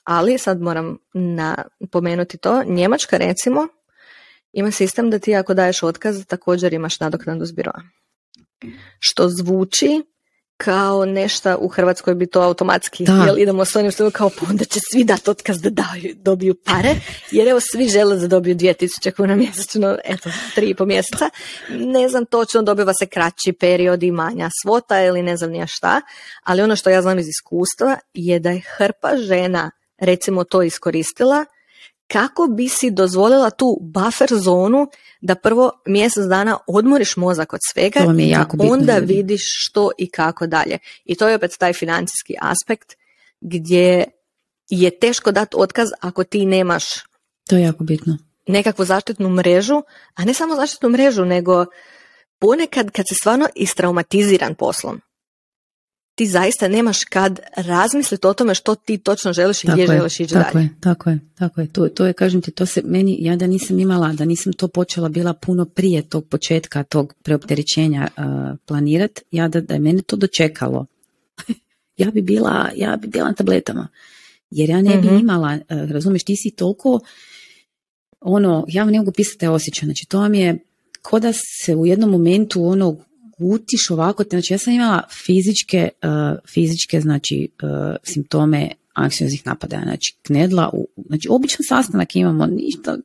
ali 0.03 0.37
sad 0.37 0.61
moram 0.61 0.97
napomenuti 1.13 2.37
to, 2.37 2.63
Njemačka 2.65 3.17
recimo 3.17 3.67
ima 4.53 4.71
sistem 4.71 5.09
da 5.09 5.19
ti 5.19 5.35
ako 5.35 5.53
daješ 5.53 5.83
otkaz 5.83 6.25
također 6.25 6.73
imaš 6.73 6.99
nadoknadu 6.99 7.45
s 7.45 7.51
biroa. 7.51 7.81
Što 8.99 9.29
zvuči 9.29 10.01
kao 10.57 11.05
nešto 11.05 11.57
u 11.59 11.67
Hrvatskoj 11.67 12.15
bi 12.15 12.27
to 12.27 12.41
automatski, 12.41 13.03
da. 13.03 13.23
jel 13.25 13.39
idemo 13.39 13.65
s 13.65 13.75
onim 13.75 13.91
što 13.91 14.11
kao 14.11 14.29
pa 14.29 14.45
onda 14.49 14.65
će 14.65 14.79
svi 14.91 15.03
dati 15.03 15.29
otkaz 15.29 15.61
da 15.61 15.69
daju, 15.69 16.15
dobiju 16.15 16.55
pare, 16.55 16.95
jer 17.31 17.47
evo 17.47 17.59
svi 17.71 17.87
žele 17.87 18.17
da 18.17 18.27
dobiju 18.27 18.55
2000 18.55 19.11
kuna 19.11 19.35
mjesečno, 19.35 19.97
eto, 20.05 20.29
tri 20.55 20.69
i 20.69 20.75
po 20.75 20.85
mjeseca. 20.85 21.29
Ne 21.69 22.09
znam 22.09 22.25
točno, 22.25 22.61
dobiva 22.61 22.93
se 22.93 23.05
kraći 23.05 23.53
period 23.59 24.03
i 24.03 24.11
manja 24.11 24.49
svota 24.63 25.01
ili 25.01 25.21
ne 25.21 25.37
znam 25.37 25.51
nija 25.51 25.67
šta, 25.67 26.01
ali 26.43 26.61
ono 26.61 26.75
što 26.75 26.89
ja 26.89 27.01
znam 27.01 27.19
iz 27.19 27.27
iskustva 27.27 27.97
je 28.13 28.39
da 28.39 28.51
je 28.51 28.61
hrpa 28.77 29.17
žena 29.17 29.71
recimo 29.97 30.43
to 30.43 30.63
iskoristila 30.63 31.45
kako 32.07 32.47
bi 32.47 32.69
si 32.69 32.91
dozvolila 32.91 33.49
tu 33.49 33.77
buffer 33.81 34.29
zonu 34.31 34.87
da 35.21 35.35
prvo 35.35 35.71
mjesec 35.85 36.25
dana 36.25 36.57
odmoriš 36.67 37.15
mozak 37.17 37.53
od 37.53 37.59
svega 37.71 37.99
i 38.19 38.35
onda 38.71 38.97
vidiš 38.97 39.41
što 39.45 39.91
i 39.97 40.09
kako 40.09 40.47
dalje. 40.47 40.77
I 41.05 41.15
to 41.15 41.27
je 41.27 41.35
opet 41.35 41.51
taj 41.59 41.73
financijski 41.73 42.35
aspekt 42.41 42.95
gdje 43.41 44.05
je 44.69 44.99
teško 44.99 45.31
dati 45.31 45.55
otkaz 45.59 45.87
ako 45.99 46.23
ti 46.23 46.45
nemaš 46.45 46.83
to 47.49 47.55
je 47.55 47.61
jako 47.61 47.83
bitno. 47.83 48.17
nekakvu 48.47 48.85
zaštitnu 48.85 49.29
mrežu, 49.29 49.81
a 50.15 50.25
ne 50.25 50.33
samo 50.33 50.55
zaštitnu 50.55 50.89
mrežu, 50.89 51.25
nego 51.25 51.65
ponekad 52.39 52.91
kad 52.91 53.05
si 53.09 53.15
stvarno 53.15 53.47
istraumatiziran 53.55 54.55
poslom, 54.55 55.01
ti 56.15 56.27
zaista 56.27 56.67
nemaš 56.67 57.03
kad 57.03 57.39
razmisliti 57.55 58.27
o 58.27 58.33
tome 58.33 58.55
što 58.55 58.75
ti 58.75 58.97
točno 58.97 59.33
želiš 59.33 59.63
i 59.63 59.67
gdje 59.71 59.87
želiš 59.87 60.19
ići 60.19 60.33
tako 60.33 60.53
dalje. 60.53 60.65
Je, 60.65 60.69
tako 60.79 61.09
je, 61.09 61.19
tako 61.35 61.61
je. 61.61 61.67
To, 61.67 61.87
to 61.87 62.05
je, 62.05 62.13
kažem 62.13 62.41
ti, 62.41 62.51
to 62.51 62.65
se 62.65 62.81
meni, 62.85 63.17
ja 63.19 63.35
da 63.35 63.47
nisam 63.47 63.79
imala, 63.79 64.13
da 64.13 64.25
nisam 64.25 64.53
to 64.53 64.67
počela 64.67 65.09
bila 65.09 65.33
puno 65.33 65.65
prije 65.65 66.01
tog 66.01 66.27
početka, 66.27 66.83
tog 66.83 67.13
preopterećenja 67.23 68.07
uh, 68.17 68.23
planirat, 68.65 69.19
ja 69.31 69.47
da, 69.47 69.61
da 69.61 69.73
je 69.73 69.79
mene 69.79 70.01
to 70.01 70.15
dočekalo, 70.15 70.85
ja 71.97 72.11
bi 72.11 72.21
bila, 72.21 72.69
ja 72.75 72.95
bi 72.95 73.07
bila 73.07 73.27
na 73.27 73.33
tabletama. 73.33 73.87
Jer 74.49 74.69
ja 74.69 74.81
ne 74.81 74.97
bi 74.97 75.07
mhm. 75.07 75.17
imala, 75.17 75.59
uh, 75.69 75.91
razumiješ, 75.91 76.23
ti 76.23 76.35
si 76.35 76.51
toliko, 76.51 76.99
ono, 78.19 78.65
ja 78.67 78.85
ne 78.85 78.97
mogu 78.97 79.11
pisati 79.11 79.37
te 79.37 79.49
osjećaj, 79.49 79.87
znači 79.87 80.05
to 80.09 80.19
vam 80.19 80.33
je, 80.33 80.57
ko 81.01 81.19
da 81.19 81.33
se 81.33 81.75
u 81.75 81.85
jednom 81.85 82.09
momentu 82.09 82.65
ono 82.65 82.97
gutiš 83.37 83.89
ovako, 83.89 84.23
znači 84.29 84.53
ja 84.53 84.57
sam 84.57 84.73
imala 84.73 85.01
fizičke, 85.25 85.89
uh, 86.03 86.39
fizičke 86.53 87.01
znači 87.01 87.49
uh, 87.63 87.95
simptome 88.03 88.71
anksioznih 88.93 89.41
napada, 89.45 89.81
znači 89.83 90.15
knedla, 90.21 90.69
u, 90.73 90.87
znači 91.07 91.27
običan 91.31 91.65
sastanak 91.69 92.15
imamo, 92.15 92.45
ništa, 92.45 92.97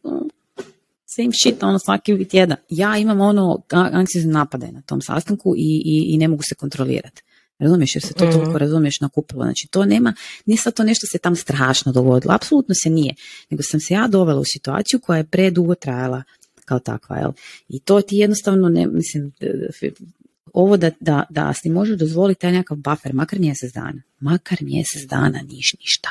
same 1.07 1.33
shit, 1.43 1.63
ono 1.63 1.79
svaki 1.79 2.25
tjedan. 2.25 2.57
Ja 2.69 2.97
imam 2.99 3.21
ono 3.21 3.63
anksiozne 3.71 4.33
napade 4.33 4.73
na 4.73 4.83
tom 4.83 5.01
sastanku 5.03 5.55
i, 5.57 5.83
i, 5.85 6.15
i 6.15 6.19
ne 6.19 6.29
mogu 6.29 6.43
se 6.49 6.55
kontrolirati. 6.55 7.23
Razumiješ, 7.59 7.95
jer 7.95 8.03
se 8.03 8.15
to 8.15 8.25
mm 8.25 8.33
toliko 8.33 8.59
razumiješ 8.59 9.01
nakupilo. 9.01 9.45
Znači 9.45 9.69
to 9.71 9.85
nema, 9.85 10.15
nije 10.47 10.59
sad 10.59 10.75
to 10.75 10.85
nešto 10.85 11.07
se 11.07 11.19
tam 11.19 11.37
strašno 11.37 11.93
dogodilo, 11.93 12.35
apsolutno 12.35 12.75
se 12.83 12.91
nije, 12.91 13.15
nego 13.51 13.63
sam 13.63 13.81
se 13.81 13.95
ja 13.95 14.09
dovela 14.09 14.41
u 14.41 14.45
situaciju 14.45 15.01
koja 15.01 15.17
je 15.17 15.25
predugo 15.25 15.75
trajala 15.75 16.23
kao 16.65 16.79
takva, 16.79 17.17
jel? 17.17 17.33
I 17.69 17.81
to 17.81 18.01
ti 18.01 18.17
jednostavno 18.17 18.69
ne, 18.69 18.87
mislim, 18.87 19.33
ovo 20.55 20.77
da, 20.77 20.91
da, 21.01 21.25
da 21.31 21.53
si 21.55 21.71
može 21.71 21.97
dozvoliti 21.97 22.41
taj 22.41 22.53
nekakav 22.53 22.77
buffer, 22.77 23.15
makar 23.15 23.39
mjesec 23.39 23.73
dana, 23.73 24.03
makar 24.21 24.59
mjesec 24.61 25.03
dana 25.09 25.43
niš 25.43 25.75
ništa. 25.81 26.11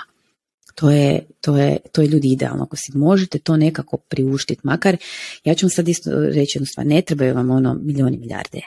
To 0.76 0.92
je, 0.92 1.26
to, 1.42 1.58
je, 1.58 1.78
to 1.92 2.02
je 2.02 2.08
ljudi 2.08 2.28
idealno. 2.34 2.64
Ako 2.64 2.76
si 2.76 2.98
možete 2.98 3.40
to 3.40 3.58
nekako 3.58 3.98
priuštiti, 3.98 4.62
makar, 4.64 4.98
ja 5.44 5.56
ću 5.56 5.66
vam 5.66 5.70
sad 5.70 5.88
isto 5.88 6.12
reći 6.12 6.58
jednu 6.58 6.66
stvar, 6.66 6.86
ne 6.86 7.02
trebaju 7.02 7.36
vam 7.36 7.50
ono 7.50 7.74
milijoni 7.74 8.18
milijarde. 8.18 8.62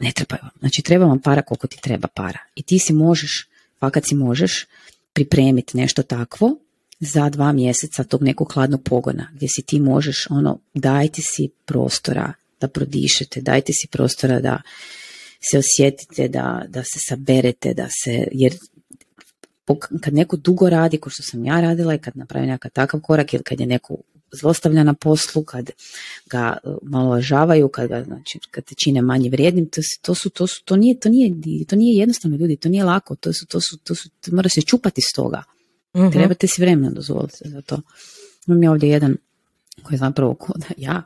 Ne 0.00 0.12
trebaju 0.12 0.40
vam. 0.42 0.50
Znači 0.58 0.82
treba 0.82 1.06
vam 1.06 1.20
para 1.20 1.42
koliko 1.42 1.66
ti 1.66 1.78
treba 1.82 2.08
para. 2.08 2.38
I 2.54 2.62
ti 2.62 2.78
si 2.78 2.92
možeš, 2.92 3.48
fakat 3.80 4.04
si 4.04 4.14
možeš 4.14 4.66
pripremiti 5.12 5.76
nešto 5.76 6.02
takvo 6.02 6.56
za 7.00 7.28
dva 7.28 7.52
mjeseca 7.52 8.04
tog 8.04 8.22
nekog 8.22 8.52
hladnog 8.52 8.82
pogona, 8.82 9.28
gdje 9.34 9.48
si 9.48 9.62
ti 9.62 9.80
možeš 9.80 10.26
ono, 10.30 10.58
dajte 10.74 11.22
si 11.22 11.48
prostora 11.64 12.32
da 12.60 12.68
prodišete, 12.68 13.40
dajte 13.40 13.72
si 13.72 13.88
prostora 13.90 14.40
da 14.40 14.62
se 15.50 15.58
osjetite, 15.58 16.28
da, 16.28 16.64
da 16.68 16.82
se 16.84 16.98
saberete, 17.08 17.74
da 17.74 17.88
se, 18.02 18.28
jer 18.32 18.54
kad 20.00 20.14
neko 20.14 20.36
dugo 20.36 20.70
radi, 20.70 20.98
kao 20.98 21.10
što 21.10 21.22
sam 21.22 21.44
ja 21.44 21.60
radila 21.60 21.94
i 21.94 21.98
kad 21.98 22.16
napravi 22.16 22.46
nekakav 22.46 22.70
takav 22.70 23.00
korak 23.00 23.34
ili 23.34 23.42
kad 23.42 23.60
je 23.60 23.66
neko 23.66 23.96
zlostavlja 24.32 24.84
na 24.84 24.94
poslu, 24.94 25.44
kad 25.44 25.70
ga 26.30 26.56
e, 26.64 26.68
malo 26.82 27.20
žavaju, 27.20 27.68
kad, 27.68 27.88
ga, 27.88 28.04
znači, 28.04 28.38
kad 28.50 28.64
te 28.64 28.74
čine 28.74 29.02
manje 29.02 29.30
vrijednim, 29.30 29.68
to, 29.68 29.80
to, 30.02 30.14
su, 30.14 30.30
to, 30.30 30.46
su, 30.46 30.64
to, 30.64 30.76
nije, 30.76 31.00
to, 31.00 31.08
nije, 31.08 31.64
to 31.68 31.76
nije 31.76 31.98
jednostavno 31.98 32.36
ljudi, 32.36 32.56
to 32.56 32.68
nije 32.68 32.84
lako, 32.84 33.16
to 33.16 33.32
su, 33.32 33.46
to 33.46 33.60
su, 33.60 33.78
to 33.78 33.94
su, 33.94 34.08
to 34.20 34.36
mora 34.36 34.48
se 34.48 34.62
čupati 34.62 35.00
s 35.00 35.12
toga. 35.12 35.42
mm 35.96 36.10
Trebate 36.12 36.46
si 36.46 36.60
vremena 36.62 36.90
dozvoliti 36.90 37.36
za 37.44 37.62
to. 37.62 37.80
Imam 38.46 38.62
ja 38.62 38.70
ovdje 38.70 38.88
jedan 38.88 39.16
koji 39.82 39.94
je 39.94 39.98
zapravo 39.98 40.34
kod 40.34 40.64
ja, 40.76 41.02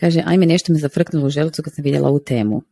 Kaže, 0.00 0.22
ajme, 0.26 0.46
nešto 0.46 0.72
me 0.72 0.78
zafrknulo 0.78 1.26
u 1.26 1.30
želucu 1.30 1.62
kad 1.62 1.74
sam 1.74 1.84
vidjela 1.84 2.08
ovu 2.08 2.20
temu. 2.20 2.62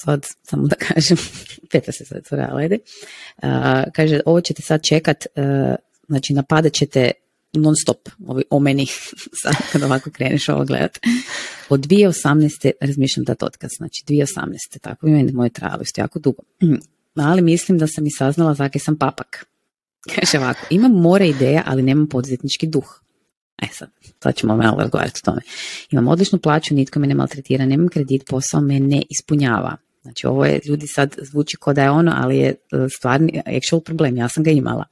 Sad, 0.00 0.26
samo 0.42 0.66
da 0.66 0.76
kažem, 0.76 1.16
peta 1.72 1.92
se 1.92 2.04
sad, 2.04 2.22
ajde. 2.52 2.78
Uh, 3.36 3.48
kaže, 3.94 4.20
ovo 4.26 4.40
ćete 4.40 4.62
sad 4.62 4.82
čekat, 4.82 5.26
uh, 5.26 5.74
znači 6.08 6.32
napadat 6.32 6.72
ćete 6.72 7.10
non 7.52 7.74
stop 7.76 8.08
ovi, 8.26 8.44
o 8.50 8.58
meni, 8.58 8.86
sad 9.42 9.54
kad 9.72 9.82
ovako 9.82 10.10
kreneš 10.10 10.48
ovo 10.48 10.64
gledat. 10.64 10.98
Od 11.68 11.80
2018. 11.80 12.70
razmišljam 12.80 13.24
da 13.24 13.34
otkaz, 13.40 13.70
znači 13.76 14.04
2018. 14.08 14.78
Tako 14.80 15.06
je 15.06 15.32
moje 15.32 15.50
trajalo 15.50 15.82
isto 15.82 16.00
jako 16.00 16.18
dugo. 16.18 16.42
Ali 17.28 17.42
mislim 17.42 17.78
da 17.78 17.86
sam 17.86 18.06
i 18.06 18.10
saznala 18.10 18.54
zakaj 18.54 18.80
sam 18.80 18.96
papak. 18.96 19.46
Kaže 20.14 20.38
ovako, 20.38 20.60
imam 20.70 20.92
more 20.92 21.28
ideja, 21.28 21.62
ali 21.66 21.82
nemam 21.82 22.08
poduzetnički 22.08 22.66
duh. 22.66 23.00
E 23.62 23.66
sad, 23.72 23.90
to 24.18 24.32
ćemo 24.32 24.56
malo 24.56 24.76
razgovarati 24.78 25.20
o 25.22 25.24
tome. 25.24 25.40
Imam 25.90 26.08
odličnu 26.08 26.38
plaću, 26.38 26.74
nitko 26.74 27.00
me 27.00 27.06
ne 27.06 27.14
maltretira, 27.14 27.66
nemam 27.66 27.88
kredit, 27.88 28.26
posao 28.28 28.60
me 28.60 28.80
ne 28.80 29.02
ispunjava. 29.10 29.76
Znači 30.02 30.26
ovo 30.26 30.44
je, 30.44 30.60
ljudi 30.66 30.86
sad 30.86 31.14
zvuči 31.22 31.56
kao 31.60 31.72
da 31.74 31.82
je 31.82 31.90
ono, 31.90 32.12
ali 32.16 32.38
je 32.38 32.48
e, 32.48 32.56
stvarni 32.96 33.42
actual 33.46 33.80
problem, 33.80 34.16
ja 34.16 34.28
sam 34.28 34.44
ga 34.44 34.50
imala. 34.50 34.84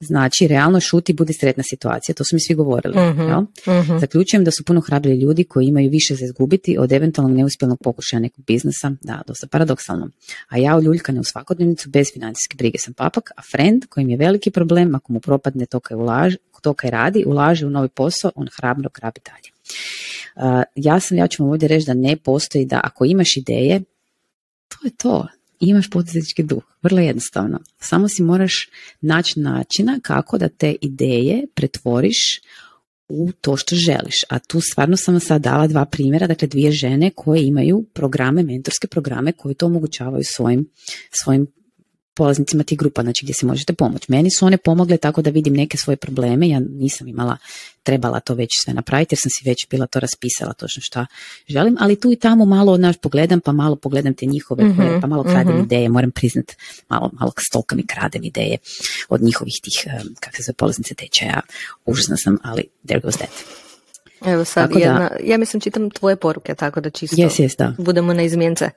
Znači, 0.00 0.48
realno 0.48 0.80
šuti, 0.80 1.12
budi 1.12 1.32
sretna 1.32 1.62
situacija, 1.62 2.14
to 2.14 2.24
su 2.24 2.36
mi 2.36 2.40
svi 2.40 2.54
govorili. 2.54 2.94
uh 2.98 4.00
Zaključujem 4.00 4.44
da 4.44 4.50
su 4.50 4.64
puno 4.64 4.80
hrabri 4.80 5.20
ljudi 5.20 5.44
koji 5.44 5.66
imaju 5.66 5.90
više 5.90 6.14
za 6.14 6.24
izgubiti 6.24 6.78
od 6.78 6.92
eventualnog 6.92 7.36
neuspjelnog 7.36 7.78
pokušaja 7.82 8.20
nekog 8.20 8.44
biznesa, 8.44 8.92
da, 9.00 9.22
dosta 9.26 9.46
paradoksalno. 9.46 10.10
A 10.48 10.58
ja 10.58 10.76
uljuljkana 10.76 11.20
u 11.20 11.24
svakodnevnicu 11.24 11.90
bez 11.90 12.12
financijske 12.12 12.56
brige 12.56 12.78
sam 12.78 12.94
papak, 12.94 13.30
a 13.36 13.42
friend 13.52 13.86
kojim 13.88 14.10
je 14.10 14.16
veliki 14.16 14.50
problem, 14.50 14.94
ako 14.94 15.12
mu 15.12 15.20
propadne 15.20 15.66
to 15.66 15.80
kaj, 15.80 15.96
ulaž, 15.96 16.34
to 16.60 16.74
kaj 16.74 16.90
radi, 16.90 17.24
ulaže 17.26 17.66
u 17.66 17.70
novi 17.70 17.88
posao, 17.88 18.30
on 18.34 18.48
hrabro 18.56 18.90
grabi 18.94 19.20
dalje. 19.24 19.50
Uh, 20.36 20.62
ja 20.74 21.00
sam, 21.00 21.18
ja 21.18 21.28
ću 21.28 21.42
vam 21.42 21.50
ovdje 21.50 21.68
reći 21.68 21.86
da 21.86 21.94
ne 21.94 22.16
postoji 22.16 22.66
da 22.66 22.80
ako 22.84 23.04
imaš 23.04 23.36
ideje, 23.36 23.82
to 24.68 24.78
je 24.84 24.90
to 24.96 25.26
imaš 25.60 25.90
poduzetnički 25.90 26.42
duh. 26.42 26.62
Vrlo 26.82 27.00
jednostavno. 27.00 27.58
Samo 27.80 28.08
si 28.08 28.22
moraš 28.22 28.68
naći 29.00 29.40
načina 29.40 29.98
kako 30.02 30.38
da 30.38 30.48
te 30.48 30.74
ideje 30.80 31.46
pretvoriš 31.54 32.40
u 33.08 33.32
to 33.40 33.56
što 33.56 33.76
želiš. 33.76 34.16
A 34.28 34.38
tu 34.38 34.60
stvarno 34.60 34.96
sam 34.96 35.20
sad 35.20 35.42
dala 35.42 35.66
dva 35.66 35.84
primjera, 35.84 36.26
dakle 36.26 36.48
dvije 36.48 36.72
žene 36.72 37.10
koje 37.10 37.46
imaju 37.46 37.84
programe, 37.94 38.42
mentorske 38.42 38.86
programe 38.86 39.32
koji 39.32 39.54
to 39.54 39.66
omogućavaju 39.66 40.24
svojim, 40.24 40.70
svojim 41.10 41.46
polaznicima 42.18 42.62
tih 42.62 42.78
grupa, 42.78 43.02
znači 43.02 43.24
gdje 43.24 43.34
se 43.34 43.46
možete 43.46 43.72
pomoći. 43.72 44.06
Meni 44.08 44.30
su 44.30 44.46
one 44.46 44.56
pomogle 44.56 44.96
tako 44.96 45.22
da 45.22 45.30
vidim 45.30 45.54
neke 45.54 45.76
svoje 45.78 45.96
probleme, 45.96 46.48
ja 46.48 46.60
nisam 46.60 47.08
imala, 47.08 47.36
trebala 47.82 48.20
to 48.20 48.34
već 48.34 48.48
sve 48.60 48.74
napraviti 48.74 49.12
jer 49.12 49.18
sam 49.22 49.30
si 49.30 49.48
već 49.48 49.66
bila 49.70 49.86
to 49.86 50.00
raspisala 50.00 50.52
točno 50.52 50.82
šta 50.82 51.06
želim, 51.48 51.76
ali 51.80 52.00
tu 52.00 52.12
i 52.12 52.16
tamo 52.16 52.44
malo 52.44 52.76
naš 52.76 52.96
pogledam, 52.96 53.40
pa 53.40 53.52
malo 53.52 53.76
pogledam 53.76 54.14
te 54.14 54.26
njihove, 54.26 54.64
mm 54.64 55.00
pa 55.00 55.06
malo 55.06 55.22
kradem 55.22 55.56
mm 55.56 55.64
ideje, 55.64 55.88
moram 55.88 56.10
priznat, 56.10 56.52
malo, 56.88 57.10
malo 57.20 57.32
stolka 57.48 57.76
mi 57.76 57.86
kradem 57.86 58.24
ideje 58.24 58.58
od 59.08 59.22
njihovih 59.22 59.54
tih, 59.62 59.84
kako 60.20 60.36
se 60.36 60.42
zove, 60.42 60.54
polaznice 60.56 60.94
tečaja, 60.94 61.40
užasna 61.86 62.16
sam, 62.16 62.38
ali 62.42 62.62
there 62.86 63.00
goes 63.00 63.16
that. 63.16 63.30
Evo 64.26 64.44
sad, 64.44 64.70
jedna, 64.76 65.10
ja 65.24 65.38
mislim 65.38 65.60
čitam 65.60 65.90
tvoje 65.90 66.16
poruke, 66.16 66.54
tako 66.54 66.80
da 66.80 66.90
čisto 66.90 67.16
yes, 67.16 67.42
yes, 67.44 67.58
da. 67.58 67.74
budemo 67.78 68.12
na 68.12 68.22
izmjence. 68.22 68.70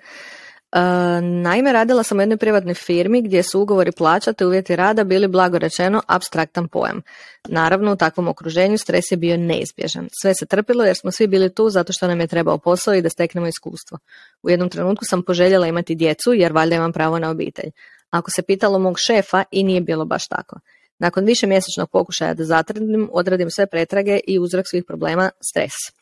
Naime, 1.21 1.71
radila 1.73 2.03
sam 2.03 2.17
u 2.17 2.21
jednoj 2.21 2.37
privatnoj 2.37 2.73
firmi 2.73 3.21
gdje 3.21 3.43
su 3.43 3.61
ugovori 3.61 3.91
plaća 3.91 4.33
te 4.33 4.45
uvjeti 4.45 4.75
rada 4.75 5.03
bili 5.03 5.27
blago 5.27 5.57
rečeno 5.57 6.01
abstraktan 6.07 6.67
pojam. 6.67 7.01
Naravno, 7.47 7.93
u 7.93 7.95
takvom 7.95 8.27
okruženju 8.27 8.77
stres 8.77 9.11
je 9.11 9.17
bio 9.17 9.37
neizbježan. 9.37 10.07
Sve 10.21 10.33
se 10.35 10.45
trpilo 10.45 10.83
jer 10.83 10.95
smo 10.95 11.11
svi 11.11 11.27
bili 11.27 11.53
tu 11.53 11.69
zato 11.69 11.93
što 11.93 12.07
nam 12.07 12.19
je 12.19 12.27
trebao 12.27 12.57
posao 12.57 12.93
i 12.93 13.01
da 13.01 13.09
steknemo 13.09 13.47
iskustvo. 13.47 13.97
U 14.43 14.49
jednom 14.49 14.69
trenutku 14.69 15.05
sam 15.05 15.23
poželjela 15.23 15.67
imati 15.67 15.95
djecu 15.95 16.33
jer 16.33 16.53
valjda 16.53 16.75
imam 16.75 16.93
pravo 16.93 17.19
na 17.19 17.29
obitelj. 17.29 17.71
Ako 18.09 18.31
se 18.31 18.41
pitalo 18.41 18.79
mog 18.79 18.95
šefa 18.99 19.43
i 19.51 19.63
nije 19.63 19.81
bilo 19.81 20.05
baš 20.05 20.27
tako. 20.27 20.59
Nakon 20.99 21.25
više 21.25 21.47
mjesečnog 21.47 21.89
pokušaja 21.89 22.33
da 22.33 22.43
zatredim, 22.43 23.09
odradim 23.13 23.49
sve 23.49 23.67
pretrage 23.67 24.19
i 24.27 24.39
uzrok 24.39 24.65
svih 24.67 24.83
problema 24.87 25.29
stres. 25.51 26.00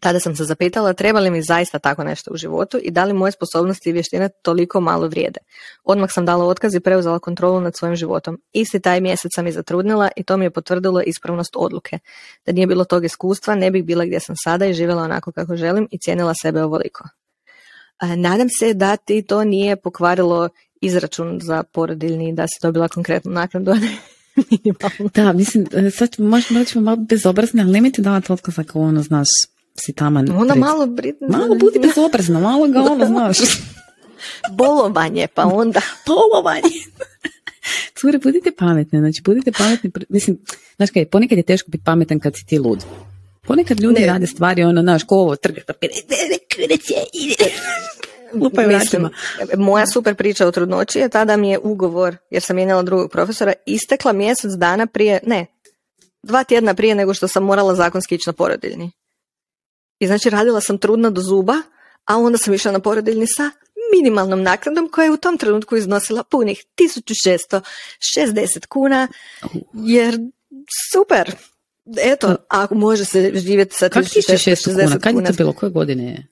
Tada 0.00 0.20
sam 0.20 0.36
se 0.36 0.44
zapitala 0.44 0.92
treba 0.92 1.20
li 1.20 1.30
mi 1.30 1.42
zaista 1.42 1.78
tako 1.78 2.04
nešto 2.04 2.30
u 2.34 2.36
životu 2.36 2.78
i 2.82 2.90
da 2.90 3.04
li 3.04 3.12
moje 3.12 3.32
sposobnosti 3.32 3.90
i 3.90 3.92
vještine 3.92 4.28
toliko 4.42 4.80
malo 4.80 5.08
vrijede. 5.08 5.40
Odmah 5.84 6.12
sam 6.12 6.26
dala 6.26 6.44
otkaz 6.44 6.74
i 6.74 6.80
preuzela 6.80 7.18
kontrolu 7.18 7.60
nad 7.60 7.76
svojim 7.76 7.96
životom. 7.96 8.40
Isti 8.52 8.80
taj 8.80 9.00
mjesec 9.00 9.30
sam 9.34 9.46
i 9.46 9.52
zatrudnila 9.52 10.08
i 10.16 10.22
to 10.22 10.36
mi 10.36 10.44
je 10.44 10.50
potvrdilo 10.50 11.02
ispravnost 11.02 11.52
odluke. 11.56 11.98
Da 12.46 12.52
nije 12.52 12.66
bilo 12.66 12.84
tog 12.84 13.04
iskustva, 13.04 13.54
ne 13.54 13.70
bih 13.70 13.84
bila 13.84 14.04
gdje 14.04 14.20
sam 14.20 14.34
sada 14.44 14.66
i 14.66 14.74
živjela 14.74 15.02
onako 15.02 15.32
kako 15.32 15.56
želim 15.56 15.88
i 15.90 15.98
cijenila 15.98 16.34
sebe 16.42 16.62
ovoliko. 16.62 17.08
Nadam 18.16 18.48
se 18.58 18.74
da 18.74 18.96
ti 18.96 19.22
to 19.22 19.44
nije 19.44 19.76
pokvarilo 19.76 20.48
izračun 20.80 21.38
za 21.42 21.62
porodiljni 21.62 22.34
da 22.34 22.46
si 22.46 22.58
dobila 22.62 22.88
konkretnu 22.88 23.32
naknadu, 23.32 23.72
Da, 25.14 25.32
mislim, 25.32 25.66
sad 25.92 26.14
možda 26.18 26.64
ćemo 26.64 26.84
malo 26.84 26.96
bezobrazni, 26.96 27.60
ali 27.60 27.72
nemojte 27.72 28.02
davati 28.02 28.32
otkaz 28.32 28.58
ako 28.58 28.80
ono, 28.80 29.02
znaš, 29.02 29.28
si 29.74 29.92
taman... 29.92 30.30
Onda 30.30 30.54
malo... 30.54 30.88
Malo 31.28 31.54
budi 31.54 31.78
bezobrazno, 31.78 32.40
malo 32.40 32.66
ga 32.66 32.82
ono, 32.82 33.06
znaš. 33.12 33.38
Bolovanje, 34.50 35.26
pa 35.34 35.46
onda... 35.46 35.80
Bolovanje. 36.06 36.82
Cure, 38.00 38.18
budite 38.18 38.52
pametne, 38.58 38.98
znači 38.98 39.22
budite 39.22 39.52
pametni, 39.52 39.90
mislim, 40.08 40.38
znaš 40.76 40.90
kaj, 40.90 41.06
ponekad 41.06 41.38
je 41.38 41.44
teško 41.44 41.70
biti 41.70 41.84
pametan 41.84 42.20
kad 42.20 42.36
si 42.36 42.46
ti 42.46 42.58
lud. 42.58 42.84
Ponekad 43.46 43.80
ljudi 43.80 44.06
rade 44.06 44.26
stvari, 44.26 44.62
ono, 44.62 44.82
znaš, 44.82 45.04
ko 45.04 45.16
ovo 45.16 45.36
trga 45.36 45.60
Lupaju 48.34 48.68
Mislim, 48.68 49.08
moja 49.56 49.86
super 49.86 50.14
priča 50.14 50.46
o 50.46 50.50
trudnoći 50.50 50.98
je 50.98 51.08
tada 51.08 51.36
mi 51.36 51.50
je 51.50 51.58
ugovor, 51.58 52.16
jer 52.30 52.42
sam 52.42 52.56
mijenjala 52.56 52.82
drugog 52.82 53.10
profesora, 53.10 53.52
istekla 53.66 54.12
mjesec 54.12 54.52
dana 54.52 54.86
prije, 54.86 55.20
ne, 55.26 55.46
dva 56.22 56.44
tjedna 56.44 56.74
prije 56.74 56.94
nego 56.94 57.14
što 57.14 57.28
sam 57.28 57.44
morala 57.44 57.74
zakonski 57.74 58.14
ići 58.14 58.28
na 58.28 58.32
porodiljni. 58.32 58.90
I 60.02 60.06
znači 60.06 60.30
radila 60.30 60.60
sam 60.60 60.78
trudna 60.78 61.10
do 61.10 61.20
zuba, 61.20 61.54
a 62.04 62.16
onda 62.16 62.38
sam 62.38 62.54
išla 62.54 62.72
na 62.72 62.80
porodiljni 62.80 63.26
sa 63.26 63.50
minimalnom 63.94 64.42
naknadom 64.42 64.88
koja 64.88 65.04
je 65.04 65.10
u 65.10 65.16
tom 65.16 65.38
trenutku 65.38 65.76
iznosila 65.76 66.24
punih 66.24 66.64
1660 66.76 68.66
kuna, 68.68 69.08
jer 69.72 70.18
super, 70.92 71.34
eto, 71.98 72.36
ako 72.48 72.74
može 72.74 73.04
se 73.04 73.32
živjeti 73.34 73.76
sa 73.76 73.88
Kako 73.88 74.06
1600 74.06 74.64
kuna? 74.64 74.88
1660 74.88 75.00
Kad 75.00 75.14
je 75.16 75.24
to 75.24 75.32
bilo? 75.32 75.52
Koje 75.52 75.70
godine 75.70 76.04
je? 76.04 76.26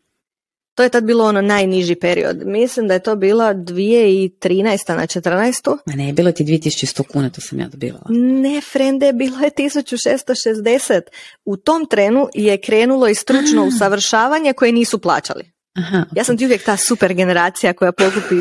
To 0.75 0.83
je 0.83 0.89
tad 0.89 1.05
bilo 1.05 1.25
ono 1.25 1.41
najniži 1.41 1.95
period. 1.95 2.37
Mislim 2.47 2.89
da 2.89 2.95
je 2.95 3.03
to 3.03 3.17
bila 3.17 3.55
2013. 3.55 4.97
na 4.97 5.07
14. 5.07 5.77
Ma 5.87 5.95
ne, 5.95 6.13
bilo 6.13 6.33
ti 6.33 6.45
2100 6.45 7.03
kuna, 7.13 7.31
to 7.31 7.41
sam 7.41 7.61
ja 7.61 7.69
dobivala. 7.69 8.05
Ne, 8.09 8.61
frende, 8.61 9.13
bilo 9.13 9.41
je 9.41 9.51
1660. 9.51 11.01
U 11.45 11.57
tom 11.57 11.87
trenu 11.87 12.29
je 12.35 12.61
krenulo 12.61 13.09
i 13.09 13.15
stručno 13.15 13.65
usavršavanje 13.75 14.53
koje 14.53 14.73
nisu 14.73 14.99
plaćali. 14.99 15.51
Aha, 15.75 16.05
Ja 16.17 16.25
sam 16.25 16.37
ti 16.37 16.45
uvijek 16.45 16.65
ta 16.65 16.77
super 16.77 17.15
generacija 17.15 17.73
koja 17.73 17.93
pokupi 17.93 18.35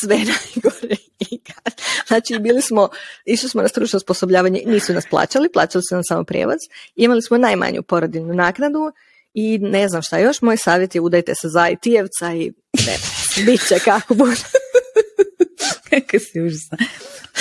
sve 0.00 0.16
najgore. 0.32 0.96
Znači, 2.06 2.38
bili 2.38 2.62
smo, 2.62 2.88
išli 3.24 3.48
smo 3.48 3.62
na 3.62 3.68
stručno 3.68 3.96
osposobljavanje, 3.96 4.62
nisu 4.66 4.92
nas 4.92 5.06
plaćali, 5.10 5.52
plaćali 5.52 5.82
su 5.88 5.94
nam 5.94 6.04
samo 6.04 6.24
prijevoz. 6.24 6.58
Imali 6.96 7.22
smo 7.22 7.38
najmanju 7.38 7.82
porodiljnu 7.82 8.34
naknadu 8.34 8.92
i 9.34 9.58
ne 9.58 9.88
znam 9.88 10.02
šta 10.02 10.18
još, 10.18 10.42
moj 10.42 10.56
savjet 10.56 10.94
je 10.94 11.00
udajte 11.00 11.34
se 11.34 11.48
za 11.48 11.70
IT-evca 11.70 12.34
i 12.36 12.52
ne, 12.86 12.96
bit 13.46 13.68
će 13.68 13.78
kako 13.78 14.14
bude. 14.14 14.36
Kako 15.90 16.18
si 16.18 16.40
užasna. 16.40 16.78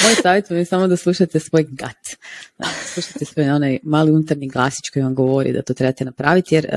Moj 0.03 0.15
savjet 0.21 0.51
je 0.51 0.65
samo 0.65 0.87
da 0.87 0.97
slušate 0.97 1.39
svoj 1.39 1.63
gut. 1.63 2.17
Da 2.59 2.65
slušate 2.93 3.25
svoj 3.25 3.49
onaj 3.49 3.79
mali 3.83 4.11
unutarnji 4.11 4.47
glasić 4.47 4.89
koji 4.93 5.03
vam 5.03 5.15
govori 5.15 5.53
da 5.53 5.61
to 5.61 5.73
trebate 5.73 6.05
napraviti, 6.05 6.55
jer 6.55 6.67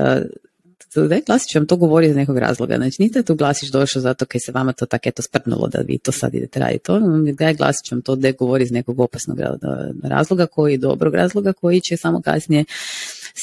da 0.95 1.19
glasić 1.25 1.55
vam 1.55 1.65
to 1.67 1.75
govori 1.75 2.07
iz 2.07 2.15
nekog 2.15 2.37
razloga. 2.37 2.77
Znači, 2.77 3.01
niste 3.01 3.23
tu 3.23 3.35
glasić 3.35 3.69
došao 3.69 4.01
zato 4.01 4.25
kaj 4.25 4.39
se 4.45 4.51
vama 4.51 4.73
to 4.73 4.85
tako 4.85 5.09
eto 5.09 5.21
sprnulo 5.21 5.67
da 5.67 5.79
vi 5.79 5.97
to 5.97 6.11
sad 6.11 6.35
idete 6.35 6.59
raditi. 6.59 6.91
On 6.91 7.25
da 7.25 7.53
glasić 7.53 7.91
vam 7.91 8.01
to 8.01 8.15
da 8.15 8.31
govori 8.31 8.63
iz 8.63 8.71
nekog 8.71 8.99
opasnog 8.99 9.39
ra- 9.39 9.57
razloga 10.03 10.45
koji 10.45 10.77
dobrog 10.77 11.15
razloga 11.15 11.53
koji 11.53 11.81
će 11.81 11.97
samo 11.97 12.21
kasnije 12.21 12.65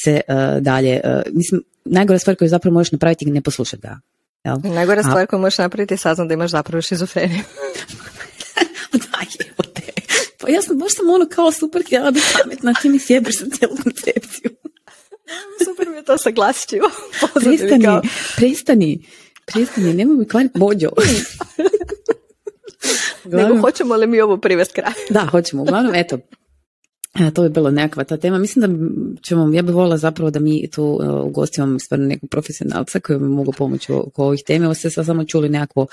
se 0.03 0.21
uh, 0.27 0.61
dalje, 0.61 1.01
uh, 1.03 1.21
mislim, 1.33 1.63
najgora 1.85 2.19
stvar 2.19 2.35
koju 2.35 2.49
zapravo 2.49 2.73
možeš 2.73 2.91
napraviti 2.91 3.25
je 3.25 3.31
ne 3.31 3.41
poslušati 3.41 3.81
ga. 3.81 3.99
Jel? 4.43 4.57
Najgora 4.63 4.99
A- 4.99 5.03
stvar 5.03 5.27
koju 5.27 5.39
možeš 5.39 5.57
napraviti 5.57 5.93
je 5.93 5.97
saznat 5.97 6.27
da 6.27 6.33
imaš 6.33 6.51
zapravo 6.51 6.81
šizofreniju. 6.81 7.43
da. 8.93 9.25
Pa 10.45 10.51
ja 10.51 10.61
sam, 10.61 10.77
baš 10.79 10.95
sam 10.95 11.09
ono 11.09 11.25
kao 11.29 11.51
super 11.51 11.83
htjela 11.85 12.11
biti 12.11 12.25
pametna, 12.43 12.73
ti 12.81 12.89
mi 12.89 12.99
sjebeš 12.99 13.39
sa 13.39 13.45
cijelu 13.57 13.75
koncepciju. 13.83 14.51
Super 15.65 15.89
mi 15.89 15.95
je 15.95 16.03
to 16.03 16.17
sa 16.17 16.31
glasićima. 16.31 16.89
Prestani, 17.43 17.87
prestani, 18.37 19.05
prestani, 19.45 19.93
nemoj 19.93 20.15
mi 20.15 20.27
kvariti 20.27 20.59
mođo. 20.59 20.89
Nego 23.25 23.57
hoćemo 23.61 23.95
li 23.95 24.07
mi 24.07 24.21
ovo 24.21 24.37
privest 24.37 24.71
kraj? 24.71 24.93
Da, 25.09 25.27
hoćemo. 25.31 25.61
Uglavnom, 25.61 25.95
eto, 25.95 26.17
e, 27.19 27.31
to 27.33 27.43
bi 27.43 27.49
bilo 27.49 27.71
nekakva 27.71 28.03
ta 28.03 28.17
tema. 28.17 28.37
Mislim 28.37 28.61
da 28.61 28.67
ćemo, 29.21 29.53
ja 29.53 29.61
bih 29.61 29.75
volila 29.75 29.97
zapravo 29.97 30.31
da 30.31 30.39
mi 30.39 30.69
tu 30.71 30.83
uh, 30.83 31.25
ugostimo 31.25 31.79
stvarno 31.79 32.05
nekog 32.05 32.29
profesionalca 32.29 32.99
koji 32.99 33.19
mi 33.19 33.27
mogu 33.27 33.51
pomoći 33.51 33.91
oko 33.91 34.23
ovih 34.23 34.43
teme. 34.47 34.65
Ovo 34.65 34.73
ste 34.73 34.89
sad 34.89 35.05
samo 35.05 35.25
čuli 35.25 35.49
nekakvo 35.49 35.87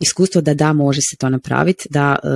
iskustvo 0.00 0.40
da 0.40 0.54
da, 0.54 0.72
može 0.72 1.00
se 1.00 1.16
to 1.16 1.28
napraviti, 1.28 1.88
da 1.90 2.16
uh, 2.22 2.30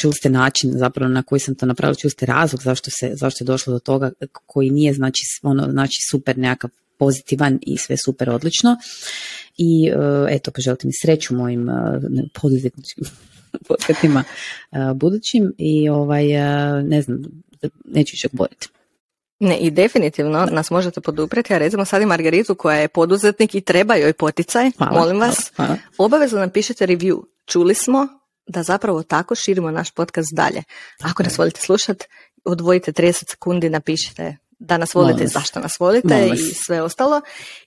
čuli 0.00 0.14
ste 0.14 0.30
način 0.30 0.70
zapravo 0.74 1.12
na 1.12 1.22
koji 1.22 1.40
sam 1.40 1.54
to 1.54 1.66
napravila, 1.66 1.94
čuli 1.94 2.10
ste 2.10 2.26
razlog 2.26 2.62
zašto, 2.62 2.90
se, 2.90 3.10
zašto 3.14 3.44
je 3.44 3.46
došlo 3.46 3.72
do 3.72 3.78
toga 3.78 4.10
koji 4.46 4.70
nije 4.70 4.92
znači, 4.94 5.22
ono, 5.42 5.70
znači 5.70 5.96
super 6.10 6.38
nekakav 6.38 6.70
pozitivan 6.98 7.58
i 7.62 7.78
sve 7.78 7.96
super 8.04 8.30
odlično. 8.30 8.76
I 9.56 9.90
uh, 9.90 10.26
eto, 10.28 10.50
poželite 10.50 10.86
mi 10.86 10.92
sreću 11.02 11.34
mojim 11.34 11.68
uh, 11.68 11.74
poduzetničkim 12.32 13.04
pothvatima 13.68 14.24
uh, 14.70 14.96
budućim 14.96 15.52
i 15.58 15.88
ovaj, 15.88 16.26
ne 16.82 17.02
znam, 17.02 17.22
neću 17.84 18.16
čak 18.22 18.30
boriti. 18.32 18.68
Ne, 19.40 19.58
i 19.58 19.70
definitivno 19.70 20.46
nas 20.52 20.70
možete 20.70 21.00
poduprijeti, 21.00 21.54
a 21.54 21.58
recimo 21.58 21.84
sad 21.84 22.02
i 22.02 22.06
Margaritu 22.06 22.54
koja 22.54 22.76
je 22.76 22.88
poduzetnik 22.88 23.54
i 23.54 23.60
treba 23.60 23.94
joj 23.94 24.12
poticaj, 24.12 24.70
Hvala, 24.78 25.00
molim 25.00 25.20
vas, 25.20 25.52
hvala, 25.56 25.68
hvala. 25.68 25.78
obavezno 25.98 26.38
napišite 26.38 26.86
review. 26.86 27.22
Čuli 27.46 27.74
smo 27.74 28.08
da 28.46 28.62
zapravo 28.62 29.02
tako 29.02 29.34
širimo 29.34 29.70
naš 29.70 29.90
podcast 29.90 30.28
dalje. 30.34 30.62
Ako 31.02 31.22
nas 31.22 31.38
volite 31.38 31.60
slušati, 31.60 32.06
odvojite 32.44 32.92
30 32.92 33.30
sekundi, 33.30 33.70
napišite 33.70 34.36
da 34.58 34.78
nas 34.78 34.94
volite, 34.94 35.22
vas. 35.22 35.32
zašto 35.32 35.60
nas 35.60 35.80
volite 35.80 36.30
i 36.34 36.54
sve 36.54 36.82
ostalo. 36.82 37.20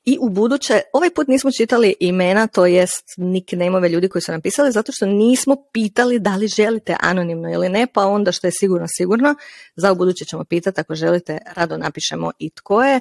I 0.05 0.17
u 0.21 0.29
buduće, 0.29 0.81
ovaj 0.93 1.09
put 1.09 1.27
nismo 1.27 1.51
čitali 1.51 1.95
imena, 1.99 2.47
to 2.47 2.65
jest 2.65 3.03
nicknameove 3.17 3.89
ljudi 3.89 4.09
koji 4.09 4.21
su 4.21 4.31
napisali, 4.31 4.71
zato 4.71 4.91
što 4.91 5.05
nismo 5.05 5.55
pitali 5.71 6.19
da 6.19 6.35
li 6.35 6.47
želite 6.47 6.95
anonimno 6.99 7.53
ili 7.53 7.69
ne, 7.69 7.87
pa 7.93 8.05
onda 8.05 8.31
što 8.31 8.47
je 8.47 8.51
sigurno, 8.51 8.87
sigurno. 8.97 9.35
Za 9.75 9.91
u 9.91 9.95
buduće 9.95 10.25
ćemo 10.25 10.43
pitati, 10.43 10.81
ako 10.81 10.95
želite, 10.95 11.37
rado 11.55 11.77
napišemo 11.77 12.31
i 12.39 12.49
tko 12.49 12.83
je. 12.83 12.99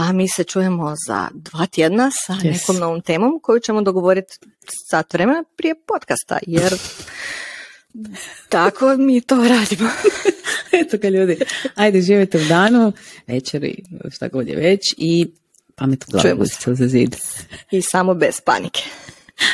A 0.00 0.12
mi 0.12 0.28
se 0.28 0.44
čujemo 0.44 0.94
za 1.06 1.28
dva 1.34 1.66
tjedna 1.66 2.10
sa 2.16 2.32
Yes. 2.34 2.52
nekom 2.52 2.76
novom 2.76 3.00
temom 3.00 3.40
koju 3.42 3.60
ćemo 3.60 3.82
dogovoriti 3.82 4.34
sat 4.90 5.12
vremena 5.12 5.44
prije 5.56 5.74
podcasta, 5.86 6.38
jer 6.42 6.74
tako 8.48 8.96
mi 8.96 9.20
to 9.20 9.36
radimo. 9.38 9.90
Eto 10.80 10.98
ga 10.98 11.08
ljudi, 11.08 11.36
ajde 11.74 12.00
živite 12.00 12.38
u 12.38 12.44
danu, 12.44 12.92
večeri, 13.26 13.82
šta 14.10 14.28
god 14.28 14.48
je 14.48 14.56
već 14.56 14.80
i 14.96 15.26
pamet 15.74 16.04
u 16.04 16.10
glavu 16.10 16.22
Čujemo 16.22 16.46
se. 16.46 16.74
za 16.74 16.86
zid. 16.88 17.16
I 17.70 17.82
samo 17.82 18.14
bez 18.14 18.40
panike. 18.40 18.82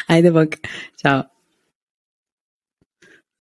Ajde 0.07 0.31
bok, 0.31 0.49
čao. 1.03 1.23